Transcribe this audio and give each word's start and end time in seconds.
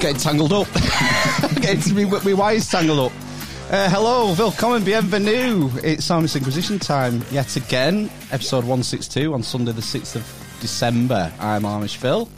Getting 0.00 0.18
tangled 0.18 0.52
up. 0.52 0.72
getting 1.60 1.94
me, 1.94 2.04
me 2.04 2.34
wires 2.34 2.70
tangled 2.70 2.98
up. 2.98 3.12
Uh, 3.70 3.88
hello, 3.88 4.34
welcome, 4.34 4.84
bienvenue. 4.84 5.70
It's 5.82 6.08
Amish 6.08 6.36
Inquisition 6.36 6.78
time 6.78 7.24
yet 7.30 7.56
again. 7.56 8.10
Episode 8.30 8.58
162 8.64 9.32
on 9.32 9.42
Sunday, 9.42 9.72
the 9.72 9.80
6th 9.80 10.16
of 10.16 10.58
December. 10.60 11.32
I'm 11.40 11.62
Amish 11.62 11.96
Phil. 11.96 12.28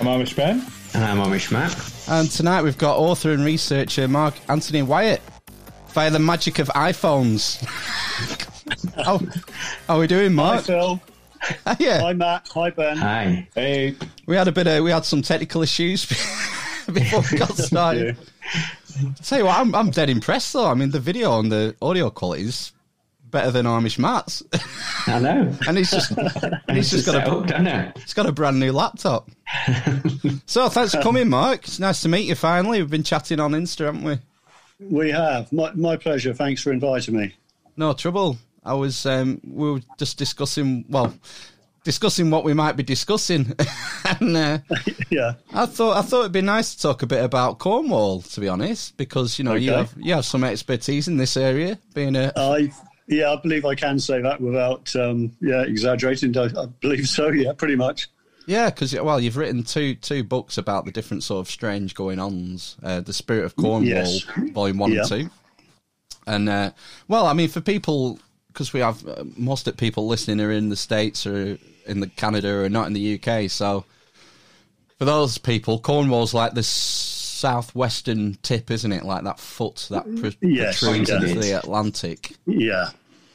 I'm 0.00 0.06
Amish 0.06 0.34
Ben. 0.34 0.66
And 0.94 1.04
I'm 1.04 1.18
Amish 1.18 1.52
Matt. 1.52 1.74
And 2.08 2.28
tonight 2.30 2.62
we've 2.62 2.78
got 2.78 2.98
author 2.98 3.30
and 3.30 3.44
researcher 3.44 4.08
Mark 4.08 4.34
Anthony 4.48 4.82
Wyatt 4.82 5.22
via 5.90 6.10
the 6.10 6.18
magic 6.18 6.58
of 6.58 6.68
iPhones. 6.68 7.62
how, 9.04 9.18
how 9.86 9.96
are 9.96 10.00
we 10.00 10.06
doing, 10.08 10.30
Hi 10.30 10.34
Mark? 10.34 10.64
Phil. 10.64 11.00
yeah, 11.78 12.00
Hi 12.00 12.12
Matt. 12.12 12.48
Hi 12.54 12.70
Ben. 12.70 12.96
Hi. 12.96 13.48
Hey. 13.54 13.96
we 14.26 14.36
had 14.36 14.48
a 14.48 14.52
bit 14.52 14.66
of 14.66 14.84
we 14.84 14.90
had 14.90 15.04
some 15.04 15.22
technical 15.22 15.62
issues 15.62 16.04
before 17.00 17.22
we 17.30 17.38
got 17.38 17.56
started. 17.56 18.16
Tell 19.22 19.38
you 19.38 19.44
what, 19.46 19.58
I'm, 19.58 19.74
I'm 19.74 19.90
dead 19.90 20.10
impressed 20.10 20.52
though. 20.52 20.66
I 20.66 20.74
mean, 20.74 20.90
the 20.90 21.00
video 21.00 21.38
and 21.38 21.50
the 21.50 21.74
audio 21.80 22.10
quality 22.10 22.44
is 22.44 22.72
better 23.32 23.50
than 23.50 23.66
Amish 23.66 23.98
Matt's, 23.98 24.42
I 25.06 25.18
know. 25.18 25.52
and 25.66 25.78
he's 25.78 25.90
just 25.90 26.10
and 26.16 26.76
he's 26.76 26.90
just 26.90 27.06
got 27.06 27.12
set 27.12 27.26
a 27.26 27.32
up, 27.32 27.46
don't 27.46 27.66
I? 27.66 27.92
he's 27.96 28.14
got 28.14 28.26
a 28.26 28.32
brand 28.32 28.60
new 28.60 28.72
laptop. 28.72 29.30
so 30.46 30.68
thanks 30.68 30.94
for 30.94 31.02
coming, 31.02 31.28
Mark. 31.28 31.64
It's 31.64 31.80
nice 31.80 32.02
to 32.02 32.08
meet 32.08 32.28
you. 32.28 32.34
Finally, 32.34 32.80
we've 32.80 32.90
been 32.90 33.02
chatting 33.02 33.40
on 33.40 33.52
Insta, 33.52 33.86
haven't 33.86 34.04
we? 34.04 34.18
We 34.80 35.10
have. 35.10 35.52
My, 35.52 35.72
my 35.72 35.96
pleasure. 35.96 36.34
Thanks 36.34 36.62
for 36.62 36.72
inviting 36.72 37.16
me. 37.16 37.34
No 37.76 37.92
trouble. 37.94 38.36
I 38.64 38.74
was 38.74 39.06
um, 39.06 39.40
we 39.44 39.72
were 39.72 39.80
just 39.98 40.18
discussing 40.18 40.84
well, 40.88 41.14
discussing 41.84 42.30
what 42.30 42.44
we 42.44 42.54
might 42.54 42.76
be 42.76 42.82
discussing, 42.82 43.54
and 44.20 44.36
uh, 44.36 44.58
yeah. 45.10 45.34
I 45.52 45.66
thought 45.66 45.96
I 45.96 46.02
thought 46.02 46.20
it'd 46.20 46.32
be 46.32 46.40
nice 46.42 46.74
to 46.74 46.82
talk 46.82 47.02
a 47.02 47.06
bit 47.06 47.24
about 47.24 47.58
Cornwall, 47.58 48.22
to 48.22 48.40
be 48.40 48.48
honest, 48.48 48.96
because 48.96 49.38
you 49.38 49.44
know 49.44 49.54
you 49.54 49.72
have 49.72 49.94
you 49.96 50.14
have 50.14 50.24
some 50.24 50.44
expertise 50.44 51.08
in 51.08 51.16
this 51.16 51.36
area, 51.36 51.78
being 51.94 52.16
a 52.16 52.32
I 52.36 52.70
yeah, 53.08 53.32
I 53.32 53.36
believe 53.36 53.64
I 53.64 53.74
can 53.74 53.98
say 53.98 54.22
that 54.22 54.40
without 54.40 54.94
um, 54.96 55.32
yeah 55.40 55.62
exaggerating. 55.62 56.36
I, 56.36 56.44
I 56.44 56.66
believe 56.80 57.08
so. 57.08 57.28
Yeah, 57.28 57.52
pretty 57.52 57.76
much. 57.76 58.08
Yeah, 58.46 58.70
because 58.70 58.92
well, 59.00 59.20
you've 59.20 59.36
written 59.36 59.62
two 59.62 59.94
two 59.94 60.24
books 60.24 60.58
about 60.58 60.84
the 60.84 60.92
different 60.92 61.22
sort 61.22 61.46
of 61.46 61.50
strange 61.50 61.94
going 61.94 62.18
ons. 62.18 62.76
Uh, 62.82 63.00
the 63.00 63.12
Spirit 63.12 63.44
of 63.44 63.56
Cornwall, 63.56 63.84
Yes. 63.84 64.22
Volume 64.52 64.78
One 64.78 64.92
Yeah. 64.92 65.00
and 65.00 65.08
Two. 65.08 65.30
And 66.26 66.48
uh, 66.48 66.70
well, 67.08 67.26
I 67.26 67.32
mean, 67.32 67.48
for 67.48 67.60
people, 67.60 68.18
because 68.48 68.72
we 68.72 68.80
have 68.80 69.06
uh, 69.06 69.24
most 69.36 69.66
of 69.68 69.76
people 69.76 70.06
listening 70.06 70.40
are 70.40 70.52
in 70.52 70.68
the 70.68 70.76
states 70.76 71.26
or 71.26 71.58
in 71.86 72.00
the 72.00 72.06
Canada 72.08 72.62
or 72.62 72.68
not 72.68 72.86
in 72.86 72.92
the 72.92 73.20
UK. 73.20 73.50
So 73.50 73.84
for 74.98 75.04
those 75.04 75.38
people, 75.38 75.78
Cornwall's 75.78 76.34
like 76.34 76.54
the 76.54 76.62
southwestern 76.62 78.34
tip, 78.42 78.70
isn't 78.70 78.92
it? 78.92 79.04
Like 79.04 79.24
that 79.24 79.40
foot 79.40 79.86
that 79.90 80.04
pr- 80.16 80.28
Yes, 80.46 80.80
protrudes 80.80 81.10
into 81.10 81.34
the 81.40 81.52
Atlantic. 81.52 82.34
Yeah. 82.46 82.90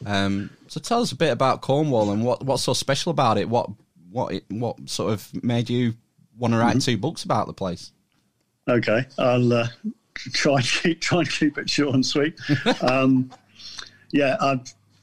Um, 0.06 0.50
so 0.68 0.80
tell 0.80 1.02
us 1.02 1.12
a 1.12 1.16
bit 1.16 1.32
about 1.32 1.62
Cornwall 1.62 2.12
and 2.12 2.24
what 2.24 2.44
what's 2.46 2.64
so 2.64 2.74
special 2.74 3.10
about 3.12 3.38
it. 3.38 3.50
What 3.50 3.70
what 4.12 4.34
it, 4.34 4.46
what 4.50 4.90
sort 4.90 5.12
of 5.14 5.44
made 5.44 5.70
you 5.70 5.94
want 6.38 6.54
to 6.54 6.60
write 6.60 6.78
Mm-hmm. 6.78 6.92
two 6.92 6.98
books 6.98 7.24
about 7.24 7.48
the 7.48 7.54
place? 7.54 7.92
Okay. 8.70 9.06
I'll 9.18 9.52
uh, 9.54 9.68
try 10.34 10.56
and 10.56 10.64
keep 10.66 11.02
try 11.02 11.20
and 11.20 11.30
keep 11.30 11.58
it 11.58 11.70
short 11.70 11.96
and 11.96 12.06
sweet. 12.06 12.40
um, 12.82 13.32
yeah. 14.12 14.38
I, 14.40 14.62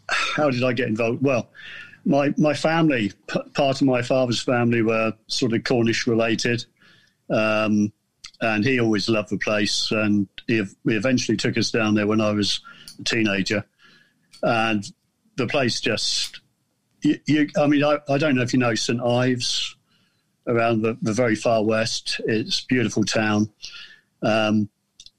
how 0.08 0.50
did 0.50 0.62
I 0.62 0.72
get 0.72 0.88
involved? 0.88 1.22
Well, 1.22 1.48
my 2.04 2.34
my 2.36 2.54
family, 2.54 3.12
p- 3.28 3.40
part 3.54 3.80
of 3.80 3.86
my 3.86 4.02
father's 4.02 4.42
family, 4.42 4.82
were 4.82 5.12
sort 5.26 5.52
of 5.52 5.64
Cornish 5.64 6.06
related, 6.06 6.64
um, 7.30 7.92
and 8.40 8.64
he 8.64 8.80
always 8.80 9.08
loved 9.08 9.30
the 9.30 9.38
place. 9.38 9.90
And 9.90 10.28
he, 10.46 10.62
he 10.84 10.94
eventually 10.94 11.36
took 11.36 11.56
us 11.56 11.70
down 11.70 11.94
there 11.94 12.06
when 12.06 12.20
I 12.20 12.32
was 12.32 12.60
a 12.98 13.04
teenager, 13.04 13.64
and 14.42 14.84
the 15.36 15.46
place 15.46 15.80
just. 15.80 16.40
You, 17.02 17.18
you, 17.26 17.48
I 17.58 17.66
mean, 17.66 17.84
I, 17.84 17.98
I 18.08 18.16
don't 18.16 18.34
know 18.34 18.40
if 18.40 18.54
you 18.54 18.58
know 18.58 18.74
St 18.74 18.98
Ives 18.98 19.76
around 20.46 20.80
the, 20.80 20.96
the 21.02 21.12
very 21.12 21.34
far 21.34 21.62
west. 21.62 22.18
It's 22.26 22.62
beautiful 22.62 23.04
town. 23.04 23.50
Um, 24.22 24.70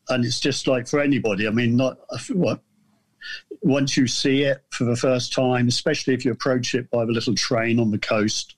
and 0.09 0.25
it's 0.25 0.39
just 0.39 0.67
like 0.67 0.87
for 0.87 0.99
anybody. 0.99 1.47
I 1.47 1.51
mean, 1.51 1.75
not 1.75 1.99
what 2.33 2.61
once 3.65 3.97
you 3.97 4.05
see 4.05 4.43
it 4.43 4.63
for 4.69 4.83
the 4.83 4.95
first 4.95 5.33
time, 5.33 5.67
especially 5.67 6.13
if 6.13 6.23
you 6.23 6.31
approach 6.31 6.75
it 6.75 6.87
by 6.91 7.03
the 7.03 7.11
little 7.11 7.33
train 7.33 7.79
on 7.79 7.89
the 7.89 7.97
coast, 7.97 8.55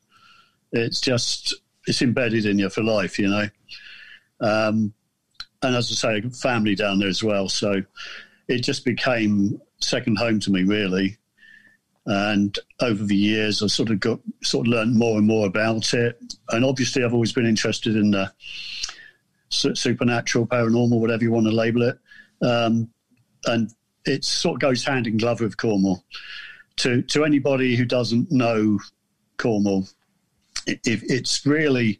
it's 0.73 0.99
just 0.99 1.55
it's 1.87 2.01
embedded 2.01 2.45
in 2.45 2.59
you 2.59 2.69
for 2.69 2.83
life, 2.83 3.17
you 3.17 3.29
know. 3.29 3.47
Um, 4.41 4.93
and 5.63 5.75
as 5.77 5.89
I 5.89 6.19
say, 6.19 6.29
family 6.29 6.75
down 6.75 6.99
there 6.99 7.07
as 7.07 7.23
well, 7.23 7.47
so 7.47 7.81
it 8.49 8.59
just 8.59 8.83
became 8.83 9.61
second 9.79 10.17
home 10.17 10.41
to 10.41 10.51
me, 10.51 10.63
really. 10.63 11.17
And 12.05 12.57
over 12.81 13.05
the 13.05 13.15
years, 13.15 13.63
I've 13.63 13.71
sort 13.71 13.91
of 13.91 14.01
got 14.01 14.19
sort 14.43 14.67
of 14.67 14.71
learned 14.73 14.97
more 14.97 15.17
and 15.17 15.25
more 15.25 15.47
about 15.47 15.93
it. 15.93 16.21
And 16.49 16.65
obviously, 16.65 17.05
I've 17.05 17.13
always 17.13 17.31
been 17.31 17.45
interested 17.45 17.95
in 17.95 18.11
the 18.11 18.31
supernatural, 19.49 20.47
paranormal, 20.47 20.99
whatever 20.99 21.23
you 21.23 21.31
want 21.31 21.47
to 21.47 21.53
label 21.53 21.83
it. 21.83 21.97
Um, 22.41 22.89
and 23.45 23.71
it 24.07 24.25
sort 24.25 24.55
of 24.55 24.59
goes 24.61 24.83
hand 24.83 25.07
in 25.07 25.17
glove 25.17 25.41
with 25.41 25.57
Cornwall. 25.57 26.03
To 26.77 27.01
to 27.01 27.25
anybody 27.25 27.75
who 27.75 27.85
doesn't 27.85 28.31
know 28.31 28.79
Cornwall, 29.37 29.87
it, 30.67 30.79
it, 30.85 31.01
it's 31.03 31.45
really, 31.45 31.99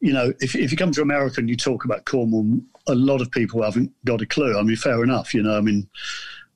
you 0.00 0.12
know, 0.12 0.32
if 0.40 0.54
if 0.54 0.70
you 0.70 0.76
come 0.76 0.92
to 0.92 1.02
America 1.02 1.40
and 1.40 1.48
you 1.48 1.56
talk 1.56 1.84
about 1.84 2.04
Cornwall, 2.04 2.60
a 2.86 2.94
lot 2.94 3.20
of 3.20 3.30
people 3.30 3.62
haven't 3.62 3.92
got 4.04 4.20
a 4.20 4.26
clue. 4.26 4.58
I 4.58 4.62
mean, 4.62 4.76
fair 4.76 5.02
enough, 5.02 5.32
you 5.34 5.42
know. 5.42 5.56
I 5.56 5.60
mean, 5.60 5.88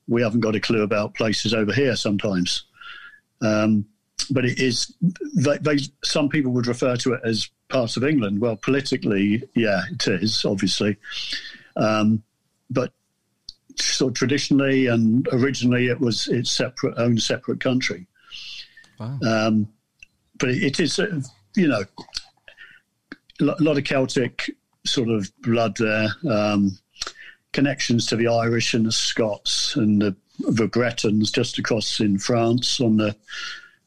we 0.06 0.22
haven't 0.22 0.40
got 0.40 0.54
a 0.54 0.60
clue 0.60 0.82
about 0.82 1.14
places 1.14 1.54
over 1.54 1.72
here 1.72 1.96
sometimes. 1.96 2.64
Um, 3.40 3.86
but 4.30 4.44
it 4.44 4.58
is. 4.58 4.94
They, 5.34 5.58
they, 5.58 5.78
some 6.04 6.28
people 6.28 6.52
would 6.52 6.66
refer 6.66 6.96
to 6.96 7.14
it 7.14 7.20
as 7.24 7.48
parts 7.68 7.96
of 7.96 8.04
England. 8.04 8.40
Well, 8.40 8.56
politically, 8.56 9.42
yeah, 9.54 9.82
it 9.90 10.06
is 10.08 10.44
obviously, 10.44 10.96
um, 11.76 12.22
but 12.70 12.92
of 13.78 14.16
traditionally 14.16 14.86
and 14.86 15.28
originally, 15.32 15.88
it 15.88 16.00
was 16.00 16.28
its 16.28 16.50
separate 16.50 16.94
own 16.98 17.18
separate 17.18 17.60
country. 17.60 18.06
Wow. 18.98 19.18
Um, 19.26 19.68
but 20.38 20.50
it, 20.50 20.62
it 20.62 20.80
is, 20.80 20.98
sort 20.98 21.10
you 21.54 21.68
know, 21.68 21.84
a 23.40 23.44
lot 23.44 23.78
of 23.78 23.84
Celtic 23.84 24.50
sort 24.84 25.08
of 25.08 25.30
blood 25.42 25.76
there. 25.76 26.08
Um, 26.28 26.78
connections 27.52 28.06
to 28.06 28.16
the 28.16 28.28
Irish 28.28 28.74
and 28.74 28.86
the 28.86 28.92
Scots 28.92 29.76
and 29.76 30.00
the, 30.00 30.16
the 30.40 30.68
Bretons 30.68 31.30
just 31.30 31.58
across 31.58 32.00
in 32.00 32.18
France 32.18 32.80
on 32.80 32.98
the 32.98 33.16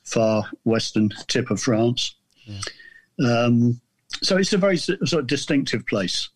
far 0.03 0.49
western 0.63 1.09
tip 1.27 1.51
of 1.51 1.61
France. 1.61 2.15
Um, 3.23 3.79
so 4.23 4.37
it's 4.37 4.53
a 4.53 4.57
very 4.57 4.77
sort 4.77 5.13
of 5.13 5.27
distinctive 5.27 5.85
place. 5.85 6.29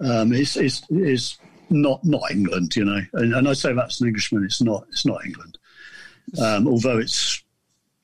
Um, 0.00 0.32
it's, 0.32 0.56
it's, 0.56 0.82
it's 0.88 1.38
not 1.70 2.04
not 2.04 2.30
England, 2.30 2.76
you 2.76 2.84
know, 2.84 3.00
and, 3.14 3.34
and 3.34 3.48
I 3.48 3.52
say 3.52 3.72
that's 3.72 4.00
an 4.00 4.08
Englishman. 4.08 4.44
It's 4.44 4.60
not 4.60 4.84
it's 4.88 5.06
not 5.06 5.24
England, 5.24 5.58
um, 6.40 6.66
although 6.66 6.98
it's 6.98 7.42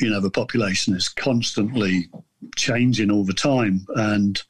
you 0.01 0.11
know 0.11 0.21
the 0.21 0.31
population 0.31 0.95
is 0.95 1.09
constantly 1.09 2.09
changing 2.57 3.11
all 3.11 3.25
the 3.25 3.35
time, 3.35 3.87
and 3.97 4.43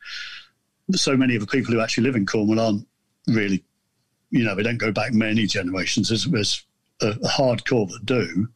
so 0.92 1.16
many 1.16 1.34
of 1.34 1.40
the 1.40 1.46
people 1.46 1.72
who 1.74 1.80
actually 1.80 2.04
live 2.04 2.16
in 2.16 2.26
Cornwall 2.26 2.60
aren't 2.60 2.86
really, 3.26 3.64
you 4.30 4.44
know, 4.44 4.54
they 4.54 4.62
don't 4.62 4.78
go 4.78 4.92
back 4.92 5.12
many 5.12 5.46
generations. 5.46 6.08
There's, 6.08 6.24
there's 6.26 6.64
a, 7.02 7.08
a 7.08 7.28
hardcore 7.28 7.88
that 7.88 8.04
do, 8.06 8.48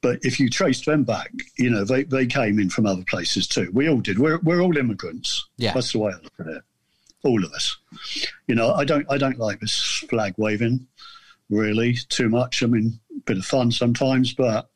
but 0.00 0.18
if 0.22 0.38
you 0.38 0.48
trace 0.48 0.84
them 0.84 1.04
back, 1.04 1.32
you 1.58 1.70
know, 1.70 1.84
they, 1.84 2.04
they 2.04 2.26
came 2.26 2.58
in 2.58 2.70
from 2.70 2.86
other 2.86 3.04
places 3.04 3.48
too. 3.48 3.70
We 3.72 3.88
all 3.88 4.00
did. 4.00 4.18
We're 4.18 4.38
we're 4.38 4.60
all 4.60 4.76
immigrants. 4.76 5.48
Yeah. 5.56 5.72
that's 5.72 5.92
the 5.92 5.98
way 5.98 6.12
I 6.12 6.22
look 6.22 6.32
at 6.40 6.46
it. 6.46 6.62
All 7.26 7.44
of 7.44 7.52
us. 7.52 7.76
You 8.46 8.54
know, 8.54 8.72
I 8.72 8.84
don't 8.84 9.06
I 9.10 9.18
don't 9.18 9.38
like 9.38 9.60
this 9.60 10.04
flag 10.08 10.34
waving. 10.36 10.86
really 11.50 11.94
too 12.08 12.28
much. 12.28 12.62
I 12.62 12.66
mean, 12.66 12.98
a 13.16 13.20
bit 13.20 13.38
of 13.38 13.44
fun 13.44 13.70
sometimes, 13.70 14.32
but 14.32 14.70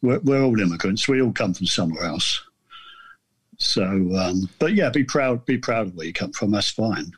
we're, 0.00 0.20
we're 0.20 0.42
all 0.42 0.60
immigrants. 0.60 1.08
We 1.08 1.22
all 1.22 1.32
come 1.32 1.54
from 1.54 1.66
somewhere 1.66 2.04
else. 2.04 2.40
So, 3.58 3.84
um, 4.16 4.48
but 4.58 4.74
yeah, 4.74 4.90
be 4.90 5.04
proud. 5.04 5.44
Be 5.46 5.58
proud 5.58 5.88
of 5.88 5.94
where 5.94 6.06
you 6.06 6.12
come 6.12 6.32
from. 6.32 6.50
That's 6.50 6.70
fine. 6.70 7.12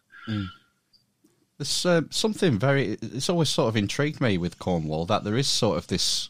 There's 1.59 1.87
uh, 1.87 2.03
something 2.11 2.59
very. 2.59 2.99
It's 3.01 3.31
always 3.31 3.49
sort 3.49 3.69
of 3.69 3.77
intrigued 3.77 4.21
me 4.21 4.37
with 4.39 4.59
Cornwall 4.59 5.07
that 5.07 5.25
there 5.25 5.37
is 5.37 5.47
sort 5.47 5.79
of 5.79 5.87
this, 5.87 6.29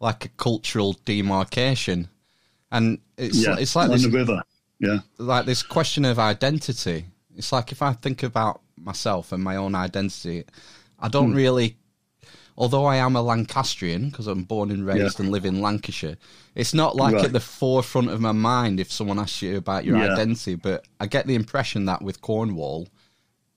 like 0.00 0.24
a 0.24 0.28
cultural 0.30 0.96
demarcation, 1.04 2.08
and 2.72 2.98
it's 3.16 3.44
Yeah, 3.44 3.56
it's 3.58 3.76
like 3.76 3.86
on 3.86 3.92
this 3.92 4.04
the 4.04 4.10
river. 4.10 4.42
Yeah, 4.80 5.00
like 5.18 5.46
this 5.46 5.62
question 5.62 6.04
of 6.04 6.18
identity. 6.18 7.06
It's 7.36 7.52
like 7.52 7.72
if 7.72 7.82
I 7.82 7.92
think 7.92 8.22
about 8.22 8.60
myself 8.76 9.32
and 9.32 9.42
my 9.42 9.56
own 9.56 9.74
identity, 9.74 10.44
I 10.98 11.08
don't 11.08 11.30
Hmm. 11.30 11.36
really. 11.36 11.76
Although 12.56 12.84
I 12.84 12.96
am 12.96 13.16
a 13.16 13.22
Lancastrian 13.22 14.10
because 14.10 14.28
I'm 14.28 14.44
born 14.44 14.70
and 14.70 14.86
raised 14.86 15.18
Yeah. 15.18 15.24
and 15.24 15.32
live 15.32 15.44
in 15.44 15.60
Lancashire, 15.60 16.16
it's 16.54 16.72
not 16.72 16.94
like 16.94 17.14
Right. 17.16 17.24
at 17.24 17.32
the 17.32 17.40
forefront 17.40 18.10
of 18.10 18.20
my 18.20 18.30
mind 18.30 18.78
if 18.78 18.92
someone 18.92 19.18
asks 19.18 19.42
you 19.42 19.56
about 19.56 19.84
your 19.84 19.96
Yeah. 19.98 20.12
identity. 20.12 20.54
But 20.54 20.86
I 21.00 21.06
get 21.06 21.26
the 21.26 21.34
impression 21.34 21.86
that 21.86 22.00
with 22.02 22.20
Cornwall, 22.20 22.86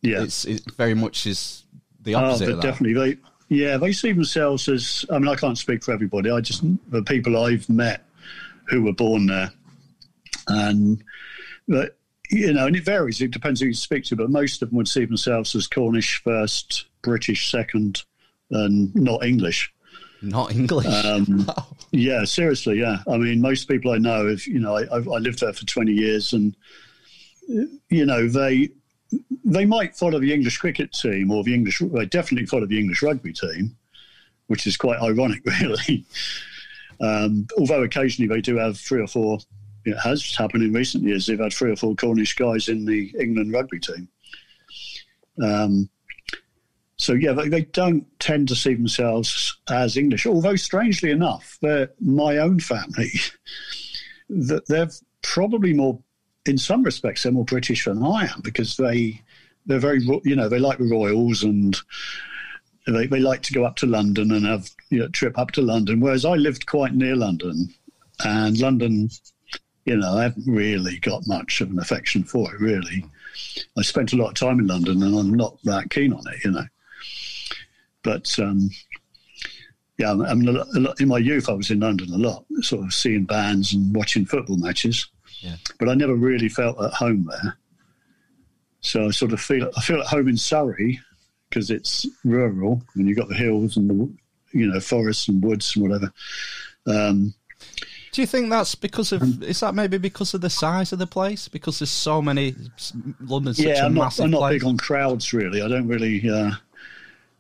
yeah. 0.02 0.24
it's 0.24 0.46
it 0.46 0.64
very 0.76 0.96
much 0.96 1.28
is 1.28 1.64
the 2.02 2.16
Oh, 2.16 2.26
opposite 2.26 2.48
that. 2.56 2.62
definitely. 2.62 2.94
They, 3.50 3.56
yeah, 3.56 3.78
they 3.78 3.92
see 3.94 4.14
themselves 4.14 4.68
as. 4.68 5.06
I 5.12 5.20
mean, 5.20 5.28
I 5.28 5.36
can't 5.36 5.58
speak 5.60 5.84
for 5.84 5.92
everybody. 5.94 6.32
I 6.32 6.42
just 6.42 6.64
the 6.90 7.04
people 7.04 7.38
I've 7.38 7.70
met 7.70 8.04
who 8.70 8.82
were 8.82 8.94
born 8.94 9.28
there, 9.28 9.52
and 10.48 11.04
but 11.68 11.97
you 12.30 12.54
know, 12.54 12.68
and 12.68 12.76
it 12.76 12.84
varies. 12.84 13.22
It 13.22 13.32
depends 13.32 13.62
who 13.62 13.68
you 13.68 13.74
speak 13.74 14.04
to, 14.06 14.16
but 14.16 14.30
most 14.30 14.62
of 14.62 14.70
them 14.70 14.78
would 14.78 14.88
see 14.88 15.06
themselves 15.06 15.56
as 15.56 15.68
Cornish 15.68 16.22
first, 16.24 16.86
British 17.02 17.52
second, 17.52 18.04
and 18.52 18.94
not 18.96 19.24
English. 19.24 19.74
Not 20.22 20.52
English. 20.52 20.88
Um, 21.06 21.50
Yeah, 21.92 22.26
seriously, 22.26 22.80
yeah. 22.80 22.98
I 23.08 23.18
mean, 23.18 23.42
most 23.42 23.68
people 23.70 23.92
I 23.92 23.98
know, 23.98 24.28
if 24.28 24.46
you 24.46 24.60
know, 24.60 24.76
I, 24.76 24.84
I 24.84 24.98
I 24.98 25.20
lived 25.20 25.40
there 25.40 25.54
for 25.54 25.66
twenty 25.66 25.94
years, 25.94 26.34
and 26.34 26.56
you 27.90 28.06
know, 28.06 28.28
they 28.28 28.70
they 29.46 29.66
might 29.66 29.96
follow 29.96 30.20
the 30.20 30.34
English 30.34 30.58
cricket 30.58 30.92
team 30.92 31.32
or 31.32 31.44
the 31.44 31.54
English. 31.54 31.80
They 31.80 32.06
definitely 32.06 32.46
follow 32.46 32.66
the 32.66 32.80
English 32.80 33.02
rugby 33.02 33.32
team, 33.32 33.78
which 34.48 34.68
is 34.68 34.76
quite 34.76 35.00
ironic, 35.00 35.44
really. 35.62 36.06
Um, 37.00 37.48
although 37.58 37.84
occasionally 37.84 38.28
they 38.28 38.42
do 38.42 38.58
have 38.58 38.78
three 38.78 39.02
or 39.02 39.08
four. 39.08 39.40
It 39.88 39.98
has 39.98 40.36
happened 40.36 40.64
in 40.64 40.74
recent 40.74 41.04
years. 41.04 41.26
They've 41.26 41.40
had 41.40 41.54
three 41.54 41.72
or 41.72 41.76
four 41.76 41.96
Cornish 41.96 42.36
guys 42.36 42.68
in 42.68 42.86
the 42.86 43.14
England 43.20 43.54
rugby 43.54 43.80
team. 43.80 44.08
Um, 45.42 45.90
so 46.98 47.14
yeah, 47.14 47.32
they, 47.34 47.48
they 47.48 47.62
don't 47.62 48.06
tend 48.20 48.48
to 48.50 48.56
see 48.56 48.74
themselves 48.74 49.58
as 49.70 49.98
English. 49.98 50.26
Although 50.26 50.56
strangely 50.56 51.12
enough, 51.12 51.58
they're 51.62 51.90
my 52.00 52.38
own 52.38 52.60
family. 52.60 53.12
That 54.30 54.68
they're 54.68 54.90
probably 55.22 55.72
more, 55.72 56.02
in 56.46 56.58
some 56.58 56.84
respects, 56.84 57.24
they're 57.24 57.32
more 57.32 57.46
British 57.46 57.86
than 57.86 58.04
I 58.04 58.26
am 58.26 58.42
because 58.44 58.76
they 58.76 59.22
they're 59.66 59.80
very 59.80 60.02
you 60.26 60.36
know 60.36 60.50
they 60.50 60.60
like 60.60 60.80
the 60.80 60.90
royals 60.92 61.44
and 61.44 61.78
they, 62.88 63.08
they 63.08 63.22
like 63.22 63.42
to 63.44 63.54
go 63.54 63.64
up 63.64 63.78
to 63.78 63.86
London 63.86 64.32
and 64.32 64.46
have 64.46 64.70
you 64.90 65.00
know, 65.00 65.08
trip 65.08 65.40
up 65.40 65.52
to 65.52 65.62
London. 65.62 66.02
Whereas 66.02 66.26
I 66.26 66.34
lived 66.36 66.66
quite 66.66 66.94
near 66.94 67.16
London, 67.16 67.74
and 68.24 68.58
London, 68.58 69.10
you 69.88 69.96
know, 69.96 70.18
I 70.18 70.24
haven't 70.24 70.46
really 70.46 71.00
got 71.00 71.26
much 71.28 71.62
of 71.62 71.72
an 71.72 71.80
affection 71.80 72.26
for 72.26 72.54
it. 72.54 72.60
Really, 72.60 73.06
I 73.78 73.82
spent 73.82 74.12
a 74.12 74.18
lot 74.18 74.28
of 74.28 74.34
time 74.36 74.60
in 74.60 74.68
London, 74.68 75.02
and 75.02 75.18
I'm 75.18 75.34
not 75.34 75.58
that 75.64 75.90
keen 75.90 76.12
on 76.12 76.24
it. 76.28 76.44
You 76.44 76.52
know, 76.52 76.66
but 78.04 78.38
um, 78.38 78.70
yeah, 79.98 80.12
I 80.12 80.34
mean, 80.34 80.50
a 80.50 80.52
lot, 80.52 80.68
a 80.76 80.80
lot, 80.82 81.00
in 81.00 81.08
my 81.08 81.20
youth, 81.20 81.48
I 81.48 81.54
was 81.54 81.72
in 81.72 81.80
London 81.80 82.14
a 82.14 82.18
lot, 82.18 82.44
sort 82.60 82.86
of 82.86 82.94
seeing 82.94 83.24
bands 83.24 83.74
and 83.74 83.96
watching 83.96 84.26
football 84.26 84.58
matches. 84.58 85.08
Yeah. 85.40 85.56
But 85.80 85.88
I 85.88 85.94
never 85.94 86.16
really 86.16 86.50
felt 86.50 86.82
at 86.84 86.92
home 86.92 87.30
there. 87.32 87.58
So 88.82 89.08
I 89.08 89.12
sort 89.12 89.32
of 89.32 89.40
feel 89.40 89.72
I 89.78 89.82
feel 89.82 90.02
at 90.02 90.08
home 90.08 90.28
in 90.28 90.38
Surrey 90.38 91.00
because 91.50 91.72
it's 91.72 92.06
rural 92.26 92.82
and 92.96 93.08
you've 93.08 93.18
got 93.18 93.30
the 93.30 93.36
hills 93.36 93.78
and 93.78 93.90
the 93.90 94.14
you 94.52 94.68
know 94.68 94.82
forests 94.82 95.30
and 95.30 95.42
woods 95.42 95.76
and 95.76 95.88
whatever. 95.88 96.12
Um, 96.86 97.34
Do 98.18 98.22
you 98.24 98.26
think 98.26 98.50
that's 98.50 98.74
because 98.74 99.14
Um, 99.14 99.22
of? 99.22 99.44
Is 99.44 99.60
that 99.60 99.76
maybe 99.76 100.00
because 100.00 100.34
of 100.34 100.42
the 100.42 100.50
size 100.50 100.92
of 100.92 100.98
the 100.98 101.06
place? 101.06 101.48
Because 101.48 101.78
there's 101.78 101.92
so 101.92 102.20
many. 102.20 102.56
London's 103.22 103.58
such 103.58 103.68
yeah, 103.68 103.84
a 103.84 103.86
I'm 103.86 103.94
not 103.94 104.06
massive 104.06 104.26
I'm 104.26 104.32
not 104.32 104.40
place. 104.40 104.54
big 104.54 104.64
on 104.68 104.76
crowds 104.76 105.34
really. 105.34 105.62
I 105.62 105.68
don't 105.68 105.88
really. 105.88 106.28
Uh, 106.28 106.50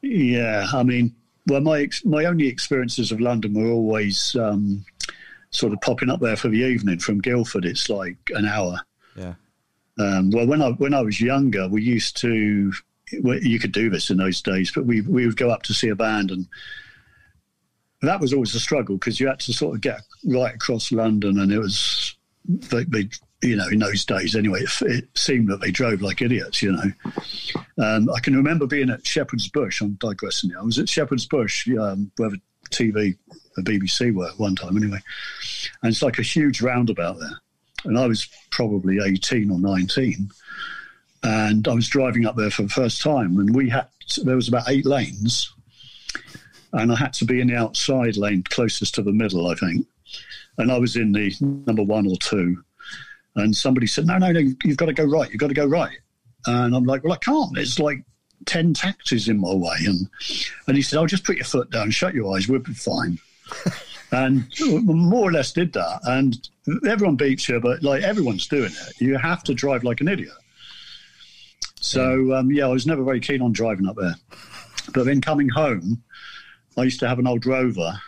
yeah, 0.03 0.68
I 0.71 0.83
mean, 0.83 1.15
well, 1.47 1.62
my 1.62 1.79
ex- 1.79 2.06
my 2.06 2.25
only 2.25 2.47
experiences 2.47 3.12
of 3.12 3.19
London 3.19 3.56
were 3.56 3.71
always 3.71 4.35
um, 4.35 4.85
sort 5.50 5.74
of 5.74 5.81
popping 5.81 6.12
up 6.12 6.19
there 6.19 6.35
for 6.38 6.50
the 6.50 6.59
evening 6.59 7.00
from 7.00 7.21
Guildford. 7.21 7.65
It's 7.65 7.89
like 7.89 8.18
an 8.35 8.45
hour. 8.45 8.80
yeah. 9.15 9.33
Um, 9.97 10.30
well, 10.30 10.45
when 10.45 10.62
I 10.62 10.69
when 10.73 10.94
I 10.94 11.01
was 11.01 11.19
younger, 11.19 11.68
we 11.68 11.81
used 11.81 12.18
to. 12.18 12.71
You 13.12 13.57
could 13.57 13.71
do 13.71 13.89
this 13.89 14.12
in 14.12 14.18
those 14.18 14.44
days, 14.44 14.71
but 14.75 14.85
we 14.85 15.01
we 15.01 15.25
would 15.25 15.38
go 15.38 15.50
up 15.50 15.63
to 15.63 15.73
see 15.73 15.89
a 15.89 15.95
band, 15.95 16.30
and 16.30 16.45
that 18.01 18.19
was 18.19 18.33
always 18.33 18.53
a 18.55 18.59
struggle 18.59 18.97
because 18.97 19.19
you 19.19 19.27
had 19.27 19.39
to 19.41 19.53
sort 19.53 19.75
of 19.75 19.81
get 19.81 20.01
right 20.25 20.53
across 20.53 20.91
London, 20.91 21.39
and 21.39 21.51
it 21.51 21.59
was 21.59 22.15
they, 22.45 22.83
they 22.85 23.09
you 23.41 23.55
know 23.55 23.67
in 23.67 23.79
those 23.79 24.05
days 24.05 24.35
anyway. 24.35 24.61
It, 24.61 24.81
it 24.81 25.09
seemed 25.15 25.49
that 25.49 25.61
they 25.61 25.71
drove 25.71 26.01
like 26.01 26.21
idiots, 26.21 26.61
you 26.61 26.71
know. 26.71 26.91
Um, 27.83 28.09
I 28.09 28.19
can 28.19 28.35
remember 28.35 28.67
being 28.67 28.89
at 28.89 29.05
Shepherd's 29.05 29.49
Bush. 29.49 29.81
I'm 29.81 29.94
digressing 29.94 30.51
now. 30.51 30.61
I 30.61 30.63
was 30.63 30.79
at 30.79 30.89
Shepherd's 30.89 31.25
Bush, 31.25 31.67
um, 31.79 32.11
where 32.17 32.29
the 32.29 32.41
TV, 32.69 33.17
the 33.55 33.61
BBC 33.61 34.13
were 34.13 34.29
one 34.38 34.55
time 34.55 34.77
anyway, 34.77 34.99
and 35.81 35.91
it's 35.91 36.01
like 36.01 36.19
a 36.19 36.23
huge 36.23 36.61
roundabout 36.61 37.19
there 37.19 37.39
and 37.85 37.97
I 37.97 38.07
was 38.07 38.27
probably 38.51 38.99
18 39.03 39.51
or 39.51 39.59
19. 39.59 40.29
And 41.23 41.67
I 41.67 41.73
was 41.73 41.88
driving 41.88 42.25
up 42.25 42.35
there 42.35 42.51
for 42.51 42.63
the 42.63 42.69
first 42.69 43.01
time, 43.01 43.39
and 43.39 43.55
we 43.55 43.69
had 43.69 43.88
there 44.23 44.35
was 44.35 44.47
about 44.47 44.69
eight 44.69 44.85
lanes, 44.85 45.51
and 46.77 46.91
I 46.91 46.95
had 46.95 47.13
to 47.13 47.25
be 47.25 47.41
in 47.41 47.47
the 47.47 47.56
outside 47.56 48.18
lane 48.18 48.44
closest 48.44 48.95
to 48.95 49.01
the 49.01 49.12
middle, 49.12 49.47
I 49.47 49.56
think. 49.56 49.85
And 50.57 50.71
I 50.71 50.77
was 50.77 50.95
in 50.95 51.12
the 51.12 51.33
number 51.39 51.83
one 51.83 52.07
or 52.07 52.15
two, 52.18 52.63
and 53.35 53.56
somebody 53.56 53.88
said, 53.88 54.07
"No, 54.07 54.18
no, 54.18 54.31
no, 54.31 54.39
you've 54.39 54.77
got 54.77 54.85
to 54.85 54.94
go 54.94 55.06
right. 55.06 55.29
You've 55.29 55.39
got 55.39 55.47
to 55.47 55.53
go 55.53 55.65
right." 55.65 55.97
And 56.45 56.75
I'm 56.75 56.85
like, 56.85 57.03
"Well, 57.03 57.13
I 57.13 57.18
can't. 57.18 57.57
It's 57.57 57.79
like 57.79 58.03
ten 58.45 58.74
taxis 58.74 59.27
in 59.27 59.39
my 59.39 59.53
way." 59.53 59.77
And 59.85 60.09
and 60.68 60.77
he 60.77 60.81
said, 60.81 61.00
"Oh, 61.00 61.07
just 61.07 61.24
put 61.24 61.38
your 61.38 61.45
foot 61.45 61.69
down, 61.69 61.91
shut 61.91 62.13
your 62.13 62.35
eyes, 62.35 62.47
we'll 62.47 62.59
be 62.59 62.73
fine." 62.73 63.19
and 64.11 64.47
more 64.85 65.30
or 65.30 65.31
less 65.31 65.51
did 65.51 65.73
that. 65.73 65.99
And 66.04 66.49
everyone 66.87 67.16
beats 67.16 67.47
you, 67.49 67.59
but 67.59 67.83
like 67.83 68.04
everyone's 68.04 68.47
doing 68.47 68.71
it. 68.71 69.01
You 69.01 69.18
have 69.18 69.44
to 69.44 69.54
drive 69.54 69.83
like 69.83 70.01
an 70.01 70.07
idiot. 70.07 70.31
So 71.80 72.33
um, 72.33 72.51
yeah, 72.51 72.66
I 72.66 72.69
was 72.69 72.87
never 72.87 73.04
very 73.04 73.19
keen 73.19 73.42
on 73.42 73.51
driving 73.51 73.87
up 73.87 73.95
there. 73.95 74.16
But 74.94 75.06
then 75.06 75.21
coming 75.21 75.49
home, 75.49 76.01
I 76.77 76.83
used 76.83 76.99
to 76.99 77.07
have 77.07 77.19
an 77.19 77.27
old 77.27 77.45
Rover, 77.45 77.99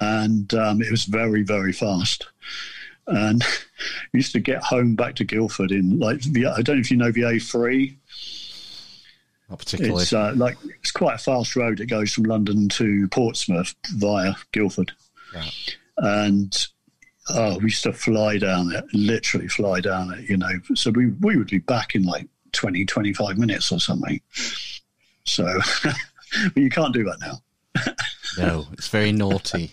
and 0.00 0.52
um, 0.54 0.82
it 0.82 0.90
was 0.90 1.04
very 1.04 1.42
very 1.42 1.72
fast. 1.72 2.26
And 3.06 3.42
used 4.12 4.32
to 4.32 4.40
get 4.40 4.62
home 4.62 4.94
back 4.94 5.14
to 5.16 5.24
Guildford 5.24 5.70
in 5.70 5.98
like 5.98 6.20
the 6.22 6.46
I 6.46 6.62
don't 6.62 6.76
know 6.76 6.80
if 6.80 6.90
you 6.90 6.96
know 6.96 7.12
the 7.12 7.22
A3. 7.22 7.96
Not 9.48 9.58
particularly. 9.60 10.02
It's 10.02 10.12
uh, 10.12 10.32
like 10.36 10.56
it's 10.80 10.90
quite 10.90 11.14
a 11.14 11.18
fast 11.18 11.56
road. 11.56 11.80
It 11.80 11.86
goes 11.86 12.12
from 12.12 12.24
London 12.24 12.68
to 12.70 13.08
Portsmouth 13.08 13.74
via 13.94 14.34
Guildford, 14.52 14.92
and 15.96 16.66
oh, 17.30 17.58
we 17.58 17.64
used 17.64 17.82
to 17.84 17.92
fly 17.92 18.38
down 18.38 18.72
it, 18.72 18.84
literally 18.92 19.48
fly 19.48 19.80
down 19.80 20.12
it. 20.12 20.28
You 20.28 20.36
know, 20.36 20.52
so 20.74 20.90
we 20.90 21.06
we 21.20 21.36
would 21.36 21.48
be 21.48 21.58
back 21.58 21.94
in 21.94 22.04
like 22.04 22.28
20, 22.52 22.84
25 22.84 23.38
minutes 23.38 23.72
or 23.72 23.80
something. 23.80 24.20
So, 25.24 25.46
you 26.56 26.70
can't 26.70 26.94
do 26.94 27.04
that 27.04 27.18
now. 27.20 27.42
No, 28.38 28.66
it's 28.74 28.88
very 28.88 29.10
naughty. 29.10 29.72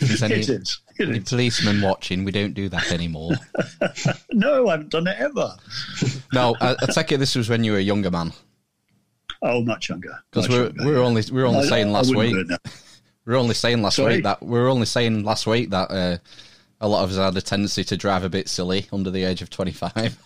If 0.00 0.20
any, 0.22 0.34
it 0.34 0.48
is. 0.48 0.80
It 0.98 1.08
any 1.08 1.18
is. 1.18 1.28
policemen 1.28 1.80
watching, 1.80 2.24
we 2.24 2.32
don't 2.32 2.52
do 2.54 2.68
that 2.70 2.90
anymore. 2.90 3.32
No, 4.32 4.66
I 4.68 4.72
haven't 4.72 4.90
done 4.90 5.06
it 5.06 5.16
ever. 5.18 5.54
No, 6.32 6.56
I, 6.60 6.74
I 6.80 6.86
take 6.86 7.12
it 7.12 7.18
this 7.18 7.36
was 7.36 7.48
when 7.48 7.62
you 7.62 7.72
were 7.72 7.78
a 7.78 7.82
younger 7.82 8.10
man. 8.10 8.32
Oh, 9.42 9.62
much 9.62 9.88
younger. 9.88 10.18
Because 10.30 10.48
we 10.48 10.56
we're, 10.56 10.64
younger, 10.64 10.84
we 10.84 10.90
were 10.90 10.98
only 10.98 11.22
we 11.30 11.40
were 11.40 11.46
only 11.46 11.60
I- 11.60 11.68
saying 11.68 11.92
last 11.92 12.14
week 12.16 12.32
do 12.32 12.40
it 12.40 12.48
now. 12.48 12.56
we 13.26 13.32
were 13.32 13.38
only 13.38 13.54
saying 13.54 13.82
last 13.82 13.96
Sorry? 13.96 14.16
week 14.16 14.24
that 14.24 14.42
we 14.42 14.58
were 14.58 14.68
only 14.68 14.86
saying 14.86 15.22
last 15.24 15.46
week 15.46 15.70
that 15.70 15.90
uh, 15.90 16.16
a 16.80 16.88
lot 16.88 17.04
of 17.04 17.10
us 17.10 17.16
had 17.16 17.36
a 17.36 17.40
tendency 17.42 17.84
to 17.84 17.96
drive 17.96 18.24
a 18.24 18.28
bit 18.28 18.48
silly 18.48 18.86
under 18.92 19.10
the 19.10 19.22
age 19.22 19.40
of 19.42 19.50
twenty 19.50 19.72
five. 19.72 20.18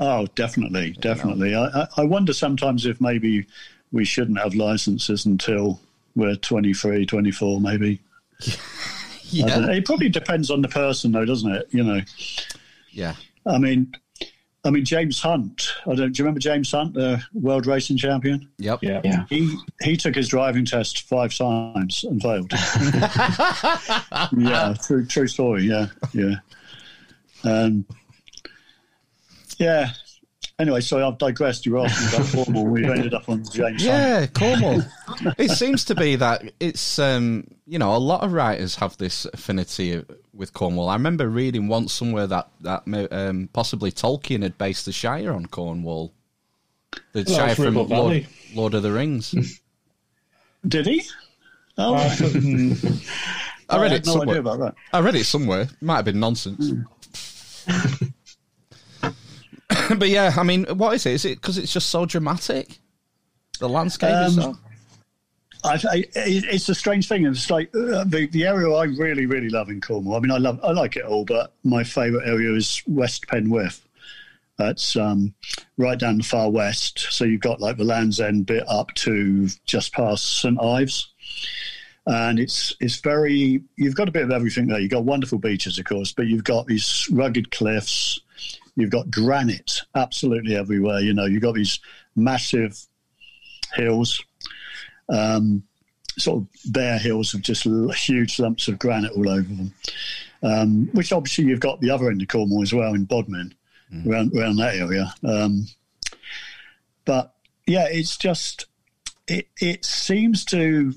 Oh, 0.00 0.26
definitely, 0.34 0.96
definitely. 1.00 1.54
I- 1.54 1.86
I 1.96 2.04
wonder 2.04 2.32
sometimes 2.32 2.86
if 2.86 3.00
maybe 3.00 3.46
we 3.92 4.04
shouldn't 4.04 4.38
have 4.40 4.54
licenses 4.56 5.26
until 5.26 5.78
we're 6.14 6.36
23, 6.36 7.06
24, 7.06 7.60
maybe. 7.60 8.00
I 8.46 8.48
don't 9.36 9.62
know. 9.62 9.70
Yeah, 9.70 9.76
It 9.78 9.84
probably 9.84 10.08
depends 10.08 10.50
on 10.50 10.62
the 10.62 10.68
person, 10.68 11.12
though, 11.12 11.24
doesn't 11.24 11.50
it? 11.50 11.66
You 11.70 11.82
know, 11.82 12.00
yeah, 12.90 13.14
I 13.46 13.58
mean, 13.58 13.92
I 14.66 14.70
mean, 14.70 14.84
James 14.84 15.20
Hunt. 15.20 15.68
I 15.86 15.94
don't. 15.94 16.12
Do 16.12 16.18
you 16.18 16.24
remember 16.24 16.40
James 16.40 16.70
Hunt, 16.70 16.94
the 16.94 17.22
world 17.34 17.66
racing 17.66 17.98
champion? 17.98 18.48
Yep. 18.58 18.78
Yeah. 18.82 19.00
Yeah. 19.04 19.24
He 19.28 19.54
he 19.82 19.96
took 19.96 20.14
his 20.14 20.28
driving 20.28 20.64
test 20.64 21.02
five 21.02 21.36
times 21.36 22.04
and 22.04 22.22
failed. 22.22 22.50
yeah, 24.38 24.74
true 24.86 25.04
true 25.04 25.26
story. 25.26 25.64
Yeah, 25.64 25.88
yeah, 26.12 26.36
um, 27.44 27.84
yeah. 29.58 29.90
Anyway, 30.60 30.80
so 30.80 31.06
I've 31.06 31.18
digressed. 31.18 31.66
You 31.66 31.72
were 31.72 31.80
asking 31.80 32.20
about 32.20 32.32
Cornwall. 32.32 32.66
We've 32.66 32.88
ended 32.88 33.12
up 33.12 33.28
on 33.28 33.42
James 33.42 33.56
Hunt. 33.56 33.80
Yeah, 33.82 34.26
Cornwall. 34.28 34.82
it 35.36 35.50
seems 35.50 35.84
to 35.86 35.96
be 35.96 36.14
that 36.16 36.52
it's 36.60 36.98
um, 37.00 37.48
you 37.66 37.78
know 37.78 37.96
a 37.96 37.98
lot 37.98 38.22
of 38.22 38.32
writers 38.32 38.76
have 38.76 38.96
this 38.96 39.24
affinity 39.26 40.04
with 40.32 40.52
Cornwall. 40.52 40.88
I 40.88 40.94
remember 40.94 41.28
reading 41.28 41.66
once 41.66 41.92
somewhere 41.92 42.28
that 42.28 42.48
that 42.60 42.84
um, 43.10 43.48
possibly 43.52 43.90
Tolkien 43.90 44.42
had 44.42 44.56
based 44.56 44.84
the 44.86 44.92
Shire 44.92 45.32
on 45.32 45.46
Cornwall. 45.46 46.12
The 47.12 47.24
Well, 47.26 47.36
Shire 47.36 47.54
from 47.56 47.74
Lord, 47.74 48.26
Lord 48.54 48.74
of 48.74 48.84
the 48.84 48.92
Rings. 48.92 49.34
Did 50.68 50.86
he? 50.86 51.02
Oh, 51.76 51.94
I 53.68 53.80
read 53.80 53.90
had 53.90 54.00
it 54.02 54.06
no 54.06 54.12
somewhere. 54.12 54.28
idea 54.28 54.40
about 54.40 54.58
that. 54.60 54.74
I 54.92 55.00
read 55.00 55.16
it 55.16 55.24
somewhere. 55.24 55.62
It 55.62 55.82
might 55.82 55.96
have 55.96 56.04
been 56.04 56.20
nonsense. 56.20 56.72
but 59.96 60.08
yeah, 60.08 60.32
I 60.36 60.42
mean, 60.42 60.64
what 60.76 60.94
is 60.94 61.06
it? 61.06 61.12
Is 61.12 61.24
it 61.24 61.40
because 61.40 61.58
it's 61.58 61.72
just 61.72 61.90
so 61.90 62.06
dramatic? 62.06 62.78
The 63.58 63.68
landscape 63.68 64.14
is 64.26 64.38
Um, 64.38 64.54
so. 64.54 64.58
I, 65.64 65.80
I, 65.90 66.04
it's 66.14 66.68
a 66.68 66.74
strange 66.74 67.08
thing. 67.08 67.24
It's 67.24 67.50
like 67.50 67.74
uh, 67.74 68.04
the 68.04 68.28
the 68.30 68.44
area 68.44 68.70
I 68.70 68.84
really 68.84 69.24
really 69.24 69.48
love 69.48 69.70
in 69.70 69.80
Cornwall. 69.80 70.16
I 70.16 70.20
mean, 70.20 70.30
I 70.30 70.36
love 70.36 70.60
I 70.62 70.72
like 70.72 70.96
it 70.96 71.04
all, 71.04 71.24
but 71.24 71.54
my 71.64 71.82
favourite 71.84 72.28
area 72.28 72.52
is 72.52 72.82
West 72.86 73.26
Penwith. 73.26 73.80
That's 74.58 74.94
um, 74.94 75.34
right 75.78 75.98
down 75.98 76.18
the 76.18 76.24
far 76.24 76.50
west. 76.50 77.06
So 77.10 77.24
you've 77.24 77.40
got 77.40 77.60
like 77.60 77.76
the 77.76 77.84
Land's 77.84 78.20
End 78.20 78.46
bit 78.46 78.64
up 78.68 78.92
to 78.94 79.48
just 79.64 79.92
past 79.94 80.40
St 80.42 80.60
Ives, 80.60 81.12
and 82.06 82.38
it's 82.38 82.74
it's 82.80 82.96
very. 83.00 83.62
You've 83.76 83.96
got 83.96 84.08
a 84.08 84.12
bit 84.12 84.22
of 84.22 84.30
everything 84.30 84.66
there. 84.66 84.78
You've 84.78 84.90
got 84.90 85.04
wonderful 85.04 85.38
beaches, 85.38 85.78
of 85.78 85.86
course, 85.86 86.12
but 86.12 86.26
you've 86.26 86.44
got 86.44 86.66
these 86.66 87.08
rugged 87.10 87.50
cliffs. 87.50 88.20
You've 88.76 88.90
got 88.90 89.10
granite 89.10 89.80
absolutely 89.94 90.56
everywhere. 90.56 91.00
You 91.00 91.14
know, 91.14 91.26
you've 91.26 91.42
got 91.42 91.54
these 91.54 91.80
massive 92.16 92.78
hills 93.74 94.22
um, 95.08 95.62
sort 96.18 96.42
of 96.42 96.72
bare 96.72 96.98
hills 96.98 97.32
with 97.32 97.42
just 97.42 97.66
l- 97.66 97.88
huge 97.90 98.38
lumps 98.38 98.68
of 98.68 98.78
granite 98.78 99.12
all 99.12 99.28
over 99.28 99.42
them. 99.42 99.72
Um, 100.42 100.88
which 100.92 101.12
obviously 101.12 101.44
you've 101.44 101.60
got 101.60 101.80
the 101.80 101.90
other 101.90 102.10
end 102.10 102.20
of 102.20 102.28
Cornwall 102.28 102.62
as 102.62 102.74
well 102.74 102.94
in 102.94 103.06
Bodmin, 103.06 103.54
around 104.06 104.36
around 104.36 104.56
that 104.56 104.74
area. 104.74 105.12
Um, 105.24 105.66
but 107.06 107.34
yeah, 107.66 107.86
it's 107.88 108.16
just 108.18 108.66
it 109.26 109.48
it 109.58 109.84
seems 109.84 110.44
to 110.46 110.94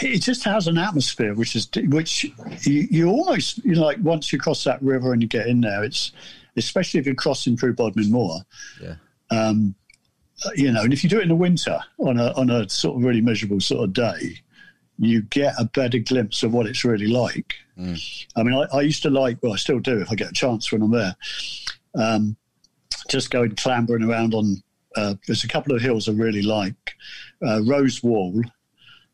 it 0.00 0.18
just 0.18 0.44
has 0.44 0.68
an 0.68 0.78
atmosphere 0.78 1.34
which 1.34 1.56
is 1.56 1.68
which 1.88 2.24
you, 2.62 2.86
you 2.90 3.08
almost 3.08 3.64
you 3.64 3.74
know 3.74 3.82
like 3.82 3.98
once 4.00 4.32
you 4.32 4.38
cross 4.38 4.62
that 4.62 4.80
river 4.82 5.12
and 5.12 5.22
you 5.22 5.28
get 5.28 5.48
in 5.48 5.60
there, 5.60 5.82
it's 5.82 6.12
especially 6.56 7.00
if 7.00 7.06
you're 7.06 7.14
crossing 7.14 7.56
through 7.56 7.74
Bodmin 7.74 8.10
Moor 8.10 8.40
Yeah. 8.82 8.96
um, 9.30 9.74
you 10.54 10.70
know, 10.70 10.82
and 10.82 10.92
if 10.92 11.02
you 11.02 11.08
do 11.10 11.18
it 11.18 11.22
in 11.22 11.28
the 11.30 11.34
winter 11.34 11.78
on 11.98 12.18
a 12.18 12.32
on 12.32 12.50
a 12.50 12.68
sort 12.68 12.96
of 12.96 13.02
really 13.04 13.22
miserable 13.22 13.60
sort 13.60 13.84
of 13.84 13.92
day, 13.94 14.34
you 14.98 15.22
get 15.22 15.54
a 15.58 15.64
better 15.64 15.98
glimpse 15.98 16.42
of 16.42 16.52
what 16.52 16.66
it's 16.66 16.84
really 16.84 17.06
like. 17.06 17.54
I 18.36 18.42
mean, 18.42 18.54
I, 18.54 18.76
I 18.76 18.80
used 18.82 19.02
to 19.04 19.10
like, 19.10 19.38
well, 19.42 19.52
I 19.52 19.56
still 19.56 19.78
do 19.80 20.00
if 20.00 20.10
I 20.12 20.14
get 20.14 20.30
a 20.30 20.34
chance 20.34 20.70
when 20.70 20.82
I'm 20.82 20.90
there, 20.90 21.16
um, 21.94 22.36
just 23.08 23.30
going 23.30 23.54
clambering 23.56 24.02
around 24.04 24.34
on. 24.34 24.62
Uh, 24.94 25.14
there's 25.26 25.44
a 25.44 25.48
couple 25.48 25.74
of 25.74 25.82
hills 25.82 26.08
I 26.08 26.12
really 26.12 26.40
like, 26.40 26.94
uh, 27.42 27.60
Rosewall, 27.64 28.42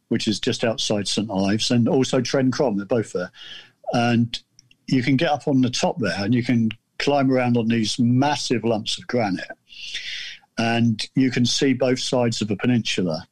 which 0.09 0.29
is 0.29 0.39
just 0.39 0.63
outside 0.63 1.09
St 1.09 1.29
Ives, 1.29 1.73
and 1.73 1.89
also 1.89 2.21
Trencrom. 2.21 2.77
They're 2.77 2.87
both 2.87 3.13
there, 3.13 3.33
and 3.93 4.39
you 4.87 5.03
can 5.03 5.17
get 5.17 5.31
up 5.31 5.49
on 5.49 5.61
the 5.61 5.71
top 5.71 5.99
there 5.99 6.15
and 6.25 6.35
you 6.35 6.43
can 6.45 6.69
climb 7.03 7.31
around 7.31 7.57
on 7.57 7.69
these 7.69 7.99
massive 7.99 8.65
lumps 8.65 8.99
of 8.99 9.07
granite 9.07 9.51
and 10.59 11.09
you 11.15 11.31
can 11.31 11.45
see 11.45 11.73
both 11.73 11.99
sides 11.99 12.43
of 12.43 12.51
a 12.51 12.57
peninsula. 12.57 13.27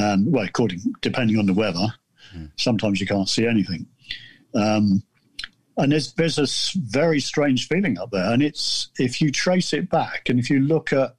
Um, 0.00 0.30
well, 0.30 0.44
according 0.44 0.80
depending 1.00 1.38
on 1.38 1.46
the 1.46 1.54
weather, 1.54 1.94
sometimes 2.56 3.00
you 3.00 3.06
can't 3.06 3.28
see 3.28 3.46
anything. 3.46 3.86
Um, 4.54 5.02
and 5.76 5.92
there's 5.92 6.12
there's 6.14 6.38
a 6.38 6.78
very 6.78 7.20
strange 7.20 7.68
feeling 7.68 7.98
up 7.98 8.10
there, 8.10 8.32
and 8.32 8.42
it's 8.42 8.90
if 8.98 9.20
you 9.20 9.30
trace 9.30 9.72
it 9.72 9.90
back 9.90 10.28
and 10.28 10.38
if 10.38 10.50
you 10.50 10.60
look 10.60 10.92
at 10.92 11.16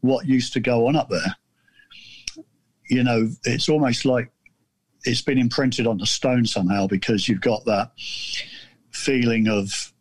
what 0.00 0.26
used 0.26 0.52
to 0.52 0.60
go 0.60 0.86
on 0.86 0.96
up 0.96 1.08
there, 1.08 1.36
you 2.88 3.02
know, 3.02 3.28
it's 3.44 3.68
almost 3.68 4.04
like 4.04 4.30
it's 5.04 5.22
been 5.22 5.38
imprinted 5.38 5.86
on 5.86 5.98
the 5.98 6.06
stone 6.06 6.46
somehow 6.46 6.86
because 6.86 7.28
you've 7.28 7.40
got 7.40 7.64
that 7.64 7.92
feeling 8.90 9.48
of 9.48 9.92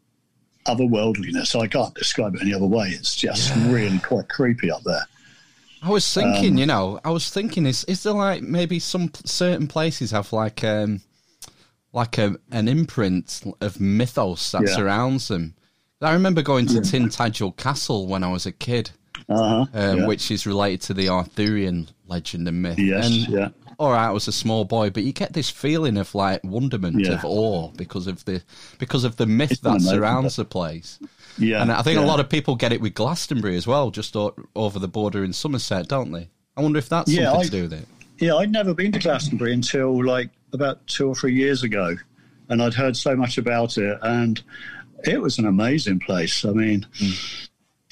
otherworldliness. 0.65 1.59
I 1.59 1.67
can't 1.67 1.93
describe 1.95 2.35
it 2.35 2.41
any 2.41 2.53
other 2.53 2.65
way. 2.65 2.89
It's 2.89 3.15
just 3.15 3.53
really 3.67 3.99
quite 3.99 4.29
creepy 4.29 4.71
up 4.71 4.83
there. 4.83 5.03
I 5.81 5.89
was 5.89 6.11
thinking, 6.11 6.57
you 6.57 6.65
know, 6.65 6.99
I 7.05 7.11
was 7.11 7.29
thinking, 7.29 7.65
is 7.65 7.83
is 7.85 8.03
there 8.03 8.13
like 8.13 8.41
maybe 8.41 8.79
some 8.79 9.11
certain 9.25 9.67
places 9.67 10.11
have 10.11 10.33
like 10.33 10.63
um 10.63 11.01
like 11.93 12.17
a, 12.17 12.35
an 12.51 12.67
imprint 12.67 13.41
of 13.61 13.79
mythos 13.79 14.51
that 14.51 14.63
Yeah. 14.67 14.75
surrounds 14.75 15.27
them? 15.27 15.53
I 16.01 16.13
remember 16.13 16.41
going 16.41 16.65
to 16.67 16.81
Tintagel 16.81 17.55
Castle 17.55 18.05
when 18.07 18.23
I 18.23 18.31
was 18.31 18.45
a 18.45 18.51
kid, 18.51 18.91
Uh-huh. 19.29 19.65
um, 19.73 19.99
yeah. 19.99 20.05
which 20.05 20.29
is 20.29 20.45
related 20.45 20.81
to 20.81 20.93
the 20.93 21.07
Arthurian 21.09 21.87
legend 22.07 22.47
and 22.47 22.61
myth. 22.61 22.77
Yes, 22.77 23.05
and 23.07 23.15
yeah. 23.29 23.49
All 23.79 23.91
right, 23.91 24.07
I 24.07 24.11
was 24.11 24.27
a 24.27 24.31
small 24.31 24.65
boy, 24.65 24.89
but 24.89 25.03
you 25.03 25.11
get 25.13 25.33
this 25.33 25.49
feeling 25.49 25.97
of 25.97 26.13
like 26.15 26.43
wonderment, 26.43 27.05
Yeah. 27.05 27.13
of 27.13 27.25
awe 27.25 27.69
because 27.71 28.07
of 28.07 28.23
the 28.25 28.41
because 28.79 29.03
of 29.03 29.17
the 29.17 29.25
myth 29.25 29.51
It's 29.51 29.61
that 29.61 29.81
surrounds 29.81 30.35
the 30.37 30.45
place. 30.45 30.99
Yeah, 31.37 31.61
And 31.61 31.71
I 31.71 31.81
think 31.81 31.99
a 31.99 32.01
lot 32.03 32.19
of 32.19 32.29
people 32.29 32.55
get 32.55 32.71
it 32.71 32.79
with 32.81 32.93
Glastonbury 32.93 33.57
as 33.57 33.67
well, 33.67 33.91
just 33.91 34.15
o- 34.15 34.35
over 34.55 34.79
the 34.79 34.87
border 34.87 35.23
in 35.23 35.33
Somerset, 35.33 35.87
don't 35.89 36.11
they? 36.11 36.29
I 36.55 36.61
wonder 36.61 36.79
if 36.79 36.87
that's 36.87 37.11
Yeah, 37.11 37.25
something 37.25 37.41
I- 37.41 37.43
to 37.43 37.51
do 37.51 37.61
with 37.63 37.73
it. 37.73 37.87
Yeah, 38.19 38.35
I'd 38.35 38.51
never 38.51 38.73
been 38.73 38.93
to 38.93 38.99
Glastonbury 38.99 39.51
until 39.53 40.03
like 40.05 40.29
about 40.53 40.85
two 40.87 41.07
or 41.09 41.15
three 41.15 41.35
years 41.35 41.63
ago, 41.63 41.97
and 42.47 42.61
I'd 42.63 42.73
heard 42.73 42.95
so 42.95 43.15
much 43.15 43.37
about 43.37 43.77
it, 43.77 43.97
and 44.01 44.41
it 45.03 45.21
was 45.21 45.37
an 45.37 45.45
amazing 45.45 45.99
place. 45.99 46.45
I 46.45 46.51
mean, 46.51 46.85
hmm. 46.97 47.11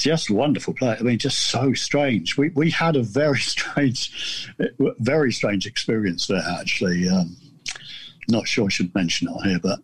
Just 0.03 0.29
wonderful 0.29 0.74
place. 0.74 1.00
I 1.00 1.03
mean, 1.03 1.17
just 1.17 1.50
so 1.50 1.74
strange. 1.74 2.38
We 2.38 2.50
we 2.50 2.69
had 2.69 2.95
a 2.95 3.03
very 3.03 3.39
strange, 3.53 4.50
very 5.00 5.31
strange 5.31 5.65
experience 5.65 6.27
there. 6.27 6.43
Actually, 6.60 7.07
um, 7.10 7.36
not 8.27 8.48
sure 8.48 8.65
I 8.65 8.69
should 8.69 8.93
mention 8.95 9.29
it 9.29 9.48
here, 9.48 9.60
but. 9.60 9.79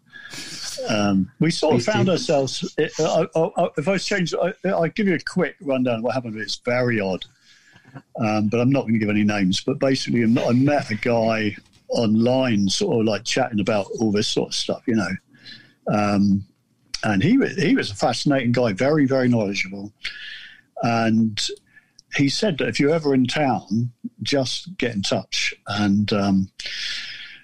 Um, 0.88 1.30
we 1.42 1.52
sort 1.52 1.76
of 1.76 1.84
found 1.84 2.08
ourselves. 2.08 2.74
I, 2.80 3.28
I, 3.36 3.40
I, 3.58 3.68
if 3.78 3.90
I 3.90 3.98
change, 3.98 4.34
I, 4.34 4.54
I'll 4.66 4.88
give 4.88 5.08
you 5.08 5.16
a 5.16 5.20
quick 5.20 5.58
rundown 5.60 5.98
of 5.98 6.04
what 6.04 6.14
happened. 6.14 6.38
It's 6.38 6.56
very 6.56 7.02
odd 7.02 7.26
um, 8.20 8.48
but 8.50 8.60
I'm 8.60 8.70
not 8.70 8.82
going 8.82 8.94
to 8.94 9.00
give 9.00 9.10
any 9.10 9.24
names. 9.24 9.62
But 9.62 9.80
basically, 9.80 10.24
I 10.24 10.52
met 10.52 10.92
a 10.92 10.96
guy 10.96 11.56
online, 11.90 12.70
sort 12.70 13.00
of 13.00 13.06
like 13.06 13.24
chatting 13.24 13.60
about 13.60 13.88
all 14.00 14.12
this 14.12 14.28
sort 14.28 14.50
of 14.50 14.56
stuff, 14.56 14.84
you 14.86 14.96
know. 14.96 15.10
Um, 15.92 16.46
and 17.04 17.24
he 17.24 17.38
was 17.38 17.56
he 17.56 17.76
was 17.76 17.92
a 17.92 17.96
fascinating 17.96 18.52
guy, 18.52 18.74
very 18.74 19.06
very 19.06 19.28
knowledgeable, 19.28 19.92
and 20.84 21.48
he 22.16 22.30
said 22.30 22.58
that 22.58 22.68
if 22.68 22.80
you're 22.80 22.94
ever 22.94 23.14
in 23.14 23.26
town, 23.26 23.92
just 24.24 24.78
get 24.78 24.96
in 24.96 25.02
touch 25.02 25.54
and. 25.68 26.12
Um, 26.14 26.52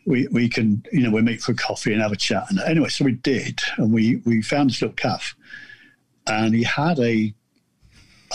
we, 0.07 0.27
we 0.27 0.47
can 0.47 0.85
you 0.91 1.01
know 1.01 1.09
we 1.09 1.24
meet 1.24 1.41
for 1.41 1.55
coffee 1.55 1.91
and 1.91 2.00
have 2.00 2.12
a 2.12 2.15
chat 2.15 2.45
and 2.51 2.59
anyway 2.59 2.89
so 2.89 3.03
we 3.03 3.13
did 3.13 3.59
and 3.77 3.91
we 3.91 4.17
we 4.17 4.39
found 4.39 4.69
this 4.69 4.79
little 4.79 4.93
cafe 4.93 5.33
and 6.27 6.53
he 6.53 6.62
had 6.63 7.00
a 7.00 7.33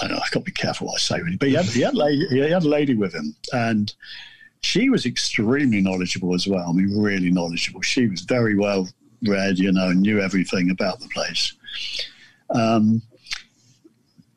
I 0.01 0.07
don't 0.07 0.13
know 0.13 0.23
I've 0.25 0.31
got 0.31 0.41
to 0.41 0.45
be 0.45 0.53
careful 0.53 0.87
what 0.87 0.95
I 0.95 0.99
say, 0.99 1.21
really, 1.21 1.37
but 1.37 1.49
he 1.49 1.55
had, 1.55 1.65
he, 1.67 1.81
had 1.81 1.95
lady, 1.95 2.27
he 2.29 2.39
had 2.39 2.63
a 2.65 2.69
lady 2.69 2.95
with 2.95 3.13
him, 3.13 3.35
and 3.53 3.93
she 4.63 4.89
was 4.89 5.05
extremely 5.07 5.81
knowledgeable 5.81 6.35
as 6.35 6.47
well. 6.47 6.69
I 6.69 6.73
mean, 6.73 6.97
really 7.01 7.31
knowledgeable. 7.31 7.83
She 7.83 8.07
was 8.07 8.21
very 8.23 8.57
well 8.57 8.89
read, 9.27 9.59
you 9.59 9.73
know, 9.73 9.93
knew 9.93 10.21
everything 10.21 10.71
about 10.71 11.01
the 11.01 11.09
place. 11.09 11.55
Um, 12.55 13.03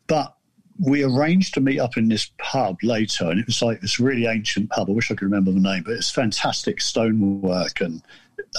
but 0.07 0.35
we 0.79 1.03
arranged 1.03 1.53
to 1.53 1.61
meet 1.61 1.79
up 1.79 1.97
in 1.97 2.09
this 2.09 2.31
pub 2.37 2.77
later, 2.83 3.29
and 3.29 3.39
it 3.39 3.45
was 3.45 3.61
like 3.61 3.81
this 3.81 3.99
really 3.99 4.25
ancient 4.25 4.69
pub. 4.69 4.89
I 4.89 4.93
wish 4.93 5.11
I 5.11 5.15
could 5.15 5.25
remember 5.25 5.51
the 5.51 5.59
name, 5.59 5.83
but 5.83 5.93
it's 5.93 6.11
fantastic 6.11 6.81
stonework, 6.81 7.81
and 7.81 8.01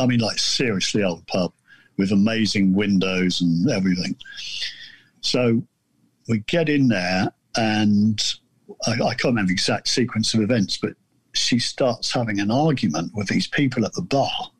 I 0.00 0.07
mean, 0.07 0.21
like 0.21 0.38
seriously 0.38 1.02
old 1.02 1.26
pub 1.26 1.52
with 1.97 2.12
amazing 2.12 2.75
windows 2.75 3.40
and 3.40 3.71
everything. 3.71 4.16
So 5.21 5.62
we 6.28 6.40
get 6.40 6.69
in 6.69 6.88
there 6.88 7.33
and 7.57 8.23
I, 8.87 8.93
I 8.93 9.14
can't 9.14 9.25
remember 9.25 9.49
the 9.49 9.54
exact 9.54 9.88
sequence 9.88 10.35
of 10.35 10.40
events, 10.40 10.78
but 10.78 10.95
she 11.33 11.59
starts 11.59 12.12
having 12.12 12.40
an 12.40 12.50
argument 12.50 13.12
with 13.14 13.28
these 13.28 13.47
people 13.47 13.85
at 13.85 13.93
the 13.95 14.02
bar. 14.02 14.50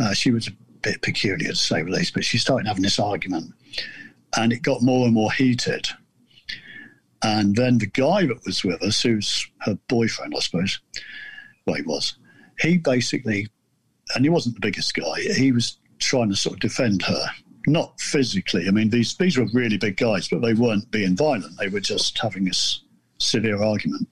Uh, 0.00 0.12
she 0.14 0.30
was 0.30 0.48
a 0.48 0.52
bit 0.82 1.02
peculiar 1.02 1.50
to 1.50 1.56
say 1.56 1.82
the 1.82 1.90
least, 1.90 2.14
but 2.14 2.24
she 2.24 2.38
started 2.38 2.66
having 2.66 2.82
this 2.82 2.98
argument. 2.98 3.52
and 4.36 4.52
it 4.52 4.62
got 4.62 4.82
more 4.82 5.06
and 5.06 5.14
more 5.14 5.32
heated. 5.32 5.88
And 7.22 7.56
then 7.56 7.78
the 7.78 7.86
guy 7.86 8.26
that 8.26 8.44
was 8.46 8.62
with 8.62 8.82
us, 8.82 9.00
who's 9.02 9.48
her 9.62 9.76
boyfriend, 9.88 10.34
I 10.36 10.40
suppose, 10.40 10.80
well, 11.66 11.76
he 11.76 11.82
was, 11.82 12.16
he 12.60 12.78
basically, 12.78 13.48
and 14.14 14.24
he 14.24 14.30
wasn't 14.30 14.54
the 14.54 14.60
biggest 14.60 14.94
guy, 14.94 15.20
he 15.36 15.50
was 15.52 15.78
trying 15.98 16.28
to 16.28 16.36
sort 16.36 16.54
of 16.54 16.60
defend 16.60 17.02
her. 17.02 17.26
Not 17.66 18.00
physically. 18.00 18.66
I 18.66 18.70
mean, 18.70 18.88
these 18.88 19.14
these 19.16 19.36
were 19.36 19.46
really 19.52 19.76
big 19.76 19.98
guys, 19.98 20.28
but 20.28 20.40
they 20.40 20.54
weren't 20.54 20.90
being 20.90 21.16
violent. 21.16 21.58
They 21.58 21.68
were 21.68 21.80
just 21.80 22.16
having 22.18 22.44
this 22.44 22.82
severe 23.18 23.62
argument. 23.62 24.08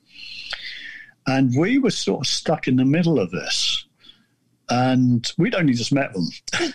And 1.27 1.57
we 1.57 1.79
were 1.79 1.91
sort 1.91 2.21
of 2.21 2.27
stuck 2.27 2.69
in 2.69 2.77
the 2.77 2.85
middle 2.85 3.19
of 3.19 3.31
this. 3.31 3.86
And 4.69 5.31
we'd 5.39 5.55
only 5.55 5.75
just 5.75 5.93
met 5.93 6.13
them. 6.13 6.29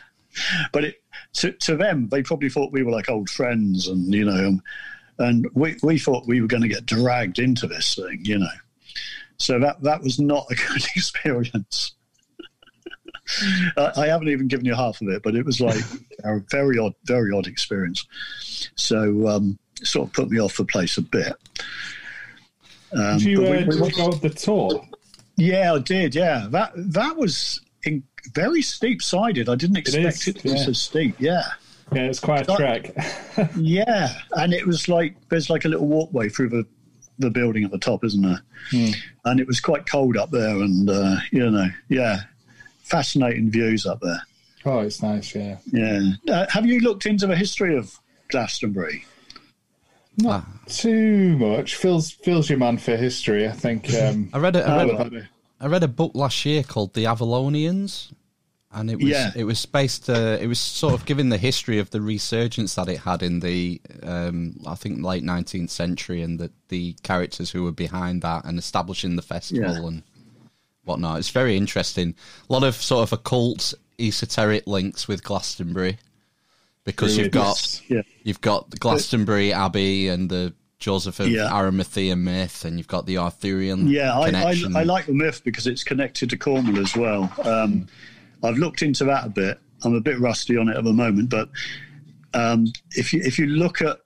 but 0.73 0.83
it, 0.85 1.03
to, 1.33 1.51
to 1.51 1.75
them, 1.75 2.09
they 2.09 2.23
probably 2.23 2.49
thought 2.49 2.71
we 2.71 2.83
were 2.83 2.91
like 2.91 3.09
old 3.09 3.29
friends 3.29 3.87
and, 3.87 4.13
you 4.13 4.25
know, 4.25 4.59
and 5.19 5.47
we, 5.53 5.77
we 5.83 5.99
thought 5.99 6.27
we 6.27 6.41
were 6.41 6.47
going 6.47 6.63
to 6.63 6.69
get 6.69 6.85
dragged 6.85 7.39
into 7.39 7.67
this 7.67 7.95
thing, 7.95 8.21
you 8.23 8.39
know. 8.39 8.47
So 9.37 9.59
that, 9.59 9.81
that 9.83 10.01
was 10.01 10.19
not 10.19 10.47
a 10.49 10.55
good 10.67 10.83
experience. 10.95 11.93
I, 13.77 13.91
I 13.97 14.07
haven't 14.07 14.29
even 14.29 14.47
given 14.47 14.65
you 14.65 14.75
half 14.75 15.01
of 15.01 15.07
it, 15.09 15.23
but 15.23 15.35
it 15.35 15.45
was 15.45 15.59
like 15.61 15.83
a 16.23 16.39
very 16.49 16.77
odd, 16.77 16.93
very 17.05 17.31
odd 17.33 17.47
experience. 17.47 18.05
So 18.75 19.27
um, 19.27 19.59
sort 19.83 20.07
of 20.09 20.13
put 20.13 20.29
me 20.29 20.39
off 20.39 20.57
the 20.57 20.65
place 20.65 20.97
a 20.97 21.01
bit. 21.01 21.33
Um, 22.93 23.17
did 23.17 23.21
you, 23.21 23.45
uh, 23.45 23.51
we, 23.51 23.57
we 23.57 23.63
did 23.63 23.75
you 23.75 23.95
go 23.95 24.11
the 24.11 24.29
tour? 24.29 24.85
Yeah, 25.37 25.73
I 25.73 25.79
did. 25.79 26.13
Yeah, 26.13 26.47
that 26.49 26.73
that 26.75 27.15
was 27.15 27.61
in, 27.83 28.03
very 28.33 28.61
steep 28.61 29.01
sided. 29.01 29.49
I 29.49 29.55
didn't 29.55 29.77
expect 29.77 30.05
it, 30.05 30.07
is, 30.07 30.27
it 30.27 30.39
to 30.39 30.47
yeah. 30.47 30.53
be 30.53 30.59
so 30.59 30.73
steep. 30.73 31.15
Yeah. 31.19 31.43
Yeah, 31.93 32.03
it's 32.03 32.19
quite 32.19 32.49
a 32.49 32.55
trek. 32.55 32.93
yeah, 33.57 34.13
and 34.37 34.53
it 34.53 34.65
was 34.65 34.87
like 34.87 35.15
there's 35.27 35.49
like 35.49 35.65
a 35.65 35.67
little 35.67 35.87
walkway 35.87 36.29
through 36.29 36.49
the 36.49 36.65
the 37.19 37.29
building 37.29 37.65
at 37.65 37.71
the 37.71 37.77
top, 37.77 38.05
isn't 38.05 38.21
there? 38.21 38.41
Hmm. 38.69 38.91
And 39.25 39.39
it 39.41 39.47
was 39.47 39.59
quite 39.59 39.85
cold 39.85 40.15
up 40.15 40.31
there, 40.31 40.55
and 40.55 40.89
uh, 40.89 41.17
you 41.31 41.49
know, 41.49 41.67
yeah, 41.89 42.21
fascinating 42.83 43.51
views 43.51 43.85
up 43.85 43.99
there. 43.99 44.21
Oh, 44.65 44.79
it's 44.79 45.01
nice. 45.01 45.35
Yeah. 45.35 45.57
Yeah. 45.71 46.11
Uh, 46.29 46.45
have 46.49 46.65
you 46.65 46.79
looked 46.79 47.05
into 47.05 47.27
the 47.27 47.35
history 47.35 47.75
of 47.75 47.99
Glastonbury? 48.29 49.05
Not 50.17 50.45
ah. 50.45 50.59
too 50.67 51.37
much. 51.37 51.75
Phil's 51.75 52.11
Phil's 52.11 52.49
your 52.49 52.59
man 52.59 52.77
for 52.77 52.95
history. 52.95 53.47
I 53.47 53.51
think. 53.51 53.89
Um, 54.01 54.29
I 54.33 54.39
read 54.39 54.55
a, 54.55 54.67
I 54.67 54.85
read, 54.85 55.13
a, 55.13 55.29
I 55.61 55.67
read 55.67 55.83
a 55.83 55.87
book 55.87 56.11
last 56.15 56.43
year 56.43 56.63
called 56.63 56.93
The 56.95 57.03
Avalonians, 57.03 58.11
and 58.71 58.89
it 58.89 58.95
was 58.95 59.05
yeah. 59.05 59.31
it 59.35 59.43
was 59.43 59.65
based. 59.65 60.09
Uh, 60.09 60.37
it 60.41 60.47
was 60.47 60.59
sort 60.59 60.93
of 60.93 61.05
giving 61.05 61.29
the 61.29 61.37
history 61.37 61.77
of 61.77 61.91
the 61.91 62.01
resurgence 62.01 62.75
that 62.75 62.89
it 62.89 62.99
had 62.99 63.21
in 63.21 63.41
the 63.41 63.79
um, 64.01 64.55
I 64.65 64.75
think 64.75 65.03
late 65.03 65.23
nineteenth 65.23 65.69
century, 65.69 66.23
and 66.23 66.39
the 66.39 66.51
the 66.69 66.93
characters 67.03 67.51
who 67.51 67.63
were 67.63 67.71
behind 67.71 68.23
that, 68.23 68.45
and 68.45 68.57
establishing 68.57 69.15
the 69.15 69.21
festival 69.21 69.73
yeah. 69.73 69.87
and 69.87 70.03
whatnot. 70.83 71.19
It's 71.19 71.29
very 71.29 71.55
interesting. 71.55 72.15
A 72.49 72.53
lot 72.53 72.63
of 72.63 72.75
sort 72.75 73.03
of 73.03 73.13
occult, 73.13 73.73
esoteric 73.99 74.65
links 74.65 75.07
with 75.07 75.23
Glastonbury 75.23 75.99
because 76.83 77.17
you've 77.17 77.31
got 77.31 77.81
yeah. 77.87 78.01
you've 78.23 78.41
got 78.41 78.71
the 78.71 78.77
Glastonbury 78.77 79.53
Abbey 79.53 80.07
and 80.07 80.29
the 80.29 80.53
Joseph 80.81 81.19
of 81.19 81.29
yeah. 81.29 81.53
Arimathea 81.53 82.15
myth, 82.15 82.65
and 82.65 82.77
you've 82.77 82.87
got 82.87 83.05
the 83.05 83.17
Arthurian. 83.17 83.87
Yeah, 83.87 84.17
I, 84.17 84.31
I, 84.31 84.55
I, 84.75 84.83
like 84.83 85.05
the 85.05 85.13
myth 85.13 85.41
because 85.45 85.67
it's 85.67 85.83
connected 85.83 86.29
to 86.31 86.37
Cornwall 86.37 86.79
as 86.79 86.95
well. 86.97 87.31
Um, 87.43 87.87
I've 88.43 88.57
looked 88.57 88.81
into 88.81 89.05
that 89.05 89.25
a 89.25 89.29
bit. 89.29 89.59
I'm 89.83 89.93
a 89.93 90.01
bit 90.01 90.19
rusty 90.19 90.57
on 90.57 90.67
it 90.67 90.75
at 90.75 90.83
the 90.83 90.91
moment, 90.91 91.29
but 91.29 91.49
um, 92.33 92.65
if 92.91 93.13
you 93.13 93.21
if 93.23 93.39
you 93.39 93.45
look 93.45 93.81
at 93.81 93.99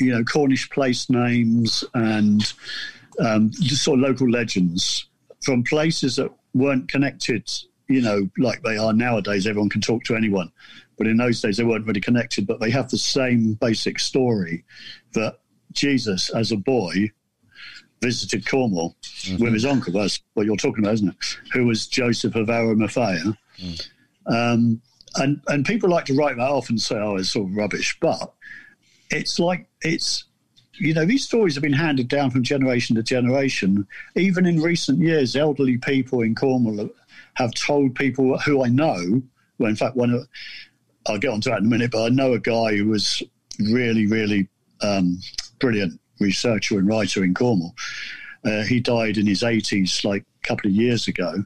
you 0.00 0.12
know 0.12 0.24
Cornish 0.24 0.68
place 0.70 1.08
names 1.10 1.84
and 1.94 2.52
um, 3.20 3.50
just 3.52 3.84
sort 3.84 4.00
of 4.00 4.08
local 4.08 4.28
legends 4.28 5.06
from 5.42 5.62
places 5.62 6.16
that 6.16 6.30
weren't 6.54 6.88
connected, 6.88 7.50
you 7.88 8.00
know, 8.00 8.28
like 8.38 8.62
they 8.62 8.78
are 8.78 8.94
nowadays, 8.94 9.46
everyone 9.46 9.68
can 9.68 9.82
talk 9.82 10.02
to 10.04 10.16
anyone. 10.16 10.50
But 10.96 11.08
in 11.08 11.16
those 11.16 11.40
days, 11.40 11.56
they 11.56 11.64
weren't 11.64 11.86
really 11.86 12.00
connected, 12.00 12.46
but 12.46 12.60
they 12.60 12.70
have 12.70 12.88
the 12.88 12.98
same 12.98 13.54
basic 13.54 13.98
story 13.98 14.64
that 15.12 15.40
Jesus, 15.74 16.30
as 16.30 16.52
a 16.52 16.56
boy, 16.56 17.10
visited 18.00 18.46
Cornwall 18.46 18.96
mm-hmm. 19.02 19.42
with 19.42 19.52
his 19.52 19.64
uncle. 19.64 19.92
That's 19.92 20.20
what 20.34 20.46
you're 20.46 20.56
talking 20.56 20.84
about, 20.84 20.94
isn't 20.94 21.08
it? 21.08 21.38
Who 21.52 21.66
was 21.66 21.86
Joseph 21.86 22.34
of 22.36 22.50
Arimathea. 22.50 23.36
Mm. 23.58 23.88
Um, 24.26 24.82
and, 25.16 25.40
and 25.48 25.64
people 25.64 25.88
like 25.88 26.06
to 26.06 26.14
write 26.14 26.36
that 26.36 26.50
off 26.50 26.70
and 26.70 26.80
say, 26.80 26.96
oh, 26.96 27.16
it's 27.16 27.30
sort 27.30 27.48
of 27.48 27.56
rubbish. 27.56 27.96
But 28.00 28.32
it's 29.10 29.38
like, 29.38 29.66
it's, 29.82 30.24
you 30.74 30.92
know, 30.92 31.04
these 31.04 31.24
stories 31.24 31.54
have 31.54 31.62
been 31.62 31.72
handed 31.72 32.08
down 32.08 32.30
from 32.30 32.42
generation 32.42 32.96
to 32.96 33.02
generation. 33.02 33.86
Even 34.16 34.44
in 34.44 34.60
recent 34.60 34.98
years, 34.98 35.36
elderly 35.36 35.78
people 35.78 36.22
in 36.22 36.34
Cornwall 36.34 36.90
have 37.34 37.54
told 37.54 37.94
people 37.94 38.38
who 38.38 38.64
I 38.64 38.68
know, 38.68 39.22
well, 39.58 39.70
in 39.70 39.76
fact, 39.76 39.96
one 39.96 40.10
of, 40.10 40.26
I'll 41.06 41.18
get 41.18 41.30
onto 41.30 41.50
that 41.50 41.60
in 41.60 41.66
a 41.66 41.68
minute, 41.68 41.92
but 41.92 42.04
I 42.04 42.08
know 42.08 42.32
a 42.32 42.40
guy 42.40 42.76
who 42.76 42.88
was 42.88 43.22
really, 43.60 44.06
really 44.06 44.48
um, 44.80 45.20
brilliant 45.64 45.98
researcher 46.20 46.78
and 46.78 46.86
writer 46.86 47.24
in 47.24 47.32
Cornwall. 47.32 47.74
Uh, 48.44 48.64
he 48.64 48.80
died 48.80 49.16
in 49.16 49.26
his 49.26 49.40
80s, 49.40 50.04
like 50.04 50.22
a 50.22 50.46
couple 50.46 50.68
of 50.68 50.76
years 50.76 51.08
ago. 51.08 51.42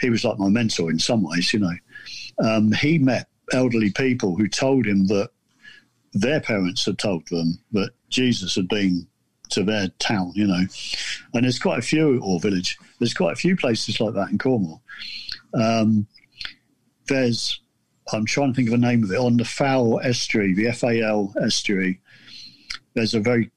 He 0.00 0.10
was 0.10 0.24
like 0.24 0.36
my 0.38 0.48
mentor 0.48 0.90
in 0.90 0.98
some 0.98 1.22
ways, 1.22 1.52
you 1.52 1.60
know. 1.60 1.76
Um, 2.42 2.72
he 2.72 2.98
met 2.98 3.28
elderly 3.52 3.92
people 3.92 4.34
who 4.36 4.48
told 4.48 4.84
him 4.84 5.06
that 5.06 5.30
their 6.12 6.40
parents 6.40 6.84
had 6.84 6.98
told 6.98 7.28
them 7.28 7.60
that 7.70 7.90
Jesus 8.08 8.56
had 8.56 8.66
been 8.66 9.06
to 9.50 9.62
their 9.62 9.86
town, 10.00 10.32
you 10.34 10.48
know. 10.48 10.64
And 11.32 11.44
there's 11.44 11.60
quite 11.60 11.78
a 11.78 11.82
few, 11.82 12.20
or 12.22 12.40
village, 12.40 12.76
there's 12.98 13.14
quite 13.14 13.34
a 13.34 13.36
few 13.36 13.56
places 13.56 14.00
like 14.00 14.14
that 14.14 14.30
in 14.30 14.38
Cornwall. 14.38 14.82
Um, 15.54 16.08
there's 17.06 17.60
I'm 18.12 18.26
trying 18.26 18.50
to 18.50 18.56
think 18.56 18.68
of 18.68 18.80
the 18.80 18.86
name 18.86 19.04
of 19.04 19.12
it 19.12 19.18
on 19.18 19.36
the 19.36 19.44
Fal 19.44 20.00
estuary, 20.00 20.52
the 20.52 20.72
FAL 20.72 21.32
estuary. 21.40 22.00
There's 22.94 23.14
a 23.14 23.20
very 23.20 23.50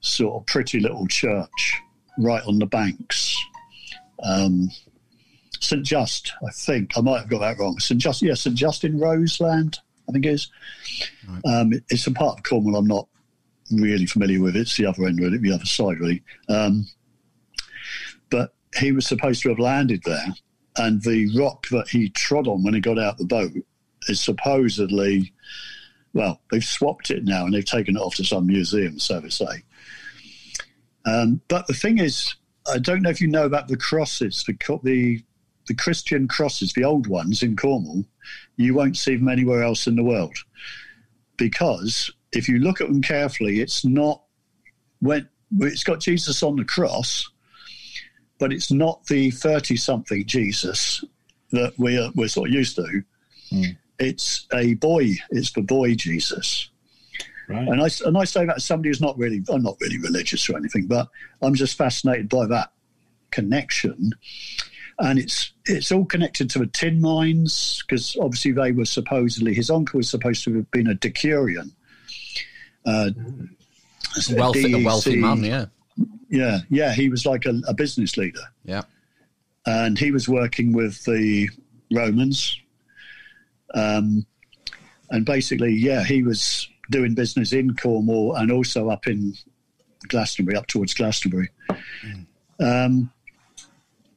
sort 0.00 0.40
of 0.40 0.46
pretty 0.46 0.80
little 0.80 1.06
church 1.06 1.80
right 2.18 2.42
on 2.44 2.58
the 2.58 2.66
banks. 2.66 3.36
Um, 4.22 4.70
St. 5.60 5.84
Just, 5.84 6.32
I 6.46 6.50
think 6.52 6.96
I 6.96 7.00
might 7.00 7.20
have 7.20 7.28
got 7.28 7.40
that 7.40 7.58
wrong. 7.58 7.78
St. 7.78 8.00
Just, 8.00 8.22
yeah, 8.22 8.34
St. 8.34 8.56
Just 8.56 8.84
in 8.84 8.98
Roseland, 8.98 9.78
I 10.08 10.12
think 10.12 10.26
it 10.26 10.32
is. 10.32 10.50
Right. 11.28 11.54
Um, 11.54 11.72
it's 11.88 12.06
a 12.06 12.12
part 12.12 12.38
of 12.38 12.44
Cornwall 12.44 12.76
I'm 12.76 12.86
not 12.86 13.06
really 13.70 14.06
familiar 14.06 14.40
with. 14.40 14.56
It's 14.56 14.76
the 14.76 14.86
other 14.86 15.06
end, 15.06 15.20
really, 15.20 15.38
the 15.38 15.52
other 15.52 15.64
side, 15.64 16.00
really. 16.00 16.22
Um, 16.48 16.86
but 18.30 18.54
he 18.78 18.92
was 18.92 19.06
supposed 19.06 19.42
to 19.42 19.50
have 19.50 19.58
landed 19.58 20.02
there, 20.04 20.34
and 20.76 21.02
the 21.02 21.30
rock 21.38 21.68
that 21.68 21.88
he 21.88 22.08
trod 22.10 22.46
on 22.48 22.62
when 22.62 22.74
he 22.74 22.80
got 22.80 22.98
out 22.98 23.18
the 23.18 23.24
boat 23.24 23.52
is 24.08 24.20
supposedly, 24.20 25.32
well, 26.12 26.40
they've 26.50 26.64
swapped 26.64 27.10
it 27.10 27.24
now 27.24 27.44
and 27.44 27.54
they've 27.54 27.64
taken 27.64 27.96
it 27.96 28.00
off 28.00 28.16
to 28.16 28.24
some 28.24 28.46
museum, 28.46 28.98
so 28.98 29.20
to 29.20 29.30
say. 29.30 29.64
Um, 31.06 31.40
but 31.48 31.66
the 31.66 31.74
thing 31.74 31.98
is, 31.98 32.34
I 32.70 32.78
don't 32.78 33.02
know 33.02 33.10
if 33.10 33.20
you 33.20 33.28
know 33.28 33.46
about 33.46 33.68
the 33.68 33.76
crosses, 33.76 34.44
the, 34.44 34.56
the 34.82 35.22
the 35.66 35.74
Christian 35.74 36.26
crosses, 36.26 36.72
the 36.72 36.84
old 36.84 37.06
ones 37.06 37.42
in 37.42 37.54
Cornwall. 37.54 38.04
You 38.56 38.74
won't 38.74 38.96
see 38.96 39.16
them 39.16 39.28
anywhere 39.28 39.62
else 39.62 39.86
in 39.86 39.94
the 39.94 40.02
world 40.02 40.36
because 41.36 42.10
if 42.32 42.48
you 42.48 42.58
look 42.58 42.80
at 42.80 42.88
them 42.88 43.02
carefully, 43.02 43.60
it's 43.60 43.84
not 43.84 44.22
when 45.00 45.28
it's 45.60 45.84
got 45.84 46.00
Jesus 46.00 46.42
on 46.42 46.56
the 46.56 46.64
cross, 46.64 47.30
but 48.38 48.52
it's 48.52 48.72
not 48.72 49.06
the 49.06 49.30
thirty-something 49.30 50.26
Jesus 50.26 51.04
that 51.52 51.72
we're 51.78 52.10
we're 52.14 52.28
sort 52.28 52.48
of 52.48 52.54
used 52.54 52.76
to. 52.76 53.02
Mm 53.52 53.76
it's 54.00 54.46
a 54.52 54.74
boy. 54.74 55.14
It's 55.30 55.52
the 55.52 55.62
boy 55.62 55.94
Jesus. 55.94 56.70
Right. 57.48 57.68
And 57.68 57.82
I 57.82 57.88
and 58.04 58.16
I 58.16 58.24
say 58.24 58.46
that 58.46 58.56
as 58.56 58.64
somebody 58.64 58.88
who's 58.88 59.00
not 59.00 59.18
really 59.18 59.42
I'm 59.48 59.62
not 59.62 59.76
really 59.80 59.98
religious 59.98 60.48
or 60.48 60.56
anything, 60.56 60.86
but 60.86 61.08
I'm 61.42 61.54
just 61.54 61.76
fascinated 61.76 62.28
by 62.28 62.46
that 62.46 62.72
connection. 63.30 64.12
And 64.98 65.18
it's 65.18 65.52
it's 65.66 65.92
all 65.92 66.04
connected 66.04 66.48
to 66.50 66.60
the 66.60 66.66
tin 66.66 67.00
mines 67.00 67.82
because 67.86 68.16
obviously 68.20 68.52
they 68.52 68.72
were 68.72 68.84
supposedly 68.84 69.54
his 69.54 69.70
uncle 69.70 69.98
was 69.98 70.08
supposed 70.08 70.44
to 70.44 70.54
have 70.56 70.70
been 70.70 70.86
a 70.86 70.94
decurion, 70.94 71.72
uh, 72.86 73.10
wealthy, 74.32 74.72
a 74.72 74.84
wealthy 74.84 75.16
man, 75.16 75.42
yeah, 75.42 75.66
yeah, 76.28 76.58
yeah. 76.68 76.92
He 76.92 77.08
was 77.08 77.24
like 77.24 77.46
a, 77.46 77.60
a 77.66 77.72
business 77.72 78.18
leader, 78.18 78.42
yeah, 78.64 78.82
and 79.64 79.98
he 79.98 80.10
was 80.10 80.28
working 80.28 80.72
with 80.74 81.02
the 81.04 81.48
Romans 81.90 82.60
um, 83.74 84.26
and 85.10 85.26
basically, 85.26 85.72
yeah, 85.72 86.04
he 86.04 86.22
was 86.22 86.68
doing 86.90 87.14
business 87.14 87.52
in 87.52 87.76
Cornwall 87.76 88.36
and 88.36 88.50
also 88.50 88.90
up 88.90 89.06
in 89.06 89.34
Glastonbury, 90.08 90.56
up 90.56 90.66
towards 90.66 90.94
Glastonbury. 90.94 91.50
Mm. 92.02 92.26
Um, 92.60 93.12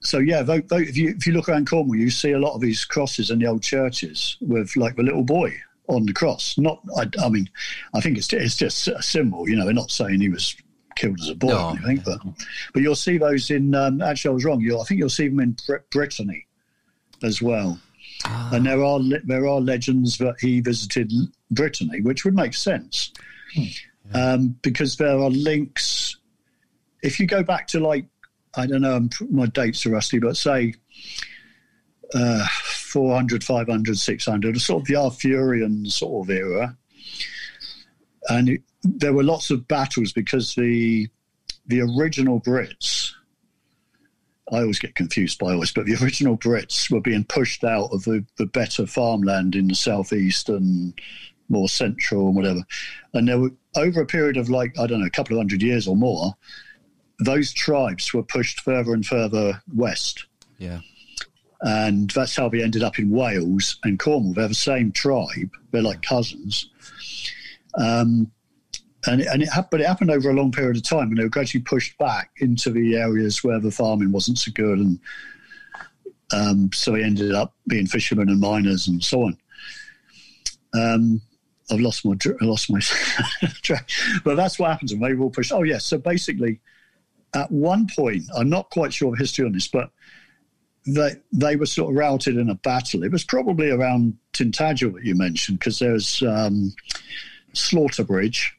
so 0.02 0.20
yeah, 0.20 0.44
if 0.48 0.98
you 0.98 1.10
if 1.10 1.26
you 1.26 1.34
look 1.34 1.48
around 1.48 1.70
Cornwall, 1.70 1.96
you 1.96 2.10
see 2.10 2.32
a 2.32 2.40
lot 2.40 2.56
of 2.56 2.62
these 2.62 2.84
crosses 2.84 3.32
in 3.32 3.40
the 3.40 3.48
old 3.48 3.64
churches 3.64 4.38
with 4.42 4.76
like 4.76 4.96
the 4.96 5.04
little 5.04 5.24
boy 5.24 5.56
on 5.88 6.06
the 6.06 6.14
cross. 6.14 6.58
Not, 6.58 6.82
I, 6.98 7.10
I 7.24 7.30
mean, 7.30 7.50
I 7.94 8.02
think 8.02 8.18
it's 8.18 8.32
it's 8.34 8.56
just 8.56 8.88
a 8.88 9.02
symbol. 9.02 9.48
You 9.48 9.56
know, 9.56 9.66
they're 9.66 9.74
not 9.74 9.92
saying 9.92 10.20
he 10.20 10.30
was 10.30 10.56
killed 10.96 11.20
as 11.22 11.30
a 11.30 11.36
boy 11.36 11.50
No. 11.50 11.70
or 11.70 11.72
anything, 11.72 12.04
but 12.06 12.20
but 12.74 12.82
you'll 12.82 12.96
see 12.96 13.18
those 13.18 13.50
in. 13.50 13.74
Um, 13.74 14.02
actually, 14.02 14.32
I 14.32 14.34
was 14.34 14.46
wrong. 14.46 14.62
You'll, 14.62 14.82
I 14.82 14.86
think 14.86 15.00
you'll 15.00 15.10
see 15.10 15.30
them 15.30 15.40
in 15.40 15.56
Brittany 15.92 16.48
as 17.24 17.42
well. 17.42 17.80
And 18.26 18.66
there 18.66 18.84
are 18.84 19.00
there 19.24 19.48
are 19.48 19.60
legends 19.60 20.18
that 20.20 20.36
he 20.40 20.62
visited 20.62 21.12
Brittany, 21.52 22.02
which 22.02 22.24
would 22.24 22.36
make 22.36 22.54
sense 22.54 23.12
um, 24.14 24.56
because 24.62 24.98
there 24.98 25.18
are 25.18 25.30
links. 25.30 26.18
If 27.02 27.20
you 27.20 27.28
go 27.28 27.44
back 27.44 27.68
to 27.70 27.80
like 27.80 28.06
I 28.56 28.68
don't 28.68 28.82
know, 28.82 29.08
my 29.30 29.48
dates 29.48 29.86
are 29.86 29.92
rusty, 29.92 30.20
but 30.20 30.38
say 30.38 30.76
uh, 32.14 32.48
400, 32.48 33.44
500, 33.44 33.98
600, 33.98 34.62
sort 34.62 34.82
of 34.82 34.88
the 34.88 34.96
Arthurian 34.96 35.86
sort 35.88 36.26
of 36.26 36.36
era. 36.36 36.78
And 38.30 38.50
it, 38.50 38.62
there 38.84 39.14
were 39.14 39.24
lots 39.24 39.50
of 39.50 39.68
battles 39.68 40.14
because 40.14 40.56
the 40.56 41.08
the 41.66 41.82
original 41.82 42.42
Brits, 42.42 43.14
I 44.54 44.62
always 44.62 44.80
get 44.80 44.96
confused 44.96 45.40
by 45.40 45.52
always, 45.54 45.72
but 45.72 45.86
the 45.86 45.96
original 46.02 46.38
Brits 46.38 46.90
were 46.92 47.02
being 47.02 47.24
pushed 47.26 47.64
out 47.64 47.90
of 47.92 48.04
the, 48.04 48.24
the 48.38 48.46
better 48.46 48.86
farmland 48.86 49.56
in 49.56 49.68
the 49.68 49.76
southeast 49.76 50.48
and 50.50 50.94
more 51.50 51.68
central 51.68 52.28
and 52.28 52.36
whatever. 52.36 52.62
And 53.14 53.28
there 53.28 53.40
were 53.40 53.52
over 53.76 54.02
a 54.02 54.06
period 54.06 54.38
of 54.38 54.50
like, 54.50 54.78
I 54.80 54.88
don't 54.88 55.00
know, 55.02 55.08
a 55.08 55.10
couple 55.12 55.36
of 55.36 55.40
hundred 55.40 55.62
years 55.62 55.88
or 55.88 55.96
more, 55.96 56.36
those 57.20 57.52
tribes 57.54 58.14
were 58.14 58.24
pushed 58.24 58.62
further 58.62 58.94
and 58.94 59.06
further 59.06 59.62
west 59.74 60.26
Yeah. 60.58 60.80
and 61.62 62.10
that's 62.12 62.36
how 62.36 62.50
they 62.50 62.62
ended 62.64 62.84
up 62.84 63.00
in 63.00 63.10
Wales 63.10 63.80
and 63.84 63.98
Cornwall. 64.00 64.34
They're 64.34 64.48
the 64.48 64.54
same 64.56 64.92
tribe; 64.92 65.50
they're 65.72 65.82
like 65.82 66.02
cousins. 66.02 66.70
Um, 67.76 68.32
and 69.06 69.22
it, 69.22 69.28
and 69.28 69.42
it 69.42 69.50
happened, 69.50 69.70
but 69.72 69.82
it 69.82 69.88
happened 69.88 70.12
over 70.12 70.30
a 70.30 70.34
long 70.34 70.52
period 70.52 70.78
of 70.78 70.84
time, 70.84 71.10
and 71.10 71.18
they 71.18 71.24
were 71.24 71.30
gradually 71.30 71.64
pushed 71.64 71.98
back 71.98 72.32
into 72.38 72.70
the 72.70 72.96
areas 72.96 73.44
where 73.44 73.60
the 73.60 73.72
farming 73.72 74.12
wasn't 74.12 74.38
so 74.38 74.52
good, 74.52 74.80
and 74.80 75.00
um, 76.32 76.70
so 76.74 76.92
they 76.92 77.04
ended 77.04 77.34
up 77.34 77.54
being 77.68 77.86
fishermen 77.86 78.30
and 78.30 78.40
miners 78.40 78.88
and 78.88 79.04
so 79.04 79.24
on. 79.24 79.38
Um, 80.74 81.22
I've 81.70 81.80
lost 81.80 82.06
my 82.06 82.16
I 82.42 82.46
lost 82.46 82.72
my 82.72 82.80
track, 83.62 83.90
but 84.24 84.36
that's 84.36 84.58
what 84.58 84.72
happens 84.72 84.94
when 84.94 85.02
they 85.02 85.16
will 85.16 85.30
push. 85.30 85.52
Oh 85.52 85.64
yes, 85.64 85.86
so 85.86 85.98
basically, 85.98 86.62
at 87.36 87.52
one 87.52 87.88
point, 87.94 88.24
I'm 88.36 88.50
not 88.50 88.70
quite 88.70 88.94
sure 88.94 89.14
of 89.14 89.20
history 89.20 89.46
on 89.46 89.52
this, 89.52 89.68
but 89.68 89.92
they 90.86 91.16
they 91.32 91.56
were 91.56 91.66
sort 91.66 91.92
of 91.92 91.98
routed 91.98 92.38
in 92.38 92.50
a 92.50 92.56
battle. 92.56 93.04
It 93.04 93.12
was 93.12 93.24
probably 93.24 93.70
around 93.70 94.18
Tintagel 94.34 94.94
that 94.94 95.04
you 95.04 95.16
mentioned, 95.16 95.60
because 95.60 95.80
there's 95.80 96.22
um, 96.24 96.74
Slaughter 97.54 98.04
Bridge 98.04 98.58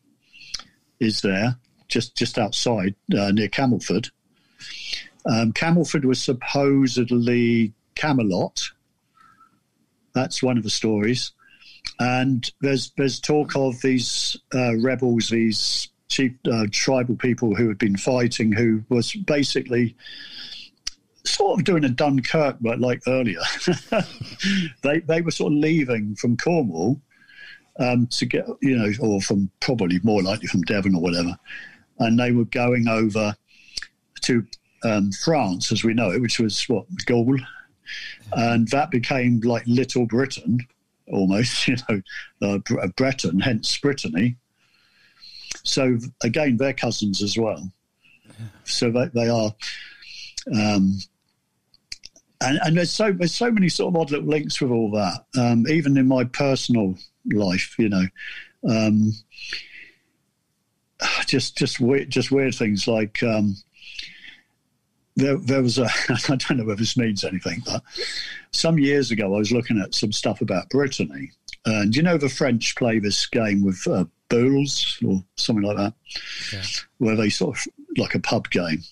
is 1.01 1.21
there 1.21 1.57
just 1.89 2.17
just 2.17 2.39
outside 2.39 2.95
uh, 3.17 3.31
near 3.33 3.49
Camelford. 3.49 4.11
Um, 5.27 5.53
Camelford 5.53 6.05
was 6.05 6.21
supposedly 6.23 7.73
Camelot. 7.95 8.63
That's 10.15 10.43
one 10.43 10.57
of 10.57 10.65
the 10.65 10.71
stories, 10.71 11.33
and 11.99 12.51
there's 12.61 12.93
there's 12.97 13.21
talk 13.21 13.57
of 13.57 13.81
these 13.83 14.37
uh, 14.55 14.77
rebels, 14.79 15.29
these 15.29 15.89
chief 16.09 16.33
uh, 16.51 16.67
tribal 16.71 17.17
people 17.17 17.55
who 17.55 17.69
had 17.69 17.79
been 17.79 17.97
fighting, 17.97 18.53
who 18.53 18.85
was 18.89 19.13
basically 19.13 19.97
sort 21.25 21.59
of 21.59 21.65
doing 21.65 21.85
a 21.85 21.89
Dunkirk, 21.89 22.57
but 22.61 22.81
like 22.81 23.03
earlier. 23.07 23.41
they 24.83 25.01
they 25.01 25.21
were 25.21 25.31
sort 25.31 25.53
of 25.53 25.59
leaving 25.59 26.15
from 26.17 26.37
Cornwall 26.37 27.01
um, 27.79 28.07
to 28.09 28.27
get, 28.27 28.47
you 28.63 28.77
know, 28.77 28.93
or 29.01 29.21
from 29.21 29.51
probably 29.61 30.01
more 30.03 30.23
likely 30.23 30.47
from 30.47 30.63
Devon 30.63 30.95
or 30.95 31.03
whatever, 31.03 31.37
and 31.99 32.19
they 32.19 32.33
were 32.33 32.45
going 32.47 32.89
over 32.89 33.37
to 34.23 34.47
um, 34.85 35.11
France, 35.13 35.73
as 35.73 35.85
we 35.85 35.95
know 35.95 36.11
it, 36.11 36.21
which 36.21 36.39
was 36.39 36.69
what 36.69 36.87
Gaul, 37.07 37.37
and 38.33 38.69
that 38.69 38.91
became 38.91 39.41
like 39.41 39.65
Little 39.67 40.07
Britain, 40.07 40.67
almost, 41.09 41.69
you 41.69 41.77
know, 41.89 42.03
uh, 42.43 42.59
Bre- 42.59 42.87
Breton, 42.97 43.41
hence 43.41 43.77
Brittany. 43.79 44.37
So 45.65 45.99
again, 46.23 46.57
they're 46.57 46.73
cousins 46.73 47.23
as 47.23 47.37
well. 47.39 47.71
So 48.65 48.91
they, 48.91 49.07
they 49.15 49.29
are. 49.29 49.55
Um, 50.53 50.99
and, 52.41 52.59
and 52.63 52.77
there's 52.77 52.93
so 52.93 53.13
there's 53.13 53.35
so 53.35 53.51
many 53.51 53.69
sort 53.69 53.95
of 53.95 54.01
odd 54.01 54.11
little 54.11 54.29
links 54.29 54.61
with 54.61 54.71
all 54.71 54.91
that. 54.91 55.25
Um, 55.39 55.67
even 55.69 55.97
in 55.97 56.07
my 56.07 56.25
personal 56.25 56.97
life, 57.27 57.75
you 57.79 57.89
know, 57.89 58.07
um, 58.69 59.13
just 61.27 61.57
just 61.57 61.81
weird 61.81 62.11
just 62.11 62.31
weird 62.31 62.55
things 62.55 62.87
like 62.87 63.23
um, 63.23 63.57
there 65.17 65.37
there 65.37 65.63
was 65.63 65.79
a 65.79 65.85
I 66.09 66.37
don't 66.37 66.59
know 66.59 66.71
if 66.71 66.79
this 66.79 66.97
means 66.97 67.25
anything, 67.25 67.63
but 67.65 67.83
some 68.53 68.79
years 68.79 69.11
ago 69.11 69.27
I 69.35 69.39
was 69.39 69.53
looking 69.53 69.81
at 69.81 69.95
some 69.95 70.13
stuff 70.13 70.41
about 70.41 70.71
Brittany, 70.71 71.33
and 71.65 71.95
you 71.95 72.03
know 72.03 72.17
the 72.17 72.29
French 72.29 72.75
play 72.77 72.99
this 72.99 73.27
game 73.27 73.65
with 73.65 73.87
uh, 73.87 74.05
boules 74.29 74.99
or 75.07 75.23
something 75.37 75.65
like 75.65 75.77
that, 75.77 75.95
where 76.99 77.17
they 77.17 77.31
sort 77.31 77.57
of 77.57 77.67
like 77.97 78.15
a 78.15 78.21
pub 78.21 78.51
game. 78.51 78.83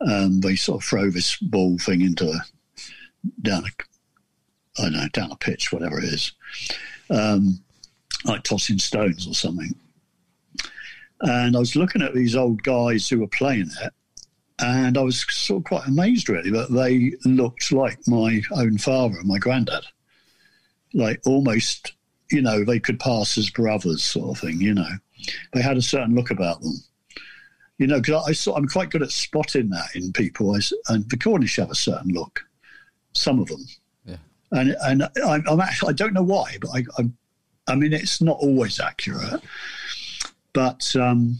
Um, 0.00 0.40
they 0.40 0.56
sort 0.56 0.82
of 0.82 0.88
throw 0.88 1.08
this 1.08 1.36
ball 1.36 1.78
thing 1.78 2.02
into 2.02 2.28
a, 2.28 2.40
down 3.40 3.64
a, 3.64 4.82
I 4.82 4.82
don't 4.82 4.92
know, 4.92 5.08
down 5.12 5.30
a 5.30 5.36
pitch, 5.36 5.72
whatever 5.72 5.98
it 5.98 6.04
is, 6.04 6.32
um, 7.14 7.60
like 8.24 8.42
tossing 8.42 8.78
stones 8.78 9.26
or 9.26 9.34
something. 9.34 9.74
And 11.20 11.56
I 11.56 11.58
was 11.58 11.76
looking 11.76 12.02
at 12.02 12.14
these 12.14 12.36
old 12.36 12.62
guys 12.62 13.08
who 13.08 13.20
were 13.20 13.28
playing 13.28 13.70
it, 13.82 13.92
and 14.58 14.98
I 14.98 15.02
was 15.02 15.24
sort 15.32 15.60
of 15.60 15.64
quite 15.64 15.88
amazed, 15.88 16.28
really, 16.28 16.50
that 16.50 16.72
they 16.72 17.12
looked 17.28 17.72
like 17.72 17.98
my 18.06 18.42
own 18.52 18.78
father 18.78 19.18
and 19.18 19.28
my 19.28 19.38
granddad, 19.38 19.84
like 20.92 21.20
almost, 21.24 21.92
you 22.30 22.42
know, 22.42 22.64
they 22.64 22.80
could 22.80 23.00
pass 23.00 23.38
as 23.38 23.50
brothers, 23.50 24.02
sort 24.02 24.36
of 24.36 24.42
thing. 24.42 24.60
You 24.60 24.74
know, 24.74 24.90
they 25.52 25.62
had 25.62 25.76
a 25.76 25.82
certain 25.82 26.14
look 26.14 26.30
about 26.30 26.60
them 26.60 26.74
you 27.78 27.86
know, 27.86 28.00
because 28.00 28.46
I'm 28.46 28.68
quite 28.68 28.90
good 28.90 29.02
at 29.02 29.10
spotting 29.10 29.70
that 29.70 29.94
in 29.94 30.12
people. 30.12 30.54
I 30.54 30.60
and 30.88 31.08
the 31.10 31.16
Cornish 31.16 31.56
have 31.56 31.70
a 31.70 31.74
certain 31.74 32.12
look, 32.12 32.40
some 33.14 33.40
of 33.40 33.48
them. 33.48 33.64
And 34.54 34.76
and 34.82 35.08
I'm, 35.24 35.44
I'm 35.48 35.60
actually 35.60 35.90
I 35.90 35.92
don't 35.92 36.14
know 36.14 36.22
why, 36.22 36.56
but 36.60 36.70
I 36.70 36.84
I'm, 36.98 37.16
I 37.66 37.74
mean 37.74 37.92
it's 37.92 38.20
not 38.20 38.38
always 38.40 38.80
accurate, 38.80 39.42
but 40.52 40.94
um, 40.96 41.38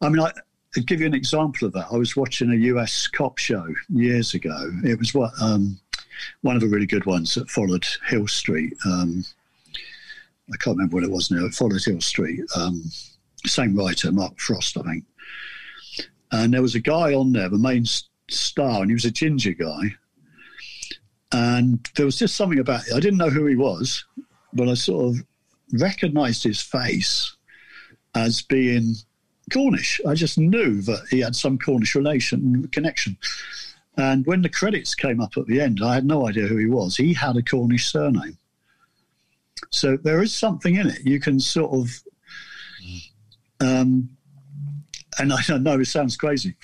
I 0.00 0.08
mean 0.08 0.20
I. 0.20 0.32
To 0.74 0.80
give 0.80 1.00
you 1.00 1.06
an 1.06 1.14
example 1.14 1.66
of 1.66 1.72
that, 1.72 1.88
I 1.90 1.96
was 1.96 2.14
watching 2.14 2.52
a 2.52 2.54
US 2.54 3.08
cop 3.08 3.38
show 3.38 3.66
years 3.88 4.34
ago. 4.34 4.70
It 4.84 5.00
was 5.00 5.12
what 5.12 5.32
um, 5.42 5.80
one 6.42 6.54
of 6.54 6.62
the 6.62 6.68
really 6.68 6.86
good 6.86 7.06
ones 7.06 7.34
that 7.34 7.50
followed 7.50 7.84
Hill 8.06 8.28
Street. 8.28 8.72
Um, 8.86 9.24
I 10.52 10.56
can't 10.58 10.76
remember 10.76 10.94
what 10.94 11.02
it 11.02 11.10
was 11.10 11.28
now. 11.32 11.44
It 11.44 11.54
followed 11.54 11.82
Hill 11.82 12.00
Street. 12.00 12.44
Um, 12.54 12.84
same 13.44 13.74
writer, 13.74 14.12
Mark 14.12 14.38
Frost, 14.38 14.78
I 14.78 14.82
think 14.82 15.04
and 16.32 16.54
there 16.54 16.62
was 16.62 16.74
a 16.74 16.80
guy 16.80 17.14
on 17.14 17.32
there, 17.32 17.48
the 17.48 17.58
main 17.58 17.84
star, 18.28 18.82
and 18.82 18.90
he 18.90 18.94
was 18.94 19.04
a 19.04 19.10
ginger 19.10 19.52
guy. 19.52 19.94
And 21.32 21.88
there 21.96 22.06
was 22.06 22.18
just 22.18 22.36
something 22.36 22.58
about 22.58 22.88
it. 22.88 22.94
I 22.94 23.00
didn't 23.00 23.18
know 23.18 23.30
who 23.30 23.46
he 23.46 23.56
was, 23.56 24.04
but 24.52 24.68
I 24.68 24.74
sort 24.74 25.14
of 25.14 25.24
recognized 25.72 26.42
his 26.42 26.60
face 26.60 27.36
as 28.14 28.42
being 28.42 28.94
Cornish. 29.52 30.00
I 30.06 30.14
just 30.14 30.38
knew 30.38 30.80
that 30.82 31.06
he 31.10 31.20
had 31.20 31.36
some 31.36 31.58
Cornish 31.58 31.94
relation 31.94 32.66
connection. 32.68 33.16
And 33.96 34.26
when 34.26 34.42
the 34.42 34.48
credits 34.48 34.94
came 34.94 35.20
up 35.20 35.36
at 35.36 35.46
the 35.46 35.60
end, 35.60 35.80
I 35.82 35.94
had 35.94 36.04
no 36.04 36.26
idea 36.26 36.46
who 36.46 36.56
he 36.56 36.66
was. 36.66 36.96
He 36.96 37.12
had 37.12 37.36
a 37.36 37.42
Cornish 37.42 37.90
surname. 37.90 38.38
So 39.70 39.96
there 39.96 40.22
is 40.22 40.34
something 40.34 40.76
in 40.76 40.88
it. 40.88 41.06
You 41.06 41.20
can 41.20 41.38
sort 41.38 41.72
of 41.72 42.02
um, 43.60 44.08
and 45.18 45.32
I 45.32 45.58
know, 45.58 45.78
it 45.78 45.86
sounds 45.86 46.16
crazy, 46.16 46.54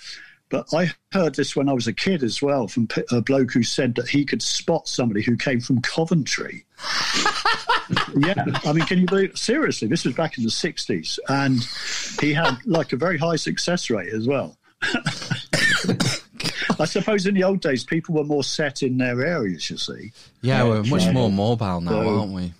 but 0.49 0.67
I 0.73 0.91
heard 1.13 1.35
this 1.35 1.57
when 1.57 1.69
I 1.69 1.73
was 1.73 1.87
a 1.87 1.93
kid 1.93 2.23
as 2.23 2.41
well 2.41 2.69
from 2.69 2.89
a 3.11 3.21
bloke 3.21 3.53
who 3.53 3.63
said 3.63 3.95
that 3.97 4.09
he 4.09 4.25
could 4.25 4.43
spot 4.43 4.87
somebody 4.89 5.23
who 5.23 5.37
came 5.37 5.61
from 5.61 5.81
Coventry. 5.83 6.65
yeah, 8.17 8.45
I 8.65 8.73
mean, 8.73 8.85
can 8.87 8.99
you 8.99 9.07
believe? 9.07 9.37
Seriously, 9.37 9.89
this 9.89 10.05
was 10.05 10.15
back 10.15 10.39
in 10.39 10.45
the 10.45 10.51
'60s, 10.51 11.19
and 11.29 11.67
he 12.21 12.33
had 12.33 12.59
like 12.65 12.93
a 12.93 12.97
very 12.97 13.19
high 13.19 13.37
success 13.37 13.91
rate 13.91 14.13
as 14.13 14.27
well. 14.29 14.57
I 16.79 16.85
suppose 16.85 17.27
in 17.27 17.35
the 17.35 17.45
old 17.45 17.61
days, 17.61 17.85
people 17.85 18.15
were 18.15 18.25
more 18.25 18.45
set 18.45 18.83
in 18.83 18.99
their 18.99 19.25
areas. 19.25 19.71
You 19.71 19.79
see, 19.79 20.13
Yeah, 20.43 20.65
we're 20.65 20.83
much 20.85 21.07
more 21.13 21.31
mobile 21.31 21.81
now, 21.81 21.91
So- 21.91 22.19
aren't 22.21 22.33
we? 22.33 22.53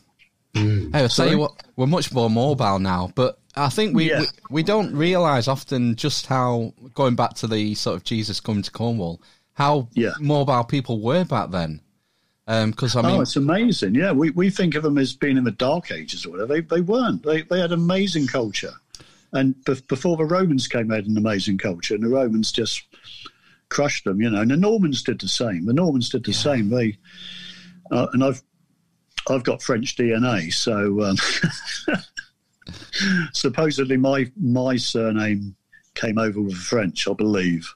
Hey, 0.57 0.89
I'll 1.03 1.09
tell 1.09 1.29
you 1.31 1.39
what, 1.39 1.63
we're 1.77 1.87
much 1.87 2.13
more 2.13 2.31
mobile 2.31 2.79
now, 2.79 3.13
but 3.15 3.39
I 3.55 3.69
think 3.69 3.95
we, 3.95 4.11
Yeah. 4.11 4.21
we, 4.21 4.27
we 4.51 4.63
don't 4.63 4.95
realise 4.95 5.49
often 5.49 5.97
just 5.97 6.27
how, 6.27 6.73
going 6.95 7.15
back 7.15 7.35
to 7.35 7.47
the 7.47 7.75
sort 7.75 7.97
of 7.97 8.05
Jesus 8.05 8.41
coming 8.41 8.63
to 8.63 8.71
Cornwall, 8.71 9.21
how 9.55 9.89
Yeah. 9.95 10.13
mobile 10.21 10.65
people 10.65 11.01
were 11.01 11.25
back 11.25 11.51
then. 11.51 11.81
Because 12.47 12.95
I 12.95 13.03
mean, 13.03 13.17
oh, 13.17 13.21
it's 13.23 13.35
amazing. 13.35 13.97
Yeah, 13.97 14.13
we, 14.13 14.31
we 14.31 14.51
think 14.51 14.77
of 14.77 14.85
them 14.85 14.99
as 14.99 15.15
being 15.15 15.37
in 15.37 15.43
the 15.45 15.51
Dark 15.51 15.91
Ages 15.91 16.25
or 16.25 16.31
whatever. 16.31 16.55
They, 16.55 16.61
they 16.61 16.81
weren't. 16.81 17.25
They, 17.25 17.43
they 17.43 17.59
had 17.59 17.73
amazing 17.73 18.29
culture. 18.29 18.73
And 19.33 19.63
be- 19.65 19.83
before 19.89 20.17
the 20.17 20.25
Romans 20.25 20.69
came, 20.69 20.87
they 20.89 20.95
had 20.95 21.07
an 21.07 21.17
amazing 21.19 21.59
culture, 21.59 21.95
and 21.97 22.05
the 22.05 22.09
Romans 22.09 22.53
just 22.53 22.83
crushed 23.69 24.05
them, 24.05 24.21
you 24.23 24.31
know. 24.31 24.41
And 24.43 24.53
the 24.53 24.57
Normans 24.57 25.03
did 25.03 25.19
the 25.21 25.27
same. 25.27 25.67
The 25.67 25.73
Normans 25.73 26.09
did 26.09 26.25
the 26.25 26.33
same. 26.33 26.69
They 26.69 26.97
uh, 27.91 28.07
and 28.13 28.23
I've 28.23 28.43
I've 29.29 29.45
got 29.45 29.63
French 29.63 29.97
DNA, 29.97 30.53
so 30.53 31.03
um, 31.03 31.17
supposedly 33.33 33.97
my 33.97 34.31
my 34.41 34.77
surname 34.77 35.55
came 35.95 36.19
over 36.19 36.41
with 36.41 36.57
French, 36.57 37.09
I 37.09 37.13
believe. 37.15 37.67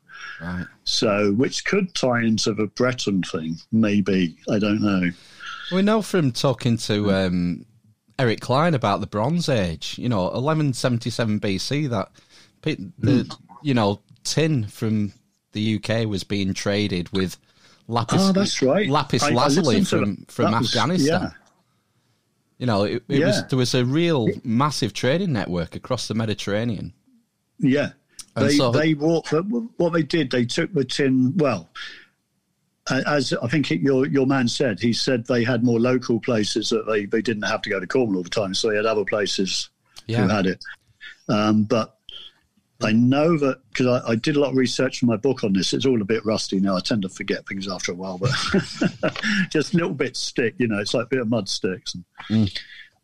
right. 0.40 0.66
So, 0.84 1.32
which 1.32 1.64
could 1.64 1.94
tie 1.94 2.20
into 2.20 2.52
the 2.52 2.66
Breton 2.66 3.22
thing, 3.22 3.56
maybe. 3.72 4.36
I 4.50 4.58
don't 4.58 4.82
know. 4.82 5.10
We 5.72 5.82
know 5.82 6.02
from 6.02 6.32
talking 6.32 6.76
to 6.78 7.12
um, 7.12 7.64
Eric 8.18 8.40
Cline 8.40 8.74
about 8.74 9.00
the 9.00 9.06
Bronze 9.06 9.48
Age, 9.48 9.96
you 9.98 10.08
know, 10.08 10.22
1177 10.24 11.40
BC, 11.40 11.88
that 11.90 12.10
pe- 12.62 12.76
the 12.98 13.34
you 13.62 13.72
know 13.74 14.00
tin 14.24 14.66
from 14.66 15.12
the 15.52 15.76
UK 15.82 16.06
was 16.06 16.22
being 16.24 16.52
traded 16.54 17.08
with 17.12 17.38
lapis. 17.88 18.20
Oh, 18.20 18.32
that's 18.32 18.60
right. 18.62 18.88
Lapis 18.88 19.22
lazuli 19.30 19.82
from 19.84 20.16
that. 20.16 20.30
from 20.30 20.50
That 20.52 20.60
was- 20.60 20.76
Afghanistan. 20.76 21.22
yeah. 21.22 21.30
You 22.60 22.66
know, 22.66 22.84
it, 22.84 23.02
it 23.08 23.24
was 23.24 23.46
there 23.48 23.58
was 23.58 23.74
a 23.74 23.84
real 23.86 24.28
massive 24.44 24.92
trading 24.92 25.32
network 25.32 25.74
across 25.74 26.06
the 26.08 26.14
Mediterranean. 26.14 26.92
Yeah. 27.58 27.92
And 28.36 28.48
They, 28.48 28.56
so- 28.56 28.70
they 28.70 28.94
walked, 28.94 29.32
what 29.32 29.92
they 29.94 30.02
did, 30.02 30.30
they 30.30 30.44
took 30.44 30.72
the 30.74 30.84
tin, 30.84 31.36
well, 31.38 31.70
as 32.90 33.32
I 33.32 33.48
think 33.48 33.70
it, 33.70 33.80
your 33.80 34.06
your 34.06 34.26
man 34.26 34.46
said, 34.48 34.80
he 34.80 34.92
said 34.92 35.26
they 35.26 35.42
had 35.44 35.62
more 35.64 35.78
local 35.80 36.20
places 36.20 36.68
that 36.70 36.86
they, 36.86 37.06
they 37.06 37.22
didn't 37.22 37.44
have 37.44 37.62
to 37.62 37.70
go 37.70 37.80
to 37.80 37.86
Cornwall 37.86 38.18
all 38.18 38.22
the 38.22 38.30
time, 38.30 38.52
so 38.54 38.68
they 38.68 38.76
had 38.76 38.86
other 38.86 39.04
places 39.04 39.70
Yeah. 40.06 40.22
who 40.22 40.28
had 40.28 40.46
it. 40.46 40.64
Um, 41.28 41.64
but 41.64 41.96
I 42.82 42.92
know 42.92 43.36
that 43.38 43.58
because 43.68 43.86
I, 43.86 44.12
I 44.12 44.14
did 44.16 44.36
a 44.36 44.40
lot 44.40 44.50
of 44.50 44.56
research 44.56 45.00
for 45.00 45.06
my 45.06 45.16
book 45.16 45.44
on 45.44 45.52
this. 45.52 45.72
It's 45.72 45.86
all 45.86 46.00
a 46.00 46.04
bit 46.04 46.24
rusty 46.24 46.60
now. 46.60 46.76
I 46.76 46.80
tend 46.80 47.02
to 47.02 47.08
forget 47.08 47.46
things 47.46 47.68
after 47.68 47.92
a 47.92 47.94
while, 47.94 48.18
but 48.18 48.30
just 49.50 49.74
little 49.74 49.92
bits 49.92 50.20
stick. 50.20 50.54
You 50.58 50.68
know, 50.68 50.78
it's 50.78 50.94
like 50.94 51.06
a 51.06 51.08
bit 51.08 51.20
of 51.20 51.28
mud 51.28 51.48
sticks. 51.48 51.96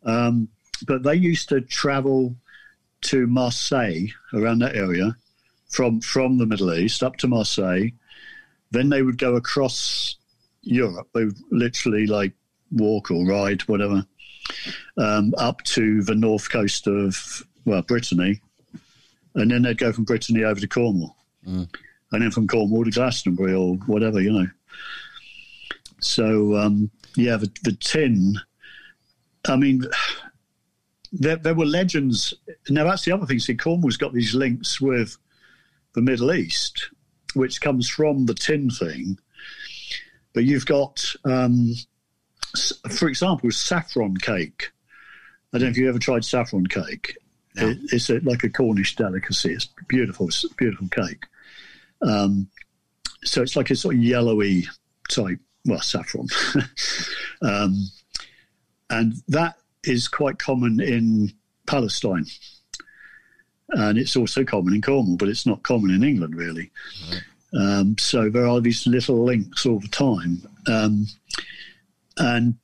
Um, 0.03 0.49
but 0.87 1.03
they 1.03 1.15
used 1.15 1.49
to 1.49 1.61
travel 1.61 2.35
to 3.01 3.27
Marseille 3.27 4.07
around 4.33 4.59
that 4.59 4.75
area 4.75 5.15
from 5.69 6.01
from 6.01 6.37
the 6.37 6.45
Middle 6.45 6.73
East 6.73 7.03
up 7.03 7.17
to 7.17 7.27
Marseille. 7.27 7.89
Then 8.71 8.89
they 8.89 9.01
would 9.01 9.17
go 9.17 9.35
across 9.35 10.15
Europe. 10.61 11.07
They 11.13 11.25
would 11.25 11.39
literally 11.51 12.07
like 12.07 12.33
walk 12.71 13.11
or 13.11 13.25
ride, 13.25 13.61
whatever, 13.61 14.05
um, 14.97 15.33
up 15.37 15.63
to 15.63 16.01
the 16.03 16.15
north 16.15 16.51
coast 16.51 16.87
of 16.87 17.43
well 17.65 17.81
Brittany, 17.81 18.41
and 19.35 19.51
then 19.51 19.61
they'd 19.63 19.77
go 19.77 19.91
from 19.91 20.03
Brittany 20.05 20.43
over 20.43 20.59
to 20.59 20.67
Cornwall, 20.67 21.15
and 22.11 22.21
then 22.21 22.31
from 22.31 22.47
Cornwall 22.47 22.85
to 22.85 22.91
Glastonbury 22.91 23.53
or 23.53 23.75
whatever, 23.85 24.21
you 24.21 24.31
know. 24.31 24.47
So 25.99 26.55
um, 26.55 26.89
yeah, 27.15 27.37
the, 27.37 27.51
the 27.63 27.73
tin. 27.73 28.35
I 29.47 29.55
mean, 29.55 29.83
there, 31.11 31.37
there 31.37 31.55
were 31.55 31.65
legends. 31.65 32.33
Now 32.69 32.83
that's 32.85 33.05
the 33.05 33.11
other 33.11 33.25
thing. 33.25 33.39
See, 33.39 33.55
Cornwall's 33.55 33.97
got 33.97 34.13
these 34.13 34.35
links 34.35 34.81
with 34.81 35.17
the 35.93 36.01
Middle 36.01 36.33
East, 36.33 36.89
which 37.33 37.61
comes 37.61 37.89
from 37.89 38.25
the 38.25 38.33
tin 38.33 38.69
thing. 38.69 39.17
But 40.33 40.43
you've 40.43 40.65
got, 40.65 41.03
um, 41.25 41.73
for 42.91 43.07
example, 43.07 43.49
saffron 43.51 44.17
cake. 44.17 44.71
I 45.53 45.57
don't 45.57 45.67
know 45.67 45.71
if 45.71 45.77
you 45.77 45.89
ever 45.89 45.97
tried 45.97 46.25
saffron 46.25 46.67
cake. 46.67 47.17
It, 47.63 47.77
it's 47.91 48.09
a, 48.09 48.19
like 48.19 48.43
a 48.43 48.49
Cornish 48.49 48.95
delicacy. 48.95 49.53
It's 49.53 49.69
beautiful, 49.87 50.27
it's 50.27 50.43
a 50.43 50.53
beautiful 50.55 50.87
cake. 50.89 51.25
Um, 52.01 52.49
so 53.23 53.41
it's 53.41 53.55
like 53.55 53.69
a 53.69 53.75
sort 53.75 53.95
of 53.95 54.01
yellowy 54.01 54.67
type, 55.09 55.39
well, 55.65 55.81
saffron. 55.81 56.27
um, 57.41 57.87
and 58.89 59.13
that 59.27 59.55
is 59.83 60.07
quite 60.07 60.39
common 60.39 60.79
in 60.79 61.33
Palestine. 61.65 62.25
And 63.69 63.97
it's 63.97 64.15
also 64.15 64.45
common 64.45 64.73
in 64.73 64.81
Cornwall, 64.81 65.17
but 65.17 65.29
it's 65.29 65.45
not 65.45 65.63
common 65.63 65.91
in 65.91 66.03
England, 66.03 66.35
really. 66.35 66.71
Um, 67.53 67.97
so 67.97 68.29
there 68.29 68.47
are 68.47 68.61
these 68.61 68.87
little 68.87 69.23
links 69.23 69.65
all 69.65 69.79
the 69.79 69.87
time. 69.89 70.41
Um, 70.67 71.07
and 72.17 72.55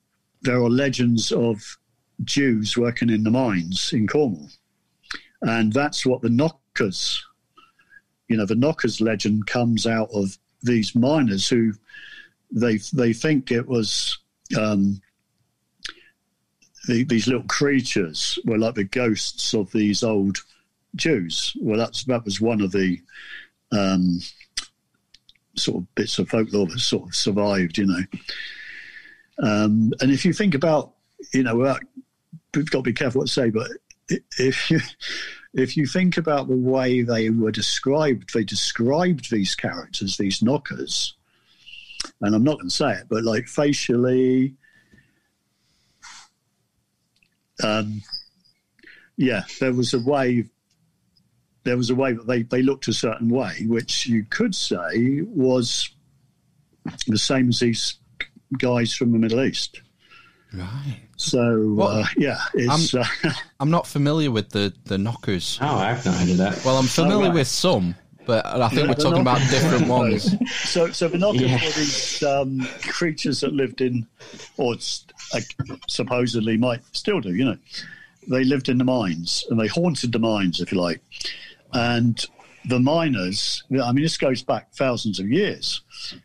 there 0.42 0.56
are 0.56 0.70
legends 0.70 1.30
of 1.32 1.78
Jews 2.22 2.76
working 2.76 3.10
in 3.10 3.24
the 3.24 3.30
mines 3.30 3.92
in 3.92 4.06
Cornwall. 4.06 4.48
And 5.44 5.72
that's 5.72 6.06
what 6.06 6.22
the 6.22 6.30
knockers, 6.30 7.22
you 8.28 8.36
know, 8.36 8.46
the 8.46 8.54
knockers 8.54 9.00
legend 9.00 9.46
comes 9.46 9.86
out 9.86 10.08
of 10.12 10.36
these 10.62 10.94
miners 10.94 11.48
who 11.48 11.72
they 12.50 12.78
they 12.94 13.12
think 13.12 13.52
it 13.52 13.66
was 13.66 14.18
um, 14.58 15.00
the, 16.88 17.04
these 17.04 17.26
little 17.26 17.44
creatures 17.44 18.38
were 18.46 18.58
like 18.58 18.74
the 18.74 18.84
ghosts 18.84 19.54
of 19.54 19.70
these 19.72 20.02
old 20.02 20.38
Jews. 20.96 21.54
Well, 21.60 21.78
that's 21.78 22.04
that 22.04 22.24
was 22.24 22.40
one 22.40 22.62
of 22.62 22.72
the 22.72 23.00
um, 23.70 24.20
sort 25.56 25.82
of 25.82 25.94
bits 25.94 26.18
of 26.18 26.28
folklore 26.28 26.66
that 26.66 26.78
sort 26.78 27.08
of 27.08 27.14
survived, 27.14 27.78
you 27.78 27.86
know. 27.86 28.02
Um, 29.42 29.92
and 30.00 30.10
if 30.10 30.24
you 30.24 30.32
think 30.32 30.54
about, 30.54 30.92
you 31.32 31.42
know, 31.42 31.56
without, 31.56 31.82
we've 32.54 32.70
got 32.70 32.78
to 32.78 32.82
be 32.82 32.92
careful 32.92 33.20
what 33.20 33.26
to 33.26 33.32
say, 33.32 33.50
but 33.50 33.68
if 34.08 34.70
you 34.70 34.80
if 35.54 35.76
you 35.76 35.86
think 35.86 36.16
about 36.16 36.48
the 36.48 36.56
way 36.56 37.02
they 37.02 37.30
were 37.30 37.52
described, 37.52 38.34
they 38.34 38.44
described 38.44 39.30
these 39.30 39.54
characters, 39.54 40.16
these 40.16 40.42
knockers, 40.42 41.14
and 42.20 42.34
I'm 42.34 42.44
not 42.44 42.56
going 42.56 42.68
to 42.68 42.74
say 42.74 42.92
it, 42.92 43.06
but 43.08 43.24
like 43.24 43.46
facially, 43.46 44.54
um, 47.62 48.02
yeah, 49.16 49.42
there 49.60 49.72
was 49.72 49.94
a 49.94 50.00
way. 50.00 50.44
There 51.62 51.78
was 51.78 51.88
a 51.88 51.94
way 51.94 52.12
that 52.12 52.26
they, 52.26 52.42
they 52.42 52.60
looked 52.60 52.88
a 52.88 52.92
certain 52.92 53.30
way, 53.30 53.64
which 53.66 54.06
you 54.06 54.26
could 54.28 54.54
say 54.54 55.22
was 55.22 55.88
the 57.06 57.16
same 57.16 57.48
as 57.48 57.60
these 57.60 57.98
guys 58.58 58.94
from 58.94 59.12
the 59.12 59.18
Middle 59.18 59.42
East. 59.42 59.80
Right. 60.52 61.03
So 61.16 61.74
Well, 61.76 61.88
uh, 61.88 62.06
yeah, 62.16 62.38
it's 62.54 62.94
uh, 62.94 63.04
I'm 63.60 63.70
not 63.70 63.86
familiar 63.86 64.30
with 64.30 64.50
the 64.50 64.72
the 64.84 64.98
knockers. 64.98 65.58
Oh, 65.60 65.76
I've 65.76 66.04
not 66.04 66.14
heard 66.16 66.30
of 66.30 66.36
that. 66.38 66.64
Well, 66.64 66.76
I'm 66.78 66.86
familiar 66.86 67.26
right. 67.28 67.34
with 67.34 67.46
some, 67.48 67.94
but 68.26 68.44
I 68.44 68.68
think 68.68 68.80
Yeah, 68.82 68.88
we're 68.88 68.94
the 68.94 69.02
talking 69.02 69.20
about 69.20 69.38
different 69.50 69.86
ones. 69.88 70.34
so 70.64 70.90
so 70.90 71.08
the 71.08 71.18
knockers 71.18 71.42
Yeah. 71.42 71.54
were 71.54 71.72
these 71.72 72.22
um, 72.22 72.66
creatures 72.88 73.40
that 73.40 73.52
lived 73.52 73.80
in, 73.80 74.06
or 74.56 74.74
s- 74.74 75.06
uh, 75.32 75.40
supposedly 75.88 76.56
might 76.56 76.80
still 76.92 77.20
do. 77.20 77.34
You 77.34 77.44
know, 77.44 77.58
they 78.28 78.42
lived 78.44 78.68
in 78.68 78.78
the 78.78 78.84
mines 78.84 79.44
and 79.50 79.58
they 79.60 79.68
haunted 79.68 80.12
the 80.12 80.18
mines, 80.18 80.60
if 80.60 80.72
you 80.72 80.80
like, 80.80 81.00
and 81.72 82.24
the 82.66 82.80
miners. 82.80 83.62
I 83.70 83.92
mean, 83.92 84.02
this 84.02 84.16
goes 84.16 84.42
back 84.42 84.72
thousands 84.72 85.20
of 85.20 85.28
years. 85.30 85.80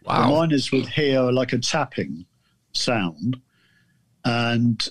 Wow. 0.06 0.22
The 0.30 0.36
miners 0.36 0.72
would 0.72 0.88
hear 0.88 1.22
like 1.24 1.54
a 1.54 1.60
tapping 1.60 2.26
sound, 2.72 3.40
and 4.30 4.90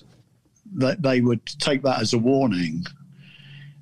that 0.75 1.01
they 1.01 1.21
would 1.21 1.45
take 1.45 1.81
that 1.83 1.99
as 2.01 2.13
a 2.13 2.17
warning 2.17 2.85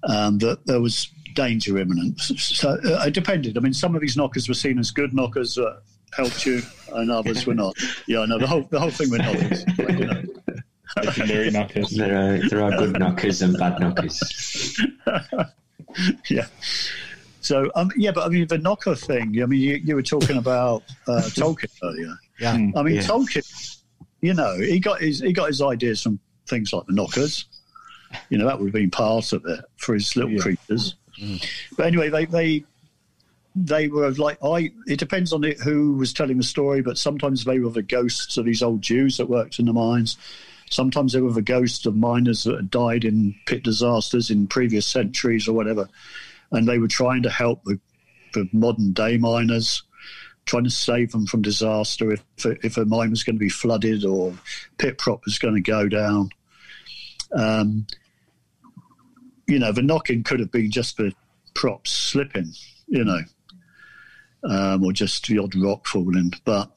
um, 0.04 0.38
that 0.40 0.66
there 0.66 0.82
was 0.82 1.10
danger 1.34 1.78
imminent. 1.78 2.20
So 2.20 2.70
uh, 2.86 3.06
it 3.06 3.14
depended. 3.14 3.58
I 3.58 3.62
mean, 3.62 3.74
some 3.74 3.96
of 3.96 4.02
these 4.02 4.18
knockers 4.18 4.48
were 4.48 4.54
seen 4.54 4.80
as 4.80 4.92
good 4.92 5.14
knockers 5.14 5.56
that 5.56 5.82
helped 6.14 6.46
you, 6.46 6.62
and 6.94 7.12
others 7.12 7.46
were 7.46 7.54
not. 7.54 7.76
Yeah, 8.08 8.22
I 8.22 8.26
know 8.26 8.40
the 8.40 8.48
whole 8.48 8.64
the 8.64 8.80
whole 8.80 8.90
thing 8.90 9.10
with 9.12 9.22
knockers. 9.22 9.66
But, 9.78 10.00
you 10.00 10.06
know, 10.06 10.24
Legendary 11.04 11.52
knockers. 11.52 11.90
There 11.92 12.18
are, 12.18 12.50
there 12.50 12.64
are 12.64 12.72
good 12.72 13.00
knockers 13.00 13.42
and 13.42 13.58
bad 13.58 13.80
knockers. 13.80 14.82
yeah. 16.30 16.46
So 17.42 17.72
um, 17.76 17.92
yeah, 17.96 18.12
but 18.12 18.26
I 18.26 18.30
mean 18.30 18.48
the 18.48 18.58
knocker 18.58 18.96
thing. 18.96 19.42
I 19.42 19.46
mean, 19.46 19.62
you, 19.62 19.76
you 19.76 19.96
were 19.96 20.04
talking 20.04 20.38
about 20.38 20.84
uh, 21.08 21.22
Tolkien 21.36 21.72
earlier. 21.84 22.16
Yeah. 22.40 22.54
I 22.54 22.84
mean, 22.84 22.96
Yeah. 22.96 23.02
Tolkien, 23.02 23.77
you 24.22 24.34
know, 24.34 24.58
he 24.60 24.80
got 24.80 25.02
his 25.02 25.20
he 25.20 25.34
got 25.34 25.48
his 25.48 25.62
ideas 25.62 26.02
from 26.02 26.20
things 26.48 26.74
like 26.74 26.86
the 26.88 26.94
knockers. 26.94 27.46
You 28.30 28.38
know, 28.38 28.46
that 28.46 28.58
would 28.60 28.68
have 28.68 28.74
been 28.74 28.92
part 28.92 29.34
of 29.34 29.46
it 29.46 29.66
for 29.78 29.94
his 29.94 30.16
little 30.16 30.32
Yeah. 30.32 30.40
creatures. 30.40 30.96
Mm. 31.20 31.46
But 31.76 31.88
anyway, 31.88 32.10
they 32.10 32.26
they 32.26 32.64
they 33.56 33.88
were 33.88 34.12
like 34.12 34.38
I. 34.44 34.72
It 34.86 35.00
depends 35.00 35.34
on 35.34 35.44
it, 35.44 35.60
who 35.60 35.94
was 35.94 36.14
telling 36.14 36.38
the 36.38 36.44
story, 36.44 36.82
but 36.82 36.98
sometimes 36.98 37.44
they 37.44 37.60
were 37.60 37.70
the 37.72 37.82
ghosts 37.82 38.38
of 38.38 38.46
these 38.46 38.62
old 38.64 38.82
Jews 38.82 39.18
that 39.18 39.30
worked 39.30 39.60
in 39.60 39.66
the 39.66 39.74
mines. 39.74 40.18
Sometimes 40.70 41.14
they 41.14 41.22
were 41.22 41.32
the 41.32 41.42
ghosts 41.42 41.86
of 41.86 41.96
miners 41.96 42.44
that 42.44 42.56
had 42.56 42.70
died 42.70 43.06
in 43.06 43.34
pit 43.46 43.64
disasters 43.64 44.30
in 44.30 44.48
previous 44.48 44.86
centuries 44.86 45.48
or 45.48 45.54
whatever, 45.54 45.88
and 46.52 46.68
they 46.68 46.78
were 46.78 46.90
trying 46.90 47.24
to 47.24 47.30
help 47.30 47.64
the, 47.64 47.80
the 48.34 48.48
modern 48.52 48.92
day 48.92 49.18
miners 49.18 49.84
trying 50.48 50.64
to 50.64 50.70
save 50.70 51.12
them 51.12 51.28
from 51.28 51.42
disaster 51.42 52.12
if 52.12 52.24
if 52.64 52.78
a 52.78 52.86
mine 52.86 53.12
was 53.12 53.24
going 53.24 53.36
to 53.36 53.40
be 53.40 53.50
flooded 53.50 54.04
or 54.04 54.34
pit 54.78 54.98
prop 54.98 55.24
was 55.26 55.38
going 55.38 55.54
to 55.54 55.62
go 55.62 55.88
down. 55.88 56.30
Um, 57.34 57.86
you 59.48 59.60
know, 59.60 59.72
the 59.72 59.82
knocking 59.82 60.24
could 60.24 60.40
have 60.40 60.52
been 60.52 60.72
just 60.72 60.98
the 60.98 61.14
props 61.54 61.92
slipping, 61.92 62.54
you 62.88 63.04
know, 63.04 63.22
um, 64.44 64.84
or 64.84 64.92
just 64.92 65.28
the 65.28 65.40
odd 65.40 65.56
rock 65.56 65.86
falling, 65.86 66.34
but 66.46 66.72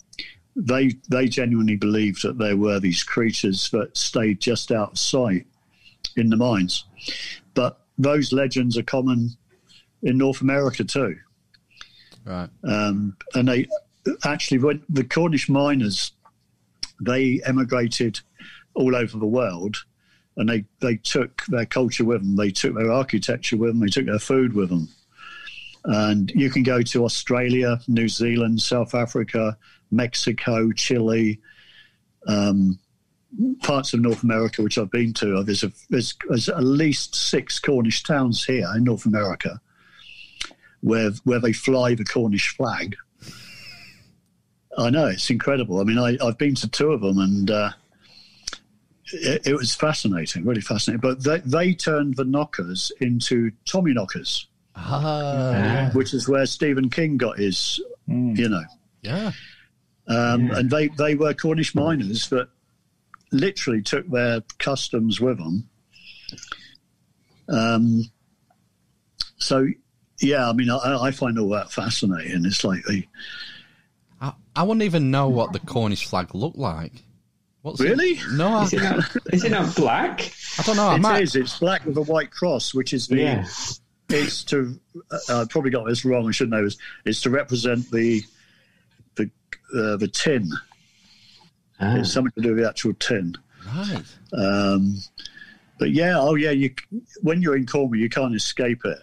they 0.56 0.92
they 1.08 1.26
genuinely 1.26 1.76
believed 1.76 2.22
that 2.22 2.38
there 2.38 2.56
were 2.56 2.80
these 2.80 3.02
creatures 3.02 3.70
that 3.70 3.96
stayed 3.96 4.40
just 4.40 4.70
out 4.72 4.92
of 4.92 4.98
sight 4.98 5.46
in 6.16 6.28
the 6.28 6.36
mines. 6.36 6.84
But 7.54 7.80
those 7.98 8.32
legends 8.32 8.76
are 8.76 8.82
common 8.82 9.30
in 10.02 10.18
North 10.18 10.40
America 10.40 10.84
too. 10.84 11.16
Right. 12.24 12.50
Um, 12.64 13.16
and 13.34 13.48
they 13.48 13.66
actually, 14.24 14.58
when 14.58 14.82
the 14.88 15.04
Cornish 15.04 15.48
miners, 15.48 16.12
they 17.00 17.40
emigrated 17.44 18.20
all 18.74 18.94
over 18.94 19.18
the 19.18 19.26
world 19.26 19.76
and 20.36 20.48
they, 20.48 20.64
they 20.80 20.96
took 20.96 21.44
their 21.46 21.66
culture 21.66 22.04
with 22.04 22.22
them, 22.22 22.36
they 22.36 22.50
took 22.50 22.74
their 22.74 22.92
architecture 22.92 23.56
with 23.56 23.70
them, 23.70 23.80
they 23.80 23.88
took 23.88 24.06
their 24.06 24.18
food 24.18 24.54
with 24.54 24.68
them. 24.68 24.88
And 25.84 26.30
you 26.34 26.50
can 26.50 26.62
go 26.62 26.82
to 26.82 27.04
Australia, 27.04 27.80
New 27.88 28.08
Zealand, 28.08 28.60
South 28.60 28.94
Africa, 28.94 29.56
Mexico, 29.90 30.70
Chile, 30.72 31.40
um, 32.26 32.78
parts 33.62 33.94
of 33.94 34.00
North 34.00 34.22
America, 34.22 34.62
which 34.62 34.76
I've 34.76 34.90
been 34.90 35.14
to. 35.14 35.42
There's, 35.42 35.62
a, 35.62 35.72
there's, 35.88 36.14
there's 36.28 36.48
at 36.48 36.62
least 36.62 37.14
six 37.14 37.58
Cornish 37.58 38.02
towns 38.02 38.44
here 38.44 38.68
in 38.76 38.84
North 38.84 39.06
America 39.06 39.60
where 40.80 41.10
where 41.24 41.40
they 41.40 41.52
fly 41.52 41.94
the 41.94 42.04
Cornish 42.04 42.56
flag. 42.56 42.96
I 44.78 44.90
know 44.90 45.06
it's 45.06 45.30
incredible. 45.30 45.80
I 45.80 45.84
mean, 45.84 45.98
I, 45.98 46.24
have 46.24 46.38
been 46.38 46.54
to 46.56 46.68
two 46.68 46.92
of 46.92 47.00
them, 47.00 47.18
and 47.18 47.50
uh, 47.50 47.70
it, 49.12 49.46
it, 49.48 49.54
was 49.54 49.74
fascinating, 49.74 50.44
really 50.44 50.60
fascinating. 50.60 51.00
But 51.00 51.22
they, 51.22 51.38
they 51.38 51.74
turned 51.74 52.16
the 52.16 52.24
knockers 52.24 52.92
into 53.00 53.50
Tommy 53.64 53.92
knockers, 53.92 54.46
ah. 54.76 55.90
which 55.92 56.14
is 56.14 56.28
where 56.28 56.46
Stephen 56.46 56.88
King 56.88 57.16
got 57.16 57.38
his, 57.38 57.80
mm. 58.08 58.38
you 58.38 58.48
know, 58.48 58.62
yeah. 59.02 59.32
Um, 60.06 60.46
yeah. 60.46 60.58
And 60.58 60.70
they, 60.70 60.88
they 60.88 61.14
were 61.14 61.34
Cornish 61.34 61.74
miners 61.74 62.28
that 62.28 62.48
literally 63.32 63.82
took 63.82 64.08
their 64.08 64.42
customs 64.58 65.20
with 65.20 65.38
them. 65.38 65.68
Um, 67.48 68.10
so, 69.36 69.66
yeah, 70.20 70.48
I 70.48 70.52
mean, 70.52 70.70
I, 70.70 70.96
I, 71.04 71.10
find 71.10 71.38
all 71.38 71.48
that 71.50 71.72
fascinating. 71.72 72.44
It's 72.44 72.62
like 72.64 72.84
the. 72.84 73.06
I, 74.20 74.32
I 74.54 74.62
wouldn't 74.62 74.82
even 74.82 75.10
know 75.10 75.28
what 75.28 75.52
the 75.52 75.60
Cornish 75.60 76.06
flag 76.06 76.34
looked 76.34 76.58
like. 76.58 76.92
What's 77.62 77.80
really? 77.80 78.12
It? 78.12 78.32
No, 78.32 78.48
I, 78.48 78.62
is, 78.64 78.72
it 78.72 78.82
not, 78.82 79.16
is 79.32 79.44
it 79.44 79.50
not 79.50 79.74
black? 79.76 80.32
I 80.58 80.62
don't 80.62 80.76
know. 80.76 80.94
It 80.94 81.00
might... 81.00 81.22
is. 81.22 81.36
It's 81.36 81.58
black 81.58 81.84
with 81.84 81.96
a 81.96 82.02
white 82.02 82.30
cross, 82.30 82.74
which 82.74 82.92
is 82.92 83.06
the. 83.08 83.18
Yeah. 83.18 83.46
It's 84.10 84.44
to. 84.44 84.78
Uh, 85.10 85.42
I 85.42 85.44
probably 85.48 85.70
got 85.70 85.86
this 85.86 86.04
wrong. 86.04 86.28
I 86.28 86.32
should 86.32 86.50
know. 86.50 86.64
It's, 86.64 86.76
it's 87.04 87.22
to 87.22 87.30
represent 87.30 87.90
the, 87.90 88.22
the, 89.14 89.30
uh, 89.74 89.96
the 89.96 90.08
tin. 90.12 90.50
Ah. 91.80 91.96
It's 91.96 92.12
something 92.12 92.32
to 92.32 92.40
do 92.40 92.54
with 92.54 92.58
the 92.62 92.68
actual 92.68 92.94
tin. 92.94 93.36
Right. 93.66 94.02
Um, 94.32 94.98
but 95.78 95.92
yeah, 95.92 96.18
oh 96.18 96.34
yeah, 96.34 96.50
you 96.50 96.74
when 97.22 97.40
you're 97.40 97.56
in 97.56 97.66
Cornwall, 97.66 97.96
you 97.96 98.10
can't 98.10 98.34
escape 98.34 98.84
it. 98.84 98.98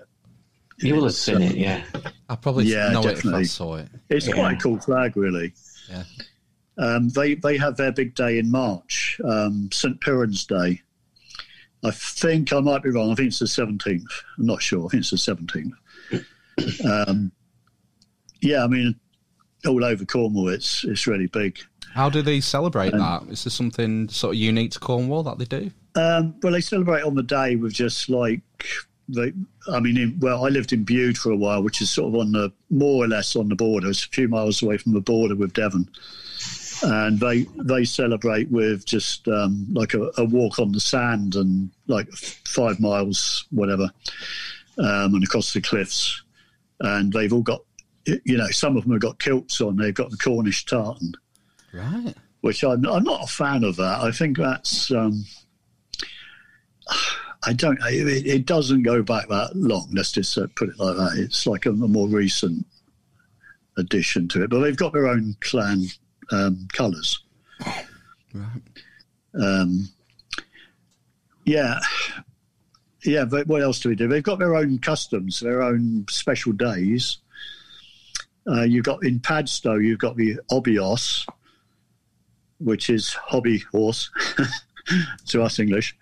You 0.79 0.95
will 0.95 1.05
have 1.05 1.13
seen 1.15 1.41
it, 1.41 1.55
yeah. 1.55 1.83
I 2.29 2.35
probably 2.35 2.65
yeah, 2.65 2.89
know 2.89 3.01
definitely. 3.01 3.31
it 3.31 3.33
if 3.33 3.39
I 3.39 3.43
saw 3.43 3.75
it. 3.75 3.87
It's 4.09 4.27
yeah. 4.27 4.33
quite 4.33 4.53
a 4.53 4.57
cool 4.57 4.79
flag, 4.79 5.17
really. 5.17 5.53
Yeah. 5.89 6.03
Um, 6.77 7.09
they 7.09 7.35
they 7.35 7.57
have 7.57 7.77
their 7.77 7.91
big 7.91 8.13
day 8.13 8.37
in 8.37 8.51
March, 8.51 9.19
um, 9.23 9.69
St 9.71 9.99
Piran's 9.99 10.45
Day. 10.45 10.81
I 11.83 11.91
think 11.91 12.53
I 12.53 12.59
might 12.59 12.83
be 12.83 12.89
wrong. 12.89 13.11
I 13.11 13.15
think 13.15 13.29
it's 13.29 13.39
the 13.39 13.47
seventeenth. 13.47 14.11
I'm 14.37 14.45
not 14.45 14.61
sure. 14.61 14.85
I 14.85 14.89
think 14.89 15.01
it's 15.01 15.09
the 15.09 15.17
seventeenth. 15.17 15.73
um, 16.85 17.31
yeah, 18.41 18.63
I 18.63 18.67
mean, 18.67 18.99
all 19.65 19.83
over 19.83 20.05
Cornwall, 20.05 20.49
it's 20.49 20.83
it's 20.83 21.07
really 21.07 21.27
big. 21.27 21.57
How 21.93 22.09
do 22.09 22.21
they 22.21 22.39
celebrate 22.39 22.93
um, 22.93 22.99
that? 22.99 23.23
Is 23.31 23.43
there 23.43 23.51
something 23.51 24.09
sort 24.09 24.35
of 24.35 24.39
unique 24.39 24.71
to 24.71 24.79
Cornwall 24.79 25.23
that 25.23 25.39
they 25.39 25.45
do? 25.45 25.71
Um, 25.95 26.35
well, 26.43 26.53
they 26.53 26.61
celebrate 26.61 27.01
on 27.01 27.15
the 27.15 27.23
day 27.23 27.55
with 27.55 27.73
just 27.73 28.07
like 28.09 28.41
they. 29.07 29.33
I 29.71 29.79
mean, 29.79 29.97
in, 29.97 30.19
well, 30.19 30.45
I 30.45 30.49
lived 30.49 30.73
in 30.73 30.83
Bude 30.83 31.17
for 31.17 31.31
a 31.31 31.37
while, 31.37 31.63
which 31.63 31.81
is 31.81 31.89
sort 31.91 32.13
of 32.13 32.19
on 32.19 32.31
the 32.31 32.51
more 32.69 33.03
or 33.03 33.07
less 33.07 33.35
on 33.35 33.49
the 33.49 33.55
border. 33.55 33.89
It's 33.89 34.05
a 34.05 34.09
few 34.09 34.27
miles 34.27 34.61
away 34.61 34.77
from 34.77 34.93
the 34.93 35.01
border 35.01 35.35
with 35.35 35.53
Devon, 35.53 35.89
and 36.83 37.19
they 37.19 37.45
they 37.57 37.85
celebrate 37.85 38.49
with 38.49 38.85
just 38.85 39.27
um, 39.27 39.67
like 39.71 39.93
a, 39.93 40.11
a, 40.17 40.25
walk 40.25 40.59
on 40.59 40.71
the 40.71 40.79
sand 40.79 41.35
and 41.35 41.69
like 41.87 42.11
five 42.11 42.79
miles, 42.79 43.45
whatever, 43.51 43.89
um, 44.79 45.15
and 45.15 45.23
across 45.23 45.53
the 45.53 45.61
cliffs, 45.61 46.23
and 46.79 47.13
they've 47.13 47.33
all 47.33 47.43
got. 47.43 47.61
You 48.23 48.37
know, 48.37 48.47
some 48.51 48.77
of 48.77 48.83
them 48.83 48.93
have 48.93 49.01
got 49.01 49.19
kilts 49.19 49.59
on. 49.59 49.75
They've 49.75 49.93
got 49.93 50.11
the 50.11 50.15
Cornish 50.15 50.63
tartan, 50.63 51.13
Right. 51.73 52.13
Which 52.41 52.63
I'm, 52.63 52.85
I'm 52.85 53.03
not 53.03 53.23
a 53.23 53.27
fan 53.27 53.63
of 53.63 53.75
that. 53.77 54.01
I 54.01 54.11
think 54.11 54.37
that's. 54.37 54.91
Um, 54.91 55.25
I 57.47 57.53
don't. 57.53 57.79
It, 57.85 58.27
it, 58.27 58.45
doesn't 58.45 58.83
go 58.83 59.01
back 59.01 59.29
that 59.29 59.55
long. 59.55 59.87
Let's 59.93 60.11
just 60.11 60.37
uh, 60.37 60.47
put 60.55 60.67
it 60.67 60.77
like 60.77 60.97
that. 60.97 61.13
It's 61.17 61.47
like 61.47 61.65
a, 61.65 61.69
a, 61.69 61.73
more 61.73 62.09
recent 62.09 62.65
addition 63.77 64.27
to 64.29 64.43
it, 64.43 64.49
but 64.49 64.59
they've 64.59 64.75
got 64.75 64.91
their 64.91 65.07
own 65.07 65.37
clan 65.39 65.85
um, 66.29 66.67
colours. 66.73 67.23
Right. 68.33 68.61
Um, 69.41 69.87
yeah, 71.45 71.79
yeah. 73.05 73.23
But 73.23 73.47
what 73.47 73.61
else 73.61 73.79
do 73.79 73.87
we 73.87 73.95
do? 73.95 74.09
They've 74.09 74.21
got 74.21 74.39
their 74.39 74.55
own 74.55 74.79
customs, 74.79 75.39
their 75.39 75.61
own 75.61 76.05
special 76.09 76.51
days. 76.51 77.19
Uh, 78.45 78.63
you've 78.63 78.83
got 78.83 79.05
in 79.05 79.21
Padstow, 79.21 79.75
you've 79.75 79.99
got 79.99 80.17
the 80.17 80.37
'Obby 80.51 80.77
'Oss, 80.77 81.25
which 82.59 82.89
is 82.89 83.13
hobby 83.13 83.59
horse 83.71 84.11
to 85.27 85.43
us 85.43 85.59
English, 85.59 85.95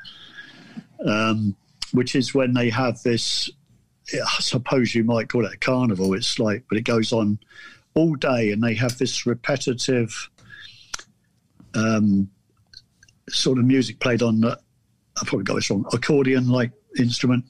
um, 1.05 1.55
which 1.91 2.15
is 2.15 2.33
when 2.33 2.53
they 2.53 2.69
have 2.69 3.01
this. 3.03 3.49
I 4.13 4.39
suppose 4.39 4.93
you 4.93 5.03
might 5.03 5.29
call 5.29 5.45
it 5.45 5.53
a 5.53 5.57
carnival. 5.57 6.13
It's 6.13 6.37
like, 6.37 6.63
but 6.69 6.77
it 6.77 6.83
goes 6.83 7.11
on 7.11 7.39
all 7.95 8.15
day, 8.15 8.51
and 8.51 8.63
they 8.63 8.75
have 8.75 8.97
this 8.97 9.25
repetitive 9.25 10.29
um, 11.73 12.29
sort 13.29 13.57
of 13.57 13.65
music 13.65 13.99
played 13.99 14.21
on. 14.21 14.45
I 14.45 14.55
probably 15.25 15.43
got 15.43 15.55
this 15.55 15.69
wrong. 15.71 15.85
Accordion-like 15.91 16.71
instrument, 16.99 17.45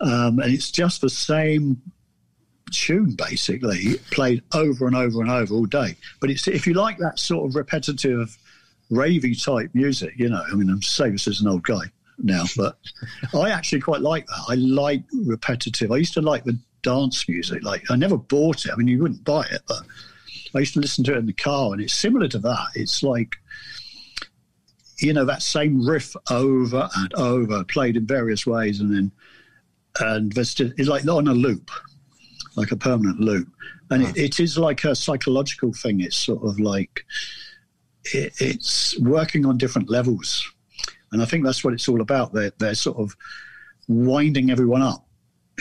um, 0.00 0.38
and 0.38 0.52
it's 0.52 0.70
just 0.70 1.00
the 1.00 1.10
same 1.10 1.80
tune 2.70 3.12
basically 3.12 3.96
played 4.10 4.42
over 4.54 4.86
and 4.86 4.94
over 4.94 5.20
and 5.20 5.30
over 5.30 5.54
all 5.54 5.66
day. 5.66 5.96
But 6.20 6.30
it's 6.30 6.46
if 6.46 6.66
you 6.66 6.74
like 6.74 6.98
that 6.98 7.18
sort 7.18 7.48
of 7.48 7.56
repetitive, 7.56 8.36
ravey 8.90 9.42
type 9.42 9.70
music, 9.72 10.14
you 10.16 10.28
know. 10.28 10.42
I 10.50 10.54
mean, 10.54 10.68
I'm 10.68 10.82
saying 10.82 11.12
this 11.12 11.26
as 11.26 11.40
an 11.40 11.48
old 11.48 11.62
guy 11.62 11.90
now, 12.22 12.44
but 12.56 12.78
I 13.34 13.50
actually 13.50 13.80
quite 13.80 14.00
like 14.00 14.26
that. 14.26 14.44
I 14.48 14.54
like 14.54 15.02
repetitive. 15.26 15.92
I 15.92 15.96
used 15.96 16.14
to 16.14 16.22
like 16.22 16.44
the 16.44 16.58
dance 16.82 17.28
music. 17.28 17.62
Like 17.62 17.90
I 17.90 17.96
never 17.96 18.16
bought 18.16 18.64
it. 18.64 18.72
I 18.72 18.76
mean, 18.76 18.88
you 18.88 19.00
wouldn't 19.00 19.24
buy 19.24 19.46
it, 19.50 19.62
but 19.66 19.82
I 20.54 20.60
used 20.60 20.74
to 20.74 20.80
listen 20.80 21.04
to 21.04 21.14
it 21.14 21.18
in 21.18 21.26
the 21.26 21.32
car, 21.32 21.72
and 21.72 21.82
it's 21.82 21.94
similar 21.94 22.28
to 22.28 22.38
that. 22.38 22.68
It's 22.74 23.02
like 23.02 23.36
you 24.98 25.12
know 25.12 25.24
that 25.24 25.42
same 25.42 25.86
riff 25.86 26.14
over 26.30 26.88
and 26.96 27.14
over, 27.14 27.64
played 27.64 27.96
in 27.96 28.06
various 28.06 28.46
ways, 28.46 28.80
and 28.80 28.94
then 28.94 29.12
and 30.00 30.36
it's 30.36 30.88
like 30.88 31.06
on 31.06 31.28
a 31.28 31.34
loop 31.34 31.70
like 32.56 32.72
a 32.72 32.76
permanent 32.76 33.20
loop. 33.20 33.48
And 33.90 34.02
it, 34.02 34.16
it 34.16 34.40
is 34.40 34.56
like 34.56 34.84
a 34.84 34.94
psychological 34.94 35.72
thing. 35.72 36.00
It's 36.00 36.16
sort 36.16 36.44
of 36.44 36.60
like 36.60 37.04
it, 38.04 38.32
it's 38.38 38.98
working 39.00 39.44
on 39.46 39.58
different 39.58 39.90
levels. 39.90 40.48
And 41.12 41.22
I 41.22 41.24
think 41.24 41.44
that's 41.44 41.64
what 41.64 41.74
it's 41.74 41.88
all 41.88 42.00
about. 42.00 42.32
They're, 42.32 42.52
they're 42.58 42.74
sort 42.74 42.98
of 42.98 43.16
winding 43.88 44.50
everyone 44.50 44.82
up 44.82 45.06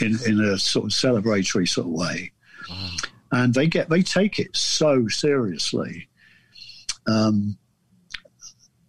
in, 0.01 0.17
in 0.27 0.39
a 0.39 0.57
sort 0.57 0.85
of 0.85 0.91
celebratory 0.91 1.67
sort 1.67 1.87
of 1.87 1.93
way. 1.93 2.31
Wow. 2.69 2.89
And 3.31 3.53
they 3.53 3.67
get 3.67 3.89
they 3.89 4.01
take 4.01 4.39
it 4.39 4.55
so 4.55 5.07
seriously. 5.07 6.09
Um, 7.07 7.57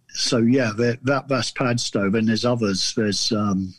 so 0.09 0.37
yeah, 0.37 0.71
that 0.75 1.27
that's 1.27 1.51
Padstow. 1.51 2.13
And 2.13 2.27
there's 2.27 2.45
others. 2.45 2.93
There's 2.95 3.31
um, 3.31 3.73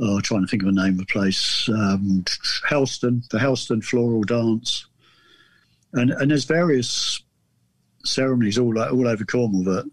oh, 0.00 0.20
trying 0.20 0.42
to 0.42 0.46
think 0.46 0.62
of 0.62 0.68
a 0.68 0.72
name 0.72 0.92
of 0.92 0.98
the 0.98 1.06
place, 1.06 1.68
um, 1.68 2.24
Helston, 2.68 3.22
the 3.30 3.38
Helston 3.38 3.82
Floral 3.82 4.22
Dance, 4.22 4.86
and 5.92 6.10
and 6.10 6.30
there's 6.30 6.44
various 6.44 7.22
ceremonies 8.04 8.58
all 8.58 8.78
all 8.78 9.08
over 9.08 9.24
Cornwall 9.24 9.64
that 9.64 9.90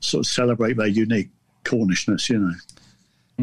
sort 0.00 0.26
of 0.26 0.26
celebrate 0.26 0.76
their 0.76 0.86
unique 0.86 1.30
Cornishness, 1.64 2.28
you 2.28 2.38
know. 2.38 2.54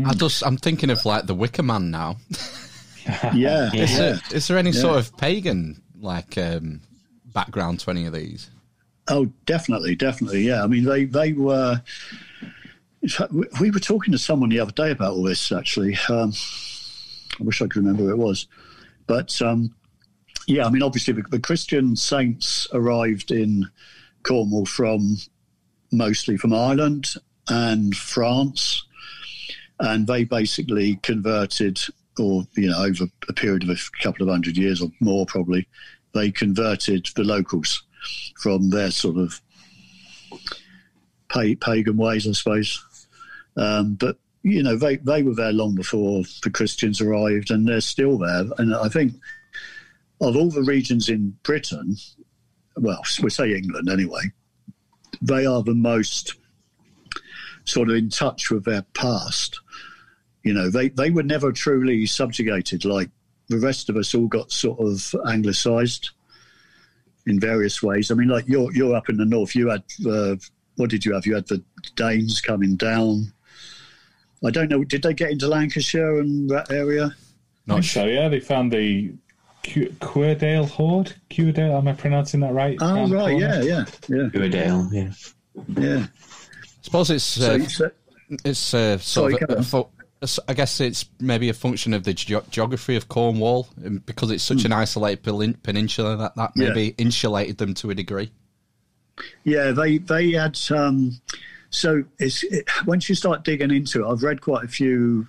I 0.05 0.13
just 0.13 0.45
I'm 0.45 0.57
thinking 0.57 0.89
of 0.89 1.05
like 1.05 1.25
the 1.25 1.33
Wicker 1.33 1.63
Man 1.63 1.89
now. 1.91 2.17
yeah, 3.33 3.69
is, 3.73 3.91
yeah. 3.91 3.97
There, 3.97 4.19
is 4.33 4.47
there 4.47 4.57
any 4.57 4.71
yeah. 4.71 4.81
sort 4.81 4.97
of 4.97 5.15
pagan 5.17 5.81
like 5.99 6.37
um, 6.37 6.81
background 7.25 7.79
to 7.81 7.91
any 7.91 8.05
of 8.05 8.13
these? 8.13 8.49
Oh, 9.07 9.25
definitely, 9.45 9.95
definitely. 9.95 10.41
Yeah, 10.41 10.63
I 10.63 10.67
mean, 10.67 10.83
they 10.83 11.05
they 11.05 11.33
were. 11.33 11.81
We 13.61 13.71
were 13.71 13.79
talking 13.79 14.11
to 14.11 14.17
someone 14.17 14.49
the 14.49 14.59
other 14.59 14.71
day 14.71 14.91
about 14.91 15.13
all 15.13 15.23
this. 15.23 15.51
Actually, 15.51 15.97
um, 16.09 16.33
I 17.39 17.43
wish 17.43 17.61
I 17.61 17.65
could 17.65 17.77
remember 17.77 18.03
who 18.03 18.09
it 18.11 18.17
was, 18.17 18.47
but 19.05 19.39
um, 19.41 19.73
yeah, 20.47 20.65
I 20.65 20.69
mean, 20.69 20.83
obviously, 20.83 21.13
the, 21.13 21.21
the 21.23 21.39
Christian 21.39 21.95
saints 21.95 22.67
arrived 22.73 23.31
in 23.31 23.69
Cornwall 24.23 24.65
from 24.65 25.17
mostly 25.97 26.37
from 26.37 26.53
Ireland 26.53 27.13
and 27.49 27.95
France, 27.95 28.83
and 29.79 30.07
they 30.07 30.23
basically 30.23 30.95
converted, 30.97 31.79
or 32.19 32.43
you 32.55 32.69
know, 32.69 32.83
over 32.83 33.05
a 33.27 33.33
period 33.33 33.63
of 33.63 33.69
a 33.69 33.77
couple 34.01 34.27
of 34.27 34.31
hundred 34.31 34.57
years 34.57 34.81
or 34.81 34.89
more, 34.99 35.25
probably, 35.25 35.67
they 36.13 36.31
converted 36.31 37.07
the 37.15 37.23
locals 37.23 37.83
from 38.37 38.69
their 38.69 38.91
sort 38.91 39.17
of 39.17 39.41
pagan 41.29 41.97
ways, 41.97 42.27
I 42.27 42.31
suppose. 42.31 42.83
Um, 43.55 43.95
but 43.95 44.17
you 44.43 44.63
know, 44.63 44.77
they 44.77 44.97
they 44.97 45.23
were 45.23 45.35
there 45.35 45.53
long 45.53 45.75
before 45.75 46.23
the 46.43 46.49
Christians 46.49 47.01
arrived, 47.01 47.51
and 47.51 47.67
they're 47.67 47.81
still 47.81 48.17
there. 48.17 48.45
And 48.57 48.73
I 48.75 48.89
think 48.89 49.13
of 50.21 50.35
all 50.35 50.49
the 50.49 50.63
regions 50.63 51.09
in 51.09 51.37
Britain, 51.43 51.97
well, 52.77 53.03
we 53.21 53.29
say 53.29 53.53
England 53.53 53.89
anyway, 53.89 54.21
they 55.21 55.45
are 55.45 55.63
the 55.63 55.73
most 55.73 56.35
sort 57.65 57.89
of 57.89 57.95
in 57.95 58.09
touch 58.09 58.49
with 58.49 58.65
their 58.65 58.83
past. 58.93 59.59
You 60.43 60.53
know, 60.53 60.69
they, 60.69 60.89
they 60.89 61.09
were 61.09 61.23
never 61.23 61.51
truly 61.51 62.05
subjugated 62.05 62.85
like 62.85 63.09
the 63.49 63.59
rest 63.59 63.89
of 63.89 63.97
us 63.97 64.13
all 64.13 64.27
got 64.27 64.51
sort 64.51 64.79
of 64.79 65.13
anglicized 65.27 66.11
in 67.25 67.39
various 67.39 67.83
ways. 67.83 68.09
I 68.11 68.15
mean, 68.15 68.29
like 68.29 68.47
you're 68.47 68.73
you're 68.73 68.95
up 68.95 69.09
in 69.09 69.17
the 69.17 69.25
north. 69.25 69.55
You 69.55 69.69
had 69.69 69.83
uh, 70.09 70.35
what 70.75 70.89
did 70.89 71.05
you 71.05 71.13
have? 71.13 71.25
You 71.25 71.35
had 71.35 71.47
the 71.47 71.63
Danes 71.95 72.41
coming 72.41 72.75
down. 72.75 73.33
I 74.45 74.51
don't 74.51 74.69
know. 74.69 74.83
Did 74.83 75.03
they 75.03 75.13
get 75.13 75.31
into 75.31 75.47
Lancashire 75.47 76.19
and 76.19 76.49
that 76.49 76.71
area? 76.71 77.15
Not 77.65 77.83
sure, 77.83 78.07
Yeah, 78.07 78.29
they 78.29 78.39
found 78.39 78.71
the 78.71 79.13
Cuerdale 79.99 80.65
Hoard. 80.65 81.13
Cuerdale, 81.29 81.77
am 81.77 81.87
I 81.87 81.93
pronouncing 81.93 82.39
that 82.41 82.53
right? 82.53 82.77
Oh, 82.81 83.07
right. 83.07 83.37
Yeah, 83.37 83.61
yeah, 83.61 83.85
yeah. 84.07 84.29
Cuerdale. 84.29 84.89
Yeah. 84.91 85.11
Yeah. 85.77 86.05
I 86.07 86.65
suppose 86.81 87.09
it's 87.09 87.39
uh, 87.41 87.59
so, 87.67 87.91
it's 88.45 88.73
uh, 88.73 88.97
sort 88.97 89.33
sorry, 89.33 89.37
of 89.49 89.73
a, 89.73 89.85
a, 90.21 90.27
I 90.47 90.53
guess 90.53 90.79
it's 90.79 91.05
maybe 91.19 91.49
a 91.49 91.53
function 91.53 91.93
of 91.93 92.03
the 92.03 92.13
ge- 92.13 92.49
geography 92.49 92.95
of 92.95 93.09
Cornwall, 93.09 93.67
because 94.05 94.31
it's 94.31 94.43
such 94.43 94.59
mm. 94.59 94.65
an 94.65 94.73
isolated 94.73 95.63
peninsula 95.63 96.15
that 96.17 96.35
that 96.35 96.51
maybe 96.55 96.85
yeah. 96.85 96.93
insulated 96.97 97.57
them 97.57 97.73
to 97.75 97.89
a 97.89 97.95
degree. 97.95 98.31
Yeah, 99.43 99.71
they 99.71 99.97
they 99.97 100.31
had. 100.31 100.57
Um, 100.71 101.19
so 101.69 102.03
it's 102.19 102.43
it, 102.43 102.69
once 102.85 103.09
you 103.09 103.15
start 103.15 103.43
digging 103.43 103.71
into 103.71 104.05
it, 104.05 104.09
I've 104.09 104.23
read 104.23 104.41
quite 104.41 104.63
a 104.63 104.69
few 104.69 105.27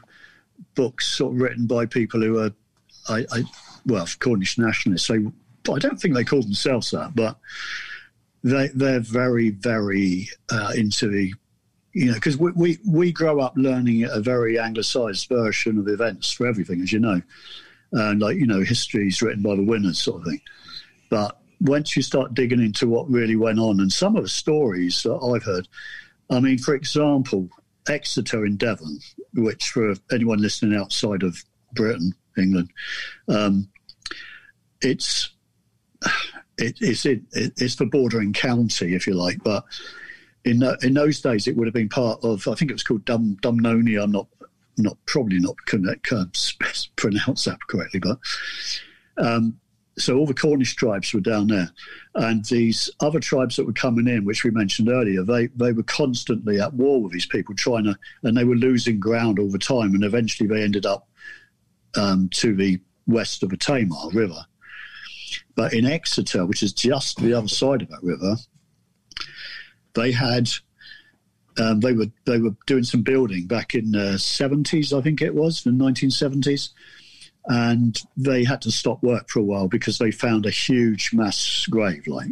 books 0.75 1.09
sort 1.09 1.35
of 1.35 1.41
written 1.41 1.67
by 1.67 1.87
people 1.87 2.21
who 2.21 2.39
are, 2.39 2.53
I, 3.09 3.27
I 3.33 3.43
well, 3.87 4.07
Cornish 4.21 4.59
nationalists. 4.59 5.07
So 5.07 5.33
I 5.73 5.79
don't 5.79 6.01
think 6.01 6.15
they 6.15 6.25
call 6.25 6.43
themselves 6.43 6.91
that, 6.91 7.15
but 7.15 7.37
they 8.43 8.69
they're 8.69 9.01
very 9.01 9.51
very 9.51 10.29
uh, 10.51 10.73
into 10.75 11.09
the 11.09 11.33
you 11.93 12.07
know, 12.07 12.15
because 12.15 12.37
we, 12.37 12.53
we, 12.53 12.79
we 12.87 13.13
grow 13.13 13.41
up 13.41 13.55
learning 13.57 14.05
a 14.05 14.21
very 14.21 14.59
anglicised 14.59 15.29
version 15.29 15.79
of 15.79 15.89
events 15.89 16.31
for 16.31 16.47
everything, 16.47 16.81
as 16.81 16.93
you 16.93 17.01
know, 17.01 17.21
and 17.93 18.21
like 18.21 18.37
you 18.37 18.47
know, 18.47 18.61
history 18.61 19.09
is 19.09 19.23
written 19.23 19.43
by 19.43 19.57
the 19.57 19.65
winners, 19.65 19.99
sort 19.99 20.21
of 20.21 20.29
thing. 20.29 20.41
But 21.11 21.41
once 21.61 21.97
you 21.97 22.03
start 22.03 22.35
digging 22.35 22.61
into 22.61 22.87
what 22.87 23.11
really 23.11 23.37
went 23.37 23.59
on, 23.59 23.81
and 23.81 23.93
some 23.93 24.17
of 24.17 24.23
the 24.23 24.29
stories 24.29 25.03
that 25.03 25.17
I've 25.17 25.43
heard, 25.43 25.67
I 26.31 26.41
mean, 26.41 26.59
for 26.59 26.75
example, 26.75 27.49
Exeter 27.89 28.45
in 28.45 28.57
Devon, 28.57 29.01
which 29.35 29.71
for 29.71 29.95
anyone 30.13 30.41
listening 30.41 30.79
outside 30.79 31.23
of 31.23 31.43
Britain, 31.73 32.15
England, 32.39 32.71
um, 33.29 33.69
it's 34.81 35.31
it, 36.59 36.77
it's 36.81 37.07
it, 37.07 37.23
it's 37.33 37.77
the 37.77 37.87
bordering 37.87 38.33
county, 38.33 38.95
if 38.95 39.07
you 39.07 39.15
like, 39.15 39.43
but 39.43 39.65
in 40.45 40.63
in 40.83 40.95
those 40.95 41.21
days, 41.21 41.47
it 41.47 41.57
would 41.57 41.67
have 41.67 41.75
been 41.75 41.89
part 41.89 42.23
of. 42.23 42.47
I 42.49 42.55
think 42.55 42.71
it 42.71 42.75
was 42.75 42.83
called 42.83 43.05
Dum 43.05 43.37
Dumnonii. 43.43 44.03
I'm 44.03 44.13
not 44.13 44.29
not 44.77 44.97
probably 45.07 45.41
not 45.41 45.57
connect, 45.67 46.13
uh, 46.13 46.27
pronounce 46.97 47.45
that 47.45 47.59
correctly, 47.69 48.01
but 48.01 48.19
um, 49.19 49.59
so 49.99 50.17
all 50.17 50.27
the 50.27 50.35
Cornish 50.35 50.77
tribes 50.77 51.13
were 51.13 51.21
down 51.21 51.49
there, 51.49 51.71
and 52.15 52.45
these 52.45 52.91
other 53.01 53.21
tribes 53.21 53.57
that 53.57 53.67
were 53.67 53.73
coming 53.73 54.07
in, 54.07 54.25
which 54.25 54.45
we 54.45 54.51
mentioned 54.51 54.89
earlier, 54.89 55.23
they 55.23 55.49
they 55.49 55.73
were 55.73 55.83
constantly 55.83 56.61
at 56.61 56.75
war 56.75 57.03
with 57.03 57.13
these 57.13 57.27
people, 57.27 57.55
trying 57.55 57.85
to, 57.85 57.99
and 58.23 58.37
they 58.37 58.45
were 58.45 58.55
losing 58.55 59.01
ground 59.01 59.39
all 59.39 59.51
the 59.51 59.59
time, 59.59 59.95
and 59.95 60.05
eventually 60.05 60.49
they 60.49 60.63
ended 60.63 60.87
up 60.87 61.09
um, 61.99 62.29
to 62.31 62.55
the 62.55 62.81
west 63.07 63.43
of 63.43 63.51
the 63.51 63.57
Tamar 63.57 64.11
River. 64.13 64.47
But 65.55 65.75
in 65.75 65.85
Exeter, 65.85 66.47
which 66.47 66.63
is 66.63 66.73
just 66.73 67.19
the 67.19 67.35
other 67.35 67.49
side 67.49 67.83
of 67.83 67.89
that 67.89 68.03
river, 68.03 68.37
they 69.95 70.13
had 70.13 70.49
um, 71.59 71.81
they 71.81 71.93
were 71.93 72.07
they 72.25 72.39
were 72.39 72.55
doing 72.67 72.85
some 72.85 73.03
building 73.03 73.47
back 73.47 73.75
in 73.75 73.91
the 73.91 74.19
seventies, 74.19 74.93
I 74.93 75.01
think 75.01 75.21
it 75.21 75.35
was, 75.35 75.65
the 75.65 75.73
nineteen 75.73 76.11
seventies, 76.11 76.71
and 77.47 78.01
they 78.17 78.45
had 78.45 78.63
to 78.63 78.71
stop 78.71 79.03
work 79.03 79.29
for 79.29 79.41
a 79.41 79.45
while 79.45 79.67
because 79.67 79.99
they 79.99 80.13
found 80.13 80.47
a 80.47 80.51
huge 80.51 81.13
mass 81.13 81.67
grave, 81.69 82.07
like, 82.07 82.31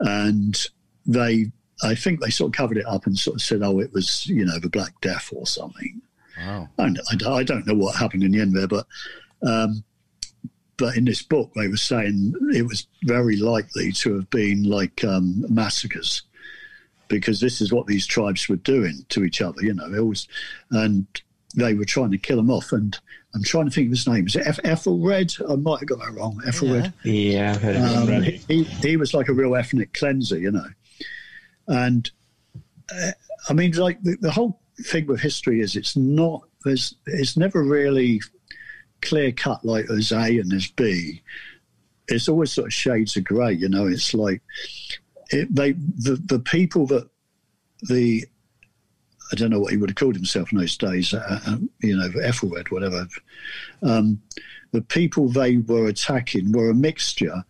and 0.00 0.58
they 1.04 1.52
I 1.82 1.94
think 1.94 2.20
they 2.20 2.30
sort 2.30 2.48
of 2.48 2.56
covered 2.56 2.78
it 2.78 2.86
up 2.86 3.06
and 3.06 3.18
sort 3.18 3.36
of 3.36 3.42
said, 3.42 3.62
oh, 3.62 3.80
it 3.80 3.92
was 3.92 4.26
you 4.26 4.46
know 4.46 4.58
the 4.58 4.70
Black 4.70 4.98
Death 5.02 5.30
or 5.34 5.46
something. 5.46 6.00
Wow. 6.40 6.68
And 6.78 7.00
I, 7.10 7.30
I 7.30 7.42
don't 7.42 7.66
know 7.66 7.74
what 7.74 7.96
happened 7.96 8.24
in 8.24 8.32
the 8.32 8.40
end 8.40 8.56
there, 8.56 8.68
but. 8.68 8.86
Um, 9.42 9.84
but 10.76 10.96
in 10.96 11.04
this 11.04 11.22
book, 11.22 11.52
they 11.54 11.68
were 11.68 11.76
saying 11.76 12.34
it 12.54 12.66
was 12.66 12.86
very 13.04 13.36
likely 13.36 13.92
to 13.92 14.14
have 14.14 14.30
been 14.30 14.62
like 14.62 15.04
um, 15.04 15.44
massacres 15.50 16.22
because 17.10 17.40
this 17.40 17.60
is 17.60 17.70
what 17.70 17.86
these 17.86 18.06
tribes 18.06 18.48
were 18.48 18.56
doing 18.56 19.04
to 19.10 19.22
each 19.24 19.42
other, 19.42 19.60
you 19.62 19.74
know, 19.74 19.92
it 19.92 20.06
was, 20.06 20.26
and 20.70 21.06
they 21.54 21.74
were 21.74 21.84
trying 21.84 22.12
to 22.12 22.18
kill 22.18 22.38
them 22.38 22.50
off. 22.50 22.72
And 22.72 22.98
I'm 23.34 23.42
trying 23.42 23.66
to 23.66 23.70
think 23.70 23.88
of 23.88 23.90
his 23.90 24.08
name. 24.08 24.26
Is 24.26 24.36
it 24.36 24.46
F- 24.46 24.60
Ethelred? 24.64 25.34
I 25.46 25.56
might 25.56 25.80
have 25.80 25.88
got 25.88 25.98
that 25.98 26.14
wrong. 26.14 26.40
Ethelred. 26.46 26.92
Yeah, 27.04 27.58
um, 27.98 28.22
he, 28.22 28.62
he 28.62 28.96
was 28.96 29.12
like 29.12 29.28
a 29.28 29.34
real 29.34 29.56
ethnic 29.56 29.92
cleanser, 29.92 30.38
you 30.38 30.52
know. 30.52 30.68
And 31.66 32.10
uh, 32.94 33.10
I 33.48 33.52
mean, 33.52 33.72
like 33.72 34.02
the, 34.02 34.16
the 34.20 34.30
whole 34.30 34.59
thing 34.84 35.06
with 35.06 35.20
history 35.20 35.60
is 35.60 35.76
it's 35.76 35.96
not, 35.96 36.42
there's, 36.64 36.94
it's 37.06 37.36
never 37.36 37.62
really 37.62 38.20
clear 39.00 39.32
cut 39.32 39.64
like 39.64 39.86
there's 39.86 40.12
A 40.12 40.38
and 40.38 40.50
there's 40.50 40.70
B. 40.70 41.22
It's 42.08 42.28
always 42.28 42.52
sort 42.52 42.66
of 42.66 42.72
shades 42.72 43.16
of 43.16 43.24
grey, 43.24 43.52
you 43.52 43.68
know. 43.68 43.86
It's 43.86 44.14
like 44.14 44.42
it, 45.30 45.54
they 45.54 45.72
the 45.72 46.20
the 46.26 46.40
people 46.40 46.86
that 46.86 47.08
the 47.88 48.24
I 49.32 49.36
don't 49.36 49.50
know 49.50 49.60
what 49.60 49.70
he 49.72 49.76
would 49.76 49.90
have 49.90 49.96
called 49.96 50.16
himself 50.16 50.52
in 50.52 50.58
those 50.58 50.76
days, 50.76 51.14
uh, 51.14 51.40
uh, 51.46 51.56
you 51.80 51.96
know, 51.96 52.10
Ethelred, 52.20 52.70
whatever. 52.70 53.06
Um, 53.82 54.20
the 54.72 54.82
people 54.82 55.28
they 55.28 55.58
were 55.58 55.86
attacking 55.86 56.50
were 56.50 56.70
a 56.70 56.74
mixture 56.74 57.44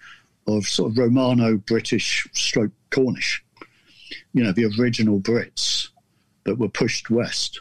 of 0.46 0.66
sort 0.66 0.92
of 0.92 0.98
Romano 0.98 1.56
British 1.56 2.28
stroke 2.32 2.72
Cornish, 2.90 3.42
you 4.34 4.44
know, 4.44 4.52
the 4.52 4.70
original 4.78 5.20
Brits 5.20 5.88
that 6.44 6.58
were 6.58 6.68
pushed 6.68 7.10
west. 7.10 7.60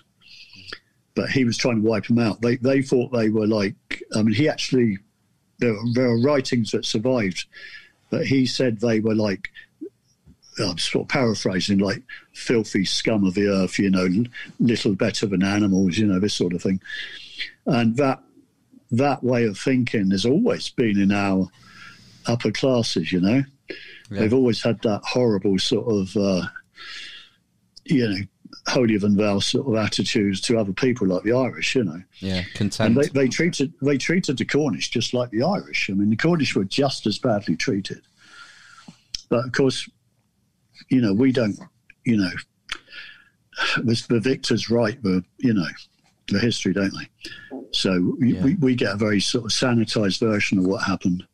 But 1.15 1.29
he 1.29 1.43
was 1.43 1.57
trying 1.57 1.81
to 1.81 1.87
wipe 1.87 2.07
them 2.07 2.19
out. 2.19 2.41
They 2.41 2.57
they 2.57 2.81
thought 2.81 3.11
they 3.11 3.29
were 3.29 3.47
like, 3.47 4.03
I 4.15 4.21
mean, 4.21 4.35
he 4.35 4.47
actually 4.47 4.97
there 5.59 5.75
there 5.93 6.05
are 6.05 6.21
writings 6.21 6.71
that 6.71 6.85
survived, 6.85 7.45
but 8.09 8.25
he 8.25 8.45
said 8.45 8.79
they 8.79 8.99
were 8.99 9.15
like 9.15 9.49
I'm 10.59 10.77
sort 10.77 11.05
of 11.05 11.09
paraphrasing, 11.09 11.79
like 11.79 12.03
filthy 12.33 12.85
scum 12.85 13.25
of 13.25 13.33
the 13.33 13.47
earth, 13.47 13.79
you 13.79 13.89
know, 13.89 14.07
little 14.59 14.95
better 14.95 15.25
than 15.25 15.43
animals, 15.43 15.97
you 15.97 16.07
know, 16.07 16.19
this 16.19 16.33
sort 16.33 16.53
of 16.53 16.61
thing. 16.61 16.81
And 17.65 17.95
that 17.97 18.21
that 18.91 19.23
way 19.23 19.45
of 19.45 19.57
thinking 19.57 20.11
has 20.11 20.25
always 20.25 20.69
been 20.69 20.99
in 20.99 21.11
our 21.11 21.47
upper 22.25 22.51
classes, 22.51 23.11
you 23.11 23.21
know. 23.21 23.43
Yeah. 24.09 24.19
They've 24.19 24.33
always 24.33 24.61
had 24.61 24.81
that 24.81 25.01
horrible 25.03 25.59
sort 25.59 25.87
of, 25.87 26.17
uh, 26.17 26.47
you 27.85 28.07
know, 28.07 28.17
holier 28.69 28.99
than 28.99 29.15
thou 29.15 29.39
sort 29.39 29.67
of 29.67 29.75
attitudes 29.75 30.41
to 30.41 30.57
other 30.57 30.73
people, 30.73 31.07
like 31.07 31.23
the 31.23 31.33
Irish, 31.33 31.75
you 31.75 31.83
know. 31.83 32.01
Yeah, 32.19 32.43
contempt. 32.53 32.79
And 32.79 32.95
they, 32.97 33.21
they 33.21 33.27
treated 33.27 33.73
they 33.81 33.97
treated 33.97 34.37
the 34.37 34.45
Cornish 34.45 34.89
just 34.89 35.13
like 35.13 35.29
the 35.31 35.43
Irish. 35.43 35.89
I 35.89 35.93
mean, 35.93 36.09
the 36.09 36.15
Cornish 36.15 36.55
were 36.55 36.65
just 36.65 37.05
as 37.05 37.17
badly 37.17 37.55
treated. 37.55 38.01
But 39.29 39.45
of 39.45 39.51
course, 39.51 39.89
you 40.89 41.01
know, 41.01 41.13
we 41.13 41.31
don't, 41.31 41.57
you 42.05 42.17
know, 42.17 42.31
the 43.77 44.19
victors 44.21 44.69
write 44.69 45.01
the, 45.03 45.23
you 45.37 45.53
know, 45.53 45.67
the 46.29 46.39
history, 46.39 46.73
don't 46.73 46.93
they? 46.93 47.59
So 47.71 48.15
we, 48.19 48.33
yeah. 48.33 48.43
we, 48.43 48.55
we, 48.55 48.75
get 48.75 48.93
a 48.93 48.97
very 48.97 49.19
sort 49.19 49.45
of 49.45 49.51
sanitized 49.51 50.19
version 50.19 50.57
of 50.57 50.65
what 50.65 50.83
happened. 50.83 51.27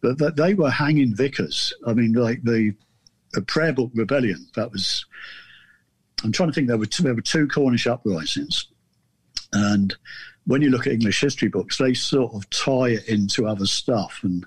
but 0.00 0.18
that 0.18 0.36
they 0.36 0.54
were 0.54 0.70
hanging 0.70 1.14
vicars. 1.14 1.72
I 1.86 1.94
mean, 1.94 2.12
like 2.12 2.42
the, 2.42 2.74
the 3.32 3.42
prayer 3.42 3.72
book 3.72 3.90
rebellion. 3.94 4.48
That 4.56 4.72
was. 4.72 5.04
I'm 6.24 6.32
trying 6.32 6.48
to 6.48 6.52
think. 6.52 6.68
There 6.68 6.78
were 6.78 6.86
two, 6.86 7.02
there 7.02 7.14
were 7.14 7.20
two 7.20 7.48
Cornish 7.48 7.86
uprisings, 7.86 8.66
and 9.52 9.94
when 10.46 10.62
you 10.62 10.70
look 10.70 10.86
at 10.86 10.92
English 10.92 11.20
history 11.20 11.48
books, 11.48 11.78
they 11.78 11.94
sort 11.94 12.34
of 12.34 12.48
tie 12.50 12.90
it 12.90 13.08
into 13.08 13.46
other 13.46 13.66
stuff, 13.66 14.20
and 14.22 14.44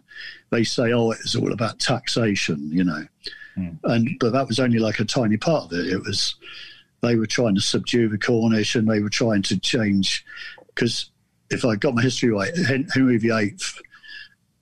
they 0.52 0.64
say, 0.64 0.92
"Oh, 0.94 1.12
it's 1.12 1.36
all 1.36 1.54
about 1.54 1.80
taxation," 1.80 2.70
you 2.72 2.84
know. 2.84 3.06
Mm. 3.58 3.80
And 3.84 4.10
but 4.20 4.34
that 4.34 4.48
was 4.48 4.60
only 4.60 4.80
like 4.80 5.00
a 5.00 5.06
tiny 5.06 5.38
part 5.38 5.66
of 5.66 5.74
it. 5.74 5.88
It 5.88 6.04
was 6.04 6.36
they 7.02 7.16
were 7.16 7.28
trying 7.28 7.56
to 7.56 7.62
subdue 7.62 8.10
the 8.10 8.18
Cornish, 8.18 8.76
and 8.76 8.90
they 8.90 9.00
were 9.00 9.10
trying 9.10 9.42
to 9.44 9.60
change 9.60 10.26
because 10.74 11.12
if 11.50 11.66
I 11.66 11.76
got 11.76 11.96
my 11.96 12.02
history 12.02 12.30
right, 12.30 12.56
Henry 12.94 13.18
VIII, 13.18 13.58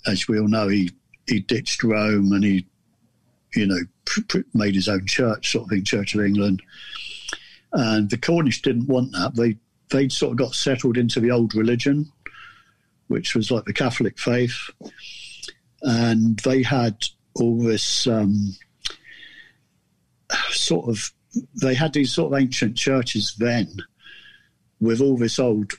as 0.05 0.27
we 0.27 0.39
all 0.39 0.47
know, 0.47 0.67
he 0.67 0.91
he 1.27 1.39
ditched 1.39 1.83
Rome 1.83 2.33
and 2.33 2.43
he, 2.43 2.65
you 3.55 3.65
know, 3.65 3.79
pr- 4.05 4.21
pr- 4.27 4.39
made 4.53 4.75
his 4.75 4.89
own 4.89 5.05
church, 5.05 5.51
sort 5.51 5.65
of 5.65 5.69
thing, 5.69 5.83
Church 5.83 6.15
of 6.15 6.21
England. 6.21 6.61
And 7.73 8.09
the 8.09 8.17
Cornish 8.17 8.61
didn't 8.61 8.87
want 8.87 9.11
that. 9.13 9.35
They 9.35 9.57
they'd 9.89 10.11
sort 10.11 10.31
of 10.31 10.37
got 10.37 10.55
settled 10.55 10.97
into 10.97 11.19
the 11.19 11.31
old 11.31 11.55
religion, 11.55 12.11
which 13.07 13.35
was 13.35 13.51
like 13.51 13.65
the 13.65 13.73
Catholic 13.73 14.19
faith, 14.19 14.69
and 15.81 16.39
they 16.39 16.63
had 16.63 17.05
all 17.35 17.57
this 17.57 18.07
um, 18.07 18.55
sort 20.49 20.89
of. 20.89 21.11
They 21.61 21.75
had 21.75 21.93
these 21.93 22.13
sort 22.13 22.33
of 22.33 22.39
ancient 22.39 22.75
churches 22.75 23.35
then, 23.37 23.67
with 24.81 24.99
all 24.99 25.17
this 25.17 25.39
old 25.39 25.73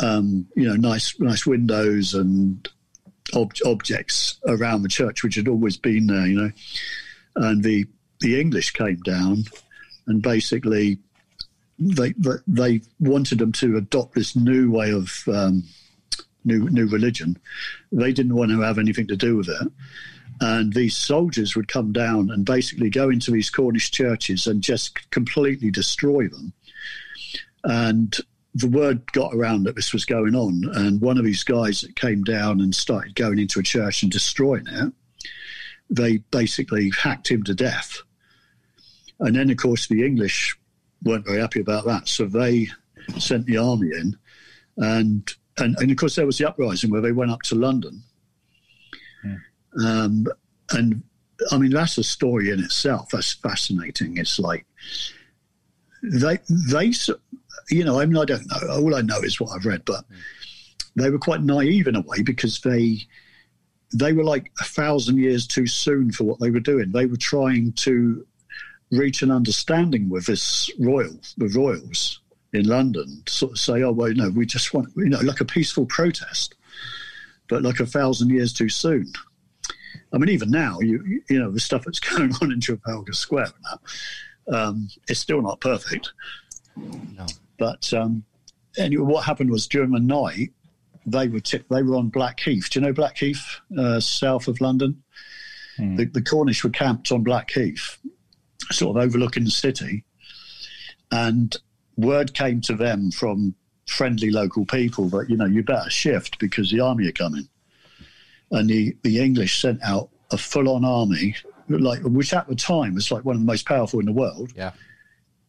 um, 0.00 0.46
you 0.54 0.68
know, 0.68 0.76
nice 0.76 1.18
nice 1.20 1.46
windows 1.46 2.14
and 2.14 2.68
ob- 3.34 3.52
objects 3.64 4.38
around 4.46 4.82
the 4.82 4.88
church, 4.88 5.22
which 5.22 5.34
had 5.34 5.48
always 5.48 5.76
been 5.76 6.06
there, 6.06 6.26
you 6.26 6.40
know. 6.40 6.52
And 7.36 7.62
the 7.62 7.86
the 8.20 8.40
English 8.40 8.72
came 8.72 9.00
down, 9.00 9.44
and 10.08 10.22
basically 10.22 10.98
they 11.78 12.12
they 12.46 12.80
wanted 12.98 13.38
them 13.38 13.52
to 13.52 13.76
adopt 13.76 14.14
this 14.14 14.34
new 14.34 14.70
way 14.70 14.90
of 14.90 15.22
um, 15.28 15.62
new 16.44 16.68
new 16.70 16.88
religion. 16.88 17.38
They 17.92 18.12
didn't 18.12 18.34
want 18.34 18.50
to 18.50 18.60
have 18.60 18.78
anything 18.78 19.06
to 19.08 19.16
do 19.16 19.36
with 19.36 19.48
it. 19.48 19.68
And 20.40 20.72
these 20.72 20.96
soldiers 20.96 21.56
would 21.56 21.68
come 21.68 21.92
down 21.92 22.30
and 22.30 22.44
basically 22.44 22.90
go 22.90 23.10
into 23.10 23.32
these 23.32 23.50
Cornish 23.50 23.90
churches 23.90 24.46
and 24.46 24.62
just 24.62 25.10
completely 25.10 25.70
destroy 25.70 26.28
them. 26.28 26.52
And 27.64 28.16
the 28.54 28.68
word 28.68 29.10
got 29.12 29.34
around 29.34 29.64
that 29.64 29.76
this 29.76 29.92
was 29.92 30.04
going 30.04 30.34
on, 30.34 30.64
and 30.74 31.00
one 31.00 31.18
of 31.18 31.24
these 31.24 31.44
guys 31.44 31.80
that 31.80 31.96
came 31.96 32.24
down 32.24 32.60
and 32.60 32.74
started 32.74 33.14
going 33.14 33.38
into 33.38 33.60
a 33.60 33.64
church 33.64 34.02
and 34.02 34.10
destroying 34.10 34.66
it, 34.68 34.92
they 35.90 36.18
basically 36.30 36.90
hacked 36.90 37.30
him 37.30 37.42
to 37.44 37.54
death. 37.54 38.02
And 39.20 39.34
then, 39.34 39.50
of 39.50 39.56
course, 39.56 39.88
the 39.88 40.04
English 40.04 40.56
weren't 41.02 41.26
very 41.26 41.40
happy 41.40 41.60
about 41.60 41.84
that, 41.86 42.08
so 42.08 42.24
they 42.26 42.68
sent 43.18 43.46
the 43.46 43.56
army 43.56 43.88
in, 43.88 44.16
and 44.76 45.32
and, 45.58 45.76
and 45.78 45.90
of 45.90 45.96
course 45.96 46.14
there 46.14 46.26
was 46.26 46.38
the 46.38 46.48
uprising 46.48 46.90
where 46.90 47.00
they 47.00 47.12
went 47.12 47.30
up 47.30 47.42
to 47.42 47.54
London, 47.54 48.02
yeah. 49.24 49.36
um, 49.84 50.26
and 50.72 51.02
I 51.50 51.58
mean 51.58 51.70
that's 51.70 51.98
a 51.98 52.04
story 52.04 52.50
in 52.50 52.60
itself. 52.60 53.08
That's 53.12 53.32
fascinating. 53.34 54.18
It's 54.18 54.38
like 54.38 54.66
they 56.02 56.38
they 56.70 56.92
you 57.70 57.84
know, 57.84 58.00
I 58.00 58.06
mean, 58.06 58.16
I 58.16 58.24
don't 58.24 58.46
know. 58.46 58.68
All 58.70 58.94
I 58.94 59.02
know 59.02 59.20
is 59.20 59.40
what 59.40 59.50
I've 59.50 59.66
read, 59.66 59.84
but 59.84 60.04
they 60.96 61.10
were 61.10 61.18
quite 61.18 61.42
naive 61.42 61.86
in 61.86 61.96
a 61.96 62.00
way 62.00 62.22
because 62.22 62.60
they 62.60 62.98
they 63.94 64.12
were 64.12 64.24
like 64.24 64.52
a 64.60 64.64
thousand 64.64 65.18
years 65.18 65.46
too 65.46 65.66
soon 65.66 66.12
for 66.12 66.24
what 66.24 66.40
they 66.40 66.50
were 66.50 66.60
doing. 66.60 66.92
They 66.92 67.06
were 67.06 67.16
trying 67.16 67.72
to 67.72 68.26
reach 68.90 69.22
an 69.22 69.30
understanding 69.30 70.08
with 70.08 70.26
this 70.26 70.70
royal, 70.78 71.18
with 71.36 71.56
royals 71.56 72.20
in 72.52 72.66
London, 72.66 73.22
to 73.26 73.32
sort 73.32 73.52
of 73.52 73.58
say, 73.58 73.82
oh 73.82 73.92
well, 73.92 74.12
no, 74.14 74.30
we 74.30 74.46
just 74.46 74.72
want, 74.72 74.88
you 74.96 75.08
know, 75.08 75.20
like 75.20 75.40
a 75.40 75.44
peaceful 75.44 75.86
protest, 75.86 76.54
but 77.48 77.62
like 77.62 77.80
a 77.80 77.86
thousand 77.86 78.30
years 78.30 78.52
too 78.52 78.68
soon. 78.68 79.12
I 80.12 80.18
mean, 80.18 80.30
even 80.30 80.50
now, 80.50 80.78
you 80.80 81.22
you 81.28 81.38
know, 81.38 81.50
the 81.50 81.60
stuff 81.60 81.84
that's 81.84 82.00
going 82.16 82.32
on 82.40 82.52
in 82.52 82.60
Trafalgar 82.60 83.12
Square 83.12 83.52
now, 83.62 84.58
um, 84.58 84.88
it's 85.08 85.20
still 85.20 85.42
not 85.42 85.60
perfect. 85.60 86.12
No. 86.76 87.26
But 87.58 87.92
um, 87.92 88.24
anyway, 88.78 89.04
what 89.04 89.24
happened 89.24 89.50
was 89.50 89.66
during 89.66 89.90
the 89.90 90.00
night 90.00 90.52
they 91.10 91.28
were 91.28 91.40
t- 91.40 91.64
they 91.70 91.82
were 91.82 91.96
on 91.96 92.08
Blackheath. 92.08 92.70
Do 92.70 92.80
you 92.80 92.86
know 92.86 92.92
Blackheath, 92.92 93.60
uh, 93.76 94.00
south 94.00 94.48
of 94.48 94.60
London? 94.60 95.02
Hmm. 95.76 95.96
The, 95.96 96.04
the, 96.06 96.22
Cornish 96.22 96.64
were 96.64 96.70
camped 96.70 97.12
on 97.12 97.22
Blackheath, 97.22 97.98
sort 98.70 98.96
of 98.96 99.02
overlooking 99.02 99.44
the 99.44 99.50
city, 99.50 100.04
and 101.10 101.56
word 101.96 102.34
came 102.34 102.60
to 102.62 102.74
them 102.74 103.10
from 103.10 103.54
friendly 103.86 104.30
local 104.30 104.66
people 104.66 105.08
that 105.08 105.30
you 105.30 105.36
know 105.36 105.46
you 105.46 105.62
better 105.62 105.90
shift 105.90 106.38
because 106.38 106.70
the 106.70 106.80
army 106.80 107.08
are 107.08 107.12
coming. 107.12 107.48
And 108.50 108.70
the, 108.70 108.96
the 109.02 109.22
English 109.22 109.60
sent 109.60 109.82
out 109.82 110.08
a 110.32 110.38
full 110.38 110.70
on 110.70 110.84
army, 110.84 111.36
like 111.68 112.00
which 112.02 112.32
at 112.32 112.48
the 112.48 112.54
time 112.54 112.94
was 112.94 113.10
like 113.10 113.24
one 113.24 113.36
of 113.36 113.42
the 113.42 113.46
most 113.46 113.66
powerful 113.66 114.00
in 114.00 114.06
the 114.06 114.12
world. 114.12 114.52
Yeah 114.56 114.72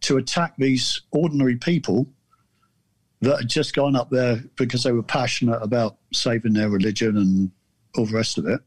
to 0.01 0.17
attack 0.17 0.53
these 0.57 1.01
ordinary 1.11 1.55
people 1.55 2.07
that 3.21 3.39
had 3.39 3.49
just 3.49 3.75
gone 3.75 3.95
up 3.95 4.09
there 4.09 4.43
because 4.55 4.83
they 4.83 4.91
were 4.91 5.03
passionate 5.03 5.61
about 5.61 5.97
saving 6.13 6.53
their 6.53 6.69
religion 6.69 7.17
and 7.17 7.51
all 7.97 8.05
the 8.05 8.15
rest 8.15 8.37
of 8.37 8.45
it. 8.45 8.61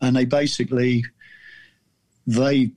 And 0.00 0.14
they 0.14 0.26
basically, 0.26 1.04
they, 2.26 2.72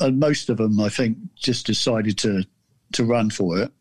and 0.00 0.20
most 0.20 0.48
of 0.48 0.56
them, 0.56 0.80
I 0.80 0.88
think, 0.88 1.18
just 1.34 1.66
decided 1.66 2.18
to 2.18 2.44
to 2.92 3.04
run 3.04 3.30
for 3.30 3.58
it. 3.58 3.72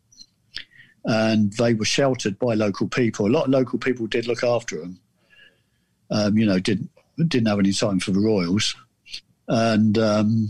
And 1.05 1.51
they 1.53 1.73
were 1.73 1.85
sheltered 1.85 2.39
by 2.39 2.53
local 2.53 2.87
people. 2.87 3.27
A 3.27 3.29
lot 3.29 3.45
of 3.45 3.51
local 3.51 3.77
people 3.77 4.07
did 4.07 4.27
look 4.27 4.43
after 4.43 4.79
them. 4.79 4.99
Um, 6.09 6.37
you 6.37 6.45
know, 6.45 6.59
didn't 6.59 6.89
didn't 7.17 7.47
have 7.47 7.59
any 7.59 7.73
time 7.73 7.99
for 7.99 8.11
the 8.11 8.19
royals, 8.19 8.75
and 9.47 9.97
um, 9.97 10.49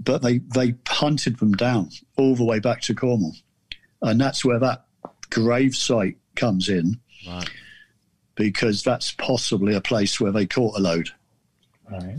but 0.00 0.22
they 0.22 0.38
they 0.38 0.74
hunted 0.86 1.38
them 1.38 1.52
down 1.52 1.90
all 2.16 2.34
the 2.34 2.44
way 2.44 2.60
back 2.60 2.80
to 2.82 2.94
Cornwall, 2.94 3.34
and 4.02 4.20
that's 4.20 4.44
where 4.44 4.58
that 4.58 4.84
grave 5.30 5.74
site 5.74 6.16
comes 6.36 6.68
in, 6.68 6.98
right. 7.26 7.50
because 8.34 8.82
that's 8.82 9.12
possibly 9.12 9.74
a 9.74 9.80
place 9.80 10.20
where 10.20 10.32
they 10.32 10.46
caught 10.46 10.78
a 10.78 10.80
load. 10.80 11.10
Right. 11.90 12.18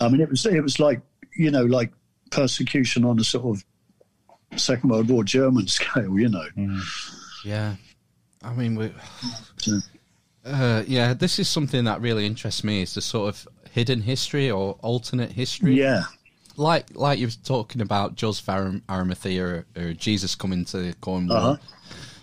I 0.00 0.08
mean, 0.08 0.20
it 0.20 0.30
was 0.30 0.44
it 0.46 0.62
was 0.62 0.78
like 0.78 1.00
you 1.36 1.50
know 1.50 1.64
like 1.64 1.92
persecution 2.30 3.04
on 3.04 3.18
a 3.18 3.24
sort 3.24 3.56
of 3.56 3.64
Second 4.58 4.90
World 4.90 5.10
War 5.10 5.24
German 5.24 5.66
scale, 5.68 6.18
you 6.18 6.28
know. 6.28 6.46
Mm. 6.56 6.80
Yeah, 7.44 7.76
I 8.42 8.52
mean 8.54 8.76
we. 8.76 8.92
Uh, 10.44 10.82
yeah, 10.88 11.14
this 11.14 11.38
is 11.38 11.48
something 11.48 11.84
that 11.84 12.00
really 12.00 12.26
interests 12.26 12.64
me. 12.64 12.82
Is 12.82 12.94
the 12.94 13.00
sort 13.00 13.28
of 13.28 13.46
hidden 13.70 14.02
history 14.02 14.50
or 14.50 14.76
alternate 14.82 15.30
history. 15.30 15.78
Yeah, 15.78 16.02
like 16.56 16.86
like 16.94 17.18
you 17.18 17.28
were 17.28 17.32
talking 17.44 17.80
about 17.80 18.16
Joseph 18.16 18.48
Arimathea 18.48 19.44
or, 19.44 19.66
or 19.76 19.92
Jesus 19.92 20.34
coming 20.34 20.64
to 20.66 20.94
Cornwall, 21.00 21.36
uh-huh. 21.36 21.56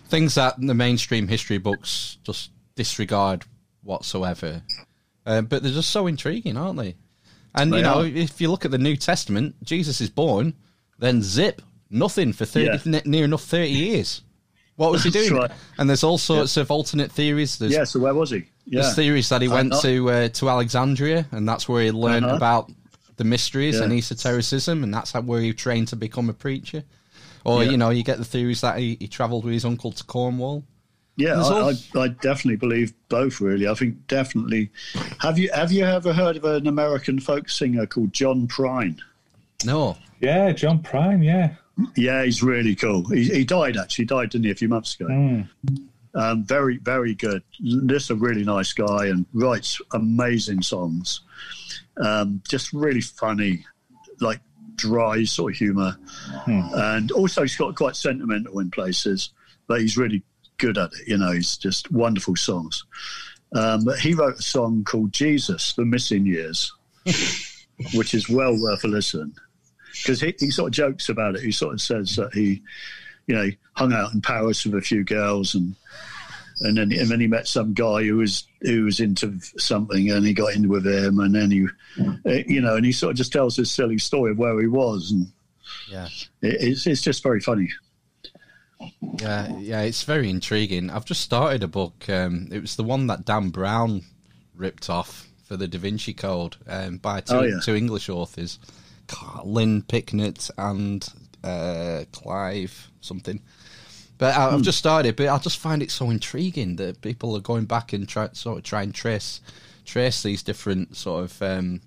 things 0.08 0.34
that 0.34 0.54
the 0.58 0.74
mainstream 0.74 1.28
history 1.28 1.58
books 1.58 2.18
just 2.22 2.50
disregard 2.74 3.44
whatsoever. 3.82 4.62
Uh, 5.26 5.42
but 5.42 5.62
they're 5.62 5.72
just 5.72 5.90
so 5.90 6.06
intriguing, 6.06 6.56
aren't 6.56 6.78
they? 6.78 6.96
And 7.54 7.72
they 7.72 7.78
you 7.78 7.82
know, 7.82 8.00
are. 8.00 8.06
if 8.06 8.40
you 8.40 8.50
look 8.50 8.64
at 8.64 8.70
the 8.70 8.78
New 8.78 8.96
Testament, 8.96 9.56
Jesus 9.64 10.00
is 10.00 10.10
born, 10.10 10.54
then 10.98 11.22
zip, 11.22 11.62
nothing 11.90 12.32
for 12.32 12.44
thirty, 12.44 12.90
yeah. 12.90 13.00
near 13.04 13.24
enough 13.24 13.42
thirty 13.42 13.70
years. 13.70 14.22
What 14.76 14.92
was 14.92 15.04
he 15.04 15.10
doing? 15.20 15.34
Right. 15.34 15.50
And 15.78 15.88
there's 15.88 16.04
all 16.04 16.18
sorts 16.18 16.56
yeah. 16.56 16.62
of 16.62 16.70
alternate 16.70 17.12
theories. 17.12 17.58
There's, 17.58 17.72
yeah, 17.72 17.84
so 17.84 18.00
where 18.00 18.14
was 18.14 18.30
he? 18.30 18.44
Yeah. 18.64 18.82
There's 18.82 18.94
theories 18.94 19.28
that 19.28 19.42
he 19.42 19.48
went 19.48 19.74
to 19.82 20.10
uh, 20.10 20.28
to 20.28 20.48
Alexandria, 20.48 21.26
and 21.32 21.48
that's 21.48 21.68
where 21.68 21.82
he 21.82 21.90
learned 21.90 22.26
uh-huh. 22.26 22.36
about 22.36 22.70
the 23.16 23.24
mysteries 23.24 23.76
yeah. 23.78 23.84
and 23.84 23.92
esotericism, 23.92 24.82
and 24.82 24.94
that's 24.94 25.12
how 25.12 25.20
where 25.20 25.40
he 25.40 25.52
trained 25.52 25.88
to 25.88 25.96
become 25.96 26.30
a 26.30 26.32
preacher. 26.32 26.84
Or 27.44 27.64
you 27.64 27.76
know, 27.76 27.90
you 27.90 28.02
get 28.02 28.18
the 28.18 28.24
theories 28.24 28.60
that 28.60 28.78
he, 28.78 28.96
he 29.00 29.08
travelled 29.08 29.44
with 29.44 29.54
his 29.54 29.64
uncle 29.64 29.92
to 29.92 30.04
Cornwall. 30.04 30.64
Yeah, 31.20 31.34
I, 31.34 31.42
all... 31.42 31.70
I, 31.70 32.00
I, 32.00 32.08
definitely 32.08 32.56
believe 32.56 32.94
both. 33.08 33.40
Really, 33.40 33.68
I 33.68 33.74
think 33.74 34.06
definitely. 34.06 34.70
Have 35.18 35.38
you 35.38 35.50
have 35.52 35.70
you 35.70 35.84
ever 35.84 36.14
heard 36.14 36.36
of 36.36 36.44
an 36.44 36.66
American 36.66 37.20
folk 37.20 37.50
singer 37.50 37.86
called 37.86 38.12
John 38.12 38.48
Prine? 38.48 38.98
No. 39.64 39.98
Yeah, 40.20 40.52
John 40.52 40.82
Prine. 40.82 41.22
Yeah. 41.22 41.54
Yeah, 41.94 42.24
he's 42.24 42.42
really 42.42 42.74
cool. 42.74 43.04
He, 43.08 43.24
he 43.24 43.44
died 43.44 43.76
actually. 43.76 44.04
He 44.04 44.06
died, 44.06 44.30
didn't 44.30 44.46
he, 44.46 44.50
a 44.50 44.54
few 44.54 44.68
months 44.68 44.94
ago? 44.94 45.06
Mm. 45.08 45.48
Um, 46.14 46.44
very, 46.44 46.78
very 46.78 47.14
good. 47.14 47.42
Just 47.86 48.10
a 48.10 48.14
really 48.14 48.44
nice 48.44 48.72
guy 48.72 49.06
and 49.06 49.26
writes 49.32 49.80
amazing 49.92 50.62
songs. 50.62 51.20
Um, 52.02 52.42
just 52.48 52.72
really 52.72 53.00
funny, 53.00 53.64
like 54.20 54.40
dry 54.76 55.24
sort 55.24 55.52
of 55.52 55.58
humour. 55.58 55.96
Hmm. 56.44 56.62
And 56.74 57.12
also, 57.12 57.42
he's 57.42 57.56
got 57.56 57.76
quite 57.76 57.96
sentimental 57.96 58.58
in 58.58 58.70
places, 58.70 59.30
but 59.66 59.80
he's 59.80 59.96
really 59.96 60.22
good 60.60 60.78
at 60.78 60.92
it. 60.92 61.08
You 61.08 61.18
know, 61.18 61.32
he's 61.32 61.56
just 61.56 61.90
wonderful 61.90 62.36
songs. 62.36 62.84
Um, 63.54 63.84
but 63.84 63.98
he 63.98 64.14
wrote 64.14 64.38
a 64.38 64.42
song 64.42 64.84
called 64.84 65.12
Jesus, 65.12 65.72
The 65.72 65.84
Missing 65.84 66.26
Years, 66.26 66.72
which 67.94 68.14
is 68.14 68.28
well 68.28 68.56
worth 68.60 68.84
a 68.84 68.88
listen. 68.88 69.34
Because 69.92 70.20
he, 70.20 70.34
he 70.38 70.50
sort 70.50 70.68
of 70.68 70.74
jokes 70.74 71.08
about 71.08 71.34
it. 71.34 71.42
He 71.42 71.50
sort 71.50 71.74
of 71.74 71.80
says 71.80 72.14
that 72.16 72.32
he, 72.32 72.62
you 73.26 73.34
know, 73.34 73.48
hung 73.72 73.92
out 73.92 74.14
in 74.14 74.20
Paris 74.20 74.64
with 74.64 74.74
a 74.76 74.80
few 74.80 75.02
girls 75.04 75.54
and 75.54 75.74
and 76.62 76.76
then 76.76 76.92
and 76.92 77.08
then 77.08 77.20
he 77.20 77.26
met 77.26 77.48
some 77.48 77.72
guy 77.72 78.04
who 78.04 78.16
was 78.18 78.46
who 78.60 78.84
was 78.84 79.00
into 79.00 79.40
something 79.56 80.10
and 80.10 80.26
he 80.26 80.34
got 80.34 80.52
in 80.54 80.68
with 80.68 80.86
him 80.86 81.18
and 81.20 81.34
then 81.34 81.50
he 81.50 81.66
uh, 81.98 82.30
you 82.46 82.60
know 82.60 82.76
and 82.76 82.84
he 82.84 82.92
sort 82.92 83.12
of 83.12 83.16
just 83.16 83.32
tells 83.32 83.56
this 83.56 83.72
silly 83.72 83.96
story 83.96 84.32
of 84.32 84.38
where 84.38 84.60
he 84.60 84.66
was 84.66 85.10
and 85.10 85.26
Yeah. 85.90 86.06
it, 86.42 86.56
it's 86.60 86.86
it's 86.86 87.00
just 87.00 87.22
very 87.22 87.40
funny 87.40 87.70
Yeah, 89.18 89.56
yeah, 89.58 89.80
it's 89.82 90.02
very 90.04 90.30
intriguing. 90.30 90.88
I've 90.90 91.04
just 91.04 91.20
started 91.20 91.62
a 91.62 91.68
book. 91.68 92.08
Um, 92.08 92.48
it 92.50 92.60
was 92.60 92.76
the 92.76 92.82
one 92.84 93.06
that 93.08 93.24
Dan 93.26 93.50
Brown 93.50 94.02
ripped 94.54 94.88
off 94.88 95.28
for 95.44 95.56
the 95.56 95.68
Da 95.68 95.78
Vinci 95.78 96.14
Code 96.14 96.56
um, 96.66 96.96
by 96.98 97.20
two, 97.20 97.34
Oh, 97.34 97.42
yeah. 97.42 97.60
two 97.62 97.74
English 97.74 98.08
authors, 98.08 98.58
Lynn 99.44 99.82
Picknett 99.82 100.48
and 100.56 101.06
uh, 101.44 102.04
Clive 102.12 102.90
something. 103.00 103.40
But 104.18 104.36
I, 104.36 104.48
Hmm. 104.48 104.54
I've 104.56 104.62
just 104.62 104.78
started, 104.78 105.16
but 105.16 105.28
I 105.28 105.38
just 105.38 105.58
find 105.58 105.82
it 105.82 105.90
so 105.90 106.08
intriguing 106.10 106.76
that 106.76 107.00
people 107.02 107.34
are 107.36 107.40
going 107.40 107.64
back 107.64 107.92
and 107.92 108.08
try 108.08 108.28
sort 108.32 108.58
of 108.58 108.64
try 108.64 108.82
and 108.82 108.94
trace 108.94 109.40
trace 109.86 110.22
these 110.22 110.42
different 110.42 110.94
sort 110.96 111.24
of 111.24 111.42
um, 111.42 111.80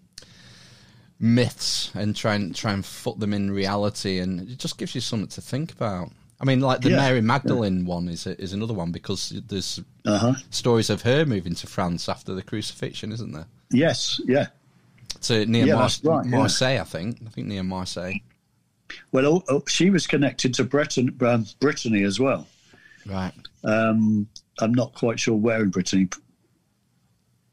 myths 1.20 1.92
and 1.96 2.16
try 2.16 2.36
and 2.36 2.56
try 2.56 2.74
and 2.74 2.86
foot 2.86 3.20
them 3.20 3.34
in 3.34 3.50
reality, 3.52 4.20
and 4.20 4.42
it 4.50 4.58
just 4.58 4.78
gives 4.78 4.94
you 4.96 5.02
something 5.02 5.28
to 5.30 5.42
think 5.42 5.72
about. 5.72 6.12
I 6.44 6.46
mean, 6.46 6.60
like 6.60 6.82
the 6.82 6.90
Yeah. 6.90 6.98
Mary 6.98 7.22
Magdalene 7.22 7.86
one 7.86 8.10
is 8.10 8.28
a, 8.28 8.40
is 8.40 8.52
another 8.52 8.74
one 8.74 8.92
because 8.92 9.30
there's 9.48 9.80
uh-huh 10.06 10.34
stories 10.50 10.90
of 10.90 11.02
her 11.04 11.26
moving 11.26 11.56
to 11.56 11.68
France 11.68 12.10
after 12.10 12.36
the 12.36 12.44
crucifixion, 12.44 13.12
isn't 13.14 13.32
there? 13.32 13.48
yes 13.72 14.20
yeah 14.26 14.48
To 15.22 15.46
near 15.46 15.66
Yeah, 15.66 15.76
Mar- 15.76 15.90
right, 16.04 16.26
yeah. 16.26 16.38
Marseille, 16.38 16.80
I 16.82 16.84
think. 16.84 17.20
I 17.26 17.30
think 17.30 17.48
near 17.48 17.64
Marseille. 17.64 18.16
well 19.14 19.26
oh, 19.26 19.44
oh, 19.50 19.64
she 19.68 19.90
was 19.90 20.06
connected 20.06 20.54
to 20.56 20.64
Breton, 20.66 21.18
um, 21.22 21.46
Brittany 21.62 22.04
as 22.04 22.20
well 22.20 22.46
Right. 23.06 23.32
um, 23.64 24.28
I'm 24.60 24.74
not 24.74 24.94
quite 24.94 25.20
sure 25.20 25.36
where 25.36 25.62
in 25.64 25.70
Brittany 25.70 26.10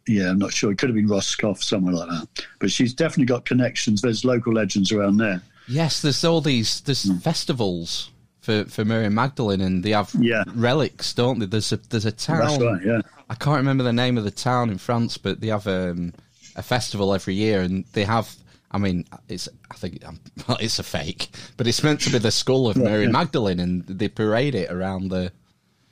yeah 0.09 0.31
I'm 0.31 0.39
not 0.39 0.53
sure 0.53 0.73
it 0.73 0.79
could 0.79 0.89
have 0.89 0.97
been 0.97 1.07
Roscoff 1.09 1.63
somewhere 1.63 1.95
like 1.95 2.09
that 2.09 2.47
but 2.59 2.71
she's 2.73 2.93
definitely 2.93 3.27
got 3.27 3.45
connections 3.47 4.03
there's 4.03 4.25
local 4.25 4.53
legends 4.53 4.91
around 4.93 5.19
there 5.19 5.41
Yes, 5.69 6.03
there's 6.03 6.25
all 6.25 6.41
these 6.41 6.81
there's 6.81 7.05
Hmm. 7.05 7.19
festivals 7.19 8.11
for 8.41 8.65
for 8.65 8.85
Mary 8.85 9.09
Magdalene, 9.09 9.61
and 9.61 9.83
they 9.85 9.91
have 9.91 10.11
Yeah. 10.19 10.45
relics, 10.55 11.13
don't 11.15 11.39
they? 11.39 11.47
There's 11.47 11.73
a 11.73 11.77
there's 11.77 12.07
a 12.07 12.13
town. 12.13 12.61
right 12.61 12.81
yeah 12.85 13.01
I 13.29 13.35
can't 13.35 13.59
remember 13.59 13.85
the 13.85 13.93
name 13.93 14.19
of 14.19 14.25
the 14.25 14.31
town 14.33 14.71
in 14.71 14.79
France, 14.79 15.17
but 15.17 15.41
they 15.41 15.49
have 15.49 15.67
um, 15.69 16.13
a 16.57 16.63
festival 16.63 17.15
every 17.15 17.35
year, 17.35 17.61
and 17.61 17.85
they 17.93 18.05
have. 18.05 18.35
I 18.73 18.79
mean, 18.79 19.05
it's 19.29 19.49
I 19.71 19.75
think 19.75 20.05
um, 20.07 20.19
it's 20.61 20.79
a 20.79 20.83
fake, 20.83 21.29
but 21.57 21.67
it's 21.67 21.83
meant 21.83 22.01
to 22.03 22.11
be 22.11 22.19
the 22.19 22.31
skull 22.31 22.69
of 22.69 22.77
Mary 22.77 23.05
yeah. 23.05 23.11
Magdalene, 23.11 23.61
and 23.61 23.85
they 23.87 24.09
parade 24.09 24.55
it 24.55 24.71
around 24.71 25.09
the 25.11 25.33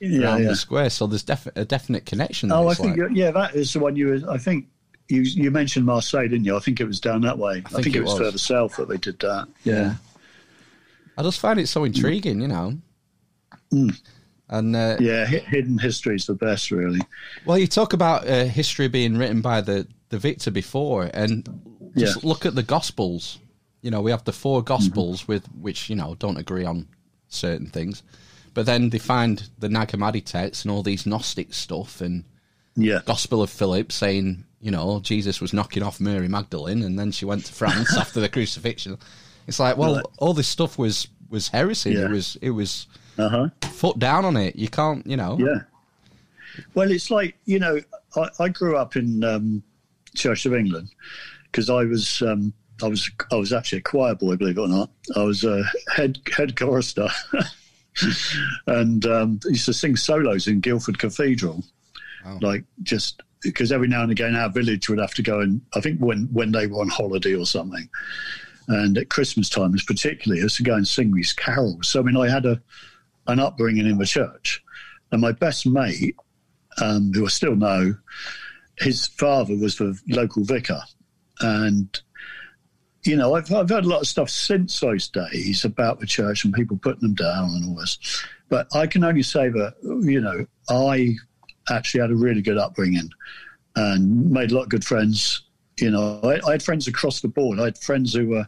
around 0.01 0.43
the 0.45 0.55
square. 0.55 0.89
So 0.89 1.07
there's 1.07 1.23
defi- 1.23 1.51
a 1.55 1.65
definite 1.65 2.05
connection. 2.05 2.51
Oh, 2.51 2.67
I 2.67 2.73
think 2.73 2.97
like- 2.97 3.11
yeah, 3.13 3.31
that 3.31 3.55
is 3.55 3.73
the 3.73 3.79
one 3.79 3.95
you. 3.95 4.07
were- 4.07 4.31
I 4.31 4.37
think 4.37 4.67
you 5.09 5.21
you 5.21 5.51
mentioned 5.51 5.85
Marseille, 5.85 6.27
didn't 6.29 6.45
you? 6.45 6.55
I 6.55 6.59
think 6.59 6.79
it 6.79 6.85
was 6.85 6.99
down 6.99 7.21
that 7.21 7.37
way. 7.37 7.61
I 7.65 7.69
think, 7.69 7.83
think 7.83 7.95
it 7.95 7.99
it 7.99 8.03
was, 8.03 8.13
was. 8.13 8.19
further 8.19 8.37
south 8.37 8.75
that 8.77 8.87
they 8.89 8.97
did 8.97 9.19
that. 9.19 9.47
Yeah, 9.63 9.95
I 11.19 11.21
just 11.23 11.41
find 11.41 11.59
it 11.59 11.67
so 11.67 11.83
intriguing, 11.83 12.39
you 12.39 12.47
know. 12.47 12.77
And 14.51 14.73
uh, 14.75 14.95
yeah. 15.01 15.25
hidden 15.25 15.77
history 15.77 16.15
is 16.15 16.25
the 16.25 16.33
best, 16.33 16.71
really. 16.71 17.01
Well, 17.45 17.57
you 17.57 17.67
talk 17.67 17.91
about 17.91 18.25
uh, 18.25 18.45
history 18.45 18.87
being 18.87 19.17
written 19.17 19.41
by 19.41 19.59
the, 19.59 19.85
the 20.07 20.17
victor 20.17 20.49
before, 20.49 21.09
and 21.13 21.43
just 21.97 22.23
Yeah. 22.23 22.29
look 22.29 22.45
at 22.45 22.55
the 22.55 22.63
Gospels. 22.63 23.37
You 23.81 23.91
know, 23.91 23.99
we 24.01 24.11
have 24.11 24.23
the 24.23 24.31
four 24.31 24.63
Gospels 24.63 25.27
with 25.27 25.45
which 25.47 25.89
you 25.89 25.95
know 25.97 26.15
don't 26.15 26.37
agree 26.37 26.63
on 26.63 26.87
certain 27.27 27.67
things, 27.67 28.01
but 28.53 28.65
then 28.65 28.89
they 28.89 28.97
find 28.97 29.49
the 29.59 29.67
Nag 29.67 29.89
Hammadi 29.89 30.23
text 30.23 30.63
and 30.63 30.71
all 30.71 30.83
these 30.83 31.05
Gnostic 31.05 31.53
stuff 31.53 31.99
and 31.99 32.23
Yeah, 32.75 33.01
Gospel 33.05 33.41
of 33.41 33.49
Philip 33.49 33.91
saying 33.91 34.45
you 34.61 34.71
know 34.71 35.01
Jesus 35.01 35.41
was 35.41 35.53
knocking 35.53 35.83
off 35.83 35.99
Mary 35.99 36.29
Magdalene 36.29 36.81
and 36.81 36.97
then 36.97 37.11
she 37.11 37.25
went 37.25 37.45
to 37.45 37.53
France 37.53 37.97
after 38.03 38.19
the 38.21 38.29
crucifixion. 38.29 38.97
It's 39.49 39.59
like, 39.59 39.77
well, 39.77 39.95
Right. 39.95 40.05
all 40.19 40.33
this 40.33 40.47
stuff 40.47 40.77
was 40.77 41.07
was 41.29 41.49
heresy. 41.49 41.91
Yeah. 41.91 42.05
It 42.05 42.11
was 42.11 42.37
it 42.41 42.51
was 42.51 42.87
uh 43.17 43.29
huh. 43.29 43.49
foot 43.69 43.99
down 43.99 44.23
on 44.25 44.37
it. 44.37 44.55
You 44.55 44.69
can't, 44.69 45.05
you 45.05 45.17
know. 45.17 45.37
Yeah. 45.39 45.61
Well, 46.73 46.89
it's 46.91 47.11
like 47.11 47.35
you 47.45 47.59
know, 47.59 47.79
I, 48.15 48.29
I 48.39 48.49
grew 48.49 48.77
up 48.77 48.95
in 48.95 49.23
um, 49.23 49.63
Church 50.15 50.45
of 50.45 50.53
England 50.53 50.89
because 51.45 51.69
I 51.69 51.83
was 51.83 52.21
um, 52.21 52.53
I 52.81 52.87
was 52.87 53.09
I 53.31 53.35
was 53.35 53.51
actually 53.53 53.79
a 53.79 53.81
choir 53.83 54.15
boy, 54.15 54.35
believe 54.35 54.57
it 54.57 54.61
or 54.61 54.67
not. 54.67 54.89
I 55.15 55.23
was 55.23 55.43
a 55.43 55.63
head 55.95 56.19
head 56.35 56.55
chorister, 56.55 57.09
and 58.67 59.05
um, 59.05 59.39
used 59.45 59.65
to 59.65 59.73
sing 59.73 59.95
solos 59.95 60.47
in 60.47 60.59
Guildford 60.59 60.99
Cathedral, 60.99 61.63
like 62.41 62.63
just 62.83 63.21
because 63.41 63.71
every 63.71 63.87
now 63.87 64.03
and 64.03 64.11
again 64.11 64.35
our 64.35 64.49
village 64.49 64.89
would 64.89 64.99
have 64.99 65.13
to 65.13 65.21
go 65.23 65.39
and 65.39 65.61
I 65.73 65.79
think 65.79 65.99
when 65.99 66.27
when 66.33 66.51
they 66.51 66.67
were 66.67 66.81
on 66.81 66.89
holiday 66.89 67.35
or 67.35 67.45
something. 67.45 67.89
And 68.69 68.97
at 68.97 69.09
Christmas 69.09 69.49
time, 69.49 69.71
was 69.71 69.83
particularly, 69.83 70.41
is 70.41 70.55
to 70.55 70.63
go 70.63 70.75
and 70.75 70.87
sing 70.87 71.13
these 71.13 71.33
carols. 71.33 71.89
So 71.89 71.99
I 71.99 72.03
mean, 72.03 72.15
I 72.15 72.29
had 72.29 72.45
a 72.45 72.61
an 73.27 73.39
upbringing 73.39 73.85
in 73.85 73.97
the 73.97 74.05
church, 74.05 74.63
and 75.11 75.21
my 75.21 75.31
best 75.31 75.65
mate, 75.65 76.15
um, 76.81 77.11
who 77.13 77.25
I 77.25 77.29
still 77.29 77.55
know, 77.55 77.95
his 78.77 79.07
father 79.07 79.55
was 79.55 79.77
the 79.77 79.99
local 80.07 80.43
vicar, 80.43 80.81
and 81.41 81.99
you 83.03 83.15
know 83.15 83.35
I've 83.35 83.51
I've 83.51 83.69
heard 83.69 83.85
a 83.85 83.89
lot 83.89 84.01
of 84.01 84.07
stuff 84.07 84.29
since 84.29 84.79
those 84.79 85.09
days 85.09 85.65
about 85.65 85.99
the 85.99 86.05
church 86.05 86.45
and 86.45 86.53
people 86.53 86.77
putting 86.77 87.01
them 87.01 87.15
down 87.15 87.49
and 87.49 87.65
all 87.65 87.75
this, 87.75 88.23
but 88.49 88.67
I 88.73 88.87
can 88.87 89.03
only 89.03 89.23
say 89.23 89.49
that 89.49 89.75
you 89.83 90.21
know 90.21 90.45
I 90.69 91.15
actually 91.69 92.01
had 92.01 92.11
a 92.11 92.15
really 92.15 92.41
good 92.41 92.57
upbringing 92.57 93.09
and 93.75 94.29
made 94.31 94.51
a 94.51 94.55
lot 94.55 94.63
of 94.63 94.69
good 94.69 94.85
friends. 94.85 95.43
You 95.81 95.91
know, 95.91 96.19
I, 96.23 96.39
I 96.47 96.51
had 96.53 96.63
friends 96.63 96.87
across 96.87 97.21
the 97.21 97.27
board. 97.27 97.59
I 97.59 97.65
had 97.65 97.77
friends 97.77 98.13
who 98.13 98.27
were. 98.27 98.47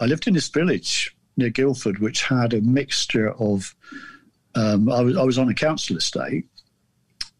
I 0.00 0.06
lived 0.06 0.26
in 0.26 0.34
this 0.34 0.48
village 0.48 1.14
near 1.36 1.50
Guildford, 1.50 1.98
which 1.98 2.22
had 2.22 2.54
a 2.54 2.60
mixture 2.60 3.32
of. 3.34 3.74
Um, 4.54 4.90
I 4.90 5.00
was 5.00 5.16
I 5.16 5.22
was 5.22 5.38
on 5.38 5.48
a 5.48 5.54
council 5.54 5.96
estate, 5.96 6.46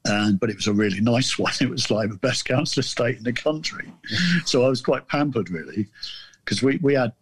and 0.05 0.39
but 0.39 0.51
it 0.51 0.57
was 0.57 0.67
a 0.67 0.73
really 0.73 1.01
nice 1.01 1.39
one. 1.39 1.53
It 1.61 1.71
was 1.71 1.91
like 1.91 2.11
the 2.11 2.17
best 2.17 2.45
council 2.45 2.81
estate 2.81 3.19
in 3.19 3.25
the 3.25 3.33
country, 3.33 3.93
so 4.45 4.65
I 4.65 4.69
was 4.69 4.81
quite 4.81 5.09
pampered 5.09 5.51
really, 5.51 5.89
because 6.45 6.63
we 6.63 6.79
we 6.83 6.95
had 6.95 7.13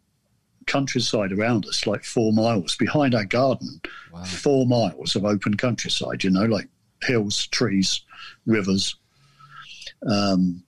countryside 0.66 1.32
around 1.32 1.66
us, 1.66 1.86
like 1.86 2.04
four 2.04 2.32
miles 2.32 2.76
behind 2.76 3.14
our 3.14 3.24
garden, 3.24 3.80
four 4.26 4.66
miles 4.66 5.16
of 5.16 5.24
open 5.24 5.56
countryside. 5.56 6.22
You 6.22 6.30
know, 6.30 6.44
like 6.44 6.68
hills, 7.02 7.46
trees, 7.46 8.02
rivers. 8.46 8.96
Um, 10.06 10.62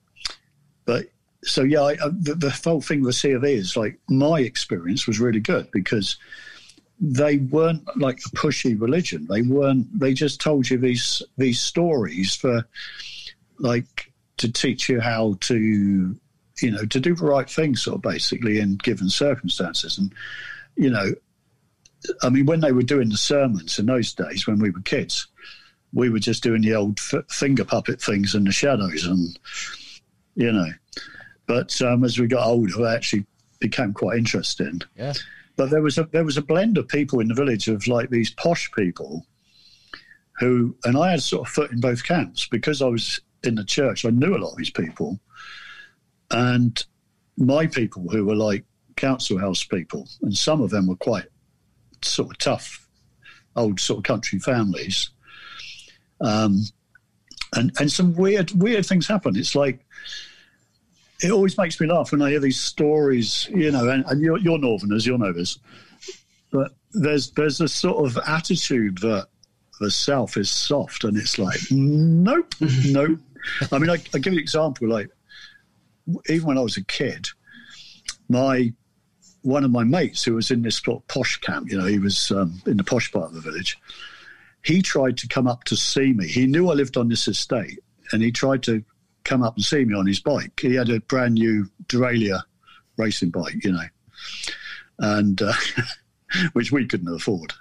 but 0.90 1.06
so 1.44 1.62
yeah, 1.62 1.82
I, 1.82 1.92
I- 1.92 2.08
the, 2.26 2.34
the 2.34 2.50
whole 2.50 2.80
thing 2.80 3.02
with 3.02 3.14
C 3.14 3.30
of 3.32 3.44
E 3.44 3.52
is 3.54 3.76
like 3.76 3.98
my 4.08 4.40
experience 4.40 5.06
was 5.06 5.20
really 5.20 5.40
good 5.40 5.70
because 5.72 6.16
they 7.00 7.38
weren't 7.38 7.84
like 7.96 8.18
a 8.26 8.30
pushy 8.36 8.78
religion. 8.78 9.26
They 9.30 9.42
weren't. 9.42 9.86
They 9.98 10.12
just 10.14 10.40
told 10.40 10.68
you 10.68 10.78
these 10.78 11.22
these 11.38 11.60
stories 11.60 12.34
for 12.34 12.66
like 13.58 14.12
to 14.38 14.50
teach 14.50 14.88
you 14.88 15.00
how 15.00 15.36
to 15.48 15.56
you 16.60 16.70
know 16.70 16.84
to 16.86 17.00
do 17.00 17.14
the 17.14 17.24
right 17.24 17.48
thing, 17.48 17.76
sort 17.76 17.96
of 17.96 18.02
basically 18.02 18.58
in 18.58 18.76
given 18.76 19.08
circumstances. 19.08 19.96
And 19.98 20.12
you 20.76 20.90
know, 20.90 21.12
I 22.22 22.28
mean, 22.30 22.46
when 22.46 22.60
they 22.60 22.72
were 22.72 22.82
doing 22.94 23.08
the 23.10 23.16
sermons 23.16 23.78
in 23.78 23.86
those 23.86 24.12
days 24.12 24.46
when 24.46 24.58
we 24.58 24.70
were 24.70 24.80
kids, 24.82 25.26
we 25.92 26.10
were 26.10 26.18
just 26.18 26.42
doing 26.42 26.62
the 26.62 26.74
old 26.74 26.98
f- 26.98 27.24
finger 27.30 27.64
puppet 27.64 28.02
things 28.02 28.34
in 28.34 28.44
the 28.44 28.52
shadows 28.52 29.06
and 29.06 29.38
you 30.34 30.52
know. 30.52 30.68
But 31.50 31.82
um, 31.82 32.04
as 32.04 32.16
we 32.16 32.28
got 32.28 32.46
older, 32.46 32.86
I 32.86 32.94
actually 32.94 33.26
became 33.58 33.92
quite 33.92 34.16
interested. 34.16 34.84
Yeah. 34.94 35.14
But 35.56 35.70
there 35.70 35.82
was 35.82 35.98
a 35.98 36.04
there 36.12 36.24
was 36.24 36.36
a 36.36 36.42
blend 36.42 36.78
of 36.78 36.86
people 36.86 37.18
in 37.18 37.26
the 37.26 37.34
village 37.34 37.66
of 37.66 37.88
like 37.88 38.08
these 38.08 38.30
posh 38.30 38.70
people, 38.70 39.26
who 40.38 40.76
and 40.84 40.96
I 40.96 41.10
had 41.10 41.22
sort 41.24 41.48
of 41.48 41.52
foot 41.52 41.72
in 41.72 41.80
both 41.80 42.04
camps 42.04 42.46
because 42.46 42.80
I 42.80 42.86
was 42.86 43.20
in 43.42 43.56
the 43.56 43.64
church. 43.64 44.04
I 44.04 44.10
knew 44.10 44.36
a 44.36 44.38
lot 44.38 44.52
of 44.52 44.58
these 44.58 44.70
people, 44.70 45.18
and 46.30 46.80
my 47.36 47.66
people 47.66 48.08
who 48.08 48.26
were 48.26 48.36
like 48.36 48.64
council 48.94 49.36
house 49.36 49.64
people, 49.64 50.08
and 50.22 50.36
some 50.36 50.60
of 50.60 50.70
them 50.70 50.86
were 50.86 50.94
quite 50.94 51.26
sort 52.00 52.30
of 52.30 52.38
tough, 52.38 52.86
old 53.56 53.80
sort 53.80 53.98
of 53.98 54.04
country 54.04 54.38
families. 54.38 55.10
Um, 56.20 56.62
and 57.56 57.72
and 57.80 57.90
some 57.90 58.14
weird 58.14 58.52
weird 58.52 58.86
things 58.86 59.08
happen. 59.08 59.34
It's 59.34 59.56
like 59.56 59.84
it 61.22 61.30
always 61.30 61.56
makes 61.58 61.80
me 61.80 61.86
laugh 61.86 62.12
when 62.12 62.22
I 62.22 62.30
hear 62.30 62.40
these 62.40 62.60
stories, 62.60 63.48
you 63.54 63.70
know, 63.70 63.88
and, 63.88 64.04
and 64.06 64.20
you're, 64.20 64.38
you're 64.38 64.58
Northerners, 64.58 65.06
you'll 65.06 65.18
know 65.18 65.32
this, 65.32 65.58
but 66.50 66.72
there's 66.92 67.30
there's 67.32 67.60
a 67.60 67.68
sort 67.68 68.04
of 68.04 68.18
attitude 68.26 68.98
that 68.98 69.28
the 69.80 69.90
South 69.90 70.36
is 70.36 70.50
soft, 70.50 71.04
and 71.04 71.16
it's 71.16 71.38
like, 71.38 71.60
nope, 71.70 72.54
nope. 72.86 73.18
I 73.72 73.78
mean, 73.78 73.90
I, 73.90 73.94
I 73.94 74.18
give 74.18 74.32
you 74.32 74.38
an 74.38 74.42
example. 74.42 74.88
Like, 74.88 75.10
even 76.28 76.46
when 76.46 76.58
I 76.58 76.62
was 76.62 76.76
a 76.76 76.84
kid, 76.84 77.28
my 78.28 78.72
one 79.42 79.64
of 79.64 79.70
my 79.70 79.84
mates 79.84 80.22
who 80.24 80.34
was 80.34 80.50
in 80.50 80.62
this 80.62 80.76
sort 80.76 81.02
of 81.02 81.08
posh 81.08 81.38
camp, 81.38 81.70
you 81.70 81.78
know, 81.78 81.86
he 81.86 81.98
was 81.98 82.30
um, 82.30 82.60
in 82.66 82.76
the 82.76 82.84
posh 82.84 83.10
part 83.10 83.26
of 83.26 83.34
the 83.34 83.40
village. 83.40 83.78
He 84.62 84.82
tried 84.82 85.16
to 85.18 85.28
come 85.28 85.46
up 85.46 85.64
to 85.64 85.76
see 85.76 86.12
me. 86.12 86.28
He 86.28 86.46
knew 86.46 86.68
I 86.68 86.74
lived 86.74 86.98
on 86.98 87.08
this 87.08 87.26
estate, 87.26 87.78
and 88.12 88.22
he 88.22 88.30
tried 88.30 88.62
to 88.64 88.84
come 89.24 89.42
up 89.42 89.56
and 89.56 89.64
see 89.64 89.84
me 89.84 89.94
on 89.94 90.06
his 90.06 90.20
bike. 90.20 90.58
He 90.60 90.74
had 90.74 90.90
a 90.90 91.00
brand 91.00 91.34
new 91.34 91.68
Duralia 91.86 92.42
racing 92.96 93.30
bike, 93.30 93.64
you 93.64 93.72
know, 93.72 93.86
and 94.98 95.40
uh, 95.42 95.52
which 96.52 96.72
we 96.72 96.86
couldn't 96.86 97.14
afford. 97.14 97.52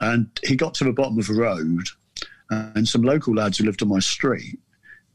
And 0.00 0.28
he 0.42 0.56
got 0.56 0.74
to 0.74 0.84
the 0.84 0.92
bottom 0.92 1.18
of 1.18 1.28
the 1.28 1.34
road, 1.34 1.86
and 2.50 2.88
some 2.88 3.02
local 3.02 3.34
lads 3.34 3.58
who 3.58 3.64
lived 3.64 3.82
on 3.82 3.88
my 3.88 4.00
street 4.00 4.58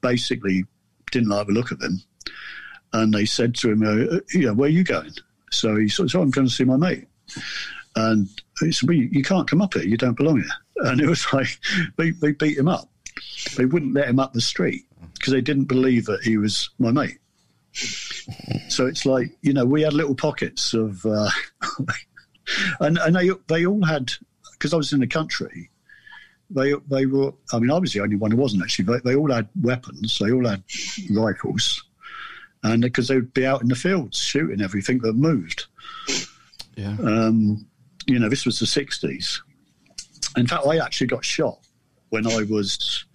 basically 0.01 0.65
didn't 1.11 1.29
like 1.29 1.47
the 1.47 1.53
look 1.53 1.71
of 1.71 1.81
him. 1.81 2.01
And 2.93 3.13
they 3.13 3.25
said 3.25 3.53
to 3.55 3.71
him, 3.71 3.83
uh, 3.83 4.19
"Yeah, 4.33 4.51
where 4.51 4.67
are 4.67 4.71
you 4.71 4.83
going?" 4.83 5.13
So 5.51 5.75
he 5.75 5.89
said, 5.89 6.09
"So 6.09 6.21
I'm 6.21 6.31
going 6.31 6.47
to 6.47 6.53
see 6.53 6.63
my 6.63 6.77
mate." 6.77 7.07
And 7.95 8.29
he 8.59 8.71
said, 8.71 8.87
well, 8.87 8.97
"You 8.97 9.23
can't 9.23 9.49
come 9.49 9.61
up 9.61 9.73
here. 9.73 9.83
You 9.83 9.97
don't 9.97 10.15
belong 10.15 10.37
here." 10.37 10.51
And 10.77 11.01
it 11.01 11.07
was 11.07 11.25
like 11.33 11.59
they, 11.97 12.11
they 12.11 12.31
beat 12.31 12.57
him 12.57 12.67
up. 12.67 12.89
They 13.57 13.65
wouldn't 13.65 13.93
let 13.93 14.07
him 14.07 14.19
up 14.19 14.33
the 14.33 14.41
street 14.41 14.86
because 15.17 15.33
they 15.33 15.41
didn't 15.41 15.65
believe 15.65 16.05
that 16.05 16.23
he 16.23 16.37
was 16.37 16.69
my 16.79 16.91
mate. 16.91 17.19
So 18.69 18.87
it's 18.87 19.05
like 19.05 19.37
you 19.41 19.53
know 19.53 19.65
we 19.65 19.81
had 19.81 19.93
little 19.93 20.15
pockets 20.15 20.73
of, 20.73 21.05
uh, 21.05 21.29
and 22.79 22.97
and 22.97 23.15
they 23.15 23.29
they 23.47 23.65
all 23.65 23.83
had 23.85 24.11
because 24.53 24.73
I 24.73 24.77
was 24.77 24.93
in 24.93 24.99
the 24.99 25.07
country. 25.07 25.69
They 26.49 26.73
they 26.87 27.05
were. 27.05 27.33
I 27.53 27.59
mean, 27.59 27.71
I 27.71 27.77
was 27.77 27.93
the 27.93 28.01
only 28.01 28.15
one 28.15 28.31
who 28.31 28.37
wasn't 28.37 28.63
actually. 28.63 28.85
They, 28.85 29.11
they 29.11 29.15
all 29.15 29.31
had 29.31 29.47
weapons. 29.61 30.17
They 30.19 30.31
all 30.31 30.47
had 30.47 30.63
rifles, 31.11 31.83
and 32.63 32.81
because 32.81 33.07
they 33.07 33.15
would 33.15 33.33
be 33.33 33.45
out 33.45 33.61
in 33.61 33.67
the 33.67 33.75
fields 33.75 34.17
shooting 34.17 34.61
everything 34.61 34.99
that 34.99 35.13
moved. 35.13 35.65
Yeah. 36.75 36.95
Um, 37.03 37.65
you 38.05 38.19
know, 38.19 38.29
this 38.29 38.45
was 38.45 38.59
the 38.59 38.65
'60s. 38.65 39.39
In 40.37 40.47
fact, 40.47 40.65
I 40.65 40.77
actually 40.77 41.07
got 41.07 41.25
shot 41.25 41.59
when 42.09 42.25
I 42.27 42.43
was 42.43 43.05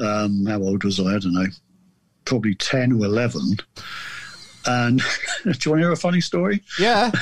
um, 0.00 0.46
how 0.46 0.60
old 0.60 0.84
was 0.84 1.00
I? 1.00 1.04
I 1.04 1.18
don't 1.18 1.34
know, 1.34 1.46
probably 2.24 2.54
ten 2.54 2.92
or 2.92 3.04
eleven. 3.04 3.56
And 4.66 4.98
do 5.44 5.50
you 5.50 5.50
want 5.50 5.60
to 5.62 5.76
hear 5.76 5.92
a 5.92 5.96
funny 5.96 6.20
story? 6.20 6.62
Yeah. 6.78 7.10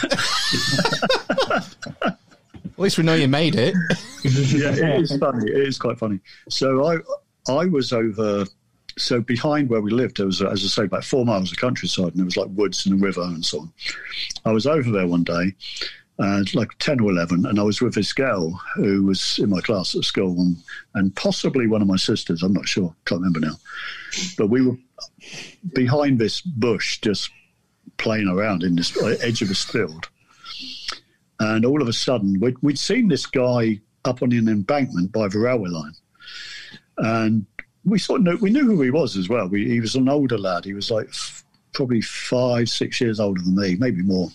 At 2.02 2.78
least 2.78 2.98
we 2.98 3.04
know 3.04 3.14
you 3.14 3.28
made 3.28 3.54
it. 3.54 3.74
yeah, 4.24 4.72
it 4.72 5.02
is 5.02 5.16
funny. 5.16 5.48
It 5.48 5.68
is 5.68 5.78
quite 5.78 5.98
funny. 5.98 6.18
So 6.48 6.86
I 6.86 6.98
I 7.48 7.66
was 7.66 7.92
over. 7.92 8.46
So 8.96 9.20
behind 9.20 9.68
where 9.70 9.80
we 9.80 9.90
lived, 9.90 10.18
there 10.18 10.26
was, 10.26 10.40
as 10.40 10.64
I 10.64 10.68
say, 10.68 10.84
about 10.84 11.04
four 11.04 11.24
miles 11.24 11.50
of 11.50 11.58
countryside, 11.58 12.06
and 12.06 12.16
there 12.16 12.24
was 12.24 12.36
like 12.36 12.48
woods 12.50 12.86
and 12.86 13.00
a 13.00 13.04
river 13.04 13.22
and 13.22 13.44
so 13.44 13.60
on. 13.60 13.72
I 14.44 14.52
was 14.52 14.66
over 14.66 14.90
there 14.90 15.06
one 15.06 15.24
day, 15.24 15.54
uh, 16.18 16.44
like 16.54 16.78
ten 16.78 17.00
or 17.00 17.10
eleven, 17.10 17.46
and 17.46 17.58
I 17.58 17.62
was 17.62 17.80
with 17.80 17.94
this 17.94 18.12
girl 18.12 18.60
who 18.76 19.04
was 19.04 19.38
in 19.38 19.50
my 19.50 19.60
class 19.60 19.94
at 19.94 20.04
school, 20.04 20.38
and, 20.40 20.56
and 20.94 21.14
possibly 21.16 21.66
one 21.66 21.82
of 21.82 21.88
my 21.88 21.96
sisters. 21.96 22.42
I'm 22.42 22.52
not 22.52 22.68
sure. 22.68 22.94
Can't 23.04 23.20
remember 23.20 23.40
now. 23.40 23.56
But 24.38 24.48
we 24.48 24.66
were 24.66 24.76
behind 25.74 26.18
this 26.18 26.40
bush, 26.40 27.00
just 27.00 27.30
playing 27.96 28.28
around 28.28 28.62
in 28.62 28.76
this 28.76 28.96
edge 29.22 29.42
of 29.42 29.48
this 29.48 29.64
field. 29.64 30.08
And 31.40 31.64
all 31.64 31.82
of 31.82 31.88
a 31.88 31.92
sudden, 31.92 32.38
we'd, 32.40 32.56
we'd 32.62 32.78
seen 32.78 33.08
this 33.08 33.26
guy 33.26 33.80
up 34.04 34.22
on 34.22 34.32
an 34.32 34.48
embankment 34.48 35.12
by 35.12 35.28
the 35.28 35.38
railway 35.38 35.68
line. 35.68 35.94
And 36.98 37.46
we 37.84 37.98
sort 37.98 38.20
of 38.20 38.24
knew, 38.24 38.36
we 38.36 38.50
knew 38.50 38.64
who 38.64 38.80
he 38.82 38.90
was 38.90 39.16
as 39.16 39.28
well. 39.28 39.48
We, 39.48 39.68
he 39.68 39.80
was 39.80 39.96
an 39.96 40.08
older 40.08 40.38
lad. 40.38 40.64
He 40.64 40.74
was 40.74 40.90
like 40.90 41.08
f- 41.08 41.44
probably 41.72 42.00
five, 42.02 42.68
six 42.68 43.00
years 43.00 43.18
older 43.18 43.42
than 43.42 43.56
me, 43.56 43.74
maybe 43.74 44.02
more. 44.02 44.28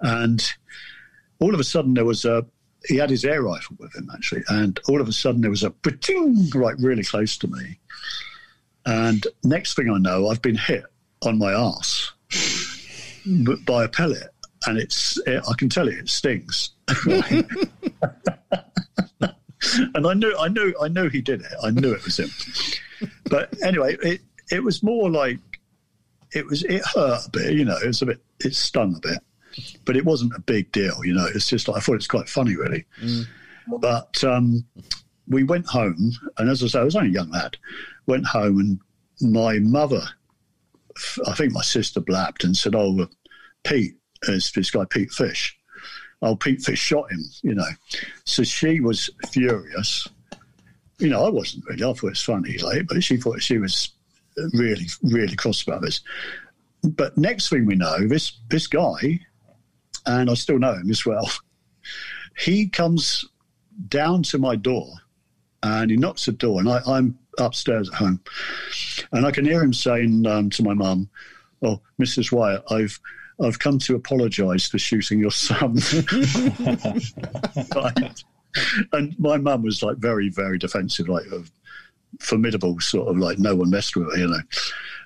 And 0.00 0.44
all 1.40 1.54
of 1.54 1.60
a 1.60 1.64
sudden, 1.64 1.94
there 1.94 2.04
was 2.04 2.24
a, 2.24 2.44
he 2.86 2.96
had 2.96 3.10
his 3.10 3.24
air 3.24 3.42
rifle 3.42 3.76
with 3.78 3.94
him 3.94 4.10
actually. 4.12 4.42
And 4.48 4.78
all 4.88 5.00
of 5.00 5.08
a 5.08 5.12
sudden, 5.12 5.40
there 5.40 5.50
was 5.50 5.62
a 5.62 5.72
ting 6.00 6.50
right 6.54 6.76
really 6.78 7.04
close 7.04 7.36
to 7.38 7.48
me. 7.48 7.78
And 8.86 9.26
next 9.42 9.74
thing 9.74 9.90
I 9.90 9.98
know, 9.98 10.28
I've 10.28 10.42
been 10.42 10.56
hit 10.56 10.84
on 11.22 11.38
my 11.38 11.52
ass 11.52 12.12
by 13.66 13.84
a 13.84 13.88
pellet 13.88 14.34
and 14.66 14.78
it's 14.78 15.18
it, 15.26 15.42
I 15.48 15.54
can 15.54 15.68
tell 15.68 15.90
you 15.90 15.98
it 15.98 16.08
stings. 16.08 16.70
and 16.88 17.46
I 20.06 20.14
knew 20.14 20.36
I 20.38 20.48
knew 20.48 20.74
I 20.80 20.88
knew 20.88 21.08
he 21.08 21.20
did 21.20 21.42
it. 21.42 21.52
I 21.62 21.70
knew 21.70 21.92
it 21.92 22.04
was 22.04 22.18
him. 22.18 22.30
But 23.30 23.54
anyway, 23.62 23.96
it 24.02 24.20
it 24.50 24.62
was 24.62 24.82
more 24.82 25.10
like 25.10 25.38
it 26.32 26.46
was 26.46 26.64
it 26.64 26.82
hurt 26.94 27.26
a 27.26 27.30
bit, 27.30 27.52
you 27.52 27.64
know, 27.64 27.76
it 27.76 27.86
was 27.86 28.02
a 28.02 28.06
bit 28.06 28.20
it 28.40 28.54
stung 28.54 28.96
a 28.96 29.00
bit. 29.00 29.18
But 29.84 29.96
it 29.96 30.04
wasn't 30.04 30.34
a 30.34 30.40
big 30.40 30.72
deal, 30.72 31.04
you 31.04 31.14
know. 31.14 31.26
It's 31.34 31.48
just 31.48 31.68
like, 31.68 31.78
I 31.78 31.80
thought 31.80 31.96
it's 31.96 32.06
quite 32.06 32.28
funny 32.28 32.56
really. 32.56 32.84
Mm. 33.02 33.26
But 33.80 34.22
um, 34.24 34.64
we 35.28 35.44
went 35.44 35.66
home 35.66 36.12
and 36.38 36.48
as 36.50 36.62
I 36.62 36.66
say, 36.66 36.80
I 36.80 36.84
was 36.84 36.96
only 36.96 37.10
a 37.10 37.12
young 37.12 37.30
lad, 37.30 37.56
went 38.06 38.26
home 38.26 38.58
and 38.58 38.80
my 39.32 39.58
mother 39.58 40.02
I 41.26 41.34
think 41.34 41.52
my 41.52 41.62
sister 41.62 42.00
blabbed 42.00 42.44
and 42.44 42.56
said, 42.56 42.74
Oh, 42.74 43.06
Pete, 43.64 43.96
as 44.28 44.52
this 44.52 44.70
guy 44.70 44.84
Pete 44.84 45.10
Fish. 45.10 45.56
Oh, 46.22 46.36
Pete 46.36 46.62
Fish 46.62 46.78
shot 46.78 47.10
him, 47.10 47.24
you 47.42 47.54
know. 47.54 47.68
So 48.24 48.42
she 48.44 48.80
was 48.80 49.10
furious. 49.30 50.08
You 50.98 51.08
know, 51.08 51.24
I 51.24 51.28
wasn't 51.28 51.64
really. 51.66 51.82
I 51.82 51.86
thought 51.86 52.04
it 52.04 52.10
was 52.10 52.22
funny, 52.22 52.58
like, 52.58 52.86
but 52.86 53.02
she 53.02 53.16
thought 53.16 53.42
she 53.42 53.58
was 53.58 53.90
really, 54.52 54.86
really 55.02 55.36
cross 55.36 55.62
about 55.62 55.82
this. 55.82 56.00
But 56.82 57.18
next 57.18 57.48
thing 57.48 57.66
we 57.66 57.74
know, 57.74 58.06
this 58.06 58.38
this 58.48 58.66
guy, 58.66 59.20
and 60.06 60.30
I 60.30 60.34
still 60.34 60.58
know 60.58 60.74
him 60.74 60.90
as 60.90 61.04
well. 61.04 61.30
He 62.36 62.66
comes 62.66 63.24
down 63.86 64.24
to 64.24 64.38
my 64.38 64.56
door, 64.56 64.88
and 65.62 65.88
he 65.88 65.96
knocks 65.96 66.26
at 66.26 66.34
the 66.34 66.38
door, 66.38 66.58
and 66.58 66.68
I, 66.68 66.80
I'm 66.84 67.16
upstairs 67.38 67.88
at 67.88 67.94
home, 67.94 68.18
and 69.12 69.24
I 69.24 69.30
can 69.30 69.44
hear 69.44 69.62
him 69.62 69.72
saying 69.72 70.26
um, 70.26 70.50
to 70.50 70.64
my 70.64 70.74
mum, 70.74 71.08
"Oh, 71.62 71.80
Mrs. 72.00 72.32
Wyatt, 72.32 72.64
I've 72.72 72.98
I've 73.40 73.58
come 73.58 73.78
to 73.80 73.96
apologise 73.96 74.68
for 74.68 74.78
shooting 74.78 75.18
your 75.18 75.30
son. 75.30 75.74
right. 77.74 78.24
And 78.92 79.18
my 79.18 79.36
mum 79.38 79.62
was 79.62 79.82
like 79.82 79.96
very, 79.96 80.28
very 80.28 80.58
defensive, 80.58 81.08
like 81.08 81.26
a 81.26 81.42
formidable 82.20 82.78
sort 82.80 83.08
of 83.08 83.18
like 83.18 83.38
no 83.38 83.56
one 83.56 83.70
messed 83.70 83.96
with 83.96 84.12
her, 84.12 84.18
you 84.18 84.28
know. 84.28 84.40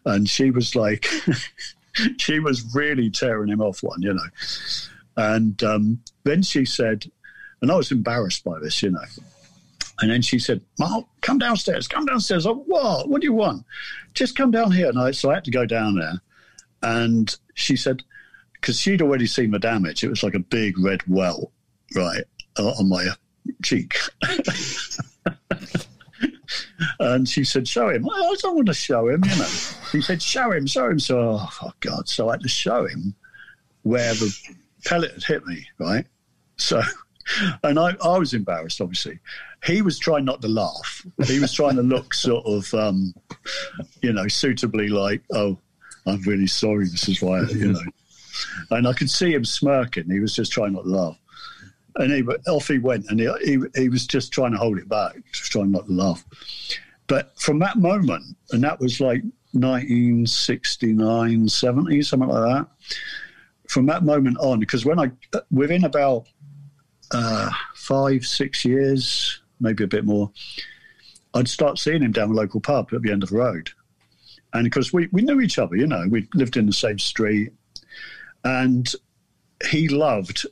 And 0.05 0.29
she 0.29 0.51
was 0.51 0.77
like, 0.77 1.07
she 2.19 2.39
was 2.39 2.75
really 2.75 3.11
tearing 3.11 3.51
him 3.51 3.61
off 3.61 3.83
one, 3.83 4.03
you 4.03 4.15
know. 4.15 4.29
And 5.17 5.63
um, 5.65 6.01
then 6.25 6.43
she 6.43 6.65
said, 6.65 7.11
and 7.61 7.71
I 7.71 7.77
was 7.77 7.91
embarrassed 7.91 8.45
by 8.45 8.59
this, 8.61 8.83
you 8.83 8.91
know. 8.91 9.05
And 10.01 10.11
then 10.11 10.23
she 10.23 10.39
said, 10.39 10.61
Mark, 10.79 11.07
come 11.23 11.39
downstairs, 11.39 11.89
come 11.89 12.07
downstairs. 12.07 12.47
I, 12.47 12.51
what? 12.51 13.09
What 13.09 13.21
do 13.21 13.27
you 13.27 13.33
want? 13.33 13.65
Just 14.15 14.37
come 14.37 14.53
down 14.53 14.71
here. 14.71 14.89
And 14.89 14.99
I, 14.99 15.11
so 15.11 15.31
I 15.31 15.35
had 15.35 15.45
to 15.45 15.51
go 15.51 15.67
down 15.67 15.97
there. 15.97 16.21
And 16.83 17.37
she 17.55 17.75
said, 17.75 18.05
because 18.61 18.79
she'd 18.79 19.03
already 19.03 19.27
seen 19.27 19.51
the 19.51 19.59
damage. 19.59 20.05
It 20.05 20.09
was 20.09 20.23
like 20.23 20.35
a 20.35 20.41
big 20.41 20.79
red 20.79 21.03
welt, 21.09 21.51
right, 21.97 22.25
uh, 22.59 22.69
on 22.69 22.89
my 22.89 23.09
cheek. 23.63 23.97
and 27.01 27.29
she 27.29 27.45
said, 27.45 27.67
"Show 27.67 27.89
him." 27.91 28.09
I 28.09 28.37
don't 28.41 28.57
want 28.57 28.69
to 28.69 28.75
show 28.75 29.09
him, 29.09 29.23
you 29.25 29.37
know. 29.37 29.49
She 29.91 30.01
said, 30.01 30.23
"Show 30.23 30.53
him, 30.53 30.67
show 30.67 30.89
him." 30.91 30.99
So, 30.99 31.21
oh, 31.21 31.49
oh 31.63 31.73
God! 31.81 32.09
So 32.09 32.29
I 32.29 32.33
had 32.33 32.43
to 32.43 32.49
show 32.49 32.87
him 32.87 33.15
where 33.83 34.15
the 34.15 34.35
pellet 34.85 35.13
had 35.13 35.25
hit 35.25 35.47
me, 35.47 35.67
right? 35.79 36.07
So, 36.57 36.83
and 37.63 37.79
I, 37.79 37.95
I 38.03 38.19
was 38.19 38.35
embarrassed, 38.35 38.81
obviously. 38.81 39.19
He 39.65 39.83
was 39.83 39.99
trying 39.99 40.25
not 40.25 40.41
to 40.43 40.49
laugh. 40.49 41.05
He 41.27 41.41
was 41.41 41.53
trying 41.53 41.77
to 41.77 41.83
look 41.83 42.15
sort 42.15 42.47
of, 42.47 42.73
um, 42.75 43.13
you 44.03 44.13
know, 44.13 44.29
suitably 44.29 44.89
like, 44.89 45.23
"Oh, 45.33 45.59
I'm 46.07 46.23
really 46.23 46.47
sorry, 46.47 46.87
Mrs. 46.87 47.23
Wyatt," 47.23 47.53
you 47.53 47.73
know 47.73 47.83
and 48.71 48.87
I 48.87 48.93
could 48.93 49.11
see 49.11 49.33
him 49.33 49.45
smirking. 49.45 50.11
He 50.11 50.21
was 50.21 50.35
just 50.35 50.53
trying 50.53 50.73
not 50.73 50.85
to 50.85 50.89
laugh. 50.89 51.19
And 51.99 52.13
he, 52.13 52.23
off 52.23 52.69
he 52.69 52.79
went, 52.79 53.07
and 53.11 53.21
he, 53.21 53.29
he, 53.45 53.59
he 53.75 53.89
was 53.89 54.07
just 54.07 54.33
trying 54.33 54.53
to 54.53 54.59
hold 54.59 54.79
it 54.79 54.89
back, 54.89 55.17
just 55.33 55.53
trying 55.53 55.73
not 55.73 55.87
to 55.87 55.93
laugh. 55.93 56.25
But 57.09 57.39
from 57.41 57.59
that 57.59 57.77
moment, 57.77 58.37
and 58.53 58.63
that 58.63 58.79
was 58.81 59.01
like 59.01 59.23
1969, 59.53 61.49
70, 61.49 62.03
something 62.03 62.29
like 62.29 62.43
that. 62.45 62.69
From 63.69 63.87
that 63.87 64.05
moment 64.05 64.37
on, 64.39 64.61
because 64.61 64.85
when 64.85 65.01
I, 65.01 65.11
within 65.51 65.85
about 65.85 66.27
uh, 67.11 67.51
five, 67.75 68.25
six 68.25 68.65
years, 68.65 69.41
maybe 69.61 69.85
a 69.85 69.89
bit 69.89 70.05
more, 70.05 70.31
I'd 71.35 71.49
start 71.49 71.79
seeing 71.79 72.03
him 72.03 72.13
down 72.13 72.29
the 72.29 72.35
local 72.35 72.61
pub 72.61 72.91
at 72.93 73.03
the 73.03 73.11
end 73.11 73.23
of 73.23 73.31
the 73.31 73.37
road. 73.37 73.71
And 74.53 74.65
because 74.65 74.93
we, 74.93 75.09
we 75.13 75.23
knew 75.23 75.41
each 75.41 75.59
other, 75.59 75.77
you 75.77 75.87
know, 75.87 76.07
we 76.09 76.29
lived 76.35 76.57
in 76.57 76.67
the 76.67 76.73
same 76.73 76.99
street. 76.99 77.53
And 78.45 78.91
he 79.69 79.89
loved 79.89 80.47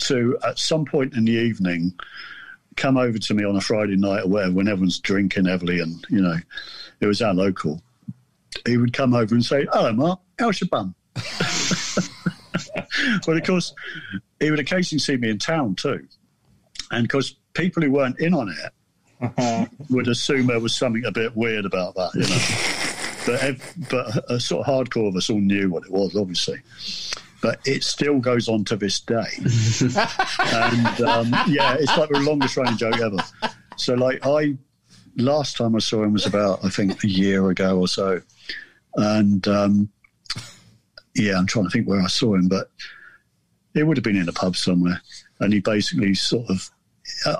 to, 0.00 0.38
at 0.46 0.58
some 0.58 0.84
point 0.84 1.14
in 1.14 1.24
the 1.24 1.32
evening, 1.32 1.92
come 2.76 2.96
over 2.96 3.18
to 3.18 3.34
me 3.34 3.44
on 3.44 3.56
a 3.56 3.60
Friday 3.60 3.96
night 3.96 4.24
or 4.24 4.28
whatever, 4.28 4.52
when 4.54 4.68
everyone's 4.68 4.98
drinking 4.98 5.44
heavily, 5.44 5.80
and 5.80 6.04
you 6.08 6.22
know, 6.22 6.36
it 7.00 7.06
was 7.06 7.20
our 7.20 7.34
local. 7.34 7.82
He 8.66 8.76
would 8.78 8.92
come 8.92 9.14
over 9.14 9.34
and 9.34 9.44
say, 9.44 9.66
"Hello, 9.72 9.92
Mark. 9.92 10.20
How's 10.38 10.60
your 10.60 10.68
bum?" 10.68 10.94
but 13.26 13.36
of 13.36 13.44
course, 13.44 13.74
he 14.40 14.50
would 14.50 14.60
occasionally 14.60 15.00
see 15.00 15.16
me 15.16 15.30
in 15.30 15.38
town 15.38 15.74
too, 15.74 16.06
and 16.90 17.04
of 17.04 17.10
course, 17.10 17.34
people 17.52 17.82
who 17.82 17.90
weren't 17.90 18.18
in 18.20 18.32
on 18.32 18.48
it 18.48 19.70
would 19.90 20.08
assume 20.08 20.46
there 20.46 20.60
was 20.60 20.74
something 20.74 21.04
a 21.04 21.12
bit 21.12 21.36
weird 21.36 21.66
about 21.66 21.94
that, 21.96 22.10
you 22.14 22.22
know. 22.22 22.38
but 23.26 23.42
ev- 23.42 23.74
but 23.90 24.30
a 24.30 24.40
sort 24.40 24.66
of 24.66 24.72
hardcore 24.72 25.08
of 25.08 25.16
us 25.16 25.28
all 25.28 25.40
knew 25.40 25.68
what 25.68 25.84
it 25.84 25.90
was, 25.90 26.16
obviously. 26.16 26.60
But 27.40 27.60
it 27.64 27.84
still 27.84 28.18
goes 28.18 28.48
on 28.48 28.64
to 28.64 28.76
this 28.76 28.98
day, 29.00 29.24
and 30.52 31.00
um, 31.02 31.30
yeah, 31.46 31.74
it's 31.78 31.96
like 31.96 32.08
the 32.10 32.18
longest 32.20 32.56
running 32.56 32.76
joke 32.76 32.98
ever. 32.98 33.16
So, 33.76 33.94
like, 33.94 34.26
I 34.26 34.56
last 35.16 35.56
time 35.56 35.76
I 35.76 35.78
saw 35.78 36.02
him 36.02 36.12
was 36.12 36.26
about 36.26 36.64
I 36.64 36.68
think 36.68 37.04
a 37.04 37.08
year 37.08 37.48
ago 37.50 37.78
or 37.78 37.86
so, 37.86 38.20
and 38.96 39.46
um, 39.46 39.88
yeah, 41.14 41.38
I'm 41.38 41.46
trying 41.46 41.66
to 41.66 41.70
think 41.70 41.86
where 41.88 42.00
I 42.00 42.08
saw 42.08 42.34
him, 42.34 42.48
but 42.48 42.70
it 43.74 43.84
would 43.84 43.96
have 43.96 44.04
been 44.04 44.16
in 44.16 44.28
a 44.28 44.32
pub 44.32 44.56
somewhere, 44.56 45.00
and 45.40 45.52
he 45.52 45.60
basically 45.60 46.14
sort 46.14 46.48
of. 46.50 46.68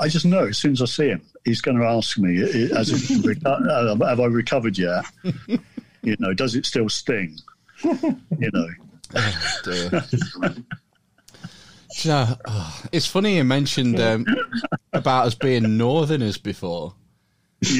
I 0.00 0.08
just 0.08 0.24
know 0.24 0.46
as 0.46 0.58
soon 0.58 0.72
as 0.72 0.80
I 0.82 0.86
see 0.86 1.08
him, 1.08 1.22
he's 1.44 1.60
going 1.60 1.76
to 1.78 1.84
ask 1.84 2.16
me, 2.18 2.40
i- 2.42 2.76
"Has 2.76 2.90
it, 2.90 3.42
have 3.44 4.20
I 4.20 4.26
recovered 4.26 4.78
yet? 4.78 5.04
You 6.02 6.14
know, 6.20 6.32
does 6.32 6.54
it 6.54 6.64
still 6.64 6.88
sting? 6.88 7.36
You 7.82 8.50
know." 8.52 8.68
Dear. 9.64 10.04
So, 11.90 12.26
oh, 12.46 12.80
it's 12.92 13.06
funny 13.06 13.36
you 13.38 13.44
mentioned 13.44 13.98
um, 13.98 14.24
about 14.92 15.26
us 15.26 15.34
being 15.34 15.76
northerners 15.76 16.38
before. 16.38 16.94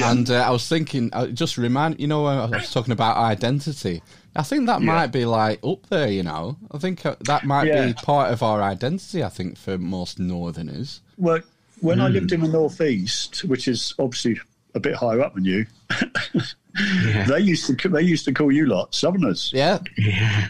And 0.03 0.29
uh, 0.29 0.35
I 0.45 0.49
was 0.49 0.67
thinking, 0.67 1.09
uh, 1.13 1.27
just 1.27 1.57
remind 1.57 2.01
you 2.01 2.07
know, 2.07 2.25
I 2.25 2.45
was 2.47 2.69
talking 2.73 2.91
about 2.91 3.15
identity. 3.15 4.01
I 4.35 4.43
think 4.43 4.65
that 4.65 4.81
might 4.81 5.07
be 5.07 5.23
like 5.25 5.59
up 5.63 5.87
there, 5.87 6.09
you 6.09 6.23
know. 6.23 6.57
I 6.71 6.79
think 6.79 7.05
uh, 7.05 7.15
that 7.21 7.45
might 7.45 7.67
Yeah. 7.67 7.85
be 7.87 7.93
part 7.93 8.33
of 8.33 8.43
our 8.43 8.61
identity. 8.61 9.23
I 9.23 9.29
think 9.29 9.57
for 9.57 9.77
most 9.77 10.19
northerners. 10.19 10.99
Well, 11.17 11.39
when 11.79 12.01
I 12.01 12.09
lived 12.09 12.33
in 12.33 12.41
the 12.41 12.49
northeast, 12.49 13.45
which 13.45 13.69
is 13.69 13.93
obviously 13.99 14.37
a 14.75 14.81
bit 14.81 14.95
higher 14.95 15.21
up 15.21 15.33
than 15.35 15.45
you, 15.45 15.65
they 17.27 17.39
used 17.39 17.79
to 17.79 17.89
they 17.89 18.01
used 18.01 18.25
to 18.25 18.33
call 18.33 18.51
you 18.51 18.65
lot 18.65 18.93
Southerners. 18.93 19.49
Yeah, 19.53 19.79
Yeah, 19.97 20.47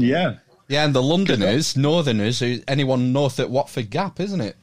yeah, 0.00 0.36
Yeah, 0.68 0.84
and 0.84 0.94
the 0.94 1.02
Londoners, 1.02 1.76
northerners, 1.76 2.42
anyone 2.68 3.12
north 3.12 3.38
at 3.40 3.50
Watford 3.50 3.90
Gap, 3.90 4.20
isn't 4.20 4.40
it? 4.40 4.56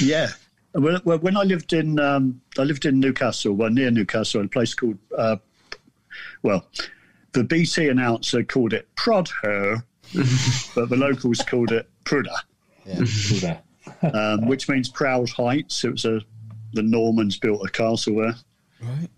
yeah. 0.00 0.28
When 0.72 1.36
I 1.36 1.42
lived 1.44 1.72
in 1.72 2.00
um, 2.00 2.40
I 2.58 2.62
lived 2.62 2.84
in 2.84 2.98
Newcastle, 2.98 3.52
well 3.54 3.70
near 3.70 3.92
Newcastle, 3.92 4.40
in 4.40 4.46
a 4.46 4.48
place 4.48 4.74
called 4.74 4.98
uh, 5.16 5.36
well, 6.42 6.66
the 7.32 7.44
BT 7.44 7.88
announcer 7.88 8.42
called 8.42 8.72
it 8.72 8.88
Prodher, 8.96 9.84
but 10.74 10.88
the 10.88 10.96
locals 10.96 11.38
called 11.46 11.70
it 11.70 11.88
Pruda, 12.04 12.34
Yeah. 12.84 13.58
um, 14.12 14.46
which 14.46 14.68
means 14.68 14.88
proud 14.88 15.28
heights. 15.30 15.84
It 15.84 15.92
was 15.92 16.04
a 16.04 16.20
the 16.72 16.82
Normans 16.82 17.38
built 17.38 17.64
a 17.64 17.70
castle 17.70 18.16
there. 18.16 18.34
Right. 18.82 19.08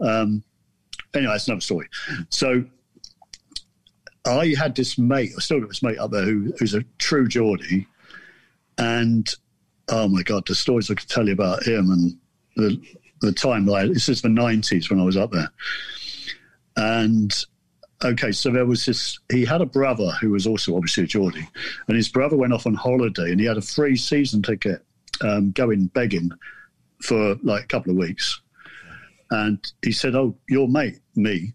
anyway, 1.15 1.33
that's 1.33 1.49
another 1.49 1.61
story. 1.63 1.89
So 2.29 2.65
I 4.27 4.55
had 4.59 4.75
this 4.75 4.99
mate, 4.99 5.33
I 5.37 5.41
still 5.41 5.61
got 5.61 5.69
this 5.69 5.83
mate 5.83 5.99
up 5.99 6.11
there 6.11 6.25
who, 6.25 6.53
who's 6.59 6.75
a 6.75 6.85
true 6.99 7.29
Geordie. 7.29 7.87
And 8.79 9.29
oh 9.89 10.09
my 10.09 10.23
God, 10.23 10.47
the 10.47 10.55
stories 10.55 10.91
I 10.91 10.95
could 10.95 11.09
tell 11.09 11.27
you 11.27 11.33
about 11.33 11.67
him 11.67 11.91
and 11.91 12.17
the, 12.57 12.83
the 13.21 13.33
time, 13.33 13.67
like, 13.67 13.93
this 13.93 14.09
is 14.09 14.23
the 14.23 14.29
90s 14.29 14.91
when 14.91 15.01
I 15.01 15.05
was 15.05 15.17
up 15.17 15.31
there. 15.31 15.51
And 16.77 17.33
okay, 18.05 18.33
so 18.33 18.51
there 18.51 18.67
was 18.67 18.85
this, 18.85 19.19
he 19.31 19.45
had 19.45 19.61
a 19.61 19.67
brother 19.67 20.11
who 20.21 20.31
was 20.31 20.47
also 20.47 20.77
obviously 20.77 21.05
a 21.05 21.07
Geordie. 21.07 21.49
And 21.89 21.97
his 21.97 22.09
brother 22.09 22.37
went 22.37 22.53
off 22.53 22.67
on 22.67 22.75
holiday 22.75 23.31
and 23.31 23.41
he 23.41 23.47
had 23.47 23.57
a 23.57 23.63
free 23.63 23.97
season 23.97 24.43
ticket 24.43 24.85
um, 25.23 25.53
going 25.53 25.87
begging 25.87 26.31
for 27.03 27.37
like 27.43 27.65
a 27.65 27.69
couple 27.69 27.93
of 27.93 27.99
weeks. 27.99 28.41
And 29.31 29.59
he 29.83 29.93
said, 29.93 30.15
"Oh, 30.15 30.37
your 30.49 30.69
mate, 30.69 31.01
me," 31.17 31.53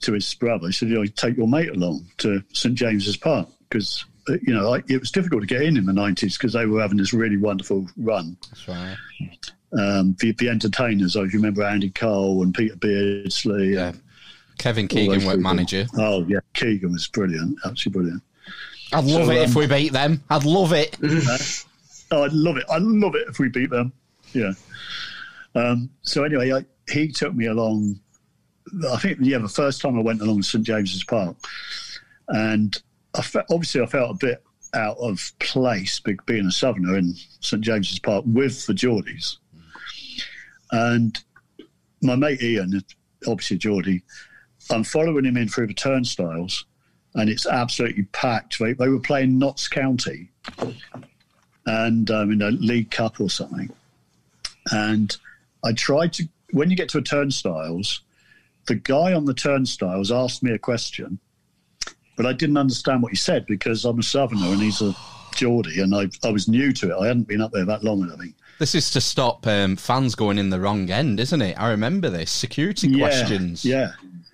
to 0.00 0.12
his 0.12 0.32
brother. 0.34 0.66
He 0.66 0.72
said, 0.72 0.88
"You 0.88 0.96
know, 0.96 1.06
take 1.06 1.36
your 1.36 1.48
mate 1.48 1.70
along 1.70 2.06
to 2.18 2.42
St 2.52 2.74
James's 2.74 3.16
Park 3.16 3.48
because 3.68 4.04
you 4.42 4.54
know 4.54 4.68
like, 4.70 4.90
it 4.90 4.98
was 4.98 5.10
difficult 5.10 5.42
to 5.42 5.46
get 5.46 5.62
in 5.62 5.76
in 5.76 5.86
the 5.86 5.92
nineties 5.92 6.36
because 6.36 6.52
they 6.52 6.66
were 6.66 6.80
having 6.80 6.98
this 6.98 7.12
really 7.12 7.36
wonderful 7.36 7.86
run. 7.96 8.36
That's 8.50 8.68
right. 8.68 8.96
Um, 9.78 10.16
the, 10.20 10.32
the 10.32 10.48
entertainers, 10.48 11.16
I 11.16 11.22
remember 11.22 11.62
Andy 11.64 11.90
Cole 11.90 12.42
and 12.42 12.54
Peter 12.54 12.76
Beardsley. 12.76 13.74
Yeah. 13.74 13.88
and 13.88 14.00
Kevin 14.58 14.88
Keegan, 14.88 15.24
work 15.26 15.38
manager. 15.38 15.86
Oh 15.98 16.24
yeah, 16.28 16.38
Keegan 16.54 16.92
was 16.92 17.06
brilliant, 17.08 17.58
absolutely 17.64 18.00
brilliant. 18.02 18.22
I'd 18.92 19.04
love 19.04 19.26
So, 19.26 19.32
it 19.32 19.42
if 19.42 19.56
um, 19.56 19.60
we 19.60 19.66
beat 19.66 19.92
them. 19.92 20.22
I'd 20.30 20.44
love 20.44 20.72
it. 20.72 20.96
Oh, 22.12 22.22
I'd 22.22 22.32
love 22.32 22.56
it. 22.56 22.62
I'd 22.70 22.82
love 22.82 23.16
it 23.16 23.26
if 23.28 23.40
we 23.40 23.48
beat 23.48 23.68
them. 23.70 23.92
Yeah. 24.32 24.52
Um, 25.56 25.90
so 26.02 26.22
anyway, 26.22 26.52
I, 26.52 26.64
he 26.88 27.08
took 27.08 27.34
me 27.34 27.46
along. 27.46 27.98
I 28.90 28.96
think 28.98 29.18
yeah, 29.20 29.38
the 29.38 29.48
first 29.48 29.80
time 29.80 29.98
I 29.98 30.02
went 30.02 30.20
along 30.20 30.42
St 30.42 30.64
James's 30.64 31.04
Park, 31.04 31.36
and 32.28 32.76
I 33.14 33.22
fe- 33.22 33.44
obviously 33.50 33.82
I 33.82 33.86
felt 33.86 34.10
a 34.10 34.26
bit 34.26 34.42
out 34.74 34.96
of 34.98 35.32
place 35.38 36.00
being 36.00 36.46
a 36.46 36.50
southerner 36.50 36.98
in 36.98 37.14
St 37.40 37.62
James's 37.62 37.98
Park 37.98 38.24
with 38.26 38.66
the 38.66 38.72
Geordies, 38.72 39.36
and 40.72 41.18
my 42.02 42.16
mate 42.16 42.42
Ian, 42.42 42.82
obviously 43.26 43.58
Geordie, 43.58 44.02
I'm 44.70 44.84
following 44.84 45.24
him 45.24 45.36
in 45.36 45.48
through 45.48 45.68
the 45.68 45.74
turnstiles, 45.74 46.64
and 47.14 47.30
it's 47.30 47.46
absolutely 47.46 48.04
packed. 48.04 48.58
They, 48.58 48.72
they 48.72 48.88
were 48.88 49.00
playing 49.00 49.38
Notts 49.38 49.68
County 49.68 50.30
and 51.66 52.10
um, 52.10 52.32
in 52.32 52.42
a 52.42 52.50
League 52.50 52.90
Cup 52.90 53.20
or 53.20 53.30
something. 53.30 53.70
And 54.72 55.16
I 55.64 55.72
tried 55.72 56.12
to, 56.14 56.28
when 56.52 56.70
you 56.70 56.76
get 56.76 56.88
to 56.90 56.98
a 56.98 57.02
turnstiles, 57.02 58.02
the 58.66 58.74
guy 58.74 59.12
on 59.12 59.24
the 59.24 59.34
turnstiles 59.34 60.10
asked 60.10 60.42
me 60.42 60.52
a 60.52 60.58
question, 60.58 61.18
but 62.16 62.26
I 62.26 62.32
didn't 62.32 62.56
understand 62.56 63.02
what 63.02 63.12
he 63.12 63.16
said 63.16 63.46
because 63.46 63.84
I'm 63.84 63.98
a 63.98 64.02
southerner 64.02 64.46
and 64.46 64.62
he's 64.62 64.80
a 64.80 64.94
Geordie, 65.36 65.80
and 65.80 65.94
I, 65.94 66.08
I 66.24 66.30
was 66.30 66.48
new 66.48 66.72
to 66.72 66.90
it. 66.90 67.00
I 67.00 67.06
hadn't 67.08 67.28
been 67.28 67.40
up 67.40 67.52
there 67.52 67.66
that 67.66 67.84
long, 67.84 68.10
I 68.10 68.16
think. 68.16 68.34
This 68.58 68.74
is 68.74 68.90
to 68.92 69.00
stop 69.02 69.46
um, 69.46 69.76
fans 69.76 70.14
going 70.14 70.38
in 70.38 70.48
the 70.48 70.58
wrong 70.58 70.90
end, 70.90 71.20
isn't 71.20 71.42
it? 71.42 71.60
I 71.60 71.70
remember 71.70 72.08
this. 72.08 72.30
Security 72.30 72.98
questions. 72.98 73.64
Yeah. 73.64 73.92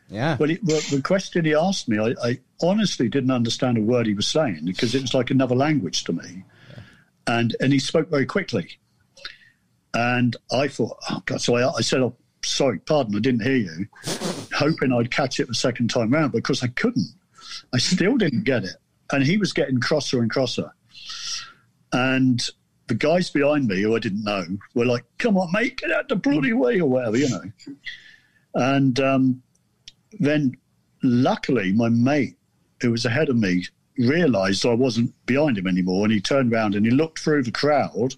Yeah. 0.09 0.37
Well, 0.39 0.51
it, 0.51 0.61
well, 0.63 0.81
the 0.91 1.01
question 1.03 1.45
he 1.45 1.55
asked 1.55 1.89
me, 1.89 1.99
I, 1.99 2.15
I 2.23 2.39
honestly 2.63 3.09
didn't 3.09 3.31
understand 3.31 3.79
a 3.79 3.81
word 3.81 4.07
he 4.07 4.15
was 4.15 4.27
saying 4.27 4.61
because 4.65 4.95
it 4.95 5.01
was 5.01 5.15
like 5.15 5.31
another 5.31 5.57
language 5.57 6.05
to 6.05 6.13
me, 6.13 6.45
and 7.27 7.57
and 7.61 7.73
he 7.73 7.79
spoke 7.79 8.11
very 8.11 8.27
quickly, 8.27 8.79
and 9.95 10.37
I 10.53 10.69
thought, 10.69 10.99
oh 11.11 11.23
God! 11.25 11.41
So 11.41 11.57
I, 11.57 11.77
I 11.77 11.81
said, 11.81 12.01
"Oh, 12.01 12.15
sorry, 12.45 12.79
pardon, 12.81 13.17
I 13.17 13.21
didn't 13.21 13.43
hear 13.43 13.57
you," 13.57 13.87
hoping 14.55 14.93
I'd 14.93 15.11
catch 15.11 15.41
it 15.41 15.49
the 15.49 15.55
second 15.55 15.89
time 15.89 16.11
round 16.13 16.33
because 16.33 16.63
I 16.63 16.69
couldn't. 16.69 17.09
I 17.73 17.79
still 17.79 18.17
didn't 18.17 18.45
get 18.45 18.65
it, 18.65 18.77
and 19.13 19.25
he 19.25 19.37
was 19.39 19.53
getting 19.53 19.81
crosser 19.81 20.21
and 20.21 20.31
crosser, 20.31 20.73
and 21.93 22.43
the 22.89 22.95
guys 22.95 23.31
behind 23.31 23.69
me 23.69 23.83
who 23.83 23.95
I 23.97 23.99
didn't 23.99 24.25
know 24.25 24.45
were 24.75 24.87
like, 24.87 25.05
"Come 25.19 25.37
on, 25.39 25.51
mate, 25.53 25.79
get 25.79 25.91
out 25.91 26.09
the 26.09 26.17
bloody 26.17 26.53
way," 26.53 26.81
or 26.81 26.89
whatever, 26.89 27.17
you 27.17 27.29
know, 27.29 27.45
and. 28.55 29.01
um 29.01 29.43
then 30.21 30.57
luckily 31.03 31.73
my 31.73 31.89
mate 31.89 32.37
who 32.81 32.91
was 32.91 33.05
ahead 33.05 33.29
of 33.29 33.37
me 33.37 33.65
realized 33.99 34.65
I 34.65 34.75
wasn't 34.75 35.13
behind 35.27 35.59
him 35.59 35.67
anymore 35.67 36.05
and 36.05 36.13
he 36.13 36.21
turned 36.21 36.53
around 36.53 36.75
and 36.75 36.87
he 36.87 36.93
looked 36.93 37.19
through 37.19 37.43
the 37.43 37.51
crowd 37.53 38.15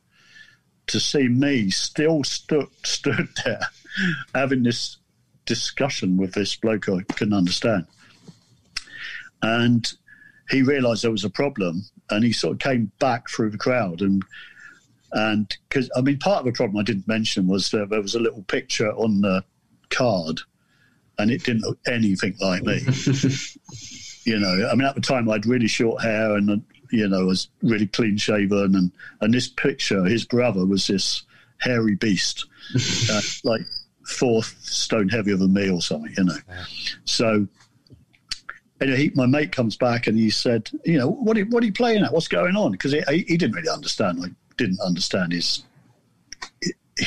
to 0.86 1.00
see 1.00 1.28
me 1.28 1.70
still 1.70 2.24
stood 2.24 2.68
stood 2.84 3.28
there 3.44 3.66
having 4.34 4.62
this 4.62 4.98
discussion 5.46 6.16
with 6.16 6.32
this 6.32 6.56
bloke 6.56 6.88
I 6.88 7.02
couldn't 7.14 7.34
understand. 7.34 7.86
And 9.42 9.90
he 10.50 10.62
realized 10.62 11.04
there 11.04 11.10
was 11.10 11.24
a 11.24 11.30
problem 11.30 11.84
and 12.10 12.24
he 12.24 12.32
sort 12.32 12.54
of 12.54 12.58
came 12.60 12.92
back 12.98 13.28
through 13.28 13.50
the 13.50 13.58
crowd 13.58 14.00
and 14.00 14.22
and 15.12 15.56
because 15.68 15.90
I 15.96 16.00
mean 16.00 16.18
part 16.18 16.40
of 16.40 16.46
the 16.46 16.52
problem 16.52 16.78
I 16.78 16.82
didn't 16.82 17.08
mention 17.08 17.46
was 17.46 17.70
that 17.70 17.90
there 17.90 18.02
was 18.02 18.14
a 18.14 18.20
little 18.20 18.42
picture 18.42 18.90
on 18.92 19.20
the 19.20 19.44
card 19.90 20.40
and 21.18 21.30
it 21.30 21.44
didn't 21.44 21.62
look 21.62 21.78
anything 21.86 22.36
like 22.40 22.62
me. 22.62 22.80
you 24.24 24.38
know, 24.38 24.68
I 24.70 24.74
mean, 24.74 24.86
at 24.86 24.94
the 24.94 25.00
time 25.00 25.28
I 25.28 25.34
had 25.34 25.46
really 25.46 25.68
short 25.68 26.02
hair 26.02 26.34
and, 26.36 26.64
you 26.90 27.08
know, 27.08 27.26
was 27.26 27.48
really 27.62 27.86
clean 27.86 28.16
shaven. 28.16 28.74
And, 28.74 28.92
and 29.20 29.32
this 29.32 29.48
picture, 29.48 30.04
his 30.04 30.24
brother 30.24 30.66
was 30.66 30.86
this 30.86 31.22
hairy 31.58 31.94
beast, 31.94 32.46
uh, 33.10 33.20
like 33.44 33.62
four 34.04 34.42
stone 34.42 35.08
heavier 35.08 35.36
than 35.36 35.52
me 35.52 35.70
or 35.70 35.80
something, 35.80 36.12
you 36.16 36.24
know. 36.24 36.36
So, 37.04 37.46
anyway, 38.80 38.96
he, 38.96 39.12
my 39.14 39.26
mate 39.26 39.52
comes 39.52 39.76
back 39.76 40.06
and 40.06 40.18
he 40.18 40.30
said, 40.30 40.70
you 40.84 40.98
know, 40.98 41.08
what 41.08 41.36
are, 41.38 41.44
what 41.46 41.62
are 41.62 41.66
you 41.66 41.72
playing 41.72 42.04
at? 42.04 42.12
What's 42.12 42.28
going 42.28 42.56
on? 42.56 42.72
Because 42.72 42.92
he, 42.92 43.02
he 43.08 43.36
didn't 43.36 43.54
really 43.54 43.68
understand. 43.68 44.20
I 44.24 44.28
didn't 44.56 44.80
understand 44.80 45.32
his 45.32 45.64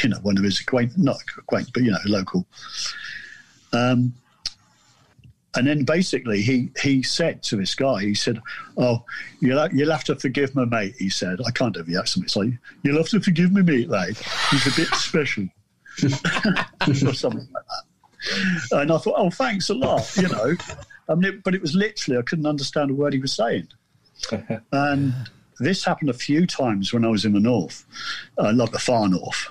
you 0.04 0.10
know, 0.10 0.18
one 0.22 0.38
of 0.38 0.44
his 0.44 0.60
acquaintance, 0.60 0.98
not 0.98 1.18
acquaintance, 1.38 1.72
but 1.72 1.84
you 1.84 1.92
know, 1.92 1.98
local. 2.06 2.46
Um, 3.74 4.14
and 5.56 5.66
then 5.66 5.86
basically 5.86 6.42
he 6.42 6.72
he 6.82 7.02
said 7.02 7.42
to 7.44 7.56
this 7.56 7.74
guy, 7.74 8.02
he 8.02 8.14
said, 8.14 8.42
"Oh, 8.78 9.04
you'll 9.40 9.68
you'll 9.74 9.92
have 9.92 10.04
to 10.06 10.16
forgive 10.16 10.54
my 10.56 10.66
mate." 10.66 10.96
He 11.00 11.10
said, 11.10 11.40
"I 11.46 11.52
can't 11.52 11.74
do 11.74 11.84
the 11.84 11.98
accent. 11.98 12.26
It's 12.26 12.36
like 12.36 12.52
you'll 12.84 12.98
have 12.98 13.10
to 13.10 13.22
forgive 13.22 13.52
me, 13.52 13.64
mate. 13.64 13.90
Like 13.90 14.18
he's 14.52 14.68
a 14.68 14.76
bit 14.76 14.94
special." 14.96 15.48
or 16.88 17.14
something 17.14 17.48
like 17.54 17.64
that. 17.66 18.82
And 18.82 18.92
I 18.92 18.98
thought, 18.98 19.16
oh, 19.18 19.30
thanks 19.30 19.70
a 19.70 19.74
lot, 19.74 20.16
you 20.18 20.28
know. 20.28 20.56
I 21.10 21.16
mean, 21.16 21.34
it, 21.36 21.44
but 21.44 21.56
it 21.56 21.62
was 21.62 21.76
literally, 21.76 22.20
I 22.20 22.24
couldn't 22.24 22.46
understand 22.46 22.92
a 22.92 22.94
word 22.94 23.14
he 23.14 23.20
was 23.20 23.34
saying. 23.34 23.68
and 24.72 25.14
this 25.60 25.84
happened 25.84 26.10
a 26.10 26.14
few 26.14 26.46
times 26.46 26.94
when 26.94 27.06
I 27.06 27.10
was 27.10 27.26
in 27.26 27.34
the 27.34 27.40
north, 27.40 27.86
uh, 28.38 28.52
like 28.54 28.72
the 28.72 28.80
far 28.80 29.08
north. 29.08 29.48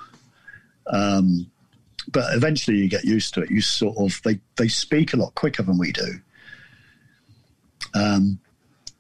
Um, 0.89 1.51
but 2.13 2.35
eventually 2.35 2.77
you 2.77 2.89
get 2.89 3.05
used 3.05 3.35
to 3.35 3.43
it. 3.43 3.51
You 3.51 3.61
sort 3.61 3.97
of, 3.99 4.21
they, 4.25 4.39
they 4.57 4.69
speak 4.69 5.13
a 5.13 5.17
lot 5.17 5.35
quicker 5.35 5.63
than 5.63 5.79
we 5.79 5.93
do. 5.93 6.21
Um, 7.95 8.39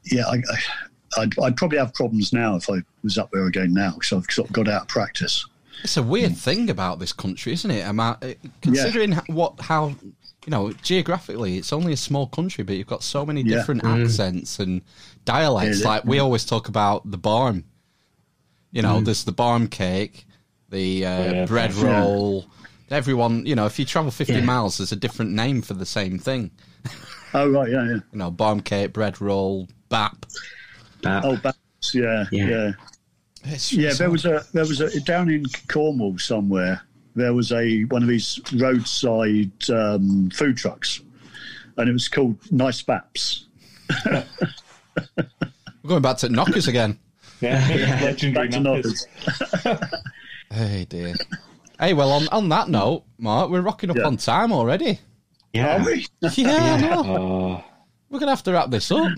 yeah, 0.05 0.27
I, 0.27 0.37
I, 0.37 1.23
I'd, 1.23 1.39
I'd 1.39 1.57
probably 1.57 1.79
have 1.79 1.95
problems 1.95 2.33
now 2.33 2.57
if 2.57 2.69
I 2.71 2.83
was 3.03 3.19
up 3.19 3.31
there 3.33 3.47
again 3.47 3.73
now 3.73 3.93
because 3.93 4.13
I've 4.13 4.33
sort 4.33 4.49
of 4.49 4.55
got 4.55 4.69
out 4.69 4.83
of 4.83 4.89
practice. 4.89 5.47
It's 5.83 5.97
a 5.97 6.03
weird 6.03 6.37
thing 6.37 6.71
about 6.71 6.99
this 6.99 7.13
country, 7.13 7.53
isn't 7.53 7.71
it? 7.71 7.85
Am 7.85 8.01
I, 8.01 8.37
considering 8.61 9.13
yeah. 9.13 9.21
what 9.29 9.61
how 9.61 9.89
you 10.47 10.51
know 10.51 10.73
geographically, 10.83 11.59
it's 11.59 11.73
only 11.73 11.93
a 11.93 11.97
small 11.97 12.27
country, 12.27 12.65
but 12.65 12.77
you've 12.77 12.87
got 12.87 13.03
so 13.03 13.27
many 13.27 13.43
yeah. 13.43 13.57
different 13.57 13.83
mm. 13.83 14.05
accents 14.05 14.59
and 14.59 14.83
dialects. 15.25 15.81
Yeah, 15.81 15.89
like 15.89 16.05
we 16.05 16.19
always 16.19 16.45
talk 16.45 16.69
about 16.69 17.11
the 17.11 17.19
barm. 17.19 17.65
You 18.73 18.83
know, 18.83 19.01
mm. 19.01 19.05
there's 19.05 19.25
the 19.25 19.33
barm 19.33 19.69
cake, 19.69 20.27
the 20.71 21.07
uh, 21.07 21.47
bread 21.47 21.75
roll. 21.75 22.47
Everyone, 22.91 23.45
you 23.45 23.57
know, 23.57 23.67
if 23.67 23.79
you 23.81 23.85
travel 23.85 24.13
50 24.13 24.43
miles, 24.43 24.79
there's 24.79 24.93
a 24.93 24.97
different 24.97 25.33
name 25.33 25.61
for 25.61 25.75
the 25.75 25.87
same 25.87 26.19
thing. 26.19 26.53
Oh 27.35 27.51
right, 27.51 27.71
yeah, 27.71 27.85
yeah. 27.85 27.95
you 28.13 28.19
know, 28.19 28.31
barm 28.31 28.61
cake, 28.61 28.93
bread 28.93 29.21
roll, 29.21 29.69
bap. 29.89 30.27
bap. 31.03 31.25
Oh, 31.25 31.37
baps, 31.37 31.95
yeah, 31.95 32.27
yeah. 32.31 32.73
It's, 33.47 33.73
yeah, 33.73 33.93
there 33.93 34.11
was 34.11 34.25
a 34.25 34.45
there 34.53 34.67
was 34.67 34.81
a 34.81 35.01
down 35.01 35.31
in 35.31 35.45
Cornwall 35.69 36.19
somewhere. 36.19 36.83
There 37.15 37.33
was 37.33 37.53
a 37.53 37.83
one 37.85 38.03
of 38.03 38.09
these 38.09 38.41
roadside 38.55 39.53
um, 39.71 40.31
food 40.31 40.57
trucks, 40.57 41.01
and 41.77 41.89
it 41.89 41.93
was 41.93 42.09
called 42.09 42.37
Nice 42.51 42.83
Baps. 42.83 43.45
We're 45.17 45.89
going 45.89 46.03
back 46.03 46.19
to 46.19 46.29
knockers 46.29 46.67
again. 46.67 46.99
Yeah, 47.41 47.69
yeah. 47.69 48.01
legendary 48.05 48.49
back 48.49 48.61
knockers. 48.61 49.07
knockers. 49.65 49.95
hey 50.51 50.87
dear. 50.89 51.15
Hey, 51.79 51.93
well, 51.93 52.11
on, 52.13 52.27
on 52.29 52.49
that 52.49 52.71
note, 52.71 53.05
Mark, 53.19 53.51
we're 53.51 53.61
rocking 53.61 53.91
up 53.91 53.97
yeah. 53.97 54.07
on 54.07 54.17
time 54.17 54.51
already. 54.51 54.99
Yeah, 55.53 55.85
we? 55.85 56.07
yeah, 56.23 56.31
yeah. 56.37 56.77
no. 56.81 57.55
Uh, 57.55 57.63
we're 58.09 58.19
gonna 58.19 58.33
have 58.33 58.43
to 58.45 58.53
wrap 58.53 58.71
this 58.71 58.91
up. 58.91 59.13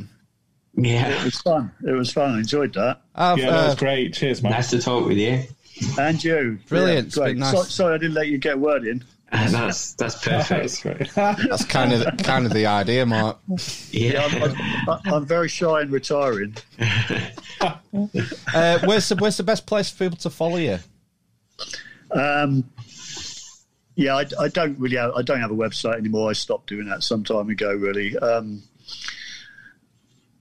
Yeah, 0.81 1.09
it 1.09 1.24
was 1.24 1.41
fun. 1.41 1.72
It 1.85 1.91
was 1.91 2.12
fun. 2.12 2.37
I 2.37 2.39
enjoyed 2.39 2.72
that. 2.74 3.03
I've, 3.14 3.39
yeah, 3.39 3.51
that 3.51 3.64
was 3.64 3.74
uh, 3.74 3.79
great. 3.79 4.14
Cheers, 4.14 4.43
man. 4.43 4.53
Nice 4.53 4.70
to 4.70 4.81
talk 4.81 5.07
with 5.07 5.18
you. 5.18 5.43
And 5.99 6.22
you, 6.22 6.59
brilliant. 6.68 7.16
Yeah, 7.16 7.22
great. 7.22 7.37
Nice. 7.37 7.53
So, 7.53 7.62
sorry, 7.64 7.95
I 7.95 7.99
didn't 7.99 8.14
let 8.14 8.29
you 8.29 8.39
get 8.39 8.55
a 8.55 8.59
word 8.59 8.87
in. 8.87 9.05
that's 9.31 9.93
that's 9.95 10.24
perfect. 10.24 10.83
that's, 10.83 11.45
that's 11.49 11.64
kind 11.66 11.93
of 11.93 12.16
kind 12.18 12.47
of 12.47 12.53
the 12.55 12.64
idea, 12.64 13.05
Mark. 13.05 13.39
Yeah, 13.91 14.12
yeah 14.12 14.24
I'm, 14.24 14.89
I'm, 14.89 15.14
I'm, 15.14 15.26
very 15.26 15.49
shy 15.49 15.83
and 15.83 15.91
retiring. 15.91 16.57
uh, 17.61 18.79
where's 18.85 19.09
the 19.11 19.16
where's 19.18 19.37
the 19.37 19.43
best 19.43 19.66
place 19.66 19.91
for 19.91 20.05
people 20.05 20.16
to 20.18 20.31
follow 20.31 20.57
you? 20.57 20.79
Um, 22.11 22.70
yeah, 23.97 24.16
I, 24.16 24.24
I, 24.41 24.49
don't 24.49 24.79
really. 24.79 24.97
Have, 24.97 25.12
I 25.14 25.20
don't 25.20 25.41
have 25.41 25.51
a 25.51 25.57
website 25.57 25.99
anymore. 25.99 26.31
I 26.31 26.33
stopped 26.33 26.68
doing 26.68 26.89
that 26.89 27.03
some 27.03 27.22
time 27.22 27.51
ago. 27.51 27.74
Really, 27.74 28.16
um, 28.16 28.62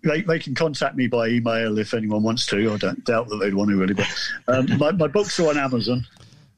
they, 0.08 0.22
they 0.22 0.40
can 0.40 0.56
contact 0.56 0.96
me 0.96 1.08
by 1.08 1.28
email 1.28 1.78
if 1.78 1.94
anyone 1.94 2.24
wants 2.24 2.46
to. 2.48 2.74
I 2.74 2.78
don't 2.78 3.04
doubt 3.06 3.30
that 3.30 3.38
they'd 3.38 3.54
want 3.54 3.70
to 3.70 3.78
really, 3.78 3.94
but 3.94 4.08
um, 4.48 4.66
my, 4.78 4.92
my, 4.92 5.08
books 5.08 5.40
are 5.40 5.50
on 5.50 5.58
Amazon. 5.58 6.06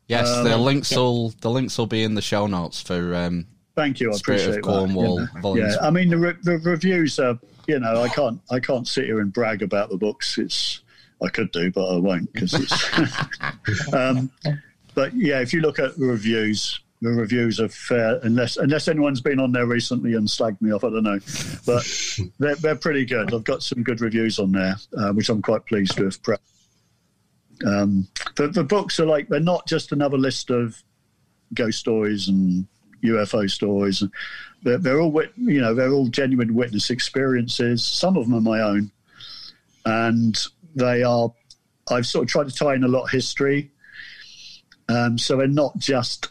Yes, 0.08 0.30
um, 0.30 0.44
the 0.46 0.58
links 0.58 0.96
will 0.96 1.30
the 1.42 1.50
links 1.50 1.78
will 1.78 1.88
be 1.88 2.04
in 2.04 2.16
the 2.16 2.22
show 2.22 2.48
notes 2.48 2.82
for. 2.82 3.16
Um, 3.16 3.46
thank 3.76 4.00
you, 4.00 4.12
I 4.12 4.16
Spirit 4.16 4.42
appreciate 4.42 4.58
of 4.60 4.64
Cornwall. 4.64 5.18
That, 5.18 5.56
yeah, 5.56 5.86
I 5.86 5.90
mean 5.90 6.10
the, 6.10 6.18
re- 6.18 6.38
the, 6.44 6.58
reviews 6.60 7.20
are. 7.20 7.38
You 7.68 7.80
know, 7.80 8.02
I 8.02 8.10
can't 8.10 8.42
I 8.50 8.60
can't 8.60 8.88
sit 8.88 9.06
here 9.06 9.20
and 9.20 9.32
brag 9.32 9.62
about 9.62 9.90
the 9.90 9.98
books. 9.98 10.40
It's 10.40 10.82
I 11.22 11.30
could 11.30 11.52
do, 11.52 11.72
but 11.72 11.96
I 11.96 11.98
won't 11.98 12.32
because 12.34 12.54
it's. 12.54 13.94
um, 13.94 14.32
but 14.96 15.14
yeah, 15.14 15.40
if 15.40 15.54
you 15.54 15.62
look 15.62 15.78
at 15.78 15.98
the 15.98 16.06
reviews, 16.06 16.80
the 17.02 17.10
reviews 17.10 17.60
are 17.60 17.70
fair, 17.70 18.20
unless 18.24 18.58
unless 18.58 18.88
anyone's 18.88 19.22
been 19.22 19.40
on 19.40 19.52
there 19.54 19.66
recently 19.66 20.16
and 20.16 20.28
slagged 20.28 20.62
me 20.62 20.72
off. 20.72 20.84
I 20.84 20.90
don't 20.90 21.04
know, 21.04 21.20
but 21.66 21.88
they're 22.40 22.56
they're 22.56 22.76
pretty 22.76 23.06
good. 23.06 23.34
I've 23.34 23.44
got 23.44 23.64
some 23.64 23.84
good 23.84 24.02
reviews 24.02 24.38
on 24.40 24.52
there, 24.52 24.76
uh, 24.98 25.14
which 25.14 25.30
I'm 25.30 25.42
quite 25.42 25.66
pleased 25.66 26.00
with. 26.00 26.20
Um, 27.66 28.08
the, 28.36 28.48
the 28.48 28.64
books 28.64 29.00
are 29.00 29.06
like 29.06 29.28
they're 29.30 29.40
not 29.40 29.68
just 29.68 29.92
another 29.92 30.18
list 30.18 30.50
of 30.50 30.82
ghost 31.54 31.80
stories 31.80 32.28
and 32.28 32.68
UFO 33.04 33.50
stories. 33.50 34.04
They're, 34.64 34.78
they're 34.78 35.02
all 35.02 35.24
you 35.38 35.62
know 35.62 35.74
they're 35.74 35.92
all 35.92 36.08
genuine 36.08 36.54
witness 36.54 36.90
experiences. 36.90 37.84
Some 37.84 38.18
of 38.18 38.26
them 38.26 38.36
are 38.36 38.42
my 38.42 38.62
own, 38.62 38.92
and 39.86 40.38
they 40.76 41.04
are. 41.04 41.34
I've 41.90 42.06
sort 42.06 42.24
of 42.24 42.30
tried 42.30 42.50
to 42.50 42.56
tie 42.56 42.76
in 42.76 42.84
a 42.84 42.90
lot 42.90 43.06
of 43.06 43.10
history, 43.10 43.72
um, 44.90 45.18
so 45.18 45.38
they're 45.38 45.48
not 45.48 45.78
just 45.78 46.30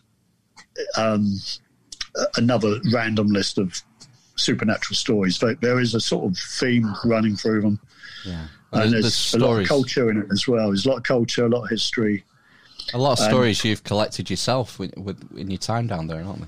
um, 0.96 1.38
another 2.36 2.80
random 2.92 3.28
list 3.28 3.58
of 3.58 3.80
supernatural 4.36 4.96
stories. 4.96 5.38
But 5.38 5.60
there 5.60 5.80
is 5.80 5.94
a 5.94 6.00
sort 6.00 6.24
of 6.24 6.38
theme 6.38 6.94
running 7.04 7.36
through 7.36 7.62
them. 7.62 7.80
Yeah. 8.24 8.46
and 8.72 8.92
there's, 8.92 9.34
a 9.34 9.38
lot 9.38 9.60
of 9.60 9.68
culture 9.68 10.10
in 10.10 10.18
it 10.18 10.26
as 10.30 10.46
well. 10.46 10.68
There's 10.68 10.86
a 10.86 10.90
lot 10.90 10.98
of 10.98 11.02
culture, 11.04 11.46
a 11.46 11.48
lot 11.48 11.64
of 11.64 11.70
history. 11.70 12.24
A 12.94 12.98
lot 12.98 13.12
of 13.12 13.18
stories 13.18 13.64
you've 13.64 13.84
collected 13.84 14.30
yourself 14.30 14.78
with, 14.78 14.96
with, 14.96 15.36
in 15.36 15.50
your 15.50 15.58
time 15.58 15.86
down 15.86 16.06
there, 16.06 16.22
aren't 16.22 16.40
they? 16.40 16.46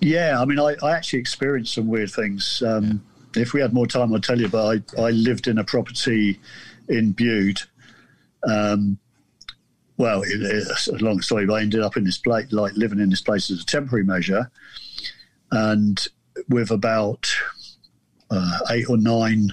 Yeah, 0.00 0.40
I 0.40 0.44
mean, 0.44 0.58
I, 0.58 0.76
I 0.82 0.92
actually 0.92 1.18
experienced 1.20 1.74
some 1.74 1.88
weird 1.88 2.10
things. 2.10 2.62
Um, 2.64 3.02
yeah. 3.34 3.42
If 3.42 3.52
we 3.52 3.60
had 3.60 3.72
more 3.72 3.86
time, 3.86 4.14
I'd 4.14 4.22
tell 4.22 4.40
you. 4.40 4.48
But 4.48 4.82
I, 4.98 5.02
I 5.02 5.10
lived 5.10 5.48
in 5.48 5.58
a 5.58 5.64
property 5.64 6.38
in 6.88 7.12
Bude, 7.12 7.60
um, 8.48 8.98
well, 9.98 10.22
it, 10.22 10.42
it's 10.42 10.88
a 10.88 10.96
long 10.96 11.20
story, 11.20 11.46
but 11.46 11.54
I 11.54 11.62
ended 11.62 11.80
up 11.80 11.96
in 11.96 12.04
this 12.04 12.18
place, 12.18 12.52
like 12.52 12.72
living 12.74 13.00
in 13.00 13.10
this 13.10 13.22
place 13.22 13.50
as 13.50 13.62
a 13.62 13.66
temporary 13.66 14.04
measure, 14.04 14.50
and 15.50 16.06
with 16.48 16.70
about 16.70 17.32
uh, 18.30 18.58
eight 18.70 18.88
or 18.88 18.96
nine 18.96 19.50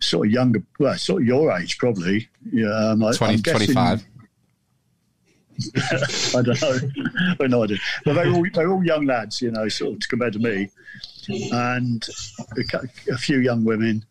sort 0.00 0.26
of 0.26 0.32
younger, 0.32 0.62
well, 0.78 0.96
sort 0.96 1.22
of 1.22 1.28
your 1.28 1.56
age 1.56 1.78
probably. 1.78 2.28
Yeah, 2.52 2.68
um, 2.68 3.00
20, 3.00 3.24
I, 3.24 3.36
25. 3.36 4.06
I 6.34 6.42
don't 6.42 6.62
know. 6.62 6.78
I 7.40 7.46
no 7.46 7.64
idea. 7.64 7.78
But 8.04 8.14
they're 8.14 8.32
all, 8.32 8.46
they're 8.52 8.72
all 8.72 8.84
young 8.84 9.06
lads, 9.06 9.42
you 9.42 9.50
know, 9.50 9.68
sort 9.68 9.94
of 9.94 10.08
compared 10.08 10.32
to 10.34 10.38
me, 10.38 10.70
and 11.52 12.06
a, 12.72 13.12
a 13.12 13.18
few 13.18 13.38
young 13.38 13.64
women. 13.64 14.04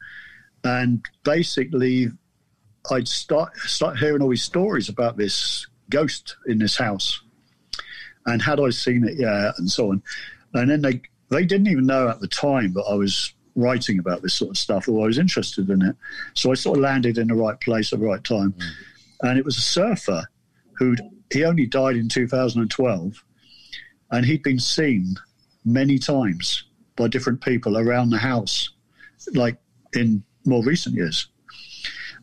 And 0.63 1.03
basically, 1.23 2.09
I'd 2.91 3.07
start 3.07 3.55
start 3.57 3.97
hearing 3.97 4.21
all 4.21 4.29
these 4.29 4.43
stories 4.43 4.89
about 4.89 5.17
this 5.17 5.67
ghost 5.89 6.35
in 6.47 6.59
this 6.59 6.77
house, 6.77 7.21
and 8.25 8.41
had 8.41 8.59
I 8.59 8.69
seen 8.69 9.03
it, 9.03 9.17
yeah, 9.17 9.51
and 9.57 9.69
so 9.69 9.91
on. 9.91 10.03
And 10.53 10.69
then 10.69 10.81
they 10.81 11.01
they 11.29 11.45
didn't 11.45 11.67
even 11.67 11.85
know 11.85 12.09
at 12.09 12.19
the 12.19 12.27
time 12.27 12.73
that 12.73 12.85
I 12.89 12.95
was 12.95 13.33
writing 13.55 13.99
about 13.99 14.21
this 14.21 14.33
sort 14.33 14.51
of 14.51 14.57
stuff, 14.57 14.87
or 14.87 15.03
I 15.03 15.07
was 15.07 15.17
interested 15.17 15.69
in 15.69 15.81
it. 15.81 15.95
So 16.33 16.51
I 16.51 16.55
sort 16.55 16.77
of 16.77 16.83
landed 16.83 17.17
in 17.17 17.27
the 17.27 17.35
right 17.35 17.59
place 17.59 17.93
at 17.93 17.99
the 17.99 18.05
right 18.05 18.23
time, 18.23 18.53
mm. 18.53 18.71
and 19.21 19.37
it 19.37 19.45
was 19.45 19.57
a 19.57 19.61
surfer 19.61 20.23
who 20.73 20.95
he 21.31 21.43
only 21.43 21.65
died 21.65 21.95
in 21.95 22.09
2012, 22.09 23.23
and 24.11 24.25
he'd 24.25 24.43
been 24.43 24.59
seen 24.59 25.15
many 25.65 25.99
times 25.99 26.63
by 26.95 27.07
different 27.07 27.41
people 27.41 27.77
around 27.77 28.09
the 28.09 28.17
house, 28.17 28.71
like 29.33 29.57
in 29.93 30.23
more 30.45 30.63
recent 30.63 30.95
years. 30.95 31.27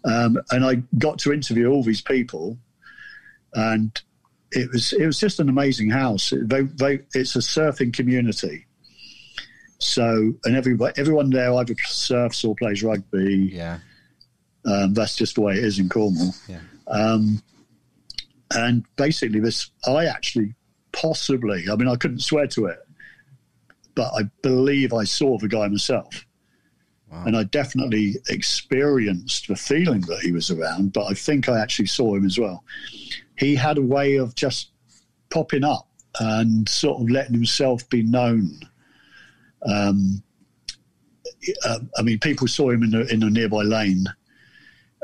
Um, 0.04 0.38
and 0.50 0.64
I 0.64 0.82
got 0.98 1.18
to 1.20 1.32
interview 1.32 1.70
all 1.70 1.82
these 1.82 2.00
people, 2.00 2.58
and 3.54 4.00
it 4.52 4.70
was 4.70 4.92
it 4.92 5.06
was 5.06 5.18
just 5.18 5.40
an 5.40 5.48
amazing 5.48 5.90
house. 5.90 6.32
They, 6.36 6.62
they, 6.62 7.00
it's 7.14 7.34
a 7.36 7.40
surfing 7.40 7.92
community, 7.92 8.66
so 9.78 10.32
and 10.44 10.56
everybody 10.56 10.94
everyone 11.00 11.30
there 11.30 11.54
either 11.54 11.74
surfs 11.86 12.44
or 12.44 12.54
plays 12.54 12.82
rugby. 12.82 13.50
Yeah, 13.52 13.78
um, 14.64 14.94
that's 14.94 15.16
just 15.16 15.36
the 15.36 15.40
way 15.40 15.54
it 15.54 15.64
is 15.64 15.78
in 15.78 15.88
Cornwall. 15.88 16.34
Yeah, 16.48 16.60
um, 16.88 17.42
and 18.54 18.84
basically, 18.96 19.40
this 19.40 19.70
I 19.86 20.06
actually 20.06 20.54
possibly 20.92 21.64
I 21.70 21.76
mean 21.76 21.88
I 21.88 21.96
couldn't 21.96 22.20
swear 22.20 22.46
to 22.48 22.66
it, 22.66 22.78
but 23.94 24.12
I 24.14 24.24
believe 24.42 24.92
I 24.92 25.04
saw 25.04 25.38
the 25.38 25.48
guy 25.48 25.66
myself. 25.68 26.25
And 27.24 27.36
I 27.36 27.44
definitely 27.44 28.16
experienced 28.28 29.48
the 29.48 29.56
feeling 29.56 30.02
that 30.02 30.20
he 30.20 30.32
was 30.32 30.50
around. 30.50 30.92
But 30.92 31.06
I 31.06 31.14
think 31.14 31.48
I 31.48 31.60
actually 31.60 31.86
saw 31.86 32.14
him 32.14 32.26
as 32.26 32.38
well. 32.38 32.64
He 33.38 33.54
had 33.54 33.78
a 33.78 33.82
way 33.82 34.16
of 34.16 34.34
just 34.34 34.70
popping 35.30 35.64
up 35.64 35.88
and 36.20 36.68
sort 36.68 37.00
of 37.00 37.10
letting 37.10 37.34
himself 37.34 37.88
be 37.88 38.02
known. 38.02 38.60
Um, 39.66 40.22
uh, 41.64 41.80
I 41.96 42.02
mean, 42.02 42.18
people 42.18 42.48
saw 42.48 42.70
him 42.70 42.82
in 42.82 42.94
a, 42.94 43.00
in 43.12 43.22
a 43.22 43.30
nearby 43.30 43.62
lane, 43.62 44.06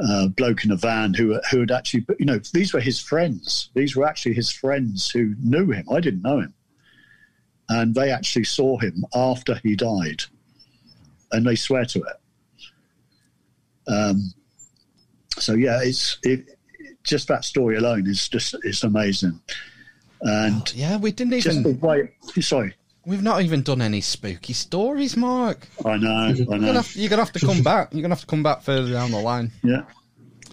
uh, 0.02 0.28
bloke 0.28 0.64
in 0.64 0.70
a 0.70 0.76
van 0.76 1.14
who 1.14 1.38
who 1.50 1.60
had 1.60 1.70
actually, 1.70 2.06
you 2.18 2.26
know, 2.26 2.40
these 2.52 2.72
were 2.72 2.80
his 2.80 3.00
friends. 3.00 3.70
These 3.74 3.94
were 3.94 4.06
actually 4.06 4.34
his 4.34 4.50
friends 4.50 5.10
who 5.10 5.34
knew 5.38 5.70
him. 5.70 5.86
I 5.90 6.00
didn't 6.00 6.22
know 6.22 6.38
him, 6.38 6.54
and 7.68 7.94
they 7.94 8.10
actually 8.10 8.44
saw 8.44 8.78
him 8.78 9.04
after 9.14 9.60
he 9.62 9.76
died, 9.76 10.22
and 11.32 11.46
they 11.46 11.56
swear 11.56 11.84
to 11.86 11.98
it. 12.00 12.16
Um, 13.92 14.32
so 15.38 15.54
yeah, 15.54 15.80
it's 15.82 16.18
it, 16.22 16.58
just 17.02 17.28
that 17.28 17.44
story 17.44 17.76
alone 17.76 18.06
is 18.08 18.28
just 18.28 18.54
it's 18.62 18.84
amazing, 18.84 19.40
and 20.20 20.72
Yeah, 20.74 20.98
we 20.98 21.10
didn't 21.12 21.40
just 21.40 21.62
the 21.62 21.70
even. 21.70 21.80
way. 21.80 22.10
Sorry, 22.40 22.74
We've 23.04 23.22
not 23.22 23.42
even 23.42 23.62
done 23.62 23.82
any 23.82 24.00
spooky 24.00 24.52
stories, 24.52 25.16
Mark. 25.16 25.66
I 25.84 25.96
know, 25.96 26.10
I 26.10 26.30
You're 26.30 26.46
gonna 26.46 26.66
know. 26.66 26.72
have, 26.74 26.94
you're 26.94 27.10
gonna 27.10 27.24
have 27.24 27.32
to 27.32 27.44
come 27.44 27.62
back. 27.64 27.92
You're 27.92 28.02
gonna 28.02 28.14
have 28.14 28.20
to 28.20 28.26
come 28.26 28.42
back 28.44 28.62
further 28.62 28.92
down 28.92 29.10
the 29.10 29.18
line. 29.20 29.50
Yeah. 29.64 29.82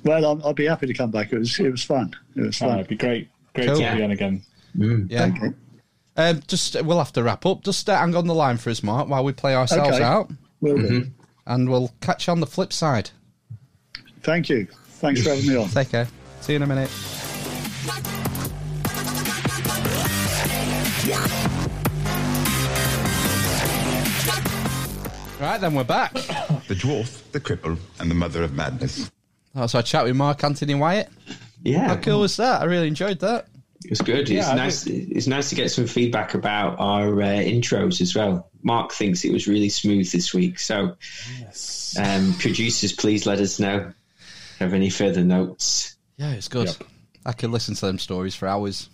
Well, 0.04 0.26
I'll, 0.26 0.42
I'll 0.48 0.54
be 0.54 0.66
happy 0.66 0.88
to 0.88 0.94
come 0.94 1.12
back. 1.12 1.32
It 1.34 1.38
was 1.40 1.60
it 1.60 1.70
was 1.70 1.84
fun. 1.84 2.16
It 2.36 2.42
was 2.42 2.62
Oh, 2.62 2.68
fun. 2.68 2.76
it'd 2.80 2.88
be 2.90 2.96
great. 2.96 3.30
Great 3.54 3.68
Cool. 3.68 3.76
to 3.76 3.82
Yeah. 3.82 3.96
be 3.96 4.04
on 4.04 4.12
again. 4.12 4.42
Yeah. 4.76 5.26
Okay. 5.26 5.54
Um, 6.18 6.42
just 6.48 6.82
we'll 6.84 6.98
have 6.98 7.14
to 7.14 7.22
wrap 7.24 7.46
up. 7.46 7.64
Just 7.64 7.88
uh, 7.90 7.98
hang 7.98 8.16
on 8.16 8.26
the 8.26 8.34
line 8.34 8.58
for 8.58 8.70
us, 8.72 8.82
Mark, 8.82 9.08
while 9.10 9.24
we 9.24 9.34
play 9.34 9.56
ourselves 9.56 9.96
Okay. 9.98 10.04
out, 10.04 10.32
Will 10.62 10.78
do. 10.78 10.84
Mm-hmm. 11.01 11.10
and 11.47 11.70
we'll 11.70 11.91
catch 12.01 12.28
you 12.28 12.32
on 12.32 12.39
the 12.39 12.47
flip 12.47 12.74
side. 12.74 13.12
Thank 14.24 14.49
you. 14.49 14.68
Thanks 14.99 15.24
for 15.24 15.30
having 15.30 15.47
me 15.47 15.55
on. 15.55 15.70
Take 15.70 15.91
care. 15.91 16.07
See 16.41 16.53
you 16.53 16.57
in 16.57 16.64
a 16.64 16.68
minute. 16.68 16.89
Right, 25.39 25.57
then 25.62 25.74
we're 25.74 25.84
back. 25.86 26.14
The 26.70 26.76
dwarf, 26.76 27.32
the 27.32 27.39
cripple, 27.39 27.80
and 27.99 28.12
the 28.12 28.16
mother 28.16 28.43
of 28.43 28.53
madness. 28.53 29.10
Oh, 29.55 29.66
so 29.66 29.80
I 29.80 29.82
chat 29.82 30.03
with 30.03 30.16
Mark 30.16 30.43
Anthony 30.43 30.76
Wyatt. 30.76 31.10
Yeah, 31.64 31.88
How 31.88 31.95
cool 31.95 32.20
was 32.20 32.38
that? 32.38 32.62
I 32.62 32.66
really 32.66 32.88
enjoyed 32.88 33.18
that. 33.22 33.47
It 33.84 33.90
was 33.92 34.02
good. 34.02 34.22
It's 34.22 34.32
Yeah, 34.32 34.50
I 34.50 34.56
nice. 34.56 34.86
It's 34.88 35.28
nice 35.28 35.50
to 35.50 35.56
get 35.56 35.72
some 35.72 35.88
feedback 35.88 36.34
about 36.34 36.80
our 36.80 37.22
uh, 37.22 37.26
intros 37.28 38.02
as 38.02 38.14
well. 38.16 38.50
Mark 38.62 38.92
thinks 38.92 39.24
it 39.24 39.32
was 39.32 39.48
really 39.48 39.70
smooth 39.70 40.12
this 40.12 40.34
week. 40.34 40.60
So, 40.60 40.96
um, 42.00 42.34
producers, 42.40 42.92
please 42.94 43.26
let 43.26 43.40
us 43.40 43.60
know. 43.60 43.78
if 43.78 43.86
you 44.60 44.66
Have 44.66 44.74
any 44.74 44.90
further 44.90 45.24
notes? 45.24 45.96
Yeah, 46.18 46.32
it's 46.32 46.50
good. 46.50 46.68
Yep. 46.68 46.84
I 47.26 47.32
could 47.34 47.52
listen 47.52 47.76
to 47.76 47.86
them 47.86 48.00
stories 48.00 48.36
for 48.36 48.48
hours. 48.48 48.90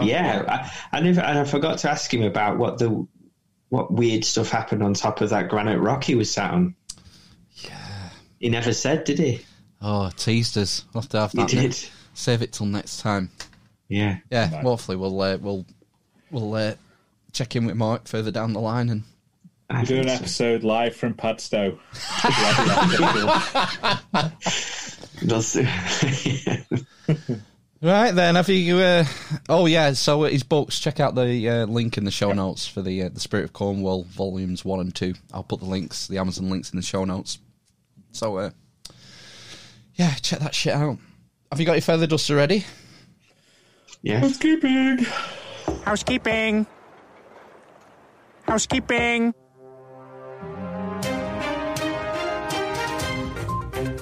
yeah, 0.00 0.44
I, 0.92 0.96
I 0.98 1.00
never. 1.00 1.20
And 1.20 1.38
I 1.38 1.44
forgot 1.44 1.78
to 1.80 1.90
ask 1.90 2.12
him 2.12 2.22
about 2.22 2.58
what 2.58 2.78
the 2.78 3.06
what 3.68 3.92
weird 3.92 4.24
stuff 4.24 4.48
happened 4.50 4.82
on 4.82 4.94
top 4.94 5.20
of 5.20 5.30
that 5.30 5.48
granite 5.48 5.78
rock 5.78 6.02
he 6.04 6.14
was 6.14 6.30
sat 6.30 6.50
on. 6.52 6.74
Yeah. 7.56 8.08
He 8.40 8.48
never 8.48 8.72
said, 8.72 9.04
did 9.04 9.18
he? 9.18 9.44
Oh, 9.82 10.10
teased 10.16 10.56
us. 10.58 10.84
We'll 10.92 11.02
have 11.02 11.10
to 11.10 11.20
have 11.20 11.32
He 11.32 11.38
that. 11.38 11.48
did. 11.50 11.78
Save 12.14 12.42
it 12.42 12.52
till 12.52 12.66
next 12.66 13.00
time. 13.00 13.30
Yeah. 13.90 14.18
Yeah, 14.30 14.50
Right. 14.50 14.62
hopefully 14.62 14.96
we'll 14.96 15.20
uh, 15.20 15.36
we'll 15.38 15.66
we'll 16.30 16.54
uh, 16.54 16.74
check 17.32 17.54
in 17.56 17.66
with 17.66 17.76
Mark 17.76 18.08
further 18.08 18.30
down 18.30 18.54
the 18.54 18.60
line 18.60 18.88
and 18.88 19.02
I 19.68 19.80
We're 19.80 19.84
doing 19.86 20.00
an 20.00 20.06
think 20.06 20.18
so. 20.28 20.44
episode 20.46 20.64
live 20.64 20.96
from 20.96 21.12
Padstow. 21.14 21.78
Right 27.82 28.10
then, 28.10 28.34
have 28.34 28.50
you? 28.50 28.76
Uh, 28.76 29.04
oh 29.48 29.64
yeah, 29.64 29.94
so 29.94 30.24
his 30.24 30.42
books. 30.42 30.78
Check 30.78 31.00
out 31.00 31.14
the 31.14 31.48
uh, 31.48 31.64
link 31.64 31.96
in 31.96 32.04
the 32.04 32.10
show 32.10 32.30
notes 32.32 32.66
for 32.66 32.82
the 32.82 33.04
uh, 33.04 33.08
the 33.08 33.20
Spirit 33.20 33.44
of 33.44 33.52
Cornwall 33.54 34.04
volumes 34.04 34.66
one 34.66 34.80
and 34.80 34.94
two. 34.94 35.14
I'll 35.32 35.42
put 35.42 35.60
the 35.60 35.66
links, 35.66 36.06
the 36.06 36.18
Amazon 36.18 36.50
links, 36.50 36.72
in 36.72 36.76
the 36.76 36.82
show 36.82 37.06
notes. 37.06 37.38
So 38.12 38.36
uh, 38.36 38.50
yeah, 39.94 40.12
check 40.16 40.40
that 40.40 40.54
shit 40.54 40.74
out. 40.74 40.98
Have 41.50 41.58
you 41.58 41.64
got 41.64 41.72
your 41.72 41.80
feather 41.80 42.06
duster 42.06 42.36
ready? 42.36 42.66
Yeah. 44.02 44.20
Housekeeping. 44.20 45.06
Housekeeping. 45.84 46.66
Housekeeping. 48.46 49.34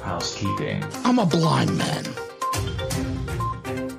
Housekeeping. 0.02 0.84
I'm 1.04 1.18
a 1.18 1.26
blind 1.26 1.76
man. 1.76 2.04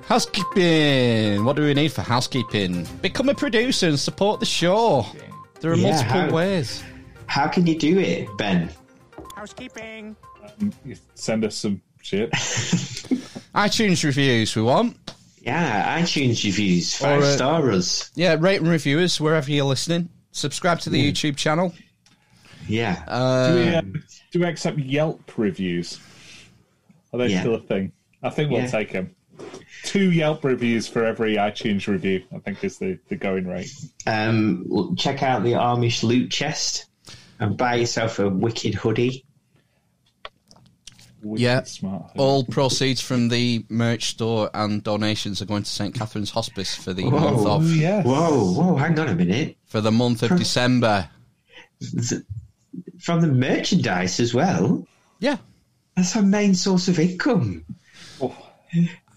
Housekeeping. 0.04 1.44
What 1.46 1.56
do 1.56 1.62
we 1.64 1.74
need 1.74 1.92
for 1.92 2.02
housekeeping? 2.02 2.88
Become 3.02 3.30
a 3.30 3.36
producer 3.36 3.88
and 3.88 4.00
support 4.00 4.40
the 4.40 4.46
show. 4.46 5.06
There 5.62 5.72
are 5.72 5.76
Yeah, 5.76 5.92
multiple 5.92 6.22
how- 6.22 6.30
ways. 6.32 6.84
How 7.28 7.48
can 7.48 7.68
you 7.68 7.78
do 7.78 8.00
it, 8.00 8.28
Ben? 8.38 8.72
Housekeeping. 9.36 10.16
You 10.84 10.96
Send 11.14 11.46
us 11.46 11.56
some 11.56 11.82
shit. 12.02 12.32
iTunes 13.54 14.04
reviews 14.04 14.56
we 14.56 14.64
want. 14.64 14.98
Yeah, 15.42 16.00
iTunes 16.02 16.44
reviews, 16.44 16.96
five 16.96 17.22
Or, 17.22 17.24
uh, 17.24 17.36
star 17.36 17.72
us. 17.72 18.12
Yeah, 18.16 18.36
rate 18.40 18.60
and 18.62 18.70
review 18.70 19.00
us 19.00 19.20
wherever 19.20 19.50
you're 19.52 19.66
listening. 19.66 20.10
Subscribe 20.32 20.80
to 20.82 20.90
the 20.90 21.12
YouTube 21.12 21.38
channel. 21.38 21.74
Yeah. 22.68 22.96
do, 23.50 23.56
we, 23.56 23.76
um, 23.76 24.04
do 24.32 24.40
we 24.40 24.46
accept 24.46 24.78
Yelp 24.78 25.38
reviews? 25.38 26.00
Are 27.14 27.20
they 27.20 27.28
Yeah. 27.30 27.40
still 27.42 27.56
a 27.56 27.62
thing? 27.62 27.92
I 28.22 28.30
think 28.30 28.52
we'll 28.52 28.62
Yeah. 28.62 28.68
take 28.68 28.92
them. 28.92 29.16
Two 29.84 30.12
Yelp 30.12 30.44
reviews 30.44 30.88
for 30.88 31.06
every 31.06 31.36
iTunes 31.38 31.88
review, 31.88 32.24
I 32.36 32.40
think 32.40 32.64
is 32.64 32.78
the, 32.78 33.00
the 33.08 33.16
going 33.16 33.48
rate. 33.48 33.72
Um, 34.06 34.96
check 34.98 35.24
out 35.24 35.44
the 35.44 35.54
Amish 35.54 36.04
loot 36.04 36.30
chest 36.30 36.86
and 37.40 37.56
buy 37.58 37.76
yourself 37.76 38.20
a 38.20 38.30
wicked 38.30 38.76
hoodie. 38.76 39.24
Wicked 41.22 41.42
Yeah. 41.42 41.64
Smart. 41.64 42.12
All 42.18 42.44
proceeds 42.46 43.02
from 43.02 43.28
the 43.30 43.66
merch 43.70 44.06
store 44.12 44.50
and 44.54 44.84
donations 44.84 45.42
are 45.42 45.46
going 45.46 45.64
to 45.64 45.70
St 45.70 45.94
Catherine's 45.94 46.32
Hospice 46.32 46.76
for 46.76 46.94
the 46.94 47.04
month 47.06 47.46
Oh, 47.46 47.52
of 47.58 47.76
yes. 47.76 48.06
Whoa, 48.06 48.54
whoa, 48.54 48.76
hang 48.76 48.98
on 49.00 49.10
a 49.10 49.16
minute. 49.16 49.58
for 49.66 49.82
the 49.82 49.92
month 49.92 50.24
of 50.24 50.38
December. 50.38 51.10
Th- 51.82 52.22
From 53.00 53.22
the 53.22 53.28
merchandise 53.28 54.20
as 54.20 54.34
well. 54.34 54.86
Yeah, 55.20 55.38
That's 55.96 56.16
our 56.16 56.22
main 56.22 56.56
source 56.56 56.88
of 56.88 56.98
income. 57.00 57.66
Oh, 58.22 58.36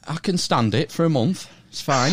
I 0.08 0.16
can 0.16 0.36
stand 0.38 0.74
it 0.74 0.90
for 0.90 1.04
a 1.04 1.10
month. 1.10 1.48
It's 1.68 1.80
fine. 1.80 2.12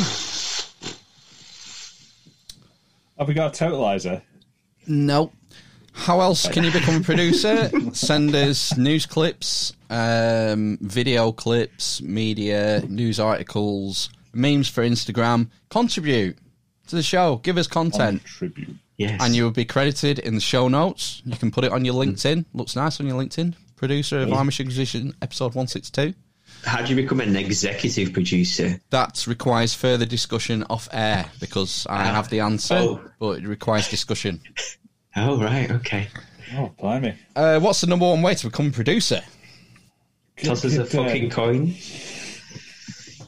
have 3.18 3.28
we 3.28 3.34
got 3.34 3.60
a 3.60 3.64
totalizer? 3.66 4.22
No. 4.88 5.32
How 5.94 6.22
else 6.22 6.48
can 6.48 6.64
you 6.64 6.72
become 6.72 6.98
a 6.98 7.02
producer? 7.04 7.70
Send 7.94 8.34
us 8.36 8.78
news 8.78 9.06
clips, 9.06 9.74
um, 9.90 10.78
video 10.82 11.32
clips, 11.32 12.02
media, 12.02 12.84
news 12.88 13.20
articles, 13.20 14.10
memes 14.34 14.68
for 14.70 14.84
Instagram. 14.84 15.50
Contribute 15.70 16.38
to 16.88 16.96
the 16.96 17.04
show. 17.04 17.38
Give 17.38 17.58
us 17.58 17.68
content. 17.68 18.24
Tribute. 18.26 18.76
Yes. 18.98 19.22
And 19.24 19.36
you 19.36 19.44
will 19.44 19.52
be 19.52 19.66
credited 19.66 20.20
in 20.20 20.36
the 20.36 20.42
show 20.42 20.68
notes. 20.68 21.22
You 21.26 21.38
can 21.38 21.52
put 21.52 21.64
it 21.64 21.72
on 21.72 21.86
your 21.86 21.94
LinkedIn. 21.96 22.46
Looks 22.54 22.76
nice 22.76 23.00
on 23.00 23.08
your 23.08 23.22
LinkedIn. 23.22 23.56
Producer 23.78 24.20
of 24.20 24.30
Amish 24.30 24.60
Inquisition, 24.60 25.14
episode 25.22 25.56
162. 25.56 26.14
How 26.66 26.82
do 26.82 26.90
you 26.90 26.96
become 27.02 27.22
an 27.22 27.38
executive 27.38 28.12
producer? 28.12 28.82
That 28.90 29.26
requires 29.26 29.74
further 29.74 30.06
discussion 30.06 30.66
off 30.70 30.90
air 30.92 31.26
because 31.40 31.88
I 31.90 32.04
have 32.04 32.30
the 32.30 32.42
answer, 32.42 32.76
Oh. 32.76 33.02
but 33.20 33.40
it 33.40 33.48
requires 33.48 33.88
discussion. 33.90 34.42
Oh, 35.16 35.42
right, 35.42 35.70
okay. 35.72 36.08
Oh, 36.56 36.72
blimey. 36.80 37.16
Uh, 37.36 37.60
what's 37.60 37.82
the 37.82 37.88
number 37.88 38.06
one 38.06 38.22
way 38.22 38.36
to 38.36 38.48
become 38.48 38.68
a 38.68 38.72
producer? 38.72 39.22
Toss 40.44 40.64
us 40.64 40.78
a 40.78 40.86
fucking 40.86 41.30
coin. 41.30 41.76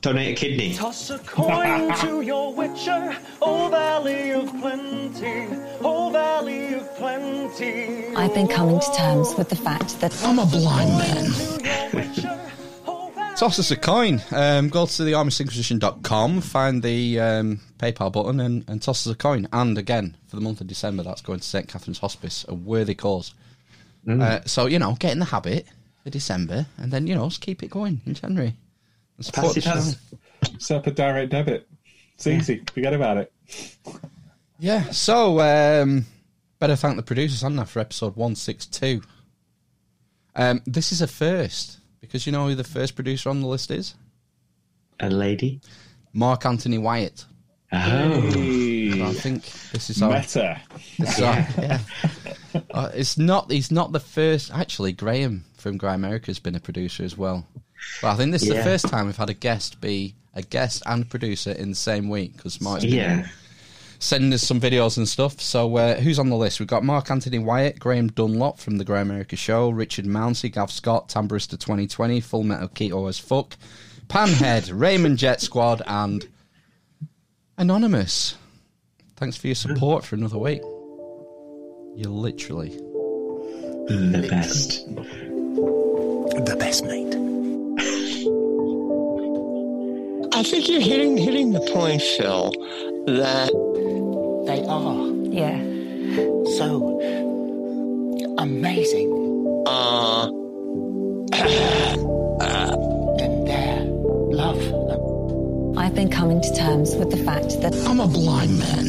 Donate 0.01 0.29
a 0.29 0.39
kidney. 0.39 0.73
Toss 0.73 1.09
a 1.09 1.19
coin 1.19 1.93
to 1.97 2.21
your 2.21 2.55
witcher, 2.55 3.15
oh 3.41 3.69
valley 3.69 4.31
of 4.31 4.49
plenty, 4.59 5.47
oh 5.81 6.09
valley 6.11 6.73
of 6.73 6.95
plenty. 6.95 8.07
I've 8.15 8.33
been 8.33 8.47
coming 8.47 8.79
to 8.79 8.91
terms 8.97 9.35
with 9.37 9.49
the 9.49 9.55
fact 9.55 9.99
that 9.99 10.11
I'm 10.23 10.39
a 10.39 10.45
blind 10.45 10.97
man. 10.97 11.25
To 11.25 11.63
your 11.63 11.89
witcher, 11.93 12.21
valley 12.21 13.35
Toss 13.35 13.59
us 13.59 13.71
a 13.71 13.75
coin. 13.75 14.21
Um, 14.31 14.69
go 14.69 14.85
to 14.85 15.03
the 15.03 15.11
amishinquisition.com, 15.11 16.41
find 16.41 16.81
the 16.81 17.19
um, 17.19 17.59
PayPal 17.77 18.11
button, 18.11 18.39
and, 18.39 18.63
and 18.67 18.81
toss 18.81 19.05
us 19.05 19.13
a 19.13 19.17
coin. 19.17 19.47
And 19.51 19.77
again, 19.77 20.15
for 20.27 20.35
the 20.37 20.41
month 20.41 20.61
of 20.61 20.67
December, 20.67 21.03
that's 21.03 21.21
going 21.21 21.39
to 21.39 21.45
St. 21.45 21.67
Catherine's 21.67 21.99
Hospice, 21.99 22.45
a 22.47 22.53
worthy 22.55 22.95
cause. 22.95 23.33
Uh, 24.09 24.39
so, 24.45 24.65
you 24.65 24.79
know, 24.79 24.95
get 24.99 25.11
in 25.11 25.19
the 25.19 25.25
habit 25.25 25.67
for 26.03 26.09
December, 26.09 26.65
and 26.77 26.91
then, 26.91 27.07
you 27.07 27.15
know, 27.15 27.27
just 27.29 27.41
keep 27.41 27.63
it 27.63 27.69
going 27.69 28.01
in 28.05 28.13
January. 28.13 28.55
And 29.17 29.25
support 29.25 29.55
Pass 29.55 29.95
the 29.95 29.99
it 30.51 30.61
Set 30.61 30.77
up 30.77 30.87
a 30.87 30.91
direct 30.91 31.31
debit. 31.31 31.67
It's 32.15 32.27
easy. 32.27 32.63
Forget 32.73 32.93
about 32.93 33.17
it. 33.17 33.33
Yeah. 34.59 34.89
So, 34.91 35.39
um, 35.41 36.05
Better 36.59 36.75
thank 36.75 36.95
the 36.95 37.01
producers, 37.01 37.41
hadn't 37.41 37.57
I, 37.57 37.63
for 37.63 37.79
episode 37.79 38.15
162. 38.15 39.01
Um, 40.35 40.61
this 40.67 40.91
is 40.91 41.01
a 41.01 41.07
first, 41.07 41.79
because 41.99 42.27
you 42.27 42.31
know 42.31 42.47
who 42.47 42.53
the 42.53 42.63
first 42.63 42.93
producer 42.93 43.29
on 43.29 43.41
the 43.41 43.47
list 43.47 43.71
is? 43.71 43.95
A 44.99 45.09
lady? 45.09 45.59
Mark 46.13 46.45
Anthony 46.45 46.77
Wyatt. 46.77 47.25
Oh. 47.73 48.31
So 48.31 49.05
I 49.05 49.13
think 49.13 49.43
this 49.71 49.89
is 49.89 50.01
our, 50.03 50.11
Meta. 50.13 50.61
this 50.99 51.17
is 51.17 51.23
our- 51.23 51.47
yeah. 51.57 51.79
Uh, 52.69 52.91
it's 52.93 53.17
not. 53.17 53.49
He's 53.49 53.71
not 53.71 53.91
the 53.91 53.99
first. 53.99 54.51
Actually, 54.53 54.91
Graham 54.91 55.45
from 55.61 55.79
Grimerica 55.79 56.25
has 56.25 56.39
been 56.39 56.55
a 56.55 56.59
producer 56.59 57.03
as 57.03 57.17
well. 57.17 57.45
But 58.01 58.11
I 58.11 58.15
think 58.15 58.31
this 58.31 58.43
is 58.43 58.49
the 58.49 58.63
first 58.63 58.87
time 58.89 59.05
we've 59.05 59.15
had 59.17 59.29
a 59.29 59.33
guest 59.33 59.79
be 59.81 60.15
a 60.33 60.41
guest 60.41 60.83
and 60.85 61.09
producer 61.09 61.51
in 61.51 61.69
the 61.69 61.75
same 61.75 62.09
week 62.09 62.35
because 62.37 62.59
Mark's 62.61 62.83
been 62.85 62.93
Yeah. 62.93 63.27
sending 63.99 64.31
us 64.33 64.41
some 64.43 64.59
videos 64.61 64.97
and 64.97 65.07
stuff. 65.07 65.39
So 65.41 65.75
uh, 65.77 65.95
who's 65.99 66.19
on 66.19 66.29
the 66.29 66.35
list? 66.37 66.59
We've 66.59 66.67
got 66.67 66.83
Mark 66.83 67.09
Anthony 67.11 67.37
Wyatt, 67.39 67.79
Graham 67.79 68.07
Dunlop 68.09 68.59
from 68.59 68.77
the 68.77 68.85
Grimerica 68.85 69.37
Show, 69.37 69.69
Richard 69.69 70.05
Mounsey, 70.05 70.51
Gav 70.51 70.71
Scott, 70.71 71.09
Tamborista 71.09 71.59
2020, 71.59 72.19
Full 72.21 72.43
Metal 72.43 72.69
Keto 72.69 73.09
as 73.09 73.19
fuck, 73.19 73.57
Panhead, 74.07 74.71
Raymond 74.77 75.17
Jetsquad, 75.17 75.81
and 75.85 76.27
Anonymous. 77.57 78.35
Thanks 79.17 79.37
for 79.37 79.47
your 79.47 79.55
support 79.55 80.03
for 80.05 80.15
another 80.15 80.37
week. 80.37 80.61
You're 81.95 82.09
literally 82.09 82.69
The 83.87 84.27
best. 84.29 84.87
The 85.55 86.55
best, 86.57 86.85
mate. 86.85 87.07
I 90.33 90.43
think 90.43 90.69
you're 90.69 90.79
hitting 90.81 91.17
hitting 91.17 91.51
the 91.51 91.59
point, 91.73 92.01
Phil, 92.01 92.51
that 93.07 93.51
They 94.47 94.63
are 94.65 95.07
Yeah. 95.29 95.59
so 96.57 96.99
amazing 98.37 99.09
uh 99.67 100.27
in 103.25 103.45
their 103.45 103.81
love. 104.41 104.61
I've 105.77 105.93
been 105.95 106.09
coming 106.09 106.41
to 106.41 106.55
terms 106.55 106.95
with 106.95 107.11
the 107.11 107.17
fact 107.17 107.59
that 107.61 107.75
I'm 107.87 107.99
a 107.99 108.07
blind 108.07 108.57
man. 108.57 108.85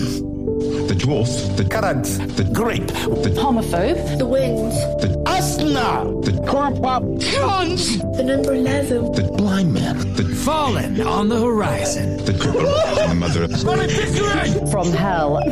The 0.92 0.98
dwarf, 0.98 1.56
the 1.56 1.64
Currant, 1.64 2.04
the 2.36 2.44
grape, 2.44 2.86
the 2.88 3.30
homophobe, 3.40 4.18
The 4.18 4.26
wings, 4.26 4.74
the 5.00 5.08
asna, 5.24 6.22
the 6.22 6.32
corp 6.46 6.84
up, 6.84 7.02
cunt, 7.02 8.16
the 8.18 8.22
number 8.22 8.52
11. 8.52 9.12
the 9.12 9.22
blind 9.22 9.72
man, 9.72 9.96
the 10.16 10.24
fallen 10.44 11.00
on 11.00 11.30
the 11.30 11.40
horizon. 11.40 12.18
the 12.26 12.32
cripple 12.32 12.98
and 12.98 13.10
the 13.10 13.14
mother 13.14 13.44
of 13.44 13.56
Sonny 13.56 13.86
Pickering! 13.86 14.66
from 14.70 14.92
hell. 14.92 15.38
I 15.38 15.48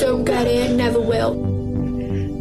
don't 0.00 0.24
get 0.26 0.46
it, 0.48 0.76
never 0.76 1.00
will. 1.00 1.32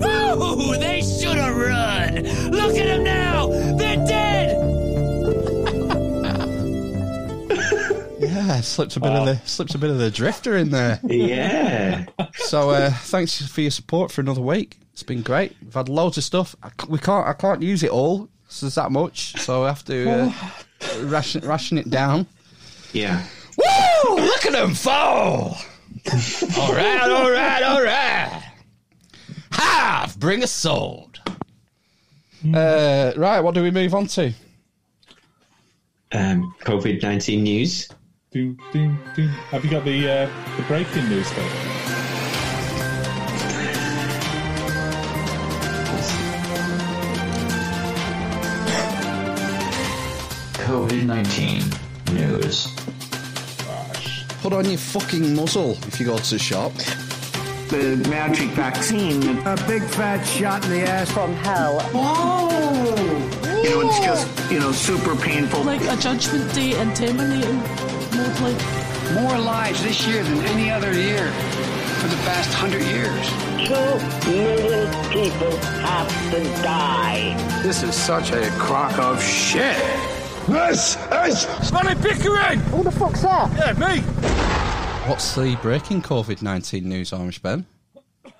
Ooh, 0.03 0.77
they 0.77 1.01
should 1.01 1.37
have 1.37 1.55
run! 1.55 2.25
Look 2.51 2.75
at 2.75 2.87
them 2.87 3.05
now! 3.05 3.18
Yeah, 8.59 8.61
slipped 8.61 8.95
a 8.95 8.99
bit 8.99 9.11
of 9.11 9.25
the 9.25 9.35
slipped 9.47 9.75
a 9.75 9.77
bit 9.77 9.89
of 9.89 9.97
the 9.97 10.11
drifter 10.11 10.57
in 10.57 10.69
there. 10.71 10.99
Yeah. 11.03 12.05
So 12.33 12.69
uh, 12.71 12.91
thanks 12.91 13.45
for 13.47 13.61
your 13.61 13.71
support 13.71 14.11
for 14.11 14.21
another 14.21 14.41
week. 14.41 14.77
It's 14.93 15.03
been 15.03 15.21
great. 15.21 15.55
We've 15.63 15.73
had 15.73 15.89
loads 15.89 16.17
of 16.17 16.23
stuff. 16.23 16.55
I 16.63 16.71
we 16.87 16.99
can't 16.99 17.27
I 17.27 17.33
can't 17.33 17.61
use 17.61 17.83
it 17.83 17.91
all. 17.91 18.27
'cause 18.47 18.61
There's 18.61 18.75
that 18.75 18.91
much, 18.91 19.37
so 19.39 19.63
I 19.65 19.67
have 19.67 19.85
to 19.85 20.09
uh, 20.09 20.33
ration 21.03 21.45
ration 21.47 21.77
it 21.77 21.89
down. 21.89 22.25
Yeah. 22.93 23.23
Woo! 23.57 24.15
Look 24.15 24.45
at 24.45 24.53
them 24.53 24.73
fall. 24.73 25.55
all 26.57 26.73
right, 26.73 27.01
all 27.09 27.29
right, 27.29 27.61
all 27.63 27.83
right. 27.83 28.43
Have 29.51 30.19
bring 30.19 30.43
a 30.43 30.47
sword. 30.47 31.19
Uh, 32.53 33.11
right, 33.17 33.41
what 33.41 33.53
do 33.53 33.61
we 33.61 33.69
move 33.69 33.93
on 33.93 34.07
to? 34.07 34.31
Um, 36.11 36.55
COVID 36.61 37.03
19 37.03 37.43
news. 37.43 37.89
Do, 38.31 38.55
do, 38.71 38.95
do. 39.15 39.27
Have 39.49 39.65
you 39.65 39.71
got 39.71 39.83
the 39.85 40.07
uh, 40.07 40.29
the 40.55 40.61
breaking 40.67 41.09
news 41.09 41.27
though? 41.31 41.41
COVID 50.63 51.05
19 51.07 51.63
news. 52.13 52.67
Gosh. 53.65 54.25
Put 54.43 54.53
on 54.53 54.65
your 54.65 54.77
fucking 54.77 55.35
muzzle 55.35 55.71
if 55.87 55.99
you 55.99 56.05
go 56.05 56.19
to 56.19 56.29
the 56.29 56.37
shop. 56.37 56.71
The 57.69 57.95
magic 58.11 58.49
vaccine. 58.49 59.39
A 59.39 59.57
big 59.67 59.81
fat 59.81 60.23
shot 60.23 60.63
in 60.65 60.69
the 60.69 60.81
ass. 60.81 61.11
From 61.11 61.33
hell. 61.33 61.81
You 63.63 63.69
know, 63.71 63.89
it's 63.89 63.99
just, 63.99 64.51
you 64.51 64.59
know, 64.59 64.71
super 64.71 65.15
painful. 65.15 65.63
Like 65.63 65.81
a 65.81 65.97
judgment 65.97 66.53
day 66.53 66.75
and 66.75 66.95
terminating 66.95 67.88
mode, 68.19 68.39
like 68.41 69.13
More 69.13 69.37
lives 69.37 69.83
this 69.83 70.05
year 70.07 70.23
than 70.23 70.37
any 70.47 70.69
other 70.69 70.93
year 70.93 71.31
for 71.99 72.07
the 72.07 72.15
past 72.27 72.53
hundred 72.53 72.83
years. 72.83 73.29
Two 73.67 74.29
million 74.29 74.87
people 75.11 75.55
have 75.81 76.31
to 76.31 76.43
die. 76.61 77.35
This 77.63 77.83
is 77.83 77.95
such 77.95 78.31
a 78.31 78.49
crock 78.51 78.97
of 78.99 79.21
shit. 79.21 79.77
This 80.47 80.97
is 81.13 81.41
Sonny 81.67 81.95
Pickering! 81.95 82.59
Who 82.71 82.83
the 82.83 82.91
fuck's 82.91 83.21
that? 83.21 83.51
Yeah, 83.55 83.73
me! 83.73 84.01
What's 85.09 85.35
the 85.35 85.55
breaking 85.61 86.01
COVID 86.01 86.41
nineteen 86.41 86.87
news, 86.89 87.13
Orange 87.13 87.41
Ben? 87.41 87.65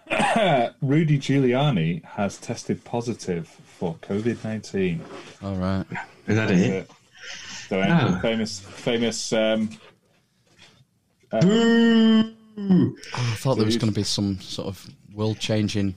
Rudy 0.81 1.19
Giuliani 1.19 2.03
has 2.03 2.37
tested 2.37 2.83
positive 2.83 3.47
for 3.47 3.95
COVID 3.95 4.43
nineteen. 4.43 5.03
All 5.43 5.55
right. 5.55 5.85
Is 6.27 6.35
that 6.35 6.51
it? 6.51 6.89
So 7.69 7.81
Oh. 7.81 8.19
famous, 8.21 8.59
famous. 8.59 9.31
Um, 9.31 9.69
uh, 11.31 11.39
Oh, 12.61 12.93
I 13.15 13.35
thought 13.35 13.55
there 13.55 13.65
was 13.65 13.77
going 13.77 13.93
to 13.93 13.95
be 13.97 14.03
some 14.03 14.41
sort 14.41 14.67
of 14.67 14.85
world 15.13 15.39
changing. 15.39 15.95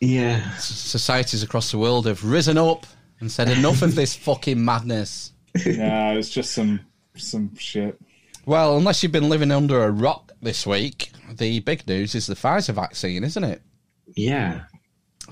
Yeah. 0.00 0.56
Societies 0.58 1.42
across 1.42 1.72
the 1.72 1.78
world 1.78 2.06
have 2.06 2.24
risen 2.24 2.56
up 2.56 2.86
and 3.18 3.32
said 3.32 3.48
enough 3.48 3.82
of 3.82 3.94
this 3.96 4.14
fucking 4.14 4.62
madness. 4.64 5.32
no, 5.66 6.16
it's 6.16 6.30
just 6.30 6.52
some 6.52 6.80
some 7.16 7.56
shit. 7.56 7.98
Well, 8.46 8.76
unless 8.76 9.02
you've 9.02 9.12
been 9.12 9.28
living 9.28 9.50
under 9.50 9.82
a 9.84 9.90
rock 9.90 10.30
this 10.42 10.66
week, 10.66 11.10
the 11.32 11.60
big 11.60 11.86
news 11.88 12.14
is 12.14 12.26
the 12.26 12.34
Pfizer 12.34 12.74
vaccine, 12.74 13.24
isn't 13.24 13.44
it? 13.44 13.62
Yeah. 14.14 14.64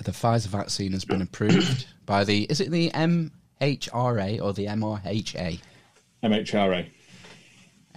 The 0.03 0.13
Pfizer 0.13 0.47
vaccine 0.49 0.93
has 0.93 1.05
been 1.05 1.23
approved 1.23 1.87
by 2.07 2.25
the 2.25 2.45
is 2.45 2.61
it 2.61 2.71
the 2.71 2.91
MHRA 2.91 4.41
or 4.43 4.53
the 4.53 4.67
MRHA? 4.67 5.61
MHRA, 6.23 6.87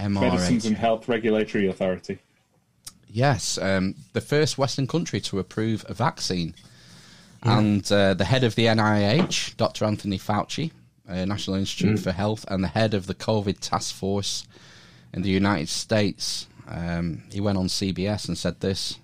Medicines 0.10 0.66
and 0.66 0.76
Health 0.78 1.08
Regulatory 1.08 1.68
Authority. 1.68 2.20
Yes, 3.08 3.58
um, 3.58 3.96
the 4.14 4.22
first 4.22 4.58
Western 4.58 4.88
country 4.88 5.22
to 5.22 5.40
approve 5.40 5.86
a 5.88 5.94
vaccine. 5.94 6.54
And 7.44 7.90
uh, 7.92 8.16
the 8.16 8.26
head 8.26 8.44
of 8.44 8.56
the 8.56 8.66
NIH, 8.66 9.56
Dr. 9.56 9.86
Anthony 9.86 10.18
Fauci, 10.18 10.72
uh, 11.08 11.24
National 11.26 11.58
Institute 11.58 11.98
Mm. 12.00 12.04
for 12.04 12.12
Health, 12.12 12.44
and 12.48 12.64
the 12.64 12.68
head 12.70 12.96
of 12.96 13.06
the 13.06 13.14
COVID 13.14 13.60
task 13.60 13.94
force 13.94 14.48
in 15.14 15.22
the 15.22 15.30
United 15.30 15.70
States, 15.70 16.48
um, 16.68 17.22
he 17.32 17.40
went 17.40 17.60
on 17.60 17.68
CBS 17.68 18.28
and 18.28 18.36
said 18.38 18.60
this. 18.62 18.98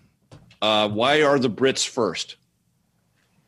Uh, 0.61 0.89
why 0.89 1.21
are 1.21 1.37
the 1.37 1.49
Brits 1.49 1.87
first? 1.87 2.37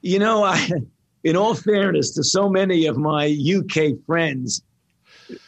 You 0.01 0.19
know, 0.19 0.43
I, 0.43 0.69
in 1.23 1.35
all 1.35 1.55
fairness 1.55 2.11
to 2.11 2.23
so 2.23 2.47
many 2.47 2.85
of 2.85 2.95
my 2.95 3.25
UK 3.25 4.05
friends, 4.05 4.61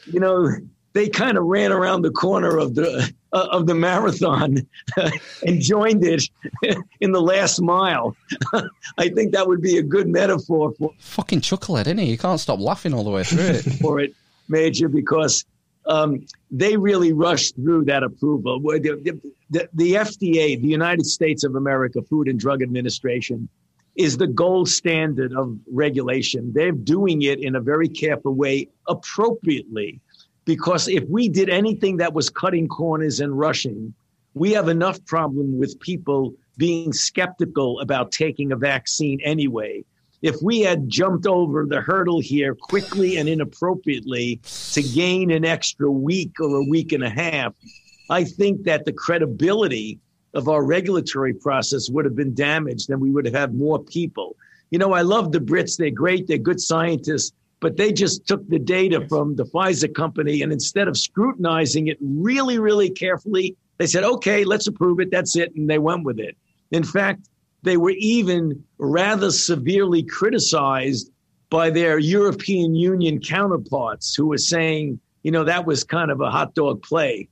you 0.06 0.20
know, 0.20 0.50
they 0.94 1.10
kind 1.10 1.38
of 1.38 1.44
ran 1.44 1.72
around 1.72 2.04
the 2.04 2.12
corner 2.12 2.58
of 2.58 2.74
the 2.74 3.14
uh, 3.34 3.48
of 3.52 3.68
the 3.68 3.76
marathon 3.76 4.66
and 5.46 5.62
joined 5.62 6.06
it 6.06 6.24
in 7.02 7.12
the 7.12 7.22
last 7.22 7.62
mile. 7.62 8.16
I 8.98 9.10
think 9.10 9.34
that 9.34 9.46
would 9.48 9.62
be 9.62 9.78
a 9.78 9.84
good 9.84 10.08
metaphor 10.08 10.74
for 10.80 10.92
Fucking 11.00 11.42
chucklehead, 11.42 11.88
isn't 11.88 11.98
he? 11.98 12.12
You 12.12 12.18
can't 12.18 12.40
stop 12.40 12.60
laughing 12.60 12.94
all 12.94 13.04
the 13.04 13.12
way 13.12 13.24
through 13.24 13.46
it. 13.46 13.62
for 13.82 14.00
it, 14.00 14.16
Major, 14.48 14.88
because 14.88 15.46
um, 15.86 16.26
they 16.50 16.78
really 16.78 17.12
rushed 17.12 17.56
through 17.56 17.86
that 17.86 18.04
approval. 18.04 18.60
The, 18.62 19.22
the, 19.50 19.70
the 19.74 19.94
FDA, 19.94 20.60
the 20.60 20.68
United 20.68 21.06
States 21.06 21.44
of 21.44 21.56
America 21.56 22.02
Food 22.02 22.28
and 22.28 22.40
Drug 22.40 22.62
Administration, 22.62 23.50
is 23.96 24.18
the 24.18 24.28
gold 24.28 24.70
standard 24.70 25.34
of 25.34 25.58
regulation. 25.72 26.52
They're 26.54 26.72
doing 26.72 27.22
it 27.22 27.40
in 27.40 27.56
a 27.56 27.62
very 27.62 27.88
careful 27.88 28.34
way, 28.34 28.70
appropriately, 28.88 30.02
because 30.44 30.88
if 30.88 31.04
we 31.10 31.30
did 31.30 31.50
anything 31.50 31.98
that 31.98 32.14
was 32.14 32.30
cutting 32.30 32.68
corners 32.68 33.20
and 33.20 33.38
rushing, 33.38 33.94
we 34.34 34.52
have 34.52 34.68
enough 34.68 35.04
problem 35.06 35.58
with 35.58 35.80
people 35.80 36.34
being 36.58 36.92
skeptical 36.94 37.80
about 37.80 38.12
taking 38.12 38.52
a 38.52 38.58
vaccine 38.58 39.20
anyway. 39.24 39.84
If 40.22 40.36
we 40.42 40.62
had 40.62 40.90
jumped 40.90 41.26
over 41.26 41.66
the 41.66 41.82
hurdle 41.82 42.20
here 42.20 42.56
quickly 42.56 43.18
and 43.18 43.30
inappropriately 43.30 44.42
to 44.74 44.82
gain 44.82 45.32
an 45.32 45.46
extra 45.46 45.90
week 45.90 46.40
or 46.40 46.56
a 46.56 46.64
week 46.64 46.92
and 46.92 47.04
a 47.04 47.10
half, 47.10 47.54
I 48.10 48.24
think 48.24 48.64
that 48.64 48.86
the 48.86 48.94
credibility 48.94 50.00
of 50.36 50.48
our 50.50 50.64
regulatory 50.64 51.34
process 51.34 51.90
would 51.90 52.06
have 52.06 52.16
been 52.16 52.36
damaged 52.36 52.90
and 52.90 53.02
we 53.02 53.10
would 53.10 53.26
have 53.26 53.34
had 53.34 53.56
more 53.56 53.80
people. 53.80 54.36
You 54.70 54.80
know, 54.80 54.94
I 54.94 55.02
love 55.02 55.32
the 55.32 55.40
Brits. 55.40 55.78
They're 55.78 55.90
great. 55.90 56.28
They're 56.28 56.38
good 56.38 56.60
scientists, 56.62 57.32
but 57.62 57.78
they 57.78 57.92
just 57.92 58.28
took 58.28 58.48
the 58.50 58.60
data 58.60 59.08
from 59.08 59.36
the 59.36 59.46
Pfizer 59.46 59.94
company 59.94 60.42
and 60.42 60.52
instead 60.52 60.88
of 60.88 60.98
scrutinizing 60.98 61.88
it 61.88 61.98
really, 62.02 62.60
really 62.60 62.90
carefully, 62.90 63.56
they 63.78 63.88
said, 63.88 64.04
okay, 64.04 64.44
let's 64.44 64.68
approve 64.68 65.00
it. 65.00 65.10
That's 65.10 65.36
it. 65.36 65.56
And 65.56 65.70
they 65.70 65.80
went 65.80 66.04
with 66.04 66.20
it. 66.20 66.38
In 66.72 66.84
fact, 66.84 67.30
they 67.64 67.78
were 67.78 67.96
even 67.98 68.64
rather 68.78 69.32
severely 69.32 70.04
criticized 70.04 71.12
by 71.50 71.70
their 71.70 71.98
European 71.98 72.76
Union 72.76 73.20
counterparts 73.20 74.14
who 74.16 74.28
were 74.28 74.38
saying, 74.38 75.00
you 75.24 75.32
know, 75.32 75.44
that 75.44 75.66
was 75.66 75.84
kind 75.84 76.12
of 76.12 76.22
a 76.22 76.30
hot 76.30 76.54
dog 76.54 76.84
play. 76.84 77.28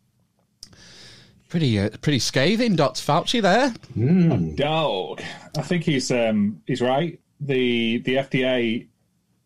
Pretty, 1.53 1.79
uh, 1.79 1.89
pretty 2.01 2.17
scathing, 2.17 2.75
Dr. 2.75 2.99
Fauci 2.99 3.39
there. 3.39 3.69
Mm. 3.95 4.55
Dog. 4.55 5.21
I 5.55 5.61
think 5.61 5.83
he's 5.83 6.09
um, 6.09 6.59
he's 6.65 6.81
right. 6.81 7.19
The 7.41 7.99
the 7.99 8.15
FDA 8.15 8.87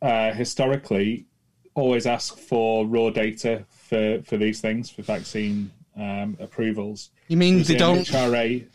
uh, 0.02 0.32
historically 0.32 1.26
always 1.74 2.06
ask 2.08 2.38
for 2.38 2.88
raw 2.88 3.10
data 3.10 3.66
for, 3.68 4.22
for 4.22 4.38
these 4.38 4.62
things 4.62 4.90
for 4.90 5.02
vaccine 5.02 5.70
um, 5.98 6.38
approvals. 6.40 7.10
You 7.28 7.36
mean 7.36 7.56
whereas 7.56 7.68
they 7.68 7.74
the 7.74 7.80
don't- 7.80 8.08
MHRA, 8.08 8.68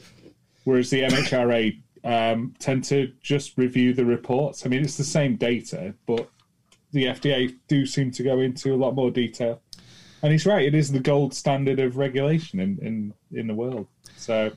whereas 0.64 0.90
the 0.90 1.00
MHRA 1.04 1.80
um, 2.04 2.54
tend 2.58 2.84
to 2.84 3.14
just 3.22 3.56
review 3.56 3.94
the 3.94 4.04
reports. 4.04 4.66
I 4.66 4.68
mean, 4.68 4.82
it's 4.82 4.98
the 4.98 5.04
same 5.04 5.36
data, 5.36 5.94
but 6.04 6.28
the 6.92 7.06
FDA 7.06 7.56
do 7.66 7.86
seem 7.86 8.10
to 8.10 8.22
go 8.22 8.40
into 8.40 8.74
a 8.74 8.76
lot 8.76 8.94
more 8.94 9.10
detail. 9.10 9.62
And 10.22 10.32
he's 10.32 10.46
right; 10.46 10.64
it 10.64 10.74
is 10.74 10.92
the 10.92 11.00
gold 11.00 11.34
standard 11.34 11.80
of 11.80 11.96
regulation 11.96 12.60
in 12.60 12.78
in, 12.80 13.14
in 13.38 13.46
the 13.46 13.54
world. 13.54 13.86
So 14.16 14.52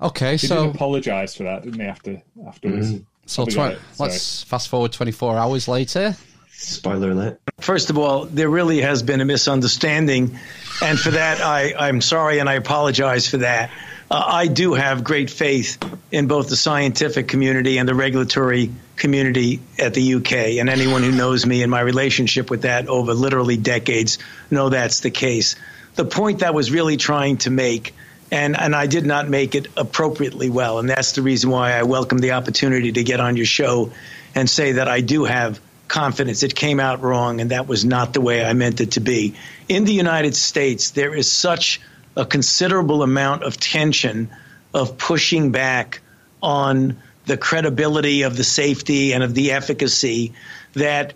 Okay, 0.00 0.32
he 0.32 0.46
so 0.46 0.70
apologise 0.70 1.34
for 1.34 1.44
that, 1.44 1.62
didn't 1.62 1.80
he? 1.80 1.86
After 1.86 2.22
afterwards. 2.46 2.92
Mm-hmm. 2.92 3.02
so 3.26 3.44
Probably 3.46 3.74
tw- 3.74 3.78
it, 3.78 3.80
so- 3.94 4.04
let's 4.04 4.42
fast 4.42 4.68
forward 4.68 4.92
24 4.92 5.36
hours 5.38 5.68
later. 5.68 6.16
Spoiler 6.54 7.10
alert. 7.10 7.40
First 7.60 7.90
of 7.90 7.98
all, 7.98 8.26
there 8.26 8.48
really 8.48 8.80
has 8.82 9.02
been 9.02 9.20
a 9.20 9.24
misunderstanding. 9.24 10.38
And 10.82 10.98
for 10.98 11.10
that, 11.10 11.40
I, 11.40 11.74
I'm 11.76 12.00
sorry 12.00 12.38
and 12.38 12.48
I 12.48 12.54
apologize 12.54 13.28
for 13.28 13.38
that. 13.38 13.70
Uh, 14.12 14.22
I 14.26 14.46
do 14.46 14.74
have 14.74 15.04
great 15.04 15.30
faith 15.30 15.78
in 16.10 16.26
both 16.26 16.50
the 16.50 16.56
scientific 16.56 17.28
community 17.28 17.78
and 17.78 17.88
the 17.88 17.94
regulatory 17.94 18.70
community 18.94 19.60
at 19.78 19.94
the 19.94 20.16
UK. 20.16 20.32
And 20.60 20.68
anyone 20.68 21.02
who 21.02 21.12
knows 21.12 21.46
me 21.46 21.62
and 21.62 21.70
my 21.70 21.80
relationship 21.80 22.50
with 22.50 22.62
that 22.62 22.88
over 22.88 23.14
literally 23.14 23.56
decades 23.56 24.18
know 24.50 24.68
that's 24.68 25.00
the 25.00 25.10
case. 25.10 25.56
The 25.94 26.04
point 26.04 26.40
that 26.40 26.48
I 26.48 26.50
was 26.50 26.70
really 26.70 26.98
trying 26.98 27.38
to 27.38 27.50
make, 27.50 27.94
and, 28.30 28.54
and 28.54 28.76
I 28.76 28.86
did 28.86 29.06
not 29.06 29.30
make 29.30 29.54
it 29.54 29.68
appropriately 29.78 30.50
well. 30.50 30.78
And 30.78 30.90
that's 30.90 31.12
the 31.12 31.22
reason 31.22 31.48
why 31.48 31.72
I 31.72 31.84
welcome 31.84 32.18
the 32.18 32.32
opportunity 32.32 32.92
to 32.92 33.02
get 33.02 33.18
on 33.18 33.38
your 33.38 33.46
show 33.46 33.92
and 34.34 34.48
say 34.48 34.72
that 34.72 34.88
I 34.88 35.00
do 35.00 35.24
have 35.24 35.58
confidence. 35.88 36.42
It 36.42 36.54
came 36.54 36.80
out 36.80 37.00
wrong, 37.00 37.40
and 37.40 37.50
that 37.50 37.66
was 37.66 37.86
not 37.86 38.12
the 38.12 38.20
way 38.20 38.44
I 38.44 38.52
meant 38.52 38.82
it 38.82 38.92
to 38.92 39.00
be. 39.00 39.36
In 39.70 39.86
the 39.86 39.94
United 39.94 40.36
States, 40.36 40.90
there 40.90 41.14
is 41.14 41.32
such 41.32 41.80
a 42.16 42.26
considerable 42.26 43.02
amount 43.02 43.42
of 43.42 43.58
tension 43.58 44.30
of 44.74 44.98
pushing 44.98 45.52
back 45.52 46.00
on 46.42 46.96
the 47.26 47.36
credibility 47.36 48.22
of 48.22 48.36
the 48.36 48.44
safety 48.44 49.12
and 49.12 49.22
of 49.22 49.34
the 49.34 49.52
efficacy 49.52 50.32
that 50.74 51.14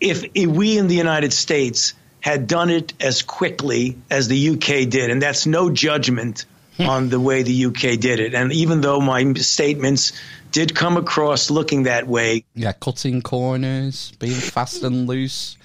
if, 0.00 0.24
if 0.34 0.46
we 0.46 0.78
in 0.78 0.88
the 0.88 0.94
United 0.94 1.32
States 1.32 1.94
had 2.20 2.46
done 2.46 2.70
it 2.70 2.92
as 3.00 3.22
quickly 3.22 3.96
as 4.10 4.28
the 4.28 4.50
UK 4.50 4.88
did, 4.88 5.10
and 5.10 5.22
that's 5.22 5.46
no 5.46 5.70
judgment 5.70 6.44
hmm. 6.76 6.88
on 6.88 7.08
the 7.08 7.20
way 7.20 7.42
the 7.42 7.66
UK 7.66 7.98
did 7.98 8.20
it. 8.20 8.34
And 8.34 8.52
even 8.52 8.80
though 8.80 9.00
my 9.00 9.32
statements 9.34 10.12
did 10.50 10.74
come 10.74 10.96
across 10.96 11.50
looking 11.50 11.84
that 11.84 12.06
way, 12.06 12.44
Yeah, 12.54 12.72
cutting 12.72 13.22
corners, 13.22 14.12
being 14.18 14.34
fast 14.34 14.82
and 14.82 15.06
loose, 15.06 15.56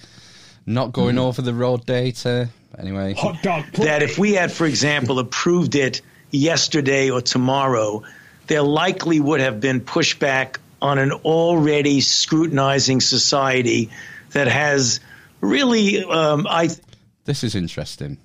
not 0.66 0.92
going 0.92 1.16
hmm. 1.16 1.22
over 1.22 1.42
the 1.42 1.54
road 1.54 1.86
data. 1.86 2.48
Anyway, 2.78 3.14
Hot 3.14 3.42
dog. 3.42 3.64
that 3.74 4.02
if 4.02 4.18
we 4.18 4.32
had, 4.34 4.50
for 4.50 4.66
example, 4.66 5.18
approved 5.18 5.74
it 5.74 6.00
yesterday 6.30 7.10
or 7.10 7.20
tomorrow, 7.20 8.02
there 8.48 8.62
likely 8.62 9.20
would 9.20 9.40
have 9.40 9.60
been 9.60 9.80
pushback 9.80 10.56
on 10.82 10.98
an 10.98 11.12
already 11.12 12.00
scrutinizing 12.00 13.00
society 13.00 13.90
that 14.32 14.48
has 14.48 15.00
really, 15.40 16.02
um, 16.04 16.46
I 16.48 16.70
this 17.24 17.44
is 17.44 17.54
interesting. 17.54 18.18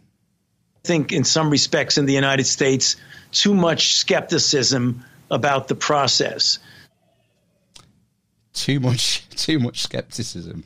I 0.84 0.88
think, 0.88 1.12
in 1.14 1.24
some 1.24 1.50
respects 1.50 1.98
in 1.98 2.06
the 2.06 2.14
United 2.14 2.46
States, 2.46 2.96
too 3.32 3.54
much 3.54 3.94
skepticism 3.96 5.06
about 5.30 5.68
the 5.68 5.76
process. 5.76 6.58
Too 8.54 8.80
much, 8.80 9.30
too 9.36 9.60
much 9.60 9.82
skepticism. 9.82 10.64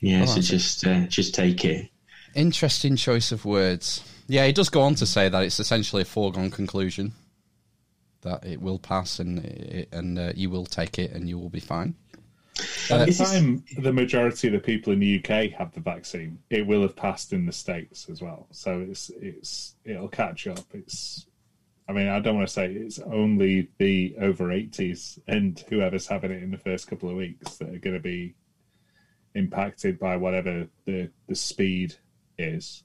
Yeah, 0.00 0.22
Oh, 0.22 0.26
so 0.26 0.40
just 0.40 0.84
uh, 0.86 1.06
just 1.06 1.34
take 1.34 1.64
it. 1.64 1.88
Interesting 2.34 2.96
choice 2.96 3.32
of 3.32 3.44
words. 3.44 4.02
Yeah, 4.28 4.46
he 4.46 4.52
does 4.52 4.68
go 4.68 4.82
on 4.82 4.94
to 4.96 5.06
say 5.06 5.28
that 5.28 5.42
it's 5.42 5.60
essentially 5.60 6.02
a 6.02 6.06
foregone 6.06 6.50
conclusion 6.50 7.12
that 8.22 8.44
it 8.46 8.62
will 8.62 8.78
pass 8.78 9.18
and 9.18 9.44
it, 9.44 9.88
and 9.92 10.18
uh, 10.18 10.32
you 10.34 10.48
will 10.48 10.64
take 10.64 10.98
it 10.98 11.10
and 11.12 11.28
you 11.28 11.38
will 11.38 11.50
be 11.50 11.60
fine. 11.60 11.94
By 12.88 12.96
Uh, 12.96 13.04
the 13.06 13.12
time 13.14 13.64
the 13.78 13.92
majority 13.92 14.48
of 14.48 14.52
the 14.52 14.60
people 14.60 14.92
in 14.92 15.00
the 15.00 15.18
UK 15.18 15.50
have 15.58 15.72
the 15.72 15.80
vaccine, 15.80 16.38
it 16.50 16.66
will 16.66 16.82
have 16.82 16.94
passed 16.94 17.32
in 17.32 17.46
the 17.46 17.52
states 17.52 18.08
as 18.08 18.22
well. 18.22 18.46
So 18.52 18.80
it's 18.88 19.10
it's 19.20 19.74
it'll 19.84 20.08
catch 20.08 20.46
up. 20.46 20.64
It's 20.72 21.26
I 21.88 21.92
mean 21.92 22.08
I 22.08 22.20
don't 22.20 22.36
want 22.36 22.46
to 22.46 22.52
say 22.52 22.72
it's 22.72 22.98
only 23.00 23.68
the 23.78 24.14
over 24.20 24.48
80s 24.48 25.18
and 25.26 25.62
whoever's 25.68 26.06
having 26.06 26.30
it 26.30 26.42
in 26.42 26.50
the 26.50 26.58
first 26.58 26.86
couple 26.86 27.10
of 27.10 27.16
weeks 27.16 27.56
that 27.56 27.70
are 27.70 27.78
going 27.78 27.96
to 27.96 28.00
be 28.00 28.34
impacted 29.34 29.98
by 29.98 30.16
whatever 30.16 30.68
the 30.84 31.10
the 31.26 31.34
speed 31.34 31.96
is. 32.42 32.82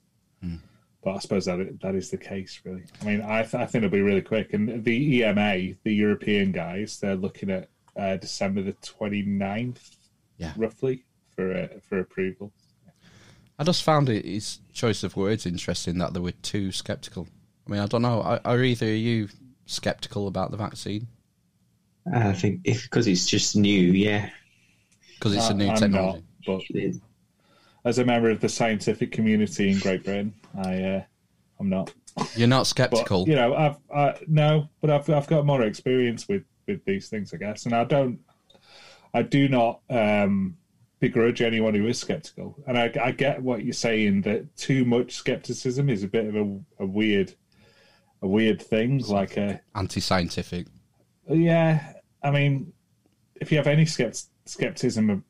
But 1.04 1.16
I 1.16 1.20
suppose 1.20 1.46
that 1.46 1.80
that 1.82 1.96
is 1.96 2.10
the 2.10 2.18
case, 2.18 2.60
really. 2.66 2.84
I 3.02 3.06
mean, 3.06 3.22
I, 3.22 3.42
th- 3.44 3.54
I 3.56 3.66
think 3.66 3.84
it'll 3.84 3.94
be 3.94 4.02
really 4.02 4.22
quick. 4.22 4.54
And 4.54 4.84
the 4.84 5.20
EMA, 5.22 5.76
the 5.84 5.94
European 5.94 6.52
guys, 6.52 7.00
they're 7.00 7.16
looking 7.16 7.50
at 7.50 7.70
uh, 7.96 8.18
December 8.18 8.62
the 8.64 8.74
29th, 8.74 9.96
Yeah. 10.38 10.54
roughly, 10.58 11.06
for 11.36 11.54
uh, 11.56 11.68
for 11.88 12.00
approval. 12.00 12.52
I 13.60 13.64
just 13.64 13.84
found 13.84 14.10
it, 14.10 14.26
his 14.26 14.60
choice 14.74 15.04
of 15.04 15.16
words 15.16 15.46
interesting 15.46 15.98
that 16.00 16.14
they 16.14 16.20
were 16.20 16.32
too 16.32 16.72
skeptical. 16.72 17.28
I 17.68 17.72
mean, 17.72 17.80
I 17.80 17.86
don't 17.88 18.02
know. 18.02 18.22
Are, 18.22 18.42
are 18.44 18.62
either 18.64 18.88
of 18.88 18.96
you 18.98 19.30
skeptical 19.66 20.28
about 20.28 20.52
the 20.52 20.58
vaccine 20.58 21.08
I 22.14 22.32
think 22.34 22.62
if 22.64 22.84
because 22.84 23.08
it's 23.08 23.26
just 23.28 23.56
new, 23.56 23.92
yeah. 23.92 24.30
because 25.16 25.36
it's 25.36 25.50
a 25.50 25.54
I- 25.54 25.58
new 25.58 25.70
I'm 25.70 25.76
technology? 25.78 26.24
not, 26.48 26.62
but 26.70 26.82
as 27.86 28.00
a 28.00 28.06
member 28.06 28.30
of 28.30 28.40
the 28.42 28.50
scientific 28.50 29.12
community 29.12 29.70
in 29.72 29.80
Great 29.80 30.04
Britain, 30.04 30.34
I 30.58 30.82
uh, 30.84 31.04
I'm 31.60 31.70
not. 31.70 31.94
You're 32.36 32.48
not 32.48 32.62
But, 32.62 32.68
skeptical. 32.68 33.28
you 33.28 33.36
know, 33.36 33.54
I've 33.56 33.78
I, 33.96 34.20
no, 34.28 34.70
but 34.82 34.90
I've 34.90 35.10
I've 35.10 35.28
got 35.28 35.46
more 35.46 35.62
experience 35.64 36.28
with 36.28 36.44
with 36.68 36.84
these 36.86 37.08
things, 37.10 37.34
I 37.34 37.38
guess, 37.38 37.66
and 37.66 37.74
I 37.74 37.84
don't, 37.86 38.20
I 39.14 39.22
do 39.22 39.48
not 39.48 39.80
um, 39.90 40.58
begrudge 41.00 41.42
anyone 41.42 41.74
who 41.74 41.88
is 41.88 41.98
skeptical, 42.00 42.62
and 42.68 42.78
I, 42.78 42.92
I 43.02 43.12
get 43.12 43.42
what 43.42 43.64
you're 43.64 43.72
saying 43.74 44.22
that 44.24 44.56
too 44.58 44.84
much 44.84 45.14
skepticism 45.14 45.90
is 45.90 46.04
a 46.04 46.08
bit 46.08 46.26
of 46.26 46.36
a, 46.36 46.60
a 46.80 46.86
weird, 46.86 47.34
a 48.22 48.28
weird 48.28 48.62
thing, 48.62 49.00
like 49.08 49.38
a 49.38 49.62
Anti-scientific. 49.76 50.68
yeah. 51.30 51.94
I 52.24 52.32
mean, 52.32 52.74
if 53.40 53.52
you 53.52 53.58
have 53.60 53.68
any 53.68 53.86
skept- 53.86 54.28
skepticism 54.46 55.24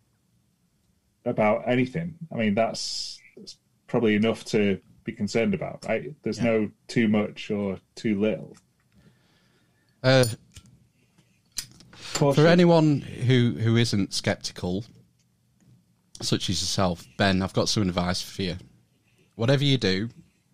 about 1.27 1.67
anything, 1.67 2.15
I 2.31 2.35
mean 2.35 2.55
that's, 2.55 3.19
that's 3.35 3.57
probably 3.87 4.15
enough 4.15 4.43
to 4.45 4.79
be 5.03 5.13
concerned 5.13 5.53
about, 5.53 5.85
right? 5.87 6.13
There's 6.23 6.41
no 6.41 6.69
too 6.87 7.07
much 7.07 7.49
or 7.51 7.79
too 7.95 8.19
little. 8.19 8.55
Uh, 10.03 10.25
for 11.95 12.47
anyone 12.47 13.01
who 13.01 13.51
who 13.51 13.77
isn't 13.77 14.13
skeptical, 14.13 14.85
such 16.21 16.49
as 16.49 16.61
yourself, 16.61 17.05
Ben, 17.17 17.41
I've 17.41 17.53
got 17.53 17.69
some 17.69 17.83
advice 17.83 18.21
for 18.21 18.41
you. 18.43 18.57
Whatever 19.35 19.63
you 19.63 19.77
do, 19.77 20.09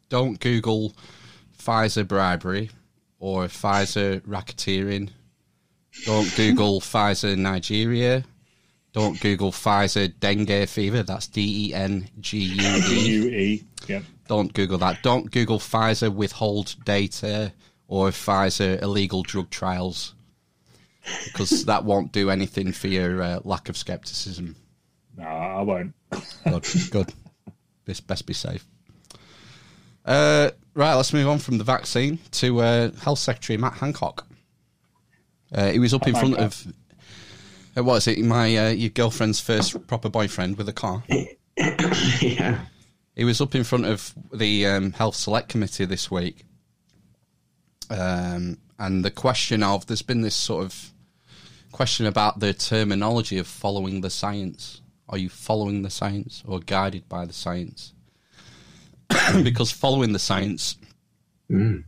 don't 0.09 0.39
Google 0.39 0.93
Pfizer 1.57 2.07
bribery 2.07 2.69
or 3.19 3.45
Pfizer 3.45 4.19
racketeering. 4.21 5.09
Don't 6.05 6.33
Google 6.37 6.81
Pfizer 6.81 7.37
Nigeria. 7.37 8.25
Don't 8.94 9.20
Google 9.20 9.52
Pfizer 9.52 10.14
dengue 10.20 10.68
fever. 10.70 11.03
That's 11.03 11.28
D 11.28 11.70
E 11.70 11.74
N 11.74 12.07
G 12.20 12.38
U 12.40 13.28
E. 13.30 13.64
Don't 14.28 14.53
Google 14.53 14.78
that. 14.80 15.03
Don't 15.03 15.30
Google 15.32 15.60
Pfizer 15.60 16.14
withhold 16.14 16.76
data 16.86 17.52
or 17.88 18.10
Pfizer 18.10 18.82
illegal 18.82 19.24
drug 19.24 19.49
trials 19.49 20.14
because 21.26 21.65
that 21.65 21.84
won't 21.84 22.11
do 22.14 22.30
anything 22.30 22.72
for 22.72 22.88
your 22.88 23.22
uh, 23.22 23.40
lack 23.44 23.68
of 23.68 23.76
skepticism. 23.76 24.56
No, 25.18 25.26
I 25.26 25.61
won't. 25.61 25.94
Good, 26.45 26.65
good. 26.91 27.14
Best, 27.86 28.07
best 28.07 28.26
be 28.26 28.34
safe. 28.34 28.65
Uh, 30.06 30.52
Right, 30.76 30.95
let's 30.95 31.14
move 31.14 31.28
on 31.28 31.38
from 31.38 31.60
the 31.60 31.64
vaccine 31.64 32.18
to 32.32 32.61
uh, 32.61 32.91
Health 32.94 33.20
Secretary 33.20 33.57
Matt 33.57 33.74
Hancock. 33.74 34.26
Uh, 35.53 35.70
he 35.70 35.78
was 35.78 35.94
up 35.94 36.07
in 36.07 36.15
front 36.15 36.36
of. 36.38 36.65
Uh, 37.75 37.83
what 37.83 37.95
is 37.97 38.07
it? 38.07 38.19
My 38.19 38.55
uh, 38.55 38.69
your 38.69 38.89
girlfriend's 38.89 39.39
first 39.39 39.87
proper 39.87 40.09
boyfriend 40.09 40.57
with 40.57 40.69
a 40.69 40.73
car. 40.73 41.03
yeah. 42.21 42.59
He 43.15 43.23
was 43.23 43.41
up 43.41 43.55
in 43.55 43.63
front 43.63 43.85
of 43.85 44.13
the 44.33 44.65
um, 44.67 44.91
Health 44.93 45.15
Select 45.15 45.49
Committee 45.49 45.85
this 45.85 46.09
week, 46.09 46.45
um, 47.89 48.57
and 48.79 49.05
the 49.05 49.11
question 49.11 49.61
of 49.63 49.85
there's 49.85 50.01
been 50.01 50.21
this 50.21 50.35
sort 50.35 50.65
of 50.65 50.91
question 51.71 52.05
about 52.05 52.39
the 52.39 52.53
terminology 52.53 53.37
of 53.37 53.47
following 53.47 54.01
the 54.01 54.09
science. 54.09 54.81
Are 55.09 55.17
you 55.17 55.29
following 55.29 55.81
the 55.83 55.89
science 55.89 56.43
or 56.47 56.59
guided 56.59 57.07
by 57.07 57.25
the 57.25 57.33
science? 57.33 57.93
because 59.43 59.71
following 59.71 60.13
the 60.13 60.19
science, 60.19 60.77
Mm. 61.51 61.83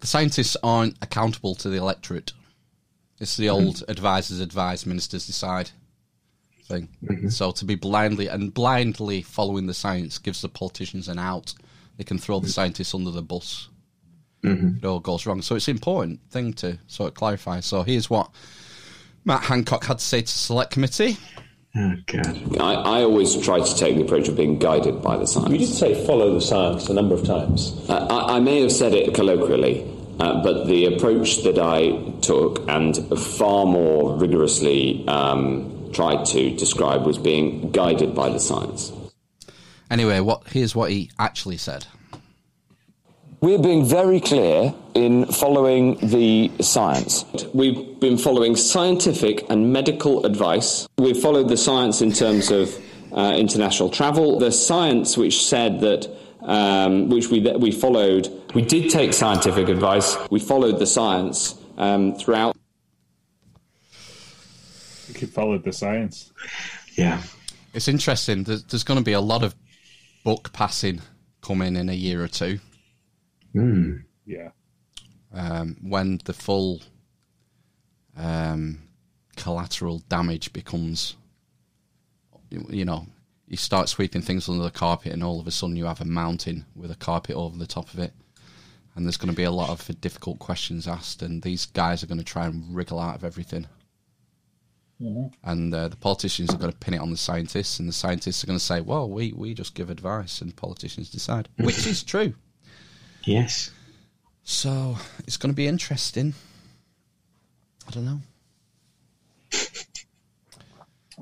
the 0.00 0.06
scientists 0.06 0.56
aren't 0.62 0.96
accountable 1.02 1.54
to 1.56 1.68
the 1.68 1.76
electorate. 1.76 2.32
It's 3.18 3.36
the 3.36 3.48
old 3.48 3.82
advisors 3.88 4.40
advise, 4.40 4.84
ministers 4.86 5.26
decide 5.26 5.70
thing. 6.64 6.88
So 7.30 7.52
to 7.52 7.64
be 7.64 7.76
blindly 7.76 8.26
and 8.26 8.52
blindly 8.52 9.22
following 9.22 9.66
the 9.66 9.74
science 9.74 10.18
gives 10.18 10.42
the 10.42 10.48
politicians 10.48 11.08
an 11.08 11.18
out. 11.18 11.54
They 11.96 12.04
can 12.04 12.18
throw 12.18 12.40
the 12.40 12.48
scientists 12.48 12.94
under 12.94 13.10
the 13.12 13.22
bus. 13.22 13.68
Mhm. 14.42 14.78
It 14.78 14.84
all 14.84 15.00
goes 15.00 15.26
wrong. 15.26 15.42
So 15.42 15.54
it's 15.54 15.68
an 15.68 15.76
important 15.76 16.20
thing 16.30 16.52
to 16.54 16.78
sort 16.88 17.08
of 17.08 17.14
clarify. 17.14 17.60
So 17.60 17.82
here's 17.82 18.10
what 18.10 18.30
Matt 19.24 19.44
Hancock 19.44 19.84
had 19.84 19.98
to 19.98 20.04
say 20.04 20.22
to 20.22 20.26
select 20.28 20.72
committee. 20.72 21.16
Oh, 21.78 21.94
God. 22.06 22.60
I, 22.60 22.72
I 22.74 23.02
always 23.02 23.36
try 23.36 23.60
to 23.60 23.76
take 23.76 23.96
the 23.96 24.02
approach 24.02 24.28
of 24.28 24.36
being 24.36 24.58
guided 24.58 25.02
by 25.02 25.16
the 25.18 25.26
science. 25.26 25.50
You 25.50 25.58
did 25.58 25.68
say 25.68 26.06
follow 26.06 26.34
the 26.34 26.40
science 26.40 26.88
a 26.88 26.94
number 26.94 27.14
of 27.14 27.24
times. 27.24 27.74
Uh, 27.88 28.06
I, 28.06 28.36
I 28.36 28.40
may 28.40 28.60
have 28.62 28.72
said 28.72 28.94
it 28.94 29.14
colloquially, 29.14 29.84
uh, 30.18 30.42
but 30.42 30.66
the 30.66 30.86
approach 30.86 31.42
that 31.42 31.58
I 31.58 32.10
took 32.20 32.68
and 32.68 32.96
far 33.18 33.66
more 33.66 34.16
rigorously 34.16 35.06
um, 35.08 35.90
tried 35.92 36.24
to 36.26 36.56
describe 36.56 37.04
was 37.04 37.18
being 37.18 37.70
guided 37.70 38.14
by 38.14 38.30
the 38.30 38.40
science. 38.40 38.92
Anyway, 39.90 40.20
what 40.20 40.48
here's 40.48 40.74
what 40.74 40.90
he 40.90 41.10
actually 41.18 41.56
said. 41.56 41.86
We're 43.40 43.58
being 43.58 43.84
very 43.84 44.20
clear 44.20 44.74
in 44.94 45.26
following 45.26 45.98
the 45.98 46.50
science. 46.60 47.24
We've 47.52 48.00
been 48.00 48.16
following 48.16 48.56
scientific 48.56 49.44
and 49.50 49.72
medical 49.72 50.24
advice. 50.24 50.88
We've 50.96 51.18
followed 51.18 51.48
the 51.50 51.58
science 51.58 52.00
in 52.00 52.12
terms 52.12 52.50
of 52.50 52.74
uh, 53.12 53.34
international 53.36 53.90
travel. 53.90 54.38
The 54.38 54.50
science 54.50 55.18
which 55.18 55.44
said 55.44 55.80
that, 55.80 56.08
um, 56.46 57.10
which 57.10 57.28
we, 57.28 57.40
we 57.58 57.70
followed, 57.70 58.28
we 58.54 58.62
did 58.62 58.90
take 58.90 59.12
scientific 59.12 59.68
advice. 59.68 60.16
We 60.30 60.40
followed 60.40 60.78
the 60.78 60.86
science 60.86 61.54
um, 61.76 62.14
throughout. 62.14 62.56
You 65.08 65.26
followed 65.26 65.64
the 65.64 65.72
science. 65.72 66.32
Yeah. 66.94 67.22
It's 67.74 67.88
interesting. 67.88 68.44
There's, 68.44 68.64
there's 68.64 68.84
going 68.84 68.98
to 68.98 69.04
be 69.04 69.12
a 69.12 69.20
lot 69.20 69.42
of 69.42 69.54
book 70.24 70.52
passing 70.52 71.02
coming 71.42 71.76
in 71.76 71.88
a 71.88 71.94
year 71.94 72.22
or 72.22 72.28
two. 72.28 72.58
Mm. 73.54 74.04
Yeah. 74.24 74.50
um, 75.36 75.76
when 75.82 76.20
the 76.24 76.32
full 76.32 76.80
um, 78.16 78.78
collateral 79.36 80.00
damage 80.08 80.52
becomes, 80.52 81.16
you 82.50 82.66
you 82.70 82.84
know, 82.84 83.06
you 83.46 83.56
start 83.56 83.88
sweeping 83.88 84.22
things 84.22 84.48
under 84.48 84.64
the 84.64 84.70
carpet, 84.70 85.12
and 85.12 85.22
all 85.22 85.40
of 85.40 85.46
a 85.46 85.50
sudden 85.50 85.76
you 85.76 85.84
have 85.86 86.00
a 86.00 86.04
mountain 86.04 86.66
with 86.74 86.90
a 86.90 86.96
carpet 86.96 87.36
over 87.36 87.56
the 87.56 87.66
top 87.66 87.92
of 87.92 88.00
it, 88.00 88.12
and 88.94 89.04
there's 89.04 89.16
going 89.16 89.30
to 89.30 89.36
be 89.36 89.44
a 89.44 89.50
lot 89.50 89.70
of 89.70 90.00
difficult 90.00 90.38
questions 90.38 90.88
asked, 90.88 91.22
and 91.22 91.42
these 91.42 91.66
guys 91.66 92.02
are 92.02 92.06
going 92.06 92.18
to 92.18 92.24
try 92.24 92.46
and 92.46 92.74
wriggle 92.74 92.98
out 92.98 93.14
of 93.14 93.24
everything. 93.24 93.66
And 95.44 95.74
uh, 95.74 95.88
the 95.88 95.96
politicians 95.96 96.52
are 96.54 96.58
going 96.58 96.72
to 96.72 96.78
pin 96.78 96.94
it 96.94 97.00
on 97.00 97.10
the 97.10 97.16
scientists, 97.16 97.78
and 97.78 97.88
the 97.88 97.92
scientists 97.92 98.42
are 98.42 98.46
going 98.46 98.58
to 98.58 98.64
say, 98.64 98.80
"Well, 98.80 99.08
we, 99.10 99.32
we 99.32 99.54
just 99.54 99.74
give 99.74 99.90
advice, 99.90 100.40
and 100.40 100.56
politicians 100.56 101.10
decide," 101.10 101.48
which 101.58 101.86
is 101.86 102.02
true. 102.02 102.34
Yes. 103.24 103.70
So 104.42 104.96
it's 105.26 105.36
going 105.36 105.52
to 105.52 105.56
be 105.56 105.66
interesting. 105.66 106.34
I 107.86 107.90
don't 107.90 108.04
know. 108.04 108.20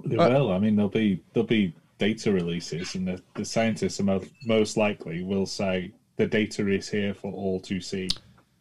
They 0.05 0.17
will. 0.17 0.53
I 0.53 0.59
mean, 0.59 0.77
there'll 0.77 0.89
be 0.89 1.23
there'll 1.33 1.47
be 1.47 1.75
data 1.99 2.33
releases, 2.33 2.95
and 2.95 3.07
the, 3.07 3.23
the 3.35 3.45
scientists 3.45 4.01
are 4.01 4.05
mo- 4.05 4.25
most 4.45 4.77
likely 4.77 5.23
will 5.23 5.47
say 5.47 5.93
the 6.17 6.27
data 6.27 6.69
is 6.69 6.89
here 6.89 7.15
for 7.15 7.33
all 7.33 7.61
to 7.61 7.81
see. 7.81 8.09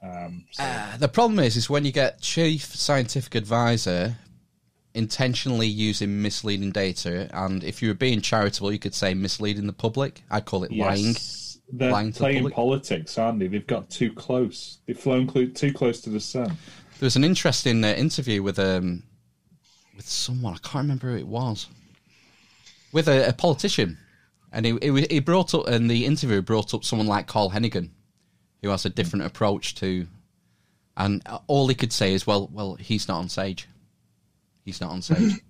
Um, 0.03 0.45
so, 0.51 0.63
Uh, 0.63 0.97
the 0.97 1.07
problem 1.07 1.39
is, 1.39 1.55
is 1.55 1.69
when 1.69 1.85
you 1.85 1.91
get 1.91 2.21
chief 2.21 2.63
scientific 2.75 3.35
advisor 3.35 4.17
intentionally 4.93 5.67
using 5.67 6.21
misleading 6.21 6.71
data, 6.71 7.29
and 7.33 7.63
if 7.63 7.81
you 7.81 7.87
were 7.89 7.95
being 7.95 8.21
charitable, 8.21 8.71
you 8.71 8.79
could 8.79 8.93
say 8.93 9.13
misleading 9.13 9.65
the 9.67 9.73
public. 9.73 10.23
I 10.29 10.39
call 10.41 10.63
it 10.63 10.71
lying. 10.71 11.15
they're 11.71 11.91
lying 11.91 12.11
to 12.11 12.13
the 12.13 12.19
playing 12.19 12.49
politics, 12.51 13.17
aren't 13.17 13.39
they? 13.39 13.47
They've 13.47 13.65
got 13.65 13.89
too 13.89 14.11
close. 14.13 14.79
They've 14.85 14.97
flown 14.97 15.25
clo- 15.27 15.47
too 15.47 15.73
close 15.73 16.01
to 16.01 16.09
the 16.09 16.19
sun. 16.19 16.57
There 16.99 17.07
was 17.07 17.15
an 17.15 17.23
interesting 17.23 17.83
uh, 17.83 17.87
interview 17.93 18.43
with 18.43 18.59
um 18.59 19.03
with 19.95 20.07
someone 20.07 20.53
I 20.53 20.57
can't 20.57 20.83
remember 20.83 21.11
who 21.11 21.17
it 21.17 21.27
was 21.27 21.67
with 22.93 23.09
a, 23.09 23.29
a 23.29 23.33
politician, 23.33 23.97
and 24.51 24.65
he, 24.65 24.77
he 24.81 25.07
he 25.09 25.19
brought 25.19 25.53
up 25.53 25.67
and 25.67 25.89
the 25.89 26.05
interview 26.05 26.41
brought 26.41 26.73
up 26.73 26.85
someone 26.85 27.07
like 27.07 27.27
Carl 27.27 27.49
Heneghan, 27.49 27.89
who 28.61 28.69
has 28.69 28.85
a 28.85 28.89
different 28.89 29.25
approach 29.25 29.75
to, 29.75 30.07
and 30.95 31.21
all 31.47 31.67
he 31.67 31.75
could 31.75 31.91
say 31.91 32.13
is, 32.13 32.25
well, 32.25 32.49
well, 32.53 32.75
he's 32.75 33.07
not 33.09 33.17
on 33.17 33.27
stage, 33.27 33.67
he's 34.63 34.79
not 34.79 34.91
on 34.91 35.01
stage. 35.01 35.41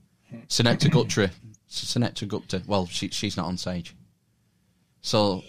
Sunetra 0.47 0.89
Gupta, 0.89 1.29
Sunetra 1.69 2.27
Gupta, 2.27 2.63
well, 2.65 2.87
she, 2.87 3.09
she's 3.09 3.37
not 3.37 3.45
on 3.45 3.57
stage, 3.57 3.95
so 5.01 5.43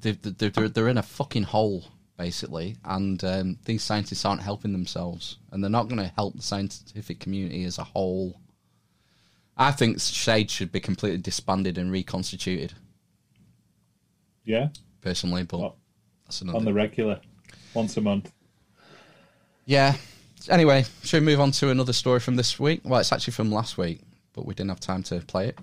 they, 0.00 0.12
they, 0.12 0.48
they're, 0.48 0.68
they're 0.68 0.88
in 0.88 0.98
a 0.98 1.02
fucking 1.02 1.44
hole 1.44 1.84
basically, 2.18 2.76
and 2.84 3.22
um, 3.22 3.58
these 3.64 3.82
scientists 3.82 4.24
aren't 4.24 4.42
helping 4.42 4.72
themselves, 4.72 5.38
and 5.52 5.62
they're 5.62 5.70
not 5.70 5.88
going 5.88 6.02
to 6.02 6.12
help 6.16 6.34
the 6.34 6.42
scientific 6.42 7.20
community 7.20 7.64
as 7.64 7.78
a 7.78 7.84
whole. 7.84 8.40
I 9.58 9.72
think 9.72 10.00
Shade 10.00 10.50
should 10.50 10.70
be 10.70 10.80
completely 10.80 11.18
disbanded 11.18 11.78
and 11.78 11.90
reconstituted, 11.90 12.74
Yeah, 14.44 14.68
personally, 15.00 15.42
but 15.42 15.74
that's 16.24 16.42
another. 16.42 16.58
on 16.58 16.64
the 16.64 16.72
regular, 16.72 17.20
once 17.74 17.96
a 17.96 18.00
month. 18.00 18.32
Yeah. 19.66 19.96
Anyway, 20.48 20.84
should 21.02 21.20
we 21.22 21.26
move 21.26 21.40
on 21.40 21.50
to 21.50 21.70
another 21.70 21.92
story 21.92 22.20
from 22.20 22.36
this 22.36 22.58
week? 22.58 22.80
Well, 22.84 23.00
it's 23.00 23.12
actually 23.12 23.32
from 23.32 23.50
last 23.50 23.76
week, 23.76 24.00
but 24.32 24.46
we 24.46 24.54
didn't 24.54 24.70
have 24.70 24.80
time 24.80 25.02
to 25.04 25.20
play 25.20 25.48
it. 25.48 25.56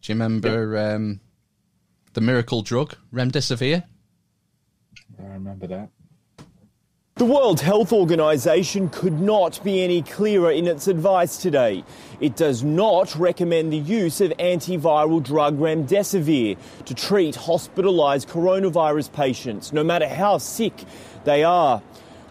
Do 0.00 0.12
you 0.12 0.14
remember 0.14 0.78
um, 0.78 1.20
the 2.14 2.20
miracle 2.20 2.62
drug, 2.62 2.94
remdesivir? 3.12 3.82
I 5.18 5.22
remember 5.26 5.66
that. 5.66 5.90
The 7.16 7.26
World 7.26 7.60
Health 7.60 7.92
Organization 7.92 8.88
could 8.88 9.20
not 9.20 9.62
be 9.62 9.84
any 9.84 10.00
clearer 10.00 10.50
in 10.50 10.66
its 10.66 10.88
advice 10.88 11.36
today. 11.36 11.84
It 12.20 12.36
does 12.36 12.64
not 12.64 13.14
recommend 13.14 13.70
the 13.70 13.76
use 13.76 14.22
of 14.22 14.30
antiviral 14.38 15.22
drug 15.22 15.58
remdesivir 15.58 16.56
to 16.86 16.94
treat 16.94 17.36
hospitalized 17.36 18.30
coronavirus 18.30 19.12
patients, 19.12 19.74
no 19.74 19.84
matter 19.84 20.08
how 20.08 20.38
sick 20.38 20.72
they 21.24 21.44
are. 21.44 21.82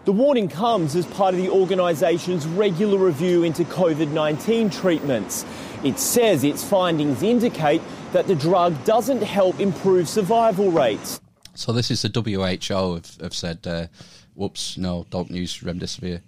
The 0.04 0.12
warning 0.12 0.48
comes 0.48 0.96
as 0.96 1.06
part 1.06 1.32
of 1.32 1.40
the 1.40 1.48
organisation's 1.48 2.44
regular 2.48 2.98
review 2.98 3.44
into 3.44 3.62
COVID 3.62 4.10
19 4.10 4.68
treatments. 4.68 5.46
It 5.84 6.00
says 6.00 6.42
its 6.42 6.64
findings 6.64 7.22
indicate 7.22 7.82
that 8.12 8.26
the 8.26 8.34
drug 8.34 8.84
doesn't 8.84 9.22
help 9.22 9.60
improve 9.60 10.08
survival 10.08 10.72
rates. 10.72 11.20
So 11.54 11.70
this 11.72 11.90
is 11.90 12.02
the 12.02 12.08
WHO 12.08 12.94
have, 12.94 13.16
have 13.20 13.34
said, 13.34 13.66
uh, 13.66 13.86
whoops, 14.34 14.76
no, 14.76 15.06
don't 15.10 15.30
use 15.30 15.58
remdesivir. 15.58 16.20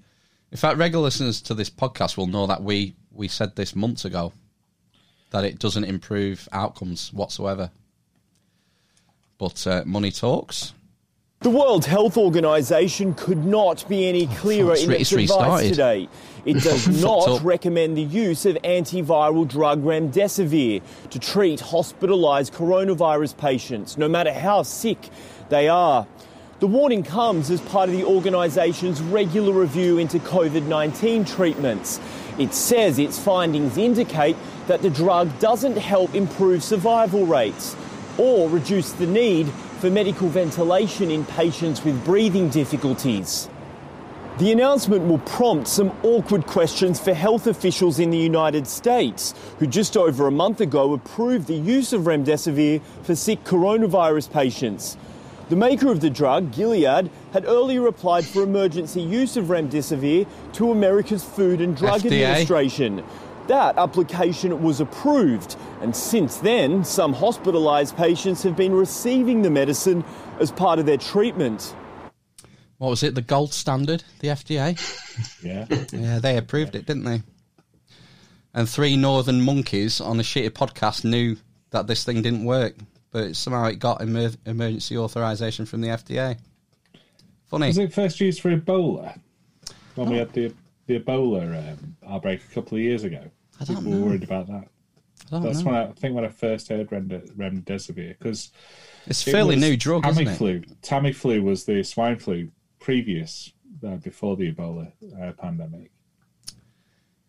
In 0.51 0.59
fact, 0.59 0.78
regular 0.78 1.05
listeners 1.05 1.40
to 1.43 1.55
this 1.55 1.70
podcast 1.70 2.16
will 2.16 2.26
know 2.26 2.47
that 2.47 2.62
we, 2.62 2.94
we 3.12 3.28
said 3.28 3.56
this 3.56 3.74
months 3.74 4.05
ago, 4.05 4.32
that 5.31 5.44
it 5.44 5.59
doesn't 5.59 5.85
improve 5.85 6.48
outcomes 6.52 7.12
whatsoever. 7.12 7.70
But 9.39 9.66
uh, 9.66 9.82
money 9.85 10.12
talks. 10.12 10.72
The 11.40 11.51
World 11.51 11.85
Health 11.85 12.16
Organization 12.16 13.12
could 13.12 13.44
not 13.44 13.86
be 13.86 14.09
any 14.09 14.26
clearer 14.28 14.72
it's 14.72 14.85
in 14.85 14.93
it's 14.93 15.12
advice 15.12 15.68
today. 15.68 16.09
It 16.47 16.62
does 16.62 17.02
not 17.02 17.43
recommend 17.43 17.97
the 17.97 18.02
use 18.02 18.44
of 18.44 18.56
antiviral 18.56 19.48
drug 19.48 19.82
remdesivir 19.82 20.82
to 21.09 21.18
treat 21.18 21.60
hospitalized 21.60 22.52
coronavirus 22.52 23.39
patients, 23.39 23.97
no 23.97 24.09
matter 24.09 24.31
how 24.31 24.62
sick 24.62 24.98
they 25.48 25.68
are. 25.68 26.06
The 26.60 26.68
warning 26.68 27.02
comes 27.02 27.51
as 27.51 27.60
part 27.60 27.89
of 27.89 27.97
the 27.97 28.05
organisation's 28.05 29.02
regular 29.02 29.52
review 29.52 29.98
into 29.98 30.20
COVID 30.20 30.66
19 30.66 31.24
treatments. 31.24 32.01
It 32.39 32.55
says 32.55 33.01
its 33.01 33.18
findings 33.18 33.76
indicate 33.76 34.36
that 34.68 34.81
the 34.81 34.89
drug 34.89 35.36
doesn't 35.40 35.76
help 35.76 36.14
improve 36.14 36.62
survival 36.62 37.26
rates 37.26 37.74
or 38.18 38.48
reduce 38.48 38.93
the 38.93 39.06
need 39.06 39.48
for 39.81 39.90
medical 39.90 40.28
ventilation 40.28 41.10
in 41.10 41.24
patients 41.24 41.85
with 41.85 42.05
breathing 42.05 42.51
difficulties. 42.51 43.48
The 44.39 44.52
announcement 44.52 45.09
will 45.09 45.18
prompt 45.18 45.66
some 45.66 45.93
awkward 46.05 46.47
questions 46.47 47.01
for 47.01 47.14
health 47.14 47.48
officials 47.48 47.98
in 47.98 48.10
the 48.10 48.18
United 48.18 48.68
States, 48.68 49.35
who 49.59 49.66
just 49.66 49.97
over 49.97 50.28
a 50.28 50.32
month 50.32 50.60
ago 50.60 50.93
approved 50.93 51.48
the 51.48 51.55
use 51.55 51.93
of 51.93 52.02
remdesivir 52.02 52.81
for 53.02 53.16
sick 53.16 53.43
coronavirus 53.43 54.31
patients. 54.32 54.97
The 55.50 55.56
maker 55.56 55.90
of 55.90 56.00
the 56.00 56.08
drug, 56.08 56.52
Gilead, 56.52 57.10
had 57.32 57.44
earlier 57.44 57.86
applied 57.86 58.24
for 58.24 58.42
emergency 58.42 59.02
use 59.02 59.36
of 59.36 59.46
remdesivir 59.46 60.26
to 60.54 60.72
America's 60.72 61.22
Food 61.22 61.60
and 61.60 61.76
Drug 61.76 62.00
FDA. 62.00 62.22
Administration. 62.22 63.04
That 63.46 63.76
application 63.76 64.62
was 64.62 64.80
approved, 64.80 65.56
and 65.82 65.94
since 65.94 66.38
then, 66.38 66.82
some 66.82 67.14
hospitalised 67.14 67.94
patients 67.94 68.42
have 68.42 68.56
been 68.56 68.72
receiving 68.72 69.42
the 69.42 69.50
medicine 69.50 70.02
as 70.40 70.50
part 70.50 70.78
of 70.78 70.86
their 70.86 70.96
treatment. 70.96 71.74
What 72.78 72.88
was 72.88 73.02
it? 73.02 73.14
The 73.14 73.20
gold 73.22 73.52
standard, 73.52 74.02
the 74.20 74.28
FDA. 74.28 74.80
Yeah. 75.44 75.66
Yeah, 75.92 76.18
they 76.18 76.36
approved 76.36 76.74
it, 76.74 76.86
didn't 76.86 77.04
they? 77.04 77.22
And 78.52 78.68
three 78.68 78.96
northern 78.96 79.42
monkeys 79.42 80.00
on 80.00 80.18
a 80.18 80.24
shitty 80.24 80.50
podcast 80.50 81.04
knew 81.04 81.36
that 81.70 81.86
this 81.86 82.02
thing 82.02 82.20
didn't 82.20 82.44
work, 82.44 82.74
but 83.15 83.36
somehow 83.36 83.66
it 83.66 83.78
got 83.78 84.03
emer- 84.03 84.32
emergency 84.45 84.99
authorization 84.99 85.65
from 85.65 85.81
the 85.81 85.86
FDA. 85.86 86.36
Funny. 87.47 87.69
Was 87.69 87.78
it 87.78 87.95
first 87.95 88.20
used 88.20 88.41
for 88.41 88.51
Ebola? 88.55 89.16
When 89.95 90.11
we 90.11 90.19
had 90.19 90.32
the 90.32 90.53
the 90.86 90.99
Ebola 90.99 91.73
um, 91.73 91.97
outbreak 92.07 92.41
a 92.43 92.55
couple 92.55 92.77
of 92.77 92.82
years 92.82 93.05
ago. 93.05 93.23
I 93.61 93.65
don't 93.65 93.77
People 93.77 93.93
know. 93.93 94.01
were 94.01 94.07
worried 94.07 94.24
about 94.24 94.49
that. 94.49 94.65
I 95.32 95.39
That's 95.39 95.61
know. 95.61 95.66
when 95.66 95.74
I, 95.77 95.85
I 95.85 95.93
think 95.93 96.15
when 96.16 96.24
I 96.24 96.28
first 96.28 96.69
heard 96.69 96.91
remdesivir 96.91 98.19
because 98.19 98.51
It's 99.07 99.24
a 99.27 99.31
fairly 99.31 99.55
new 99.57 99.77
drug, 99.77 100.05
isn't 100.07 100.27
it? 100.27 100.39
Tamiflu. 100.39 100.77
Tamiflu 100.82 101.43
was 101.43 101.65
the 101.65 101.85
swine 101.85 102.19
flu 102.19 102.51
previous 102.81 103.53
uh, 103.86 103.95
before 103.97 104.36
the 104.36 104.53
Ebola 104.53 104.91
uh, 105.23 105.32
pandemic. 105.41 105.93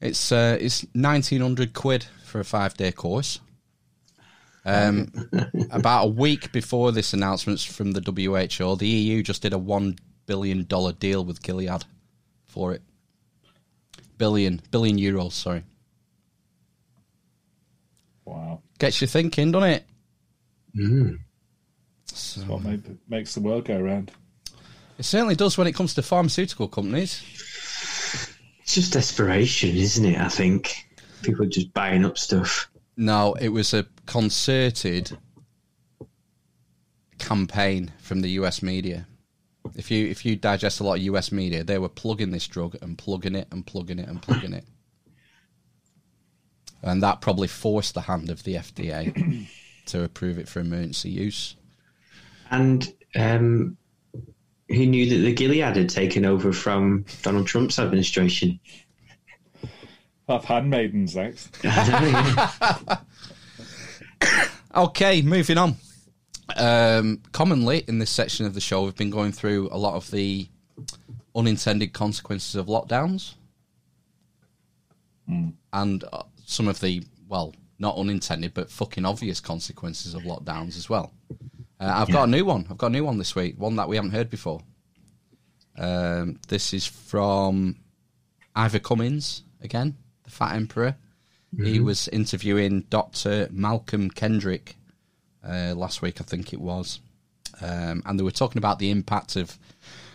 It's 0.02 0.32
uh, 0.32 0.58
it's 0.60 0.84
nineteen 0.96 1.42
hundred 1.42 1.74
quid 1.74 2.08
for 2.24 2.40
a 2.40 2.44
five 2.44 2.74
day 2.74 2.92
course. 2.92 3.40
Um, 4.66 5.12
about 5.72 6.06
a 6.06 6.10
week 6.10 6.52
before 6.52 6.92
this 6.92 7.14
announcement 7.14 7.60
from 7.60 7.92
the 7.92 8.02
WHO, 8.02 8.76
the 8.76 8.88
EU 8.88 9.22
just 9.22 9.44
did 9.44 9.54
a 9.54 9.58
one 9.58 9.98
billion 10.26 10.66
dollar 10.66 10.92
deal 10.92 11.24
with 11.24 11.42
Gilead 11.44 11.86
for 12.46 12.74
it. 12.74 12.82
Billion 14.18 14.62
billion 14.72 14.98
euros, 14.98 15.34
sorry. 15.34 15.64
Wow, 18.24 18.62
Gets 18.80 19.02
you 19.02 19.08
thinking, 19.08 19.52
doesn't 19.52 19.70
it? 19.70 19.86
Mm. 20.76 21.20
that's 22.10 22.38
what 22.48 22.64
made, 22.64 22.98
makes 23.08 23.36
the 23.36 23.42
world 23.42 23.66
go 23.66 23.80
round. 23.80 24.12
It 24.98 25.04
certainly 25.04 25.36
does 25.36 25.58
when 25.58 25.68
it 25.68 25.76
comes 25.76 25.94
to 25.94 26.02
pharmaceutical 26.02 26.68
companies. 26.68 27.22
It's 28.62 28.74
just 28.74 28.94
desperation, 28.94 29.76
isn't 29.76 30.06
it? 30.06 30.20
I 30.20 30.30
think 30.30 30.88
people 31.22 31.46
are 31.46 31.50
just 31.50 31.74
buying 31.74 32.04
up 32.06 32.18
stuff. 32.18 32.70
No, 32.98 33.34
it 33.34 33.50
was 33.50 33.74
a 33.74 33.86
concerted 34.06 35.18
campaign 37.20 37.92
from 38.00 38.22
the 38.22 38.30
US 38.32 38.62
media. 38.62 39.08
If 39.76 39.90
you 39.90 40.08
if 40.08 40.26
you 40.26 40.36
digest 40.36 40.80
a 40.80 40.84
lot 40.84 40.98
of 40.98 41.02
US 41.04 41.32
media, 41.32 41.64
they 41.64 41.78
were 41.78 41.90
plugging 41.90 42.32
this 42.32 42.48
drug 42.48 42.78
and 42.82 42.98
plugging 42.98 43.36
it 43.36 43.48
and 43.52 43.66
plugging 43.66 44.00
it 44.00 44.08
and 44.08 44.22
plugging 44.22 44.54
it. 44.54 44.66
And 46.84 47.02
that 47.02 47.20
probably 47.20 47.48
forced 47.48 47.96
the 47.96 48.02
hand 48.02 48.30
of 48.30 48.44
the 48.44 48.56
FDA 48.56 49.48
to 49.88 50.04
approve 50.04 50.38
it 50.38 50.48
for 50.48 50.60
emergency 50.60 51.10
use. 51.10 51.56
And 52.52 52.94
um, 53.16 53.76
who 54.70 54.86
knew 54.86 55.10
that 55.10 55.26
the 55.26 55.34
Gilead 55.34 55.76
had 55.76 55.90
taken 55.90 56.26
over 56.26 56.54
from 56.54 57.06
Donald 57.24 57.48
Trump's 57.48 57.80
administration? 57.80 58.60
Have 60.28 60.46
handmaidens 60.46 61.16
next. 61.16 61.56
Okay, 64.76 65.22
moving 65.22 65.58
on. 65.58 65.78
Um, 66.58 67.22
commonly 67.32 67.86
in 67.88 68.00
this 68.00 68.10
section 68.10 68.46
of 68.46 68.54
the 68.54 68.60
show, 68.60 68.84
we've 68.84 68.96
been 68.96 69.10
going 69.10 69.32
through 69.32 69.70
a 69.72 69.78
lot 69.78 69.94
of 69.96 70.12
the 70.12 70.50
unintended 71.34 71.94
consequences 71.94 72.56
of 72.56 72.66
lockdowns, 72.66 73.36
and 75.72 76.04
uh, 76.12 76.24
some 76.46 76.68
of 76.68 76.82
the 76.82 77.04
well, 77.30 77.54
not 77.80 77.96
unintended 77.98 78.54
but 78.54 78.70
fucking 78.70 79.06
obvious 79.06 79.40
consequences 79.40 80.14
of 80.14 80.24
lockdowns 80.24 80.76
as 80.78 80.90
well. 80.90 81.14
Uh, 81.80 81.92
I've 81.96 82.12
got 82.12 82.28
a 82.28 82.32
new 82.32 82.44
one. 82.44 82.68
I've 82.70 82.78
got 82.78 82.88
a 82.88 82.92
new 82.92 83.06
one 83.06 83.18
this 83.18 83.34
week, 83.34 83.56
one 83.58 83.78
that 83.78 83.88
we 83.88 83.96
haven't 83.96 84.12
heard 84.12 84.30
before. 84.30 84.60
Um, 85.78 86.38
this 86.50 86.74
is 86.74 86.86
from 86.86 87.78
Ivor 88.56 88.80
Cummins 88.80 89.44
again, 89.62 89.96
Fat 90.36 90.54
Emperor. 90.56 90.96
He 91.56 91.80
Mhm. 91.80 91.84
was 91.86 92.08
interviewing 92.10 92.82
Dr. 92.90 93.48
Malcolm 93.52 94.10
Kendrick 94.12 94.76
uh, 95.48 95.74
last 95.76 96.02
week, 96.02 96.20
I 96.20 96.24
think 96.24 96.52
it 96.54 96.60
was, 96.60 97.00
um, 97.62 98.02
and 98.06 98.20
they 98.20 98.24
were 98.24 98.32
talking 98.32 98.58
about 98.58 98.80
the 98.80 98.90
impact 98.90 99.36
of 99.36 99.58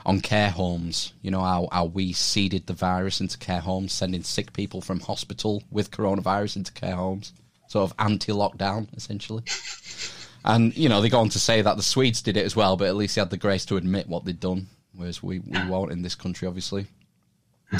on 0.04 0.20
care 0.20 0.50
homes. 0.50 1.12
You 1.22 1.30
know 1.30 1.40
how, 1.42 1.68
how 1.70 1.84
we 1.84 2.12
seeded 2.12 2.66
the 2.66 2.72
virus 2.74 3.20
into 3.20 3.38
care 3.38 3.60
homes, 3.60 3.92
sending 3.92 4.22
sick 4.24 4.52
people 4.52 4.80
from 4.80 5.00
hospital 5.00 5.62
with 5.70 5.90
coronavirus 5.90 6.56
into 6.56 6.72
care 6.72 6.96
homes, 6.96 7.32
sort 7.68 7.88
of 7.90 7.96
anti-lockdown 7.98 8.88
essentially. 8.96 9.44
And 10.42 10.74
you 10.74 10.88
know 10.88 11.02
they 11.02 11.10
go 11.10 11.20
on 11.20 11.28
to 11.30 11.38
say 11.38 11.60
that 11.60 11.76
the 11.76 11.82
Swedes 11.82 12.22
did 12.22 12.36
it 12.38 12.46
as 12.46 12.56
well, 12.56 12.74
but 12.78 12.88
at 12.88 12.96
least 12.96 13.14
they 13.14 13.20
had 13.20 13.28
the 13.30 13.36
grace 13.36 13.66
to 13.66 13.76
admit 13.76 14.08
what 14.08 14.24
they'd 14.24 14.40
done, 14.40 14.68
whereas 14.96 15.22
we, 15.22 15.38
we 15.40 15.62
won't 15.66 15.92
in 15.92 16.00
this 16.00 16.14
country, 16.14 16.48
obviously. 16.48 16.86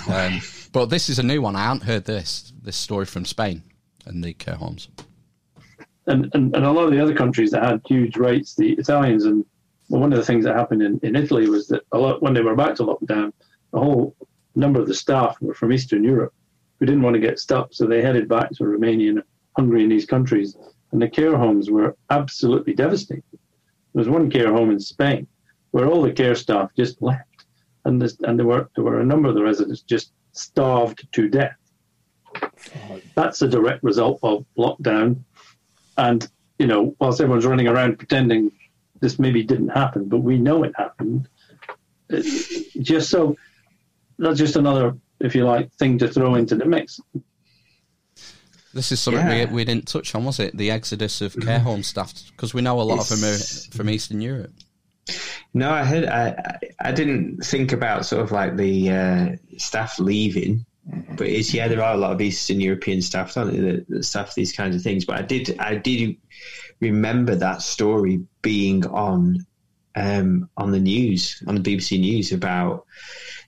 Um, 0.08 0.40
but 0.72 0.86
this 0.86 1.08
is 1.08 1.18
a 1.18 1.22
new 1.22 1.42
one. 1.42 1.56
I 1.56 1.64
hadn't 1.64 1.82
heard 1.82 2.04
this 2.04 2.52
this 2.62 2.76
story 2.76 3.06
from 3.06 3.24
Spain 3.24 3.62
and 4.06 4.22
the 4.22 4.32
care 4.34 4.54
homes. 4.54 4.88
and, 6.06 6.30
and, 6.34 6.54
and 6.54 6.64
a 6.64 6.70
lot 6.70 6.84
of 6.84 6.92
the 6.92 7.00
other 7.00 7.14
countries 7.14 7.50
that 7.50 7.62
had 7.62 7.80
huge 7.86 8.16
rates, 8.16 8.54
the 8.54 8.72
Italians, 8.74 9.24
and 9.24 9.44
one 9.88 10.12
of 10.12 10.18
the 10.18 10.24
things 10.24 10.44
that 10.44 10.56
happened 10.56 10.82
in, 10.82 11.00
in 11.02 11.16
Italy 11.16 11.48
was 11.48 11.66
that 11.68 11.82
a 11.92 11.98
lot 11.98 12.22
when 12.22 12.34
they 12.34 12.40
were 12.40 12.54
back 12.54 12.74
to 12.76 12.84
lockdown, 12.84 13.32
a 13.72 13.78
whole 13.78 14.14
number 14.54 14.80
of 14.80 14.86
the 14.86 14.94
staff 14.94 15.36
were 15.40 15.54
from 15.54 15.72
Eastern 15.72 16.04
Europe 16.04 16.34
who 16.78 16.86
didn't 16.86 17.02
want 17.02 17.14
to 17.14 17.20
get 17.20 17.38
stuck, 17.38 17.72
so 17.72 17.86
they 17.86 18.00
headed 18.00 18.28
back 18.28 18.50
to 18.50 18.64
Romania 18.64 19.10
and 19.10 19.22
Hungary 19.56 19.82
and 19.82 19.92
these 19.92 20.06
countries, 20.06 20.56
and 20.92 21.02
the 21.02 21.08
care 21.08 21.36
homes 21.36 21.70
were 21.70 21.96
absolutely 22.08 22.72
devastated. 22.72 23.24
There 23.32 24.00
was 24.00 24.08
one 24.08 24.30
care 24.30 24.52
home 24.52 24.70
in 24.70 24.80
Spain 24.80 25.26
where 25.72 25.88
all 25.88 26.02
the 26.02 26.12
care 26.12 26.34
staff 26.34 26.70
just 26.76 27.00
left, 27.02 27.29
and 27.84 28.00
this, 28.00 28.16
and 28.20 28.38
there 28.38 28.46
were 28.46 28.68
there 28.74 28.84
were 28.84 29.00
a 29.00 29.04
number 29.04 29.28
of 29.28 29.34
the 29.34 29.42
residents 29.42 29.80
just 29.82 30.12
starved 30.32 31.06
to 31.12 31.28
death. 31.28 31.56
That's 33.14 33.42
a 33.42 33.48
direct 33.48 33.82
result 33.82 34.20
of 34.22 34.44
lockdown. 34.56 35.22
And, 35.96 36.26
you 36.58 36.66
know, 36.66 36.94
whilst 37.00 37.20
everyone's 37.20 37.44
running 37.46 37.66
around 37.68 37.98
pretending 37.98 38.52
this 39.00 39.18
maybe 39.18 39.42
didn't 39.42 39.70
happen, 39.70 40.08
but 40.08 40.18
we 40.18 40.38
know 40.38 40.62
it 40.62 40.72
happened, 40.76 41.28
it- 42.08 42.82
just 42.82 43.10
so 43.10 43.36
that's 44.18 44.38
just 44.38 44.56
another, 44.56 44.96
if 45.20 45.34
you 45.34 45.44
like, 45.44 45.72
thing 45.74 45.98
to 45.98 46.08
throw 46.08 46.34
into 46.34 46.54
the 46.54 46.64
mix. 46.66 47.00
This 48.72 48.92
is 48.92 49.00
something 49.00 49.26
Yeah. 49.26 49.46
we, 49.46 49.54
we 49.56 49.64
didn't 49.64 49.88
touch 49.88 50.14
on, 50.14 50.24
was 50.24 50.38
it? 50.38 50.56
The 50.56 50.70
exodus 50.70 51.20
of 51.20 51.34
care 51.40 51.58
home 51.60 51.82
staff, 51.82 52.12
because 52.30 52.54
we 52.54 52.62
know 52.62 52.80
a 52.80 52.82
lot 52.82 53.00
of 53.00 53.08
them 53.08 53.24
are 53.24 53.36
from 53.76 53.90
Eastern 53.90 54.20
Europe. 54.20 54.52
No, 55.52 55.70
I 55.70 55.84
heard. 55.84 56.04
I 56.04 56.58
I- 56.80 56.92
didn't 56.92 57.44
think 57.44 57.72
about 57.72 58.06
sort 58.06 58.22
of 58.22 58.30
like 58.30 58.56
the 58.56 58.90
uh, 58.90 59.36
staff 59.58 59.98
leaving, 59.98 60.64
but 61.16 61.26
it's 61.26 61.52
yeah, 61.52 61.68
there 61.68 61.82
are 61.82 61.94
a 61.94 61.98
lot 61.98 62.12
of 62.12 62.20
Eastern 62.20 62.60
European 62.60 63.02
staff, 63.02 63.34
that, 63.34 63.84
that 63.88 64.04
staff 64.04 64.34
these 64.34 64.52
kinds 64.52 64.76
of 64.76 64.82
things. 64.82 65.04
But 65.04 65.18
I 65.18 65.22
did, 65.22 65.56
I 65.58 65.74
did 65.76 66.16
remember 66.80 67.34
that 67.34 67.62
story 67.62 68.22
being 68.42 68.86
on 68.86 69.44
um, 69.96 70.48
on 70.56 70.70
the 70.70 70.80
news, 70.80 71.42
on 71.46 71.56
the 71.56 71.60
BBC 71.76 71.98
News 71.98 72.32
about 72.32 72.86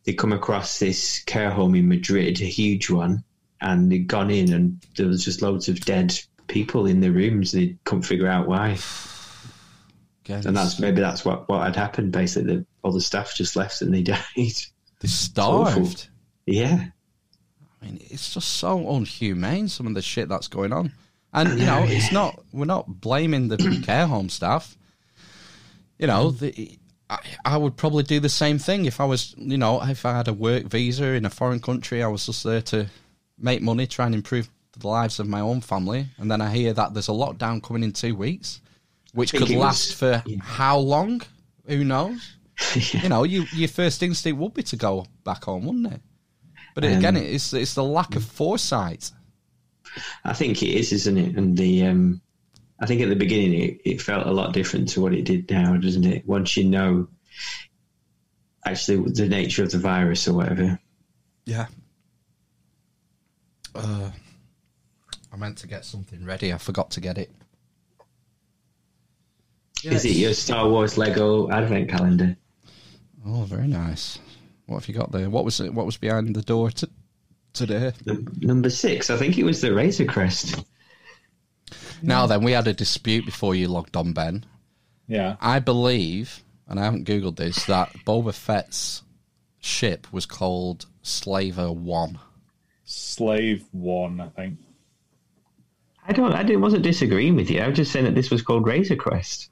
they 0.04 0.12
come 0.12 0.32
across 0.32 0.78
this 0.78 1.22
care 1.24 1.50
home 1.50 1.74
in 1.76 1.88
Madrid, 1.88 2.40
a 2.40 2.44
huge 2.46 2.90
one, 2.90 3.22
and 3.60 3.90
they'd 3.90 4.08
gone 4.08 4.30
in 4.30 4.52
and 4.52 4.84
there 4.96 5.06
was 5.06 5.24
just 5.24 5.42
loads 5.42 5.68
of 5.68 5.80
dead 5.80 6.18
people 6.48 6.86
in 6.86 7.00
the 7.00 7.12
rooms. 7.12 7.52
They 7.52 7.76
couldn't 7.84 8.02
figure 8.02 8.26
out 8.26 8.48
why. 8.48 8.78
And 10.28 10.56
that's 10.56 10.78
maybe 10.78 11.00
that's 11.00 11.24
what, 11.24 11.48
what 11.48 11.64
had 11.64 11.76
happened. 11.76 12.12
Basically, 12.12 12.64
all 12.82 12.92
the 12.92 13.00
staff 13.00 13.34
just 13.34 13.56
left 13.56 13.82
and 13.82 13.92
they 13.92 14.02
died. 14.02 14.20
They 14.36 15.08
starved. 15.08 16.08
Yeah, 16.46 16.86
I 17.80 17.84
mean, 17.84 18.00
it's 18.10 18.34
just 18.34 18.48
so 18.48 18.78
unhumane. 18.78 19.68
Some 19.68 19.86
of 19.86 19.94
the 19.94 20.02
shit 20.02 20.28
that's 20.28 20.48
going 20.48 20.72
on, 20.72 20.92
and 21.32 21.58
you 21.58 21.66
know, 21.66 21.84
it's 21.86 22.12
not. 22.12 22.40
We're 22.52 22.64
not 22.64 23.00
blaming 23.00 23.48
the 23.48 23.80
care 23.84 24.06
home 24.06 24.28
staff. 24.28 24.76
You 25.98 26.06
know, 26.06 26.30
mm. 26.30 26.38
the, 26.38 26.78
I, 27.10 27.18
I 27.44 27.56
would 27.56 27.76
probably 27.76 28.04
do 28.04 28.20
the 28.20 28.28
same 28.28 28.58
thing 28.58 28.86
if 28.86 29.00
I 29.00 29.04
was, 29.04 29.34
you 29.36 29.58
know, 29.58 29.82
if 29.82 30.06
I 30.06 30.16
had 30.16 30.28
a 30.28 30.32
work 30.32 30.64
visa 30.64 31.04
in 31.04 31.26
a 31.26 31.30
foreign 31.30 31.60
country. 31.60 32.02
I 32.02 32.08
was 32.08 32.26
just 32.26 32.44
there 32.44 32.62
to 32.62 32.86
make 33.38 33.62
money, 33.62 33.86
try 33.86 34.06
and 34.06 34.14
improve 34.14 34.48
the 34.78 34.88
lives 34.88 35.18
of 35.18 35.28
my 35.28 35.40
own 35.40 35.60
family, 35.60 36.06
and 36.18 36.30
then 36.30 36.40
I 36.40 36.50
hear 36.50 36.72
that 36.72 36.94
there's 36.94 37.08
a 37.08 37.12
lockdown 37.12 37.62
coming 37.62 37.82
in 37.82 37.92
two 37.92 38.14
weeks. 38.14 38.60
Which 39.12 39.32
could 39.32 39.51
last 39.51 40.01
was- 40.01 40.22
for 40.22 40.24
how 40.43 40.78
long? 40.78 41.22
Who 41.66 41.84
knows? 41.84 42.36
You 43.02 43.09
know, 43.09 43.24
you, 43.24 43.44
your 43.55 43.68
first 43.68 44.02
instinct 44.02 44.39
would 44.39 44.55
be 44.55 44.62
to 44.64 44.76
go 44.76 45.06
back 45.24 45.44
home, 45.44 45.64
wouldn't 45.64 45.93
it? 45.94 46.01
But 46.74 46.84
it, 46.84 46.97
again, 46.98 47.16
Um, 47.16 47.22
it's 47.22 47.52
it's 47.52 47.74
the 47.74 47.82
lack 47.82 48.14
of 48.14 48.24
foresight. 48.24 49.10
I 50.24 50.32
think 50.32 50.62
it 50.62 50.68
is, 50.70 50.93
isn't 50.93 51.18
it? 51.18 51.36
And 51.36 51.56
the 51.56 51.86
um, 51.86 52.20
I 52.78 52.86
think 52.86 53.01
at 53.02 53.09
the 53.09 53.16
beginning 53.16 53.60
it, 53.60 53.80
it 53.84 54.01
felt 54.01 54.26
a 54.26 54.30
lot 54.32 54.52
different 54.52 54.89
to 54.90 55.01
what 55.01 55.12
it 55.12 55.24
did 55.24 55.51
now, 55.51 55.76
doesn't 55.76 56.05
it? 56.05 56.26
Once 56.26 56.56
you 56.56 56.64
know 56.64 57.09
actually 58.64 59.10
the 59.10 59.28
nature 59.28 59.64
of 59.64 59.70
the 59.72 59.78
virus 59.78 60.28
or 60.28 60.34
whatever. 60.34 60.78
Yeah. 61.47 61.66
Uh, 63.74 64.10
I 65.32 65.36
meant 65.36 65.59
to 65.59 65.66
get 65.66 65.84
something 65.84 66.24
ready. 66.24 66.52
I 66.52 66.59
forgot 66.59 66.90
to 66.93 67.01
get 67.01 67.18
it. 67.18 67.30
Is 69.84 70.04
it 70.04 70.10
your 70.10 70.34
Star 70.34 70.68
Wars 70.68 70.96
Lego 70.96 71.50
Advent 71.50 71.88
calendar? 71.88 72.36
Oh, 73.26 73.42
very 73.42 73.66
nice. 73.66 74.18
What 74.66 74.80
have 74.80 74.88
you 74.88 74.94
got 74.94 75.12
there? 75.12 75.28
What 75.28 75.44
was 75.44 75.60
it? 75.60 75.74
What 75.74 75.86
was 75.86 75.96
behind 75.96 76.34
the 76.34 76.42
door 76.42 76.70
to, 76.70 76.88
today? 77.52 77.92
Number 78.40 78.70
six, 78.70 79.10
I 79.10 79.16
think 79.16 79.38
it 79.38 79.44
was 79.44 79.60
the 79.60 79.74
Razor 79.74 80.04
Crest. 80.04 80.64
Now 82.02 82.26
then, 82.26 82.42
we 82.42 82.52
had 82.52 82.68
a 82.68 82.72
dispute 82.72 83.24
before 83.24 83.54
you 83.54 83.68
logged 83.68 83.96
on, 83.96 84.12
Ben. 84.12 84.44
Yeah. 85.06 85.36
I 85.40 85.59
believe, 85.59 86.42
and 86.68 86.80
I 86.80 86.84
haven't 86.84 87.06
googled 87.06 87.36
this, 87.36 87.64
that 87.66 87.92
Boba 88.06 88.34
Fett's 88.34 89.02
ship 89.60 90.06
was 90.12 90.26
called 90.26 90.86
Slaver 91.02 91.72
One. 91.72 92.18
Slave 92.84 93.64
One, 93.72 94.20
I 94.20 94.28
think. 94.28 94.59
I 96.06 96.12
don't. 96.12 96.32
I 96.32 96.42
didn't, 96.42 96.62
wasn't 96.62 96.82
disagreeing 96.82 97.36
with 97.36 97.50
you. 97.50 97.60
I 97.60 97.68
was 97.68 97.76
just 97.76 97.92
saying 97.92 98.06
that 98.06 98.14
this 98.14 98.30
was 98.30 98.42
called 98.42 98.66
Razor 98.66 98.96
Crest. 98.96 99.50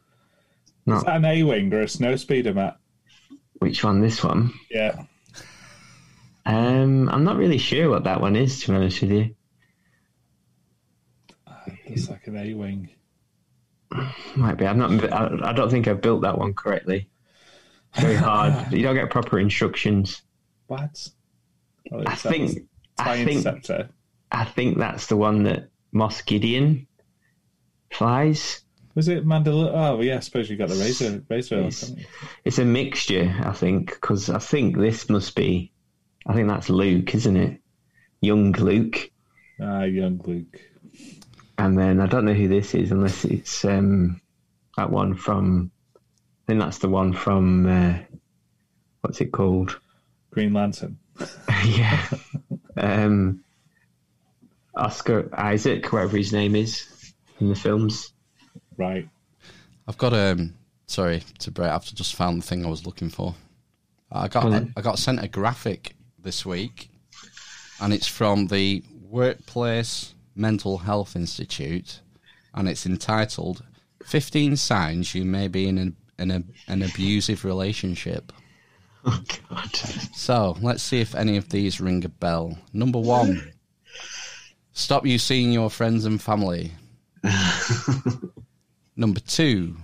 Is 0.99 1.05
that 1.05 1.17
an 1.17 1.25
A 1.25 1.43
wing 1.43 1.73
or 1.73 1.81
a 1.83 1.89
snow 1.89 2.17
speeder, 2.17 2.55
Matt? 2.55 2.77
which 3.59 3.85
one? 3.85 4.01
This 4.01 4.25
one? 4.25 4.53
Yeah. 4.71 5.05
Um, 6.47 7.09
I'm 7.11 7.25
not 7.25 7.37
really 7.37 7.59
sure 7.59 7.91
what 7.91 8.05
that 8.05 8.21
one 8.21 8.35
is. 8.37 8.61
To 8.63 8.69
be 8.71 8.77
honest 8.77 9.03
with 9.03 9.11
you, 9.13 9.35
It's 11.85 12.09
like 12.09 12.27
an 12.27 12.37
A 12.37 12.55
wing. 12.55 12.89
might 14.37 14.55
be. 14.55 14.67
I'm 14.67 14.79
not. 14.79 15.13
I, 15.13 15.51
I 15.51 15.53
don't 15.53 15.71
think 15.71 15.89
I 15.89 15.93
built 15.93 16.23
that 16.23 16.39
one 16.39 16.55
correctly. 16.55 17.09
It's 17.93 18.03
very 18.03 18.15
hard. 18.17 18.73
you 18.73 18.83
don't 18.83 18.95
get 18.95 19.11
proper 19.11 19.39
instructions. 19.39 20.23
What? 20.69 21.09
Well, 21.91 22.05
I 22.07 22.15
think. 22.15 22.69
I 22.99 23.25
think. 23.25 23.47
I 24.33 24.45
think 24.45 24.79
that's 24.79 25.07
the 25.09 25.17
one 25.17 25.43
that 25.45 25.69
Moff 25.95 26.25
Gideon 26.25 26.87
flies. 27.93 28.63
Was 29.01 29.09
it 29.09 29.25
Mandalore? 29.27 29.71
Oh, 29.73 30.03
yeah, 30.03 30.19
I 30.19 30.21
suppose 30.21 30.51
you 30.51 30.59
got 30.59 30.69
the 30.69 30.75
Razor. 30.75 31.25
Razor. 31.31 31.61
It's- 31.61 31.91
It's 32.45 32.59
a 32.59 32.67
mixture, 32.67 33.35
I 33.43 33.53
think, 33.53 33.95
because 33.95 34.29
I 34.29 34.39
think 34.39 34.77
this 34.77 35.09
must 35.09 35.35
be. 35.35 35.73
I 36.27 36.35
think 36.35 36.49
that's 36.49 36.69
Luke, 36.69 37.15
isn't 37.15 37.35
it? 37.39 37.63
Young 38.21 38.53
Luke, 38.53 39.11
Ah, 39.59 39.85
young 39.85 40.21
Luke. 40.27 40.61
and 41.57 41.79
then 41.79 41.99
I 41.99 42.07
don't 42.09 42.27
know 42.27 42.35
who 42.35 42.47
this 42.49 42.75
is 42.75 42.93
unless 42.93 43.25
it's 43.25 43.65
um, 43.65 44.21
that 44.77 44.91
one 44.91 45.15
from. 45.15 45.71
I 45.97 46.01
think 46.53 46.61
that's 46.61 46.81
the 46.81 46.91
one 46.91 47.15
from. 47.15 47.65
Uh, 47.67 47.95
what's 49.01 49.23
it 49.23 49.33
called? 49.33 49.81
Green 50.31 50.53
Lantern. 50.53 50.99
yeah. 51.65 52.07
Um, 52.77 53.45
Oscar 54.75 55.31
Isaac, 55.33 55.91
whatever 55.91 56.19
his 56.19 56.35
name 56.35 56.55
is 56.55 57.15
in 57.41 57.49
the 57.49 57.55
films. 57.55 58.13
Right. 58.81 59.07
I've 59.87 59.99
got 59.99 60.15
um. 60.15 60.55
Sorry 60.87 61.23
to 61.41 61.51
break. 61.51 61.69
I've 61.69 61.85
just 61.85 62.15
found 62.15 62.41
the 62.41 62.47
thing 62.47 62.65
I 62.65 62.71
was 62.71 62.87
looking 62.87 63.11
for. 63.11 63.35
I 64.11 64.27
got 64.27 64.51
I. 64.51 64.69
I 64.75 64.81
got 64.81 64.99
sent 64.99 65.23
a 65.23 65.29
graphic 65.29 65.95
this 66.19 66.47
week, 66.47 66.91
and 67.83 67.93
it's 67.93 68.07
from 68.07 68.47
the 68.47 68.83
Workplace 69.03 70.15
Mental 70.35 70.79
Health 70.79 71.15
Institute, 71.15 72.01
and 72.55 72.67
it's 72.71 72.87
entitled 72.87 73.63
"15 74.05 74.57
Signs 74.57 75.15
You 75.15 75.27
May 75.27 75.49
Be 75.49 75.69
in 75.69 75.77
an 75.77 75.97
in 76.19 76.31
a, 76.31 76.43
an 76.67 76.83
Abusive 76.83 77.45
Relationship." 77.45 78.33
Oh 79.05 79.23
God! 79.51 79.77
So 80.15 80.57
let's 80.63 80.83
see 80.83 81.03
if 81.03 81.15
any 81.15 81.37
of 81.37 81.51
these 81.51 81.83
ring 81.83 82.03
a 82.07 82.09
bell. 82.09 82.57
Number 82.73 82.99
one: 82.99 83.53
Stop 84.73 85.05
you 85.05 85.19
seeing 85.19 85.53
your 85.53 85.69
friends 85.69 86.07
and 86.07 86.21
family. 86.21 86.73
Number 89.01 89.21
two, 89.21 89.77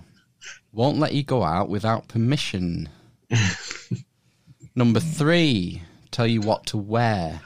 won't 0.72 0.98
let 0.98 1.14
you 1.14 1.22
go 1.22 1.42
out 1.42 1.70
without 1.70 2.06
permission. 2.06 2.90
Number 4.74 5.00
three, 5.00 5.80
tell 6.10 6.26
you 6.26 6.42
what 6.42 6.66
to 6.66 6.76
wear, 6.76 7.40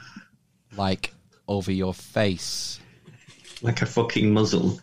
like 0.75 1.13
over 1.47 1.71
your 1.71 1.93
face. 1.93 2.81
Like 3.61 3.81
a 3.81 3.85
fucking 3.85 4.33
muzzle. 4.33 4.81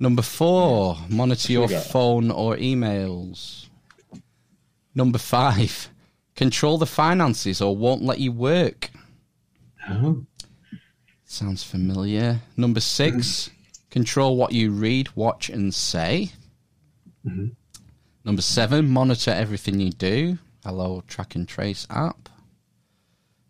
Number 0.00 0.22
four, 0.22 0.96
monitor 1.08 1.52
your 1.52 1.68
phone 1.68 2.32
or 2.32 2.56
emails. 2.56 3.68
Number 4.96 5.18
five, 5.18 5.88
control 6.34 6.78
the 6.78 6.86
finances 6.86 7.62
or 7.62 7.76
won't 7.76 8.02
let 8.02 8.18
you 8.18 8.32
work. 8.32 8.90
Oh. 9.88 10.24
Sounds 11.24 11.62
familiar. 11.62 12.40
Number 12.56 12.80
six, 12.80 13.46
hmm. 13.46 13.57
Control 13.90 14.36
what 14.36 14.52
you 14.52 14.70
read, 14.70 15.14
watch, 15.16 15.48
and 15.48 15.74
say. 15.74 16.32
Mhm. 17.26 17.52
Number 18.24 18.42
seven, 18.42 18.88
monitor 18.88 19.30
everything 19.30 19.80
you 19.80 19.90
do. 19.90 20.38
Hello, 20.64 21.02
track 21.06 21.34
and 21.34 21.48
trace 21.48 21.86
app. 21.90 22.28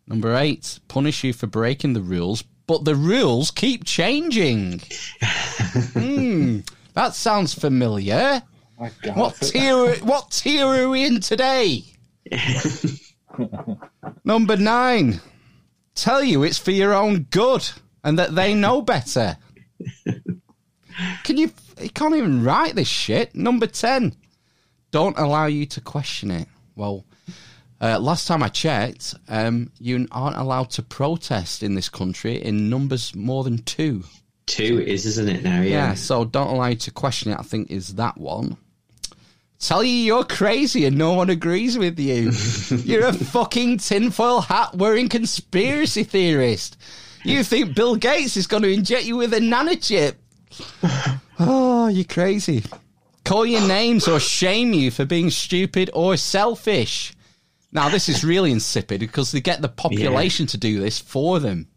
Number 0.07 0.35
eight, 0.35 0.79
punish 0.87 1.23
you 1.23 1.33
for 1.33 1.47
breaking 1.47 1.93
the 1.93 2.01
rules, 2.01 2.43
but 2.65 2.85
the 2.85 2.95
rules 2.95 3.51
keep 3.51 3.83
changing. 3.85 4.81
Hmm, 5.93 6.59
that 6.93 7.13
sounds 7.13 7.53
familiar. 7.53 8.41
God. 8.79 9.15
What 9.15 9.35
tier? 9.35 9.95
What 9.97 10.31
tier 10.31 10.65
are 10.65 10.89
we 10.89 11.05
in 11.05 11.19
today? 11.19 11.83
Number 14.23 14.57
nine. 14.57 15.21
Tell 15.95 16.23
you 16.23 16.43
it's 16.43 16.57
for 16.57 16.71
your 16.71 16.93
own 16.93 17.23
good 17.29 17.69
and 18.03 18.17
that 18.17 18.33
they 18.35 18.53
know 18.55 18.81
better. 18.81 19.37
Can 21.23 21.37
you? 21.37 21.51
You 21.81 21.89
can't 21.89 22.15
even 22.15 22.43
write 22.43 22.75
this 22.75 22.87
shit. 22.87 23.35
Number 23.35 23.67
ten. 23.67 24.15
Don't 24.91 25.17
allow 25.19 25.45
you 25.45 25.65
to 25.67 25.81
question 25.81 26.31
it. 26.31 26.47
Well, 26.75 27.05
uh, 27.79 27.99
last 27.99 28.27
time 28.27 28.41
I 28.41 28.47
checked, 28.49 29.13
um, 29.27 29.71
you 29.79 30.07
aren't 30.11 30.35
allowed 30.37 30.71
to 30.71 30.81
protest 30.83 31.61
in 31.61 31.75
this 31.75 31.89
country 31.89 32.41
in 32.41 32.69
numbers 32.69 33.15
more 33.15 33.43
than 33.43 33.59
two. 33.59 34.03
Two 34.47 34.81
is, 34.81 35.05
isn't 35.05 35.29
it 35.29 35.43
now? 35.43 35.61
Yeah, 35.61 35.89
Yeah. 35.89 35.93
so 35.93 36.25
don't 36.25 36.47
allow 36.47 36.67
you 36.67 36.75
to 36.77 36.91
question 36.91 37.31
it, 37.31 37.37
I 37.39 37.43
think, 37.43 37.69
is 37.69 37.95
that 37.95 38.17
one. 38.17 38.57
Tell 39.59 39.83
you 39.83 39.91
you're 39.93 40.23
crazy 40.23 40.85
and 40.85 40.97
no 40.97 41.13
one 41.13 41.29
agrees 41.29 41.77
with 41.77 41.99
you. 41.99 42.31
you're 42.77 43.05
a 43.05 43.13
fucking 43.13 43.77
tinfoil 43.77 44.41
hat 44.41 44.73
wearing 44.75 45.07
conspiracy 45.09 46.03
theorist. 46.03 46.77
You 47.23 47.43
think 47.43 47.75
Bill 47.75 47.95
Gates 47.95 48.37
is 48.37 48.47
going 48.47 48.63
to 48.63 48.71
inject 48.73 49.03
you 49.05 49.17
with 49.17 49.33
a 49.33 49.39
nanochip. 49.39 50.15
Oh, 51.41 51.87
you're 51.87 52.03
crazy. 52.03 52.63
Call 53.23 53.45
your 53.45 53.65
names 53.65 54.07
or 54.09 54.19
shame 54.19 54.73
you 54.73 54.91
for 54.91 55.05
being 55.05 55.29
stupid 55.29 55.89
or 55.93 56.17
selfish. 56.17 57.13
Now, 57.71 57.87
this 57.87 58.09
is 58.09 58.23
really 58.25 58.51
insipid 58.51 58.99
because 58.99 59.31
they 59.31 59.39
get 59.39 59.61
the 59.61 59.69
population 59.69 60.47
to 60.47 60.57
do 60.57 60.79
this 60.81 60.99
for 60.99 61.39
them. 61.39 61.67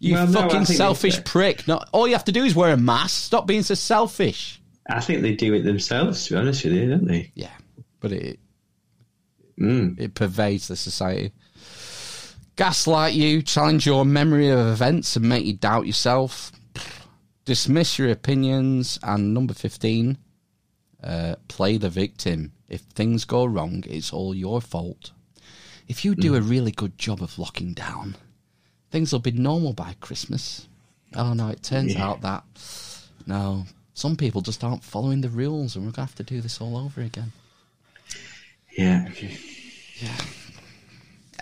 You 0.00 0.14
Well, 0.14 0.26
fucking 0.26 0.64
think 0.64 0.76
selfish 0.76 1.22
prick. 1.24 1.68
Not, 1.68 1.88
all 1.92 2.08
you 2.08 2.14
have 2.14 2.24
to 2.24 2.32
do 2.32 2.44
is 2.44 2.54
wear 2.54 2.72
a 2.72 2.76
mask. 2.76 3.22
Stop 3.26 3.46
being 3.46 3.62
so 3.62 3.74
selfish. 3.74 4.60
I 4.88 5.00
think 5.00 5.22
they 5.22 5.34
do 5.34 5.54
it 5.54 5.62
themselves, 5.62 6.26
to 6.26 6.34
be 6.34 6.38
honest 6.40 6.64
with 6.64 6.72
you, 6.74 6.88
don't 6.88 7.06
they? 7.06 7.30
Yeah. 7.34 7.50
But 8.00 8.12
it 8.12 8.40
Mm. 9.60 9.98
it 9.98 10.14
pervades 10.14 10.68
the 10.68 10.76
society. 10.76 11.32
Gaslight 12.56 13.14
you, 13.14 13.42
challenge 13.42 13.86
your 13.86 14.04
memory 14.04 14.48
of 14.48 14.58
events 14.58 15.16
and 15.16 15.28
make 15.28 15.44
you 15.44 15.52
doubt 15.52 15.86
yourself. 15.86 16.50
Dismiss 17.48 17.98
your 17.98 18.10
opinions. 18.10 18.98
And 19.02 19.32
number 19.32 19.54
15, 19.54 20.18
uh, 21.02 21.36
play 21.48 21.78
the 21.78 21.88
victim. 21.88 22.52
If 22.68 22.82
things 22.82 23.24
go 23.24 23.46
wrong, 23.46 23.84
it's 23.86 24.12
all 24.12 24.34
your 24.34 24.60
fault. 24.60 25.12
If 25.88 26.04
you 26.04 26.14
do 26.14 26.34
a 26.34 26.42
really 26.42 26.72
good 26.72 26.98
job 26.98 27.22
of 27.22 27.38
locking 27.38 27.72
down, 27.72 28.16
things 28.90 29.10
will 29.12 29.20
be 29.20 29.32
normal 29.32 29.72
by 29.72 29.94
Christmas. 30.00 30.68
Oh 31.14 31.32
no, 31.32 31.48
it 31.48 31.62
turns 31.62 31.94
Yeah. 31.94 32.06
out 32.06 32.20
that 32.20 32.44
no, 33.26 33.64
some 33.94 34.14
people 34.14 34.42
just 34.42 34.62
aren't 34.62 34.84
following 34.84 35.22
the 35.22 35.30
rules, 35.30 35.74
and 35.74 35.86
we're 35.86 35.92
gonna 35.92 36.04
have 36.04 36.14
to 36.16 36.22
do 36.22 36.42
this 36.42 36.60
all 36.60 36.76
over 36.76 37.00
again. 37.00 37.32
Yeah. 38.76 39.08
Yeah. 40.02 40.20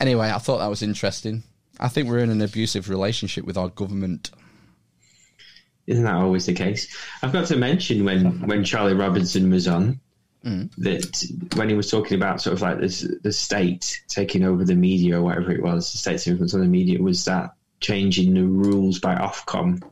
Anyway, 0.00 0.30
I 0.30 0.38
thought 0.38 0.58
that 0.58 0.70
was 0.70 0.82
interesting. 0.82 1.42
I 1.80 1.88
think 1.88 2.08
we're 2.08 2.20
in 2.20 2.30
an 2.30 2.40
abusive 2.40 2.88
relationship 2.88 3.44
with 3.44 3.56
our 3.58 3.68
government. 3.70 4.30
Isn't 5.86 6.04
that 6.04 6.14
always 6.14 6.46
the 6.46 6.52
case? 6.52 6.94
I've 7.22 7.32
got 7.32 7.46
to 7.46 7.56
mention 7.56 8.04
when 8.04 8.46
when 8.46 8.64
Charlie 8.64 8.94
Robinson 8.94 9.50
was 9.50 9.68
on 9.68 10.00
that 10.46 11.24
when 11.56 11.68
he 11.68 11.74
was 11.74 11.90
talking 11.90 12.16
about 12.16 12.40
sort 12.40 12.54
of 12.54 12.62
like 12.62 12.78
this, 12.78 13.04
the 13.22 13.32
state 13.32 14.00
taking 14.06 14.44
over 14.44 14.64
the 14.64 14.76
media 14.76 15.18
or 15.18 15.22
whatever 15.22 15.50
it 15.50 15.62
was, 15.62 15.90
the 15.90 15.98
state's 15.98 16.26
influence 16.26 16.54
on 16.54 16.60
the 16.60 16.66
media 16.66 17.02
was 17.02 17.24
that 17.24 17.50
changing 17.80 18.34
the 18.34 18.44
rules 18.44 19.00
by 19.00 19.16
Ofcom 19.16 19.82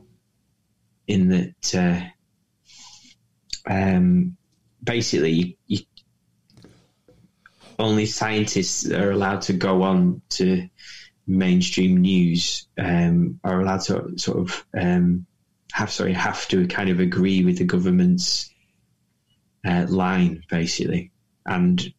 in 1.07 1.27
that 1.27 1.75
uh, 1.75 3.69
um, 3.69 4.37
basically 4.81 5.57
you, 5.67 5.79
only 7.77 8.05
scientists 8.05 8.89
are 8.89 9.11
allowed 9.11 9.41
to 9.41 9.53
go 9.53 9.81
on 9.81 10.21
to 10.29 10.69
mainstream 11.27 11.97
news 11.97 12.67
um, 12.77 13.41
are 13.43 13.59
allowed 13.59 13.81
to 13.81 14.17
sort 14.17 14.37
of 14.37 14.65
um, 14.79 15.25
have 15.75 15.91
sorry 15.91 16.13
have 16.13 16.47
to 16.47 16.65
kind 16.67 16.89
of 16.89 17.01
agree 17.01 17.43
with 17.43 17.57
the 17.57 17.65
government's 17.65 18.49
uh, 19.65 19.85
line 19.89 20.41
basically 20.49 21.11
and 21.45 21.93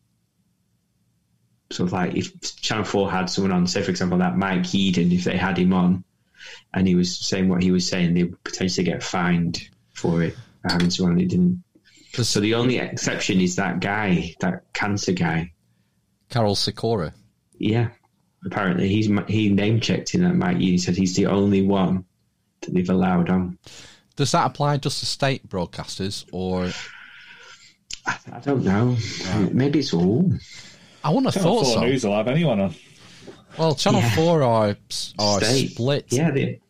sort 1.70 1.88
of 1.88 1.92
like 1.92 2.14
if 2.14 2.40
Channel 2.62 2.84
Four 2.84 3.10
had 3.10 3.28
someone 3.28 3.52
on, 3.52 3.66
say 3.66 3.82
for 3.82 3.90
example 3.90 4.16
that 4.18 4.38
Mike 4.38 4.62
Yeadon, 4.62 5.12
if 5.12 5.24
they 5.24 5.36
had 5.36 5.58
him 5.58 5.74
on 5.74 6.04
and 6.72 6.88
he 6.88 6.94
was 6.94 7.14
saying 7.14 7.50
what 7.50 7.62
he 7.62 7.70
was 7.70 7.86
saying, 7.86 8.14
they 8.14 8.24
would 8.24 8.42
potentially 8.44 8.84
get 8.84 9.02
fined 9.02 9.68
for 9.92 10.22
it 10.22 10.34
for 10.62 10.72
having 10.72 10.88
someone 10.88 11.18
who 11.18 11.26
didn't. 11.26 11.62
So 12.14 12.40
the 12.40 12.54
only 12.54 12.78
exception 12.78 13.42
is 13.42 13.56
that 13.56 13.80
guy, 13.80 14.34
that 14.40 14.72
cancer 14.72 15.12
guy. 15.12 15.52
Karol 16.30 16.54
Sikora. 16.54 17.12
Yeah, 17.58 17.90
apparently 18.46 18.88
he's 18.88 19.10
he 19.28 19.50
name 19.50 19.80
checked 19.80 20.14
in 20.14 20.22
that 20.22 20.34
Mike 20.34 20.56
Yeadon 20.56 20.80
said 20.80 20.96
he's 20.96 21.14
the 21.14 21.26
only 21.26 21.60
one 21.60 22.06
that 22.66 22.74
they've 22.74 22.90
allowed 22.90 23.30
on. 23.30 23.58
Does 24.16 24.32
that 24.32 24.46
apply 24.46 24.76
just 24.78 25.00
to 25.00 25.06
state 25.06 25.48
broadcasters 25.48 26.24
or? 26.32 26.70
I 28.06 28.38
don't 28.40 28.64
know. 28.64 28.96
Maybe 29.52 29.80
it's 29.80 29.92
all. 29.92 30.30
I 31.02 31.08
wouldn't 31.10 31.26
have 31.26 31.42
Channel 31.42 31.58
thought 31.64 31.64
4 31.64 31.74
so. 31.74 31.80
News 31.80 32.04
will 32.04 32.16
have 32.16 32.28
anyone 32.28 32.60
on. 32.60 32.74
Well, 33.58 33.74
Channel 33.74 34.00
Yeah. 34.00 34.14
Four 34.14 34.42
are 34.42 34.76
are 35.18 35.40
State. 35.40 35.70
split. 35.72 36.06
Yeah, 36.10 36.30
they, 36.30 36.60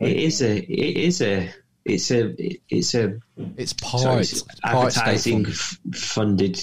it 0.00 0.16
is 0.16 0.40
a 0.42 0.56
it 0.58 0.96
is 0.96 1.20
a 1.20 1.50
it's 1.84 2.10
a 2.10 2.34
it's 2.68 2.94
a 2.94 3.18
it's 3.56 3.74
sorry, 3.80 4.02
part 4.02 4.20
it's 4.20 4.42
part 4.62 4.96
advertising 4.96 5.46
f- 5.46 5.78
funded 5.94 6.58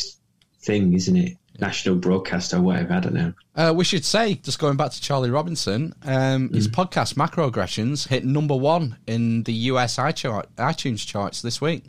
thing, 0.61 0.93
isn't 0.93 1.15
it? 1.15 1.37
National 1.59 1.95
broadcast 1.95 2.53
or 2.53 2.61
whatever. 2.61 2.93
I 2.93 2.99
don't 2.99 3.13
know. 3.13 3.33
Uh, 3.55 3.73
we 3.75 3.83
should 3.83 4.05
say, 4.05 4.35
just 4.35 4.59
going 4.59 4.77
back 4.77 4.91
to 4.91 5.01
Charlie 5.01 5.31
Robinson, 5.31 5.93
um, 6.03 6.49
Mm. 6.49 6.55
his 6.55 6.67
podcast 6.67 7.15
Macroaggressions 7.15 8.07
hit 8.07 8.23
number 8.25 8.55
one 8.55 8.97
in 9.07 9.43
the 9.43 9.53
US 9.53 9.97
iTunes 9.97 11.05
charts 11.05 11.41
this 11.41 11.59
week. 11.59 11.83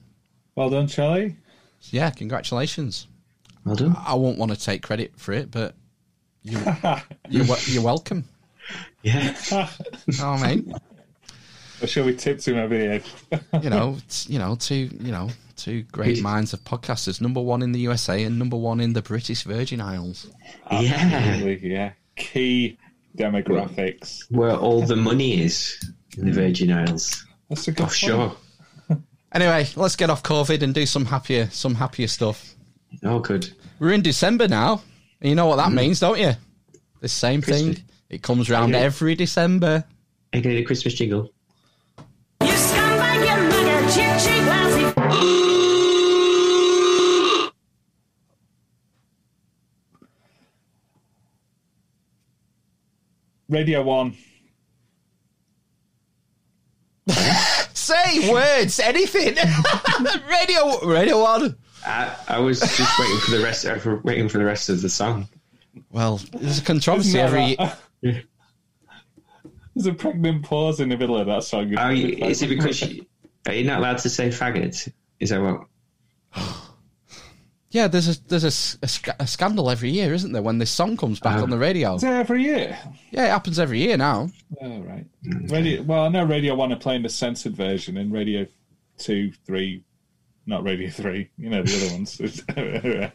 Well 0.54 0.70
done, 0.70 0.86
Charlie. 0.86 1.36
Yeah, 1.90 2.10
congratulations. 2.10 3.06
Well 3.64 3.76
done. 3.76 3.96
I 4.06 4.14
won't 4.14 4.38
want 4.38 4.52
to 4.52 4.58
take 4.58 4.82
credit 4.82 5.12
for 5.16 5.32
it, 5.32 5.50
but 5.50 5.74
you, 6.42 6.58
you're, 7.28 7.44
you're 7.66 7.82
welcome. 7.82 8.24
Yeah. 9.02 9.36
Oh, 10.20 10.38
mate. 10.38 10.66
Or 11.80 11.86
shall 11.86 12.04
we 12.06 12.16
tip 12.16 12.40
him 12.42 12.56
over 12.56 12.76
the 12.76 12.86
head? 13.30 13.62
You 13.62 13.70
know, 13.70 13.96
it's, 13.98 14.28
you 14.28 14.38
know, 14.38 14.56
two, 14.56 14.90
you 15.00 15.12
know, 15.12 15.28
two 15.58 15.82
great 15.82 16.22
minds 16.22 16.52
of 16.52 16.60
podcasters. 16.60 17.20
Number 17.20 17.40
one 17.40 17.62
in 17.62 17.72
the 17.72 17.80
USA 17.80 18.22
and 18.22 18.38
number 18.38 18.56
one 18.56 18.80
in 18.80 18.92
the 18.92 19.02
British 19.02 19.42
Virgin 19.42 19.80
Isles. 19.80 20.30
Yeah. 20.70 20.92
Absolutely, 20.94 21.72
yeah. 21.72 21.92
Key 22.16 22.78
demographics. 23.16 24.30
Where 24.30 24.56
all 24.56 24.82
the 24.82 24.96
money 24.96 25.42
is 25.42 25.78
in 26.16 26.26
the 26.26 26.30
mm. 26.30 26.34
Virgin 26.34 26.72
Isles. 26.72 27.26
That's 27.48 27.68
a 27.68 27.72
good 27.72 27.82
oh, 27.82 27.86
Offshore. 27.86 28.36
Anyway, 29.30 29.68
let's 29.76 29.94
get 29.94 30.08
off 30.08 30.22
COVID 30.22 30.62
and 30.62 30.72
do 30.72 30.86
some 30.86 31.04
happier, 31.04 31.50
some 31.50 31.74
happier 31.74 32.08
stuff. 32.08 32.54
Oh, 33.04 33.18
good. 33.18 33.52
We're 33.78 33.92
in 33.92 34.00
December 34.00 34.48
now. 34.48 34.80
And 35.20 35.28
you 35.28 35.34
know 35.34 35.44
what 35.44 35.56
that 35.56 35.68
mm. 35.68 35.74
means, 35.74 36.00
don't 36.00 36.18
you? 36.18 36.32
The 37.00 37.08
same 37.08 37.42
Christmas. 37.42 37.76
thing. 37.76 37.84
It 38.08 38.22
comes 38.22 38.48
round 38.48 38.74
every 38.74 39.14
December. 39.14 39.84
Are 40.32 40.36
you 40.36 40.42
going 40.42 40.56
do 40.56 40.62
a 40.62 40.64
Christmas 40.64 40.94
jingle? 40.94 41.30
Radio 53.48 53.82
1. 53.82 54.14
Say 57.72 58.30
words, 58.30 58.80
anything. 58.80 59.34
radio, 60.28 60.78
radio 60.86 61.22
one. 61.22 61.56
I, 61.86 62.14
I 62.28 62.38
was 62.38 62.60
just 62.60 62.98
waiting 62.98 63.18
for 63.20 63.30
the 63.30 63.40
rest. 63.42 63.64
Uh, 63.64 63.70
I 63.70 63.74
was 63.76 64.04
waiting 64.04 64.28
for 64.28 64.36
the 64.38 64.44
rest 64.44 64.68
of 64.68 64.82
the 64.82 64.90
song. 64.90 65.26
Well, 65.90 66.20
there's 66.34 66.58
a 66.58 66.62
controversy 66.62 67.08
Isn't 67.10 67.20
every. 67.20 67.56
that- 67.56 67.78
There's 69.74 69.86
a 69.86 69.94
pregnant 69.94 70.42
pause 70.44 70.80
in 70.80 70.88
the 70.88 70.96
middle 70.96 71.16
of 71.16 71.28
that 71.28 71.44
song. 71.44 71.72
Oh, 71.78 71.80
are 71.82 71.92
you, 71.92 72.16
is 72.26 72.42
it 72.42 72.48
because 72.48 72.82
you, 72.82 73.06
are 73.46 73.54
you 73.54 73.62
not 73.62 73.78
allowed 73.78 73.98
to 73.98 74.10
say 74.10 74.28
faggot? 74.28 74.90
Is 75.20 75.30
that 75.30 75.40
what? 75.40 75.66
Yeah, 77.70 77.86
there's 77.86 78.08
a 78.08 78.28
there's 78.28 78.44
a 78.44 78.48
s- 78.48 78.78
a, 78.82 78.88
sc- 78.88 79.08
a 79.20 79.26
scandal 79.26 79.68
every 79.70 79.90
year, 79.90 80.14
isn't 80.14 80.32
there? 80.32 80.40
When 80.42 80.56
this 80.58 80.70
song 80.70 80.96
comes 80.96 81.20
back 81.20 81.38
Oh. 81.38 81.42
on 81.42 81.50
the 81.50 81.58
radio. 81.58 81.96
Is 81.96 82.02
it 82.04 82.08
every 82.08 82.42
year? 82.42 82.78
Yeah, 83.10 83.26
it 83.26 83.30
happens 83.30 83.58
every 83.58 83.78
year 83.80 83.96
now. 83.98 84.30
Oh, 84.62 84.78
right. 84.80 85.04
Radio, 85.50 85.82
well, 85.82 86.04
I 86.04 86.08
know 86.08 86.24
Radio 86.24 86.54
1 86.54 86.72
are 86.72 86.76
playing 86.78 87.02
the 87.02 87.10
censored 87.10 87.54
version, 87.54 87.98
and 87.98 88.10
Radio 88.10 88.46
2, 88.98 89.32
3, 89.44 89.84
not 90.46 90.64
Radio 90.64 90.88
3, 90.88 91.28
you 91.36 91.50
know, 91.50 91.62
the 91.62 91.76
other 91.86 91.92
ones. 91.94 92.20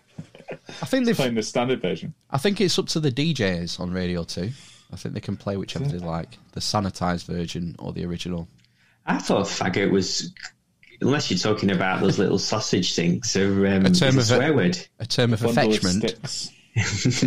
I 0.82 0.86
think 0.86 1.06
they've. 1.06 1.16
playing 1.16 1.34
the 1.36 1.42
standard 1.44 1.82
version. 1.82 2.14
I 2.30 2.38
think 2.38 2.62
it's 2.62 2.78
up 2.78 2.88
to 2.90 3.00
the 3.00 3.12
DJs 3.12 3.80
on 3.80 3.92
Radio 3.92 4.24
Two. 4.24 4.52
I 4.92 4.96
think 4.98 5.16
they 5.16 5.22
can 5.22 5.36
play 5.38 5.58
whichever 5.58 5.86
they 5.86 5.98
like, 5.98 6.38
the 6.52 6.60
sanitized 6.60 7.26
version 7.26 7.76
or 7.80 7.92
the 7.94 8.06
original. 8.06 8.48
I 9.08 9.18
thought 9.18 9.48
faggot 9.48 9.90
was, 9.90 10.32
unless 11.04 11.30
you're 11.30 11.38
talking 11.40 11.72
about 11.72 12.02
those 12.02 12.18
little 12.20 12.40
sausage 12.40 12.96
things, 12.96 13.36
or 13.36 13.68
um, 13.68 13.86
A 13.86 13.92
term 13.92 14.18
it's 14.18 14.18
a 14.18 14.20
of 14.20 14.26
swear 14.26 14.54
word. 14.54 14.78
a 15.00 15.06
term 15.06 15.34
of 15.34 15.42
Bundle 15.42 15.64
of 15.64 15.70
affectionment. 15.70 16.28
sticks. 16.28 16.50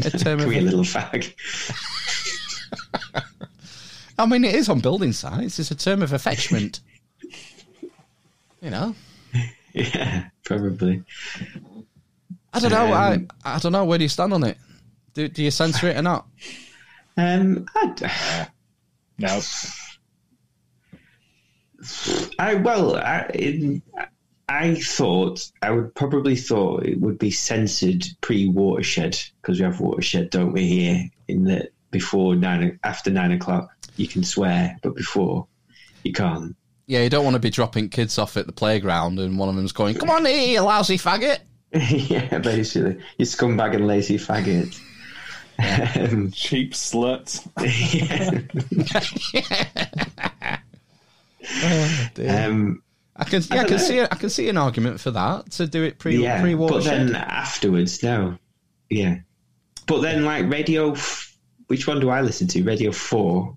A 0.06 0.10
term 0.18 0.34
of- 0.40 0.44
Come 0.44 0.50
here, 0.52 0.62
little 0.62 0.80
fag. 0.84 1.32
I 4.18 4.26
mean, 4.26 4.44
it 4.44 4.54
is 4.54 4.68
on 4.68 4.80
building 4.80 5.12
sites. 5.12 5.58
It's 5.58 5.70
a 5.70 5.74
term 5.74 6.02
of 6.02 6.12
affectionment. 6.12 6.80
you 8.62 8.70
know, 8.70 8.94
Yeah, 9.74 10.28
probably. 10.44 11.02
I 12.52 12.58
don't 12.60 12.70
know. 12.70 12.94
Um, 12.94 13.28
I 13.44 13.56
I 13.56 13.58
don't 13.58 13.72
know. 13.72 13.84
Where 13.84 13.98
do 13.98 14.04
you 14.04 14.08
stand 14.08 14.32
on 14.32 14.42
it? 14.44 14.56
Do 15.12 15.28
do 15.28 15.42
you 15.44 15.50
censor 15.50 15.88
it 15.88 15.96
or 15.96 16.02
not? 16.02 16.26
Um, 17.18 17.66
I, 17.74 18.46
No. 19.18 19.40
I 22.38 22.54
well, 22.54 22.96
I, 22.96 23.30
in, 23.34 23.82
I 24.48 24.74
thought 24.76 25.50
I 25.62 25.70
would 25.70 25.94
probably 25.94 26.36
thought 26.36 26.84
it 26.84 27.00
would 27.00 27.18
be 27.18 27.30
censored 27.30 28.04
pre 28.20 28.48
watershed 28.48 29.18
because 29.40 29.58
we 29.58 29.64
have 29.64 29.80
watershed, 29.80 30.30
don't 30.30 30.52
we? 30.52 30.66
Here 30.66 31.10
in 31.28 31.44
the 31.44 31.70
before 31.90 32.36
nine 32.36 32.78
after 32.84 33.10
nine 33.10 33.32
o'clock, 33.32 33.68
you 33.96 34.06
can 34.06 34.22
swear, 34.22 34.76
but 34.82 34.94
before 34.94 35.46
you 36.04 36.12
can't. 36.12 36.54
Yeah, 36.86 37.02
you 37.02 37.10
don't 37.10 37.24
want 37.24 37.34
to 37.34 37.40
be 37.40 37.50
dropping 37.50 37.88
kids 37.88 38.18
off 38.18 38.36
at 38.36 38.46
the 38.46 38.52
playground 38.52 39.18
and 39.18 39.38
one 39.38 39.48
of 39.48 39.56
them's 39.56 39.72
going, 39.72 39.96
"Come 39.96 40.10
on, 40.10 40.24
here, 40.24 40.52
you 40.52 40.60
lousy 40.60 40.98
faggot." 40.98 41.38
yeah, 41.72 42.38
basically, 42.38 43.02
you 43.18 43.26
scumbag 43.26 43.74
and 43.74 43.86
lazy 43.86 44.18
faggot. 44.18 44.78
Um, 45.58 46.30
Cheap 46.30 46.74
slut. 46.74 47.42
Oh, 51.48 52.08
um, 52.28 52.82
I 53.16 53.24
can 53.24 53.42
yeah, 53.42 53.48
I, 53.50 53.56
don't 53.56 53.66
can 53.68 53.76
know. 53.76 53.82
see 53.82 54.00
I 54.00 54.06
can 54.06 54.30
see 54.30 54.48
an 54.48 54.56
argument 54.56 55.00
for 55.00 55.10
that 55.12 55.50
to 55.52 55.66
do 55.66 55.82
it 55.82 55.98
pre 55.98 56.16
yeah, 56.16 56.40
pre 56.40 56.54
but 56.54 56.84
then 56.84 57.14
afterwards, 57.14 58.02
no, 58.02 58.36
yeah. 58.90 59.18
But 59.86 60.00
then, 60.00 60.24
like 60.24 60.50
radio, 60.50 60.92
f- 60.92 61.36
which 61.68 61.86
one 61.86 62.00
do 62.00 62.10
I 62.10 62.20
listen 62.20 62.48
to? 62.48 62.62
Radio 62.64 62.92
Four. 62.92 63.56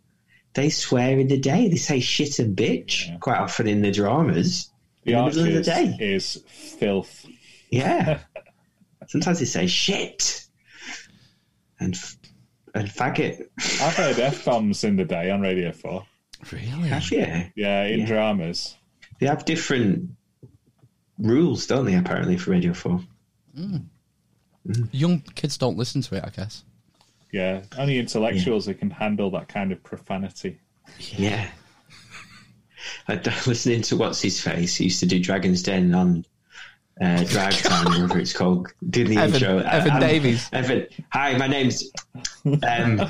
They 0.53 0.70
swear 0.70 1.20
in 1.20 1.28
the 1.28 1.38
day. 1.40 1.68
They 1.68 1.76
say 1.76 1.99
shit 1.99 2.40
and 2.40 2.56
bitch 2.56 3.20
quite 3.20 3.38
often 3.38 3.68
in 3.68 3.82
the 3.82 3.91
dramas. 3.91 4.70
The 5.03 5.14
in 5.14 5.18
the 5.18 5.26
middle 5.26 5.48
of 5.48 5.53
the 5.53 5.61
day. 5.64 5.98
is 5.99 6.44
filth. 6.48 7.26
Yeah. 7.70 8.20
Sometimes 9.07 9.40
they 9.40 9.45
say 9.45 9.68
shit 9.68 10.45
and 11.80 11.95
f- 11.95 12.18
and 12.76 12.88
faggot. 12.88 13.48
I've 13.82 13.95
heard 13.95 14.20
F 14.20 14.45
bombs 14.45 14.84
in 14.84 14.95
the 14.95 15.06
day 15.06 15.32
on 15.32 15.41
Radio 15.41 15.72
4. 15.72 16.03
Really? 16.52 16.90
Have 16.90 17.11
you? 17.11 17.45
Yeah, 17.56 17.84
in 17.84 18.02
Yeah. 18.02 18.06
dramas. 18.06 18.76
They 19.20 19.28
have 19.28 19.45
different 19.45 20.11
rules, 21.18 21.68
don't 21.68 21.86
they? 21.86 21.95
Apparently 21.95 22.38
for 22.38 22.52
Radio 22.52 22.74
Four. 22.74 23.02
Hmm. 23.56 23.78
Hmm. 24.66 24.84
Young 24.91 25.22
kids 25.36 25.57
don't 25.57 25.78
listen 25.78 26.02
to 26.03 26.16
it, 26.16 26.24
I 26.26 26.30
guess. 26.30 26.64
Yeah, 27.32 27.61
only 27.78 27.99
intellectuals 27.99 28.66
who 28.66 28.74
can 28.74 28.90
handle 28.90 29.30
that 29.32 29.48
kind 29.48 29.72
of 29.72 29.84
profanity. 29.84 30.60
Yeah. 31.11 31.49
I 33.07 33.16
listening 33.48 33.82
to 33.84 33.98
what's 33.98 34.22
his 34.22 34.41
face. 34.41 34.76
He 34.76 34.86
used 34.86 34.99
to 35.02 35.06
do 35.06 35.20
Dragon's 35.20 35.61
Den 35.64 35.94
on 35.94 36.26
uh, 37.01 37.23
Drive 37.23 37.57
Time, 37.63 37.85
whatever 37.85 38.19
it's 38.19 38.34
called. 38.34 38.67
Did 38.89 39.07
the 39.07 39.17
Evan- 39.17 39.34
intro. 39.35 39.57
Evan 39.59 39.91
I'm- 39.91 40.01
Davis. 40.01 40.49
Evan. 40.51 40.88
Hi, 41.13 41.38
my 41.38 41.47
name's. 41.47 41.84
Um, 42.45 43.01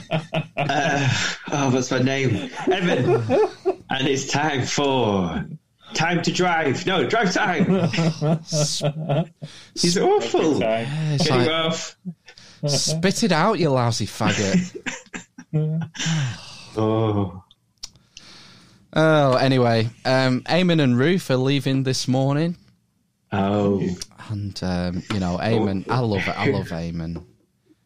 uh, 0.57 1.09
oh, 1.51 1.71
what's 1.71 1.89
my 1.91 1.99
name? 1.99 2.49
Evan. 2.67 3.21
And 3.89 4.07
it's 4.07 4.27
time 4.27 4.65
for 4.65 5.45
time 5.93 6.21
to 6.21 6.31
drive. 6.31 6.85
No, 6.85 7.07
drive 7.07 7.33
time. 7.33 7.65
He's 9.75 9.97
awful. 9.97 10.59
Get 10.59 11.29
like- 11.29 11.49
off. 11.49 11.95
Spit 12.67 13.23
it 13.23 13.31
out, 13.31 13.57
you 13.57 13.69
lousy 13.69 14.05
faggot. 14.05 14.75
oh. 16.77 17.43
Oh, 18.91 19.35
anyway, 19.35 19.87
um, 20.03 20.41
Eamon 20.41 20.81
and 20.81 20.97
Ruth 20.97 21.31
are 21.31 21.37
leaving 21.37 21.83
this 21.83 22.07
morning. 22.07 22.57
Oh. 23.31 23.81
And, 24.29 24.59
um, 24.63 25.03
you 25.13 25.19
know, 25.19 25.37
Eamon, 25.41 25.85
I 25.89 25.99
love 25.99 26.27
it. 26.27 26.37
I 26.37 26.49
love 26.49 26.69
Eamon. 26.69 27.23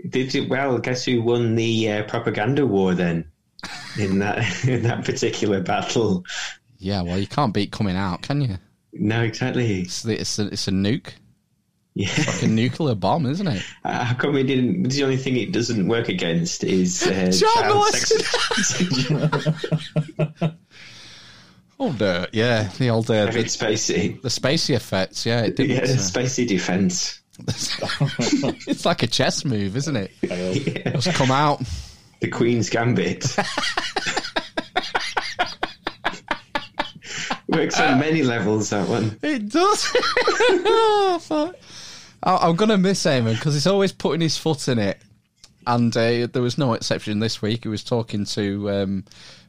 Did 0.10 0.34
you? 0.34 0.48
Well, 0.48 0.78
guess 0.80 1.06
who 1.06 1.22
won 1.22 1.56
the 1.56 1.92
uh, 1.92 2.04
propaganda 2.04 2.66
war 2.66 2.94
then? 2.94 3.26
In 3.98 4.20
that 4.20 4.66
in 4.68 4.84
that 4.84 5.06
particular 5.06 5.62
battle. 5.62 6.24
Yeah, 6.78 7.02
well, 7.02 7.18
you 7.18 7.28
can't 7.28 7.54
beat 7.54 7.72
coming 7.72 7.96
out, 7.96 8.22
can 8.22 8.42
you? 8.42 8.58
No, 8.92 9.22
exactly. 9.22 9.82
It's, 9.82 10.04
the- 10.04 10.20
it's, 10.20 10.38
a, 10.38 10.48
it's 10.48 10.68
a 10.68 10.72
nuke. 10.72 11.14
Yeah. 11.96 12.08
It's 12.10 12.28
like 12.28 12.44
a 12.44 12.48
nuclear 12.48 12.96
bomb, 12.96 13.26
isn't 13.28 13.48
it? 13.48 13.64
Uh, 13.86 14.04
how 14.04 14.16
come 14.16 14.34
we 14.34 14.44
didn't? 14.44 14.90
The 14.90 15.04
only 15.04 15.16
thing 15.16 15.38
it 15.38 15.52
doesn't 15.54 15.88
work 15.88 16.10
against 16.10 16.64
is 16.64 17.04
uh, 17.08 17.32
Child 17.32 17.94
child 17.94 17.94
sex. 17.94 19.12
Oh, 21.86 21.92
the, 21.92 22.30
yeah, 22.32 22.70
the 22.78 22.90
old 22.90 23.12
uh, 23.12 23.26
the, 23.26 23.40
Spacey. 23.40 24.22
the 24.22 24.30
spacey 24.30 24.74
effects. 24.74 25.26
Yeah, 25.26 25.42
it 25.42 25.58
didn't. 25.58 25.72
Yeah, 25.76 25.82
uh, 25.82 25.98
Spacey 25.98 26.48
defense. 26.48 27.20
it's 28.68 28.86
like 28.86 29.04
a 29.04 29.08
chess 29.08 29.44
move, 29.44 29.76
isn't 29.76 29.98
it? 29.98 30.12
Yeah. 30.24 30.92
Just 30.98 31.18
come 31.18 31.30
out. 31.30 31.62
The 32.22 32.30
Queen's 32.30 32.70
Gambit. 32.70 33.36
Works 37.50 37.80
on 37.82 38.00
many 38.00 38.24
levels. 38.24 38.70
That 38.70 38.88
one. 38.88 39.20
It 39.22 39.50
does. 39.50 39.92
oh, 39.96 41.20
fuck. 41.22 41.56
I- 42.24 42.48
I'm 42.48 42.56
gonna 42.56 42.78
miss 42.78 43.04
Eamon 43.04 43.36
because 43.36 43.56
he's 43.56 43.68
always 43.68 43.92
putting 43.92 44.22
his 44.22 44.38
foot 44.38 44.70
in 44.70 44.80
it, 44.80 45.02
and 45.68 45.96
uh, 45.98 46.28
there 46.28 46.42
was 46.42 46.58
no 46.58 46.72
exception 46.74 47.20
this 47.20 47.42
week. 47.42 47.64
He 47.64 47.70
was 47.70 47.84
talking 47.84 48.24
to 48.26 48.72
um, 48.72 49.04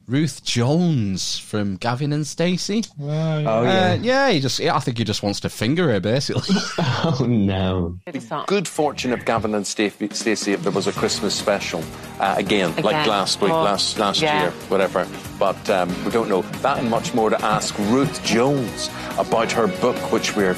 Ruth 0.07 0.45
Jones 0.45 1.39
from 1.39 1.77
Gavin 1.77 2.13
and 2.13 2.27
Stacey. 2.27 2.85
Oh 3.01 3.09
Uh, 3.09 3.63
yeah. 3.63 3.95
yeah, 3.95 4.31
he 4.31 4.41
just. 4.41 4.61
I 4.61 4.79
think 4.81 4.99
he 4.99 5.05
just 5.05 5.23
wants 5.23 5.41
to 5.41 5.49
finger 5.49 5.91
her, 5.93 5.99
basically. 6.01 6.55
oh 6.79 7.25
no. 7.27 7.99
Good 8.47 8.69
fortune 8.69 9.13
of 9.15 9.25
Gavin 9.25 9.55
and 9.55 9.67
Stacey 9.67 10.09
Stacey 10.13 10.53
if 10.53 10.63
there 10.63 10.73
was 10.73 10.87
a 10.87 10.93
Christmas 10.93 11.35
special 11.35 11.83
uh, 12.21 12.35
again, 12.37 12.75
like 12.83 13.07
last 13.07 13.41
week, 13.41 13.51
Oh, 13.51 13.63
last 13.63 13.99
last 13.99 14.21
yeah. 14.21 14.43
year, 14.43 14.51
whatever. 14.69 15.07
But 15.39 15.71
um, 15.71 15.89
we 16.05 16.11
don't 16.11 16.29
know 16.29 16.43
that 16.61 16.79
and 16.79 16.91
much 16.91 17.15
more 17.15 17.31
to 17.31 17.43
ask 17.43 17.75
Ruth 17.79 18.23
Jones 18.25 18.91
about 19.19 19.51
her 19.53 19.69
book, 19.81 19.97
which 20.13 20.37
we're. 20.37 20.55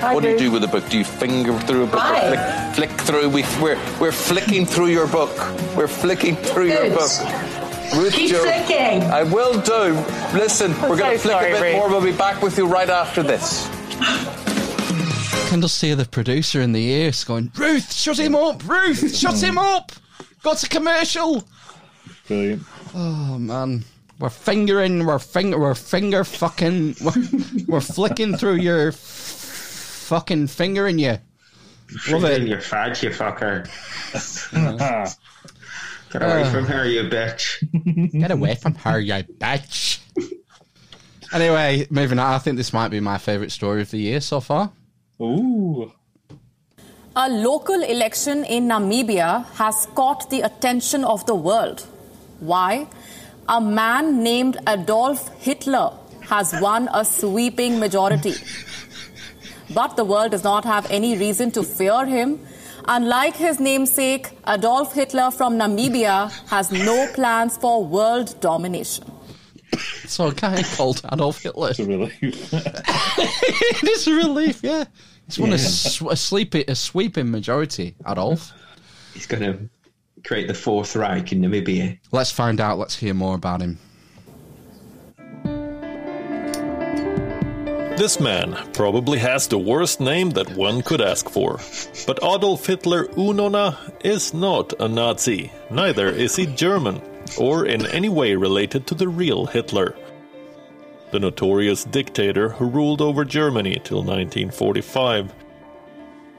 Hi, 0.00 0.14
what 0.14 0.22
do 0.22 0.30
you 0.30 0.38
do 0.38 0.50
with 0.50 0.64
a 0.64 0.68
book? 0.68 0.88
Do 0.88 0.96
you 0.96 1.04
finger 1.04 1.52
through 1.60 1.82
a 1.84 1.86
book 1.86 2.02
or 2.02 2.16
flick, 2.74 2.88
flick 2.88 3.00
through? 3.02 3.28
We, 3.28 3.42
we're 3.60 3.78
we're 4.00 4.12
flicking 4.12 4.64
through 4.64 4.86
your 4.86 5.06
book. 5.06 5.36
We're 5.76 5.86
flicking 5.88 6.36
through 6.36 6.68
your 6.72 6.88
book. 6.88 7.10
Ruth 7.94 8.14
Keep 8.14 8.30
Jones. 8.30 8.42
flicking. 8.44 9.02
I 9.04 9.22
will 9.24 9.60
do. 9.60 9.94
Listen, 10.38 10.72
we're 10.82 10.96
going 10.96 11.12
to 11.12 11.18
flick 11.18 11.32
sorry, 11.34 11.50
a 11.50 11.54
bit 11.54 11.62
Ruth. 11.62 11.76
more. 11.76 11.88
We'll 11.88 12.02
be 12.04 12.16
back 12.16 12.40
with 12.42 12.56
you 12.56 12.66
right 12.66 12.88
after 12.88 13.22
this. 13.22 13.68
I 14.00 15.46
can 15.50 15.60
just 15.60 15.78
see 15.78 15.92
the 15.94 16.04
producer 16.04 16.60
in 16.60 16.72
the 16.72 16.84
ears 16.84 17.24
going, 17.24 17.50
"Ruth, 17.56 17.92
shut 17.92 18.18
him 18.18 18.36
up! 18.36 18.66
Ruth, 18.68 19.16
shut 19.16 19.42
him 19.42 19.58
up! 19.58 19.90
Got 20.42 20.62
a 20.62 20.68
commercial." 20.68 21.44
Brilliant. 22.28 22.62
Oh 22.94 23.36
man, 23.38 23.84
we're 24.20 24.30
fingering, 24.30 25.04
we're 25.04 25.18
finger, 25.18 25.58
we're 25.58 25.74
finger 25.74 26.22
fucking, 26.22 26.94
we're, 27.02 27.12
we're 27.66 27.80
flicking 27.80 28.36
through 28.36 28.56
your 28.56 28.88
f- 28.88 28.94
fucking 28.94 30.46
fingering 30.46 31.00
you. 31.00 31.18
Love 32.08 32.24
it. 32.26 32.42
your 32.42 32.60
fudge, 32.60 33.02
you 33.02 33.10
fucker. 33.10 33.66
Get 36.12 36.22
away 36.22 36.42
Uh. 36.42 36.50
from 36.50 36.64
her, 36.66 36.84
you 36.86 37.02
bitch. 37.04 37.62
Get 38.20 38.30
away 38.30 38.54
from 38.56 38.74
her, 38.76 38.98
you 39.00 39.14
bitch. 39.38 39.98
Anyway, 41.32 41.86
moving 41.90 42.18
on. 42.18 42.32
I 42.34 42.38
think 42.38 42.56
this 42.56 42.72
might 42.72 42.88
be 42.88 42.98
my 43.00 43.18
favourite 43.18 43.52
story 43.52 43.82
of 43.82 43.90
the 43.90 43.98
year 43.98 44.20
so 44.20 44.40
far. 44.40 44.72
Ooh. 45.22 45.92
A 47.14 47.28
local 47.28 47.82
election 47.82 48.44
in 48.44 48.68
Namibia 48.68 49.44
has 49.54 49.86
caught 49.94 50.28
the 50.30 50.40
attention 50.40 51.04
of 51.04 51.24
the 51.26 51.34
world. 51.34 51.86
Why? 52.40 52.88
A 53.48 53.60
man 53.60 54.22
named 54.22 54.56
Adolf 54.68 55.28
Hitler 55.40 55.92
has 56.22 56.54
won 56.60 56.88
a 56.92 57.04
sweeping 57.04 57.78
majority. 57.78 58.34
But 59.72 59.96
the 59.96 60.04
world 60.04 60.32
does 60.32 60.42
not 60.44 60.64
have 60.64 60.90
any 60.90 61.16
reason 61.16 61.50
to 61.52 61.62
fear 61.62 62.06
him. 62.06 62.40
Unlike 62.86 63.36
his 63.36 63.60
namesake, 63.60 64.30
Adolf 64.46 64.94
Hitler 64.94 65.30
from 65.30 65.58
Namibia 65.58 66.30
has 66.48 66.72
no 66.72 67.06
plans 67.14 67.56
for 67.56 67.84
world 67.84 68.40
domination. 68.40 69.04
So 70.06 70.26
a 70.26 70.34
guy 70.34 70.64
called 70.64 71.00
Adolf 71.12 71.40
Hitler. 71.40 71.70
It's 71.70 71.78
a 71.78 71.84
relief. 71.86 72.12
it 72.52 73.88
is 73.88 74.08
a 74.08 74.14
relief, 74.14 74.60
yeah. 74.60 74.84
He's 75.26 75.38
won 75.38 75.52
a, 75.52 75.58
sw- 75.58 76.10
a, 76.10 76.16
sleepy, 76.16 76.64
a 76.66 76.74
sweeping 76.74 77.30
majority, 77.30 77.94
Adolf. 78.04 78.52
He's 79.14 79.26
going 79.26 79.44
to 79.44 79.70
create 80.24 80.48
the 80.48 80.54
Fourth 80.54 80.96
Reich 80.96 81.30
in 81.32 81.40
Namibia. 81.40 81.96
Let's 82.10 82.32
find 82.32 82.60
out. 82.60 82.78
Let's 82.78 82.96
hear 82.96 83.14
more 83.14 83.36
about 83.36 83.60
him. 83.62 83.78
This 88.00 88.18
man 88.18 88.56
probably 88.72 89.18
has 89.18 89.46
the 89.46 89.58
worst 89.58 90.00
name 90.00 90.30
that 90.30 90.56
one 90.56 90.80
could 90.80 91.02
ask 91.02 91.28
for. 91.28 91.60
But 92.06 92.18
Adolf 92.22 92.64
Hitler 92.64 93.04
Unona 93.08 93.76
is 94.02 94.32
not 94.32 94.72
a 94.80 94.88
Nazi, 94.88 95.52
neither 95.68 96.08
is 96.08 96.34
he 96.34 96.46
German, 96.46 97.02
or 97.36 97.66
in 97.66 97.84
any 97.88 98.08
way 98.08 98.36
related 98.36 98.86
to 98.86 98.94
the 98.94 99.06
real 99.06 99.44
Hitler. 99.44 99.94
The 101.10 101.20
notorious 101.20 101.84
dictator 101.84 102.48
who 102.48 102.70
ruled 102.70 103.02
over 103.02 103.22
Germany 103.22 103.78
till 103.84 103.98
1945. 103.98 105.34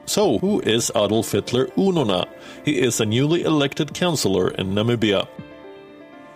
So, 0.06 0.38
who 0.38 0.58
is 0.62 0.90
Adolf 0.96 1.30
Hitler 1.30 1.66
Unona? 1.76 2.28
He 2.64 2.80
is 2.80 3.00
a 3.00 3.06
newly 3.06 3.42
elected 3.42 3.94
councillor 3.94 4.50
in 4.50 4.74
Namibia. 4.74 5.28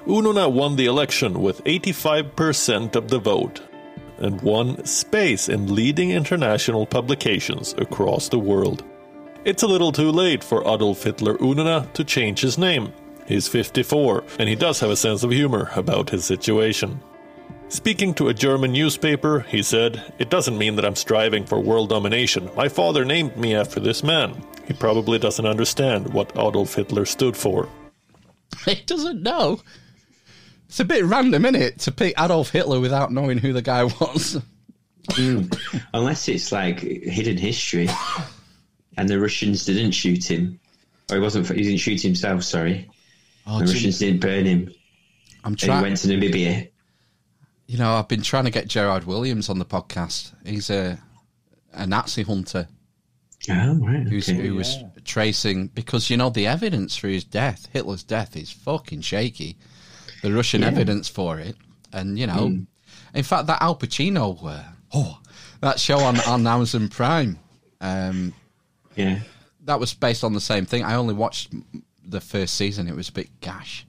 Unona 0.07 0.49
won 0.49 0.77
the 0.77 0.87
election 0.87 1.43
with 1.43 1.65
85% 1.65 2.95
of 2.95 3.09
the 3.09 3.19
vote 3.19 3.61
and 4.19 4.41
won 4.43 4.85
space 4.85 5.49
in 5.49 5.75
leading 5.75 6.11
international 6.11 6.87
publications 6.87 7.75
across 7.79 8.29
the 8.29 8.39
world. 8.39 8.85
It's 9.45 9.63
a 9.63 9.69
little 9.69 9.93
too 9.93 10.11
late 10.11 10.43
for 10.43 10.63
Adolf 10.63 11.05
Hitler 11.05 11.37
Unona 11.39 11.93
to 11.93 12.05
change 12.05 12.41
his 12.41 12.59
name. 12.59 12.93
He's 13.27 13.49
54, 13.49 14.25
and 14.39 14.49
he 14.49 14.55
does 14.55 14.81
have 14.81 14.91
a 14.91 14.97
sense 14.97 15.23
of 15.23 15.31
humor 15.31 15.71
about 15.75 16.11
his 16.11 16.25
situation. 16.25 17.01
Speaking 17.69 18.15
to 18.15 18.29
a 18.29 18.35
German 18.35 18.73
newspaper, 18.73 19.41
he 19.41 19.63
said, 19.63 20.13
It 20.19 20.31
doesn't 20.31 20.57
mean 20.57 20.77
that 20.77 20.85
I'm 20.85 20.95
striving 20.95 21.45
for 21.45 21.59
world 21.59 21.89
domination. 21.89 22.49
My 22.57 22.69
father 22.69 23.05
named 23.05 23.37
me 23.37 23.57
after 23.57 23.81
this 23.81 24.05
man. 24.05 24.41
He 24.67 24.73
probably 24.73 25.19
doesn't 25.19 25.47
understand 25.47 26.13
what 26.13 26.31
Adolf 26.37 26.75
Hitler 26.75 27.05
stood 27.05 27.37
for. 27.37 27.69
He 28.65 28.83
doesn't 28.87 29.23
know. 29.23 29.61
It's 30.69 30.81
a 30.81 30.85
bit 30.85 31.05
random, 31.05 31.45
isn't 31.45 31.55
it, 31.63 31.79
to 31.81 31.93
pick 31.93 32.15
Adolf 32.19 32.51
Hitler 32.51 32.81
without 32.81 33.13
knowing 33.13 33.39
who 33.39 33.53
the 33.53 33.63
guy 33.63 33.85
was? 33.85 34.41
Mm. 35.11 35.57
Unless 35.95 36.29
it's 36.29 36.51
like 36.51 36.81
hidden 36.81 37.37
history, 37.37 37.89
and 38.97 39.09
the 39.09 39.21
Russians 39.21 39.65
didn't 39.65 39.93
shoot 39.93 40.29
him, 40.29 40.59
or 41.11 41.17
he 41.17 41.23
wasn't. 41.23 41.49
He 41.49 41.63
didn't 41.63 41.79
shoot 41.79 42.03
himself. 42.03 42.43
Sorry, 42.43 42.91
Oh, 43.47 43.61
the 43.61 43.65
do 43.67 43.71
you- 43.71 43.77
Russians 43.77 43.99
didn't 44.01 44.21
burn 44.21 44.45
him. 44.47 44.73
I'm 45.45 45.53
And 45.53 45.61
he 45.63 45.69
went 45.69 45.97
to 45.99 46.09
Namibia. 46.09 46.69
You 47.69 47.79
know, 47.79 47.95
I've 47.95 48.09
been 48.09 48.23
trying 48.23 48.45
to 48.47 48.51
get 48.51 48.67
Gerrard 48.67 49.05
Williams 49.05 49.49
on 49.49 49.61
the 49.61 49.65
podcast. 49.65 50.33
He's 50.45 50.71
a 50.71 50.99
a 51.73 51.87
Nazi 51.87 52.23
hunter 52.25 52.67
Oh, 53.51 53.75
right. 53.77 54.07
okay. 54.13 54.35
who 54.35 54.55
was 54.57 54.77
tracing 55.05 55.69
because 55.69 56.11
you 56.11 56.17
know 56.17 56.31
the 56.31 56.47
evidence 56.49 56.97
for 56.97 57.07
his 57.07 57.23
death, 57.23 57.69
Hitler's 57.73 58.03
death, 58.03 58.37
is 58.37 58.51
fucking 58.51 59.03
shaky. 59.03 59.57
The 60.23 60.33
Russian 60.33 60.63
Yeah. 60.63 60.69
evidence 60.69 61.09
for 61.09 61.39
it, 61.41 61.57
and 61.93 62.19
you 62.19 62.27
know, 62.27 62.49
Mm. 62.49 62.67
in 63.15 63.23
fact, 63.23 63.47
that 63.49 63.63
Al 63.63 63.77
Pacino, 63.77 64.39
uh, 64.45 64.63
oh, 64.93 65.19
that 65.61 65.79
show 65.81 65.99
on 66.01 66.19
on 66.21 66.47
Amazon 66.47 66.89
Prime, 66.89 67.39
um, 67.81 68.33
yeah, 68.97 69.21
that 69.65 69.79
was 69.81 69.95
based 69.95 70.25
on 70.25 70.33
the 70.33 70.41
same 70.41 70.67
thing. 70.67 70.83
I 70.85 70.95
only 70.95 71.15
watched 71.15 71.53
the 72.09 72.21
first 72.21 72.55
season; 72.55 72.89
it 72.89 72.97
was 72.97 73.09
a 73.09 73.13
bit 73.13 73.29
gash. 73.41 73.87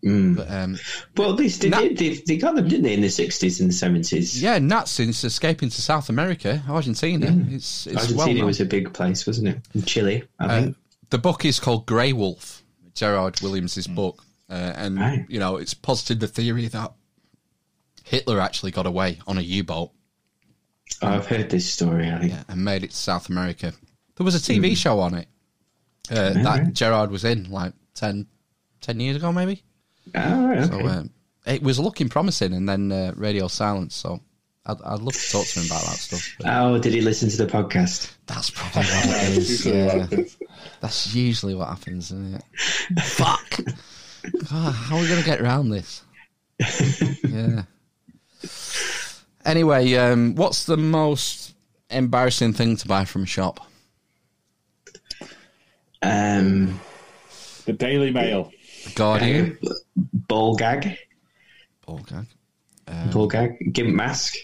But, 0.00 0.48
um, 0.48 0.78
Well, 1.16 1.34
they, 1.34 1.48
did, 1.48 1.98
they, 1.98 2.14
they 2.24 2.36
got 2.36 2.54
them, 2.54 2.68
didn't 2.68 2.84
they, 2.84 2.94
in 2.94 3.00
the 3.00 3.08
60s 3.08 3.60
and 3.60 3.68
the 3.68 3.74
70s? 3.74 4.40
yeah, 4.40 4.58
Nats 4.60 4.92
since 4.92 5.24
escaping 5.24 5.70
to 5.70 5.82
South 5.82 6.08
America, 6.08 6.62
Argentina. 6.68 7.26
It's, 7.50 7.88
it's 7.88 7.96
Argentina 7.96 8.38
well 8.38 8.46
was 8.46 8.60
a 8.60 8.64
big 8.64 8.94
place, 8.94 9.26
wasn't 9.26 9.48
it? 9.48 9.58
In 9.74 9.82
Chile, 9.82 10.22
I 10.38 10.44
Uh, 10.44 10.60
think. 10.62 10.76
the 11.10 11.18
book 11.18 11.44
is 11.44 11.58
called 11.58 11.84
Grey 11.86 12.12
Wolf, 12.12 12.62
Gerrard 12.94 13.40
Williams' 13.40 13.88
book, 13.88 14.24
uh, 14.50 14.72
and 14.76 14.98
Right. 14.98 15.26
you 15.28 15.38
know 15.38 15.56
it's 15.56 15.74
posited 15.74 16.20
the 16.20 16.28
theory 16.28 16.68
that 16.68 16.92
Hitler 18.04 18.40
actually 18.40 18.70
got 18.70 18.86
away 18.86 19.18
on 19.26 19.38
a 19.38 19.42
U-boat 19.42 19.90
Oh, 21.02 21.08
I've 21.08 21.26
heard 21.26 21.50
this 21.50 21.70
story, 21.70 22.10
I 22.10 22.18
think. 22.18 22.34
and 22.48 22.64
made 22.64 22.82
it 22.82 22.90
to 22.90 22.96
South 22.96 23.28
America. 23.28 23.72
There 24.16 24.24
was 24.24 24.34
a 24.34 24.38
TV 24.40 24.72
Mm. 24.72 24.76
show 24.76 25.00
on 25.00 25.14
it 25.14 25.28
uh, 26.10 26.32
Yeah, 26.34 26.42
that. 26.42 26.72
Gerrard 26.72 27.10
was 27.10 27.24
in 27.24 27.50
like 27.50 27.74
10, 27.94 28.26
10 28.80 28.98
years 29.00 29.16
ago, 29.16 29.30
maybe. 29.30 29.62
Oh, 30.14 30.46
right, 30.48 30.66
So 30.66 30.80
um, 30.88 31.10
it 31.46 31.62
was 31.62 31.78
looking 31.78 32.08
promising, 32.08 32.54
and 32.54 32.66
then 32.66 32.90
uh, 32.90 33.12
radio 33.16 33.48
silence. 33.48 33.94
So 33.94 34.20
I'd, 34.64 34.80
I'd 34.82 35.00
love 35.00 35.12
to 35.12 35.30
talk 35.30 35.46
to 35.46 35.60
him 35.60 35.66
about 35.66 35.82
that 35.82 35.98
stuff. 35.98 36.36
but 36.40 36.46
Oh, 36.50 36.78
did 36.78 36.94
he 36.94 37.02
listen 37.02 37.28
to 37.28 37.36
the 37.36 37.46
podcast? 37.46 38.10
That's 38.26 38.48
probably 38.50 38.82
what 38.90 39.22
it 39.24 39.36
is. 39.36 39.66
yeah. 39.66 40.06
That's 40.80 41.14
usually 41.14 41.54
what 41.54 41.68
happens, 41.68 42.06
isn't 42.06 42.34
it? 42.36 43.00
Fuck. 43.04 43.60
God, 44.50 44.72
how 44.72 44.96
are 44.96 45.00
we 45.02 45.08
going 45.08 45.20
to 45.20 45.26
get 45.26 45.40
around 45.40 45.70
this? 45.70 46.02
yeah. 47.28 47.62
Anyway, 49.44 49.94
um, 49.94 50.34
what's 50.34 50.64
the 50.64 50.76
most 50.76 51.54
embarrassing 51.90 52.52
thing 52.52 52.76
to 52.76 52.86
buy 52.88 53.04
from 53.04 53.22
a 53.22 53.26
shop? 53.26 53.60
Um, 56.02 56.80
The 57.64 57.72
Daily 57.72 58.10
Mail. 58.10 58.52
The 58.84 58.90
Guardian. 58.94 59.58
ball 60.12 60.56
gag. 60.56 60.96
Ball 61.86 61.98
gag. 62.08 62.26
ball 63.12 63.26
gag. 63.26 63.72
Gimp 63.72 63.94
mask. 63.94 64.34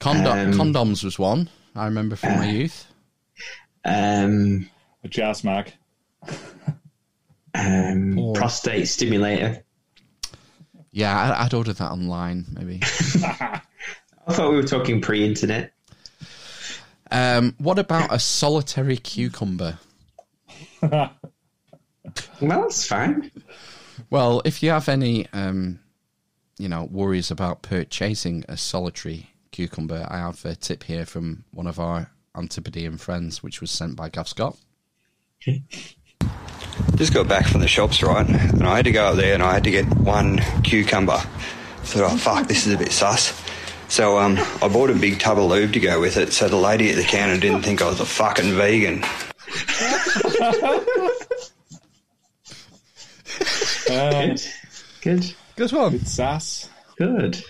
Condo- 0.00 0.32
Um, 0.32 0.52
condoms 0.52 1.04
was 1.04 1.18
one 1.18 1.48
I 1.76 1.84
remember 1.84 2.16
from 2.16 2.36
my 2.38 2.48
uh, 2.48 2.52
youth. 2.52 2.86
Um, 3.84 4.68
A 5.04 5.08
jazz 5.08 5.44
mag. 5.44 5.72
um, 7.54 8.18
Or- 8.18 8.34
prostate 8.34 8.88
stimulator. 8.88 9.64
Yeah, 10.90 11.18
I, 11.18 11.44
I'd 11.44 11.54
order 11.54 11.72
that 11.72 11.90
online, 11.90 12.46
maybe. 12.52 12.80
I 12.82 13.60
thought 14.30 14.50
we 14.50 14.56
were 14.56 14.62
talking 14.62 15.00
pre-internet. 15.00 15.72
um, 17.10 17.54
what 17.58 17.78
about 17.78 18.12
a 18.12 18.18
solitary 18.18 18.96
cucumber? 18.96 19.78
Well, 22.40 22.62
that's 22.62 22.84
fine. 22.86 23.30
Well, 24.10 24.42
if 24.44 24.62
you 24.62 24.70
have 24.70 24.88
any, 24.88 25.28
um, 25.32 25.78
you 26.58 26.68
know, 26.68 26.84
worries 26.90 27.30
about 27.30 27.62
purchasing 27.62 28.44
a 28.48 28.56
solitary 28.56 29.30
cucumber, 29.52 30.06
I 30.10 30.18
have 30.18 30.44
a 30.44 30.56
tip 30.56 30.82
here 30.82 31.06
from 31.06 31.44
one 31.52 31.68
of 31.68 31.78
our 31.78 32.10
Antipodean 32.36 32.98
friends, 32.98 33.42
which 33.42 33.60
was 33.60 33.70
sent 33.70 33.94
by 33.94 34.08
Gav 34.08 34.26
Scott. 34.28 34.58
Just 36.96 37.14
got 37.14 37.28
back 37.28 37.46
from 37.46 37.60
the 37.60 37.68
shops, 37.68 38.02
right? 38.02 38.26
And 38.26 38.66
I 38.66 38.76
had 38.76 38.84
to 38.84 38.92
go 38.92 39.06
up 39.06 39.16
there 39.16 39.34
and 39.34 39.42
I 39.42 39.54
had 39.54 39.64
to 39.64 39.70
get 39.70 39.86
one 39.98 40.38
cucumber. 40.62 41.20
So 41.84 42.04
I 42.04 42.08
thought, 42.08 42.20
fuck, 42.20 42.48
this 42.48 42.66
is 42.66 42.74
a 42.74 42.78
bit 42.78 42.92
sus. 42.92 43.40
So 43.88 44.18
um, 44.18 44.38
I 44.62 44.68
bought 44.68 44.90
a 44.90 44.94
big 44.94 45.18
tub 45.18 45.38
of 45.38 45.50
lube 45.50 45.72
to 45.74 45.80
go 45.80 46.00
with 46.00 46.16
it 46.16 46.32
so 46.32 46.48
the 46.48 46.56
lady 46.56 46.90
at 46.90 46.96
the 46.96 47.02
counter 47.02 47.38
didn't 47.38 47.62
think 47.62 47.82
I 47.82 47.88
was 47.88 48.00
a 48.00 48.06
fucking 48.06 48.54
vegan. 48.54 49.04
Good. 53.86 54.42
Good. 55.02 55.34
Good 55.56 55.72
one. 55.72 55.94
It's 55.94 56.12
sass. 56.12 56.70
Good. 56.96 57.44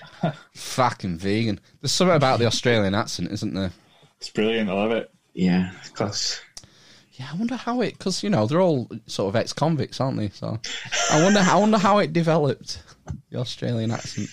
Fucking 0.54 1.18
vegan. 1.18 1.60
There's 1.80 1.92
something 1.92 2.16
about 2.16 2.38
the 2.38 2.46
Australian 2.46 2.94
accent, 2.94 3.30
isn't 3.30 3.54
there? 3.54 3.72
It's 4.18 4.30
brilliant. 4.30 4.70
I 4.70 4.72
love 4.72 4.92
it. 4.92 5.10
Yeah, 5.34 5.70
close. 5.94 6.40
Yeah, 7.12 7.28
I 7.32 7.36
wonder 7.36 7.56
how 7.56 7.82
it 7.82 7.98
because 7.98 8.22
you 8.22 8.30
know 8.30 8.46
they're 8.46 8.60
all 8.62 8.88
sort 9.06 9.28
of 9.28 9.36
ex-convicts, 9.36 10.00
aren't 10.00 10.16
they? 10.18 10.30
So 10.30 10.58
I 11.10 11.22
wonder, 11.22 11.40
I 11.40 11.56
wonder 11.56 11.76
how 11.78 11.98
it 11.98 12.12
developed 12.12 12.82
the 13.30 13.38
Australian 13.38 13.90
accent. 13.90 14.30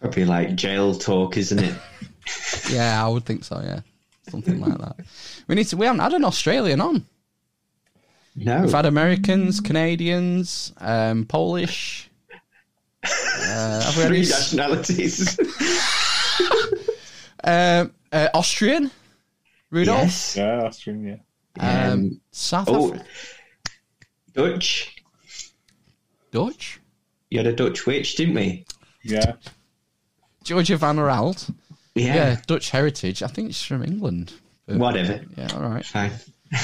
Probably 0.00 0.24
like 0.26 0.54
jail 0.54 0.94
talk, 0.94 1.36
isn't 1.36 1.58
it? 1.58 1.74
Yeah, 2.70 3.04
I 3.04 3.08
would 3.08 3.24
think 3.24 3.42
so. 3.42 3.60
Yeah, 3.60 3.80
something 4.30 4.60
like 4.60 4.78
that. 4.78 4.96
We 5.48 5.56
need 5.56 5.64
to. 5.68 5.76
We 5.76 5.86
haven't 5.86 6.00
had 6.02 6.12
an 6.12 6.24
Australian 6.24 6.80
on. 6.80 7.04
No. 8.36 8.60
We've 8.62 8.70
had 8.72 8.86
Americans, 8.86 9.60
Canadians, 9.60 10.72
um, 10.78 11.24
Polish. 11.26 12.08
Uh, 13.04 13.80
have 13.82 13.96
we 13.96 14.02
had 14.02 14.08
Three 14.08 14.18
any- 14.18 14.28
nationalities. 14.28 15.38
um, 17.42 17.92
uh, 18.12 18.28
Austrian, 18.34 18.90
Rudolph. 19.70 20.02
Yes. 20.04 20.36
Yeah, 20.36 20.62
Austrian, 20.62 21.04
yeah. 21.04 21.16
Um, 21.60 21.68
Um, 21.92 22.20
South 22.30 22.68
oh, 22.68 22.94
Africa. 22.94 23.04
Dutch. 24.34 24.96
Dutch. 26.30 26.80
You 27.30 27.38
had 27.38 27.46
a 27.46 27.52
Dutch 27.54 27.86
witch, 27.86 28.16
didn't 28.16 28.34
we? 28.34 28.64
Yeah. 29.02 29.34
Georgia 30.44 30.76
Van 30.76 30.98
Ralt. 30.98 31.50
Yeah. 31.94 32.40
Dutch 32.46 32.70
heritage. 32.70 33.22
I 33.22 33.26
think 33.26 33.48
she's 33.48 33.62
from 33.62 33.82
England. 33.84 34.32
But- 34.66 34.78
Whatever. 34.78 35.20
Yeah, 35.36 35.48
all 35.54 35.68
right. 35.68 35.84
Fine. 35.84 36.12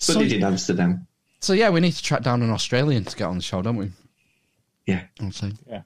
So- 0.00 0.12
Studied 0.12 0.32
in 0.34 0.44
Amsterdam. 0.44 1.06
So 1.40 1.52
yeah, 1.52 1.70
we 1.70 1.80
need 1.80 1.92
to 1.92 2.02
track 2.02 2.22
down 2.22 2.42
an 2.42 2.50
Australian 2.50 3.04
to 3.04 3.16
get 3.16 3.24
on 3.24 3.36
the 3.36 3.42
show, 3.42 3.62
don't 3.62 3.76
we? 3.76 3.90
Yeah. 4.86 5.02
I'll 5.20 5.32
say. 5.32 5.52
Yeah. 5.68 5.82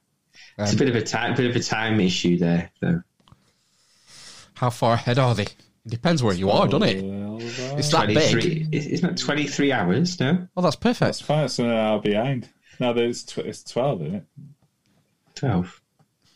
It's 0.59 0.71
Um, 0.71 0.75
a 0.75 0.79
bit 0.79 0.89
of 0.89 0.95
a 0.95 1.01
time, 1.01 1.35
bit 1.35 1.49
of 1.49 1.55
a 1.55 1.59
time 1.63 1.99
issue 1.99 2.37
there, 2.37 2.71
though. 2.79 3.01
How 4.55 4.69
far 4.69 4.93
ahead 4.93 5.17
are 5.17 5.33
they? 5.33 5.47
It 5.85 5.89
depends 5.89 6.23
where 6.23 6.33
you 6.33 6.49
are, 6.49 6.67
doesn't 6.67 6.87
it? 6.89 7.03
It's 7.77 7.89
that 7.89 8.07
big. 8.07 8.31
23 8.31 8.67
is- 8.71 8.87
Isn't 8.87 9.09
that 9.09 9.17
23 9.17 9.71
hours, 9.71 10.19
no? 10.19 10.47
Oh, 10.55 10.61
that's 10.61 10.75
perfect. 10.77 10.99
That's 10.99 11.21
fine. 11.21 11.45
It's 11.45 11.59
an 11.59 11.69
hour 11.69 11.99
behind. 12.01 12.47
No, 12.79 12.93
there's 12.93 13.23
tw- 13.23 13.39
it's 13.39 13.63
12, 13.63 14.01
isn't 14.03 14.15
it? 14.15 14.25
12. 15.35 15.81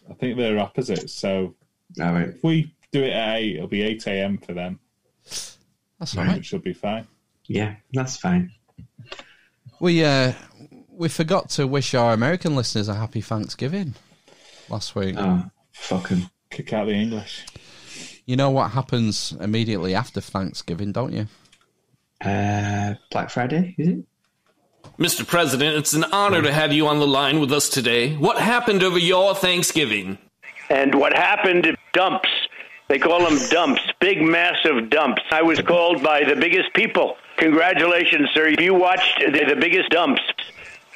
I 0.10 0.14
think 0.16 0.38
they're 0.38 0.60
opposites. 0.60 1.14
So 1.14 1.56
All 2.02 2.14
right. 2.14 2.30
if 2.30 2.44
we 2.44 2.74
do 2.92 3.04
it 3.04 3.12
at 3.12 3.38
8, 3.38 3.56
it'll 3.56 3.68
be 3.68 3.84
8 3.84 4.08
a.m. 4.08 4.38
for 4.38 4.54
them, 4.54 4.80
That's 5.24 5.58
all 6.18 6.24
right. 6.26 6.38
which 6.38 6.52
will 6.52 6.60
be 6.60 6.74
fine. 6.74 7.08
Yeah, 7.46 7.76
that's 7.94 8.18
fine. 8.18 8.52
We 9.80 10.04
uh, 10.04 10.34
we 10.90 11.08
forgot 11.08 11.50
to 11.52 11.68
wish 11.68 11.94
our 11.94 12.12
American 12.14 12.56
listeners 12.56 12.90
a 12.90 12.96
happy 12.96 13.22
Thanksgiving 13.22 13.94
last 14.70 14.96
week. 14.96 15.16
Oh, 15.18 15.44
fuck 15.72 16.12
'em. 16.12 16.30
Kick 16.50 16.74
out 16.74 16.88
the 16.88 16.94
English. 16.94 17.46
You 18.28 18.36
know 18.36 18.50
what 18.50 18.72
happens 18.72 19.34
immediately 19.40 19.96
after 19.96 20.20
Thanksgiving, 20.20 20.92
don't 20.92 21.14
you? 21.14 21.28
Uh, 22.20 22.96
Black 23.10 23.30
Friday, 23.30 23.74
is 23.78 23.88
it? 23.88 24.06
Mr. 25.00 25.26
President, 25.26 25.78
it's 25.78 25.94
an 25.94 26.04
honor 26.12 26.42
to 26.42 26.52
have 26.52 26.74
you 26.74 26.88
on 26.88 27.00
the 27.00 27.08
line 27.08 27.40
with 27.40 27.54
us 27.54 27.70
today. 27.70 28.18
What 28.18 28.38
happened 28.38 28.84
over 28.84 29.00
your 29.00 29.34
Thanksgiving? 29.34 30.18
And 30.70 30.96
what 30.96 31.14
happened, 31.14 31.74
dumps. 31.94 32.28
They 32.90 33.00
call 33.00 33.24
them 33.24 33.40
dumps, 33.50 33.82
big, 34.02 34.22
massive 34.22 34.90
dumps. 34.90 35.22
I 35.32 35.42
was 35.42 35.62
called 35.62 36.04
by 36.04 36.26
the 36.26 36.36
biggest 36.36 36.74
people. 36.74 37.16
Congratulations, 37.38 38.30
sir. 38.34 38.50
You 38.50 38.74
watched 38.74 39.20
the, 39.20 39.46
the 39.46 39.56
biggest 39.56 39.90
dumps 39.90 40.22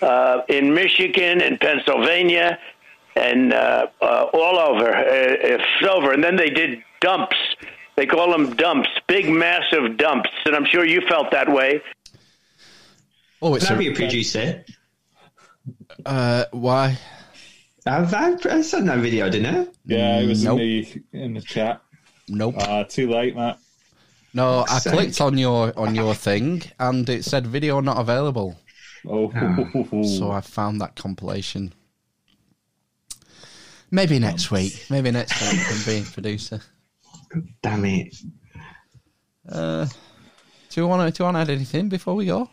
uh, 0.01 0.41
in 0.49 0.73
Michigan 0.73 1.39
and 1.39 1.57
Pennsylvania 1.61 2.59
and 3.15 3.53
uh, 3.53 3.87
uh, 4.01 4.25
all 4.33 4.57
over, 4.57 4.93
uh, 4.93 5.03
it's 5.05 5.87
over. 5.89 6.11
And 6.11 6.21
then 6.21 6.35
they 6.35 6.49
did 6.49 6.81
dumps. 7.01 7.35
They 7.97 8.05
call 8.05 8.31
them 8.31 8.55
dumps, 8.55 8.89
big, 9.07 9.29
massive 9.29 9.97
dumps. 9.97 10.29
And 10.45 10.55
I'm 10.55 10.65
sure 10.65 10.85
you 10.85 11.01
felt 11.09 11.29
that 11.31 11.51
way. 11.51 11.81
Oh, 13.41 13.55
it's 13.55 13.65
Can 13.67 13.73
I 13.73 13.75
a, 13.75 13.79
be 13.79 13.87
a 13.91 13.95
producer? 13.95 14.63
uh, 16.05 16.45
why? 16.51 16.97
I've, 17.85 18.13
I've, 18.13 18.45
I 18.45 18.61
sent 18.61 18.85
that 18.85 18.99
video, 18.99 19.29
didn't 19.29 19.55
I? 19.55 19.67
Yeah, 19.85 20.19
it 20.19 20.27
was 20.27 20.43
Nope. 20.43 20.59
in 20.59 20.65
the 20.67 21.03
in 21.13 21.33
the 21.33 21.41
chat. 21.41 21.81
Nope. 22.27 22.55
Uh, 22.57 22.83
too 22.85 23.09
late, 23.09 23.35
Matt. 23.35 23.59
No, 24.33 24.63
I 24.69 24.79
clicked 24.79 25.19
on 25.19 25.37
your 25.37 25.77
on 25.77 25.93
your 25.93 26.13
thing 26.13 26.63
and 26.79 27.09
it 27.09 27.25
said 27.25 27.45
video 27.45 27.81
not 27.81 27.97
available. 27.97 28.57
Oh, 29.05 29.29
So 30.03 30.31
I 30.31 30.41
found 30.41 30.79
that 30.79 30.95
compilation. 30.95 31.73
Maybe 33.89 34.19
next 34.19 34.51
week. 34.51 34.85
Maybe 34.89 35.11
next 35.11 35.41
week 35.41 35.59
I 35.59 35.63
can 35.73 35.81
be 35.85 36.09
producer. 36.09 36.61
Damn 37.61 37.85
it. 37.85 38.15
Uh, 39.47 39.85
do 40.69 40.81
you 40.81 40.87
want 40.87 41.07
to 41.07 41.17
do 41.17 41.23
you 41.23 41.25
want 41.25 41.35
to 41.35 41.41
add 41.41 41.49
anything 41.49 41.89
before 41.89 42.15
we 42.15 42.25
go? 42.25 42.49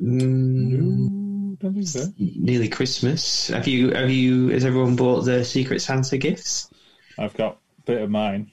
Mm, 0.00 1.84
so. 1.84 2.06
nearly 2.18 2.68
Christmas. 2.68 3.48
Have 3.48 3.68
you? 3.68 3.90
Have 3.90 4.10
you? 4.10 4.48
Has 4.48 4.64
everyone 4.64 4.96
bought 4.96 5.22
their 5.22 5.44
Secret 5.44 5.80
Santa 5.80 6.16
gifts? 6.16 6.70
I've 7.18 7.34
got 7.34 7.58
a 7.78 7.82
bit 7.82 8.02
of 8.02 8.10
mine. 8.10 8.50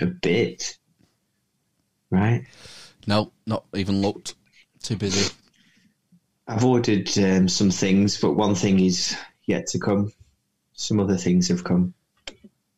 A 0.00 0.06
bit, 0.06 0.78
right? 2.10 2.46
No, 3.06 3.32
not 3.46 3.64
even 3.74 4.00
looked. 4.00 4.36
Too 4.82 4.96
busy. 4.96 5.34
I've 6.46 6.64
ordered 6.64 7.10
um, 7.18 7.48
some 7.48 7.70
things, 7.70 8.20
but 8.20 8.32
one 8.32 8.54
thing 8.54 8.80
is 8.80 9.16
yet 9.46 9.66
to 9.68 9.78
come. 9.78 10.12
Some 10.72 11.00
other 11.00 11.16
things 11.16 11.48
have 11.48 11.64
come. 11.64 11.92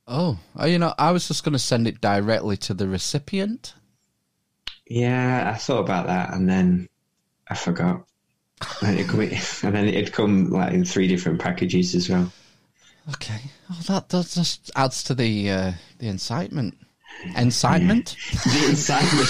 Oh, 0.07 0.39
oh, 0.57 0.67
you 0.67 0.79
know, 0.79 0.95
I 0.99 1.13
was 1.13 1.29
just 1.29 1.45
going 1.45 1.53
to 1.53 1.59
send 1.59 1.87
it 1.87 2.01
directly 2.01 2.57
to 2.59 2.75
the 2.75 2.89
recipient. 2.89 3.75
Yeah, 4.87 5.51
I 5.55 5.59
thought 5.59 5.81
about 5.81 6.07
that, 6.07 6.35
and 6.35 6.49
then 6.49 6.89
I 7.49 7.55
forgot. 7.55 8.05
And, 8.83 8.99
it 8.99 9.09
come, 9.09 9.21
and 9.63 9.75
then 9.75 9.89
it'd 9.89 10.13
come 10.13 10.51
like 10.51 10.73
in 10.73 10.85
three 10.85 11.09
different 11.09 11.41
packages 11.41 11.95
as 11.95 12.09
well. 12.09 12.33
Okay, 13.11 13.41
oh, 13.71 13.81
that, 13.89 14.09
that 14.11 14.29
just 14.29 14.71
adds 14.77 15.03
to 15.05 15.15
the 15.15 15.51
uh, 15.51 15.73
the 15.99 16.09
incitement. 16.09 16.77
Incitement. 17.37 18.17
the 18.45 18.67
incitement 18.69 19.29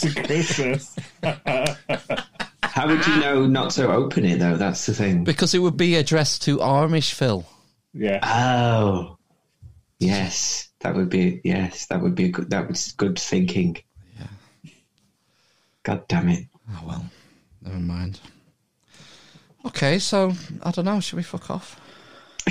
to 0.00 0.22
Christmas. 0.24 0.96
How 2.62 2.86
would 2.86 3.06
you 3.06 3.16
know 3.20 3.46
not 3.46 3.72
to 3.72 3.90
open 3.90 4.24
it 4.24 4.38
though? 4.38 4.56
That's 4.56 4.86
the 4.86 4.94
thing. 4.94 5.24
Because 5.24 5.54
it 5.54 5.58
would 5.58 5.76
be 5.76 5.96
addressed 5.96 6.42
to 6.42 6.58
Amish 6.58 7.12
Phil. 7.12 7.44
Yeah. 7.92 8.20
Oh, 8.22 9.17
yes, 9.98 10.68
that 10.80 10.94
would 10.94 11.08
be 11.10 11.40
yes, 11.44 11.86
that 11.86 12.00
would 12.00 12.14
be 12.14 12.26
a 12.26 12.28
good. 12.30 12.50
That 12.50 12.68
was 12.68 12.92
good 12.92 13.18
thinking. 13.18 13.76
Yeah. 14.18 14.70
God 15.82 16.06
damn 16.08 16.28
it. 16.28 16.44
Oh 16.70 16.82
well, 16.86 17.04
never 17.62 17.78
mind. 17.78 18.20
Okay, 19.66 19.98
so 19.98 20.32
I 20.62 20.70
don't 20.70 20.84
know. 20.84 21.00
Should 21.00 21.16
we 21.16 21.22
fuck 21.22 21.50
off? 21.50 21.80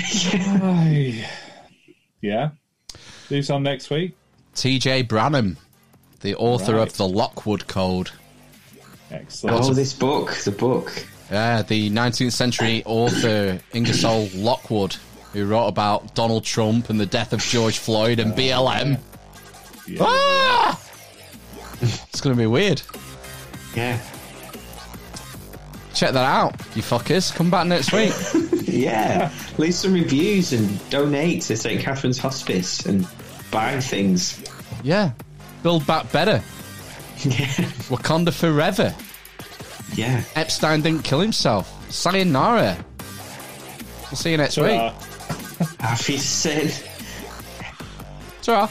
yeah. 2.20 2.50
Who's 3.28 3.50
on 3.50 3.62
next 3.62 3.90
week? 3.90 4.16
T.J. 4.54 5.02
Branham, 5.02 5.56
the 6.20 6.34
author 6.36 6.76
Right. 6.76 6.86
of 6.88 6.96
the 6.96 7.06
Lockwood 7.08 7.66
Code. 7.66 8.10
Excellent. 9.10 9.64
Oh, 9.64 9.72
this 9.74 9.92
book, 9.94 10.32
the 10.44 10.50
book. 10.50 11.06
Yeah, 11.30 11.62
the 11.62 11.90
19th 11.90 12.32
century 12.32 12.82
author 12.86 13.60
Ingersoll 13.72 14.28
Lockwood, 14.34 14.96
who 15.32 15.46
wrote 15.46 15.66
about 15.68 16.14
Donald 16.14 16.44
Trump 16.44 16.90
and 16.90 16.98
the 16.98 17.06
death 17.06 17.32
of 17.32 17.40
George 17.40 17.78
Floyd 17.78 18.18
and 18.18 18.32
BLM. 18.32 18.98
Ah! 20.00 20.80
It's 21.80 22.20
going 22.20 22.34
to 22.34 22.42
be 22.42 22.46
weird. 22.48 22.82
Yeah. 23.76 24.00
Check 25.94 26.12
that 26.12 26.24
out, 26.24 26.54
you 26.74 26.82
fuckers. 26.82 27.32
Come 27.34 27.50
back 27.50 27.68
next 27.68 27.92
week. 27.92 28.12
yeah, 28.68 29.32
leave 29.58 29.74
some 29.74 29.92
reviews 29.92 30.52
and 30.52 30.90
donate 30.90 31.42
to 31.42 31.56
St. 31.56 31.80
Catherine's 31.80 32.18
Hospice 32.18 32.86
and 32.86 33.06
buy 33.50 33.80
things. 33.80 34.42
Yeah. 34.82 35.12
Build 35.62 35.86
back 35.86 36.10
better. 36.12 36.42
Yeah. 37.24 37.46
Wakanda 37.90 38.32
forever. 38.32 38.94
Yeah. 39.94 40.22
Epstein 40.36 40.82
didn't 40.82 41.04
kill 41.04 41.20
himself. 41.20 41.68
Sayonara. 41.92 42.76
We'll 44.10 44.16
see 44.16 44.30
you 44.30 44.36
next 44.36 44.56
week. 44.56 44.80
Ah, 45.60 45.92
Affiziell. 45.92 46.72
Ciao. 48.40 48.68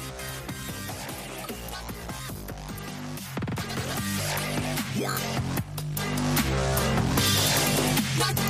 Ciao. 8.17 8.46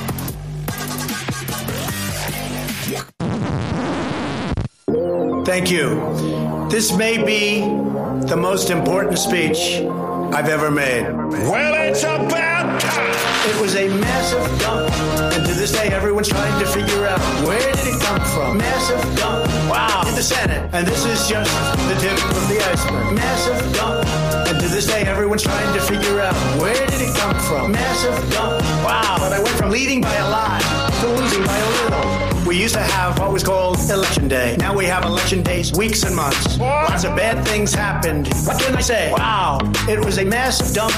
Thank 5.44 5.70
you. 5.70 6.68
This 6.70 6.96
may 6.96 7.22
be 7.22 7.60
the 8.26 8.36
most 8.36 8.70
important 8.70 9.18
speech 9.18 9.80
I've 10.32 10.48
ever 10.48 10.70
made. 10.70 11.02
Well, 11.04 11.74
it's 11.88 12.04
about 12.04 12.80
time. 12.80 13.16
It 13.48 13.60
was 13.60 13.76
a 13.76 13.88
massive 13.88 14.60
dump, 14.60 14.92
and 15.34 15.46
to 15.46 15.54
this 15.54 15.72
day, 15.72 15.88
everyone's 15.88 16.28
trying 16.28 16.58
to 16.60 16.66
figure 16.66 17.06
out 17.06 17.20
where 17.46 17.60
did 17.60 17.86
it 17.86 18.00
come 18.00 18.20
from. 18.32 18.58
Massive 18.58 19.00
dump. 19.16 19.46
Wow. 19.70 20.04
In 20.06 20.14
the 20.14 20.22
Senate, 20.22 20.68
and 20.72 20.86
this 20.86 21.04
is 21.04 21.28
just 21.28 21.52
the 21.88 21.94
tip 22.00 22.12
of 22.12 22.48
the 22.48 22.58
iceberg. 22.70 23.14
Massive 23.14 23.74
dump, 23.74 24.06
and 24.48 24.60
to 24.60 24.68
this 24.68 24.86
day, 24.86 25.02
everyone's 25.02 25.42
trying 25.42 25.74
to 25.74 25.80
figure 25.80 26.20
out 26.20 26.34
where 26.60 26.86
did 26.86 27.00
it 27.00 27.14
come 27.16 27.38
from. 27.40 27.72
Massive 27.72 28.30
dump. 28.32 28.62
Wow. 28.84 29.16
But 29.18 29.32
I 29.34 29.42
went 29.42 29.56
from 29.56 29.70
leading 29.70 30.00
by 30.00 30.14
a 30.14 30.30
lot 30.30 30.62
to 31.00 31.08
losing 31.08 31.44
by 31.44 31.56
a 31.56 31.68
little. 31.84 32.27
We 32.46 32.60
used 32.60 32.74
to 32.74 32.80
have 32.80 33.18
what 33.18 33.32
was 33.32 33.42
called 33.42 33.78
election 33.90 34.28
day. 34.28 34.56
Now 34.58 34.74
we 34.76 34.86
have 34.86 35.04
election 35.04 35.42
days, 35.42 35.72
weeks 35.72 36.02
and 36.02 36.16
months. 36.16 36.58
Lots 36.58 37.04
of 37.04 37.14
bad 37.14 37.46
things 37.46 37.74
happened. 37.74 38.28
What 38.44 38.60
can 38.60 38.74
I 38.74 38.80
say? 38.80 39.12
Wow, 39.12 39.58
it 39.88 40.02
was 40.02 40.18
a 40.18 40.24
massive 40.24 40.74
dump. 40.74 40.94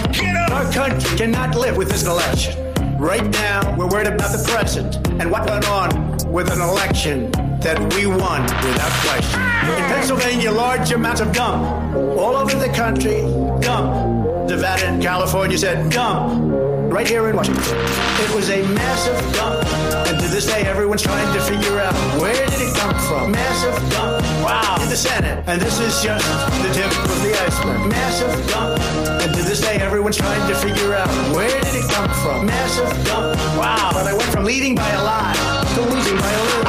Our 0.52 0.70
country 0.72 1.16
cannot 1.16 1.56
live 1.56 1.76
with 1.76 1.90
this 1.90 2.06
election. 2.06 2.56
Right 2.98 3.24
now, 3.30 3.76
we're 3.76 3.88
worried 3.88 4.06
about 4.06 4.30
the 4.30 4.46
present 4.52 4.96
and 5.20 5.30
what 5.30 5.48
went 5.48 5.68
on 5.68 6.18
with 6.30 6.50
an 6.52 6.60
election 6.60 7.30
that 7.60 7.78
we 7.94 8.06
won 8.06 8.42
without 8.42 8.92
question. 9.02 9.40
In 9.40 9.84
Pennsylvania, 9.90 10.50
large 10.50 10.92
amounts 10.92 11.20
of 11.20 11.32
gum. 11.34 11.96
All 12.18 12.36
over 12.36 12.56
the 12.56 12.72
country, 12.72 13.22
gum. 13.60 14.46
Nevada 14.46 14.86
and 14.86 15.02
California 15.02 15.58
said 15.58 15.92
gum. 15.92 16.69
Right 16.90 17.06
here 17.06 17.28
in 17.28 17.36
Washington. 17.36 17.62
It 17.62 18.34
was 18.34 18.50
a 18.50 18.66
massive 18.74 19.14
dump. 19.32 19.64
And 20.08 20.18
to 20.18 20.26
this 20.26 20.46
day, 20.46 20.62
everyone's 20.62 21.02
trying 21.02 21.32
to 21.32 21.40
figure 21.40 21.78
out 21.78 21.94
where 22.20 22.34
did 22.34 22.60
it 22.60 22.76
come 22.76 22.98
from. 23.06 23.30
Massive 23.30 23.78
dump. 23.90 24.24
Wow. 24.42 24.76
In 24.82 24.88
the 24.88 24.96
Senate. 24.96 25.44
And 25.46 25.62
this 25.62 25.78
is 25.78 26.02
just 26.02 26.26
the 26.62 26.70
tip 26.74 26.90
of 26.90 27.22
the 27.22 27.32
iceberg. 27.46 27.88
Massive 27.88 28.34
dump. 28.48 28.80
And 29.22 29.32
to 29.34 29.42
this 29.44 29.60
day, 29.60 29.76
everyone's 29.76 30.16
trying 30.16 30.48
to 30.48 30.54
figure 30.56 30.94
out 30.94 31.08
where 31.32 31.60
did 31.60 31.76
it 31.76 31.88
come 31.92 32.10
from. 32.24 32.46
Massive 32.46 32.90
dump. 33.06 33.38
Wow. 33.56 33.90
But 33.92 34.08
I 34.08 34.12
went 34.12 34.28
from 34.32 34.44
leading 34.44 34.74
by 34.74 34.90
a 34.90 35.04
lot 35.04 35.36
to 35.76 35.82
losing 35.82 36.16
by 36.16 36.28
a 36.28 36.42
little. 36.42 36.60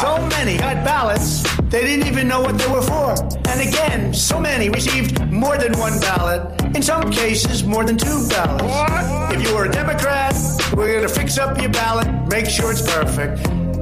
So 0.00 0.18
many 0.28 0.56
got 0.56 0.84
ballots. 0.84 1.42
They 1.70 1.82
didn't 1.82 2.06
even 2.06 2.28
know 2.28 2.40
what 2.40 2.56
they 2.56 2.68
were 2.68 2.82
for. 2.82 3.10
And 3.48 3.60
again, 3.68 4.14
so 4.14 4.38
many 4.38 4.70
received 4.70 5.20
more 5.32 5.58
than 5.58 5.76
one 5.78 5.98
ballot. 6.00 6.62
In 6.76 6.82
some 6.82 7.10
cases, 7.10 7.64
more 7.64 7.84
than 7.84 7.98
two 7.98 8.28
ballots. 8.28 9.34
If 9.34 9.42
you 9.42 9.54
were 9.54 9.64
a 9.64 9.72
Democrat, 9.72 10.34
we're 10.74 10.92
going 10.92 11.02
to 11.02 11.08
fix 11.08 11.36
up 11.36 11.60
your 11.60 11.70
ballot, 11.70 12.08
make 12.28 12.46
sure 12.46 12.70
it's 12.70 12.82
perfect. 12.82 13.40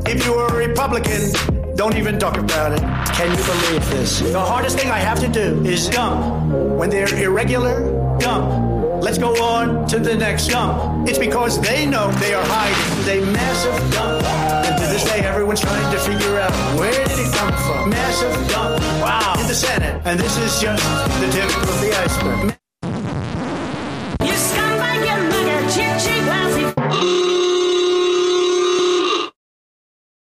If 0.09 0.25
you 0.25 0.33
were 0.35 0.47
a 0.47 0.57
Republican, 0.69 1.33
don't 1.77 1.97
even 1.97 2.19
talk 2.19 2.39
about 2.39 2.73
it. 2.73 2.81
Can 3.15 3.31
you 3.31 3.45
believe 3.45 3.91
this? 3.91 4.21
The 4.21 4.41
hardest 4.41 4.79
thing 4.79 4.91
I 4.91 4.99
have 4.99 5.21
to 5.21 5.29
do 5.29 5.63
is 5.65 5.89
gum. 5.91 6.79
When 6.79 6.89
they're 6.89 7.15
irregular, 7.15 8.19
gum. 8.19 8.66
Let's 9.01 9.19
go 9.19 9.35
on 9.43 9.87
to 9.89 9.99
the 9.99 10.17
next 10.17 10.51
gum. 10.51 11.07
It's 11.07 11.19
because 11.19 11.61
they 11.61 11.87
know 11.87 12.11
they 12.13 12.35
are 12.35 12.45
hiding 12.47 13.23
a 13.23 13.33
massive 13.33 13.93
dump. 13.93 14.25
And 14.67 14.77
to 14.79 14.87
this 14.87 15.05
day, 15.05 15.21
everyone's 15.21 15.61
trying 15.61 15.93
to 15.93 15.99
figure 16.01 16.39
out 16.39 16.53
where 16.79 16.93
did 16.93 17.19
it 17.19 17.35
come 17.35 17.53
from. 17.53 17.91
Massive 17.91 18.49
dump. 18.49 18.81
Wow. 19.01 19.35
In 19.39 19.47
the 19.47 19.55
Senate. 19.55 20.03
And 20.05 20.19
this 20.19 20.37
is 20.39 20.61
just 20.61 20.85
the 21.21 21.29
tip 21.31 21.57
of 21.57 21.81
the 21.81 21.93
iceberg. 22.03 22.66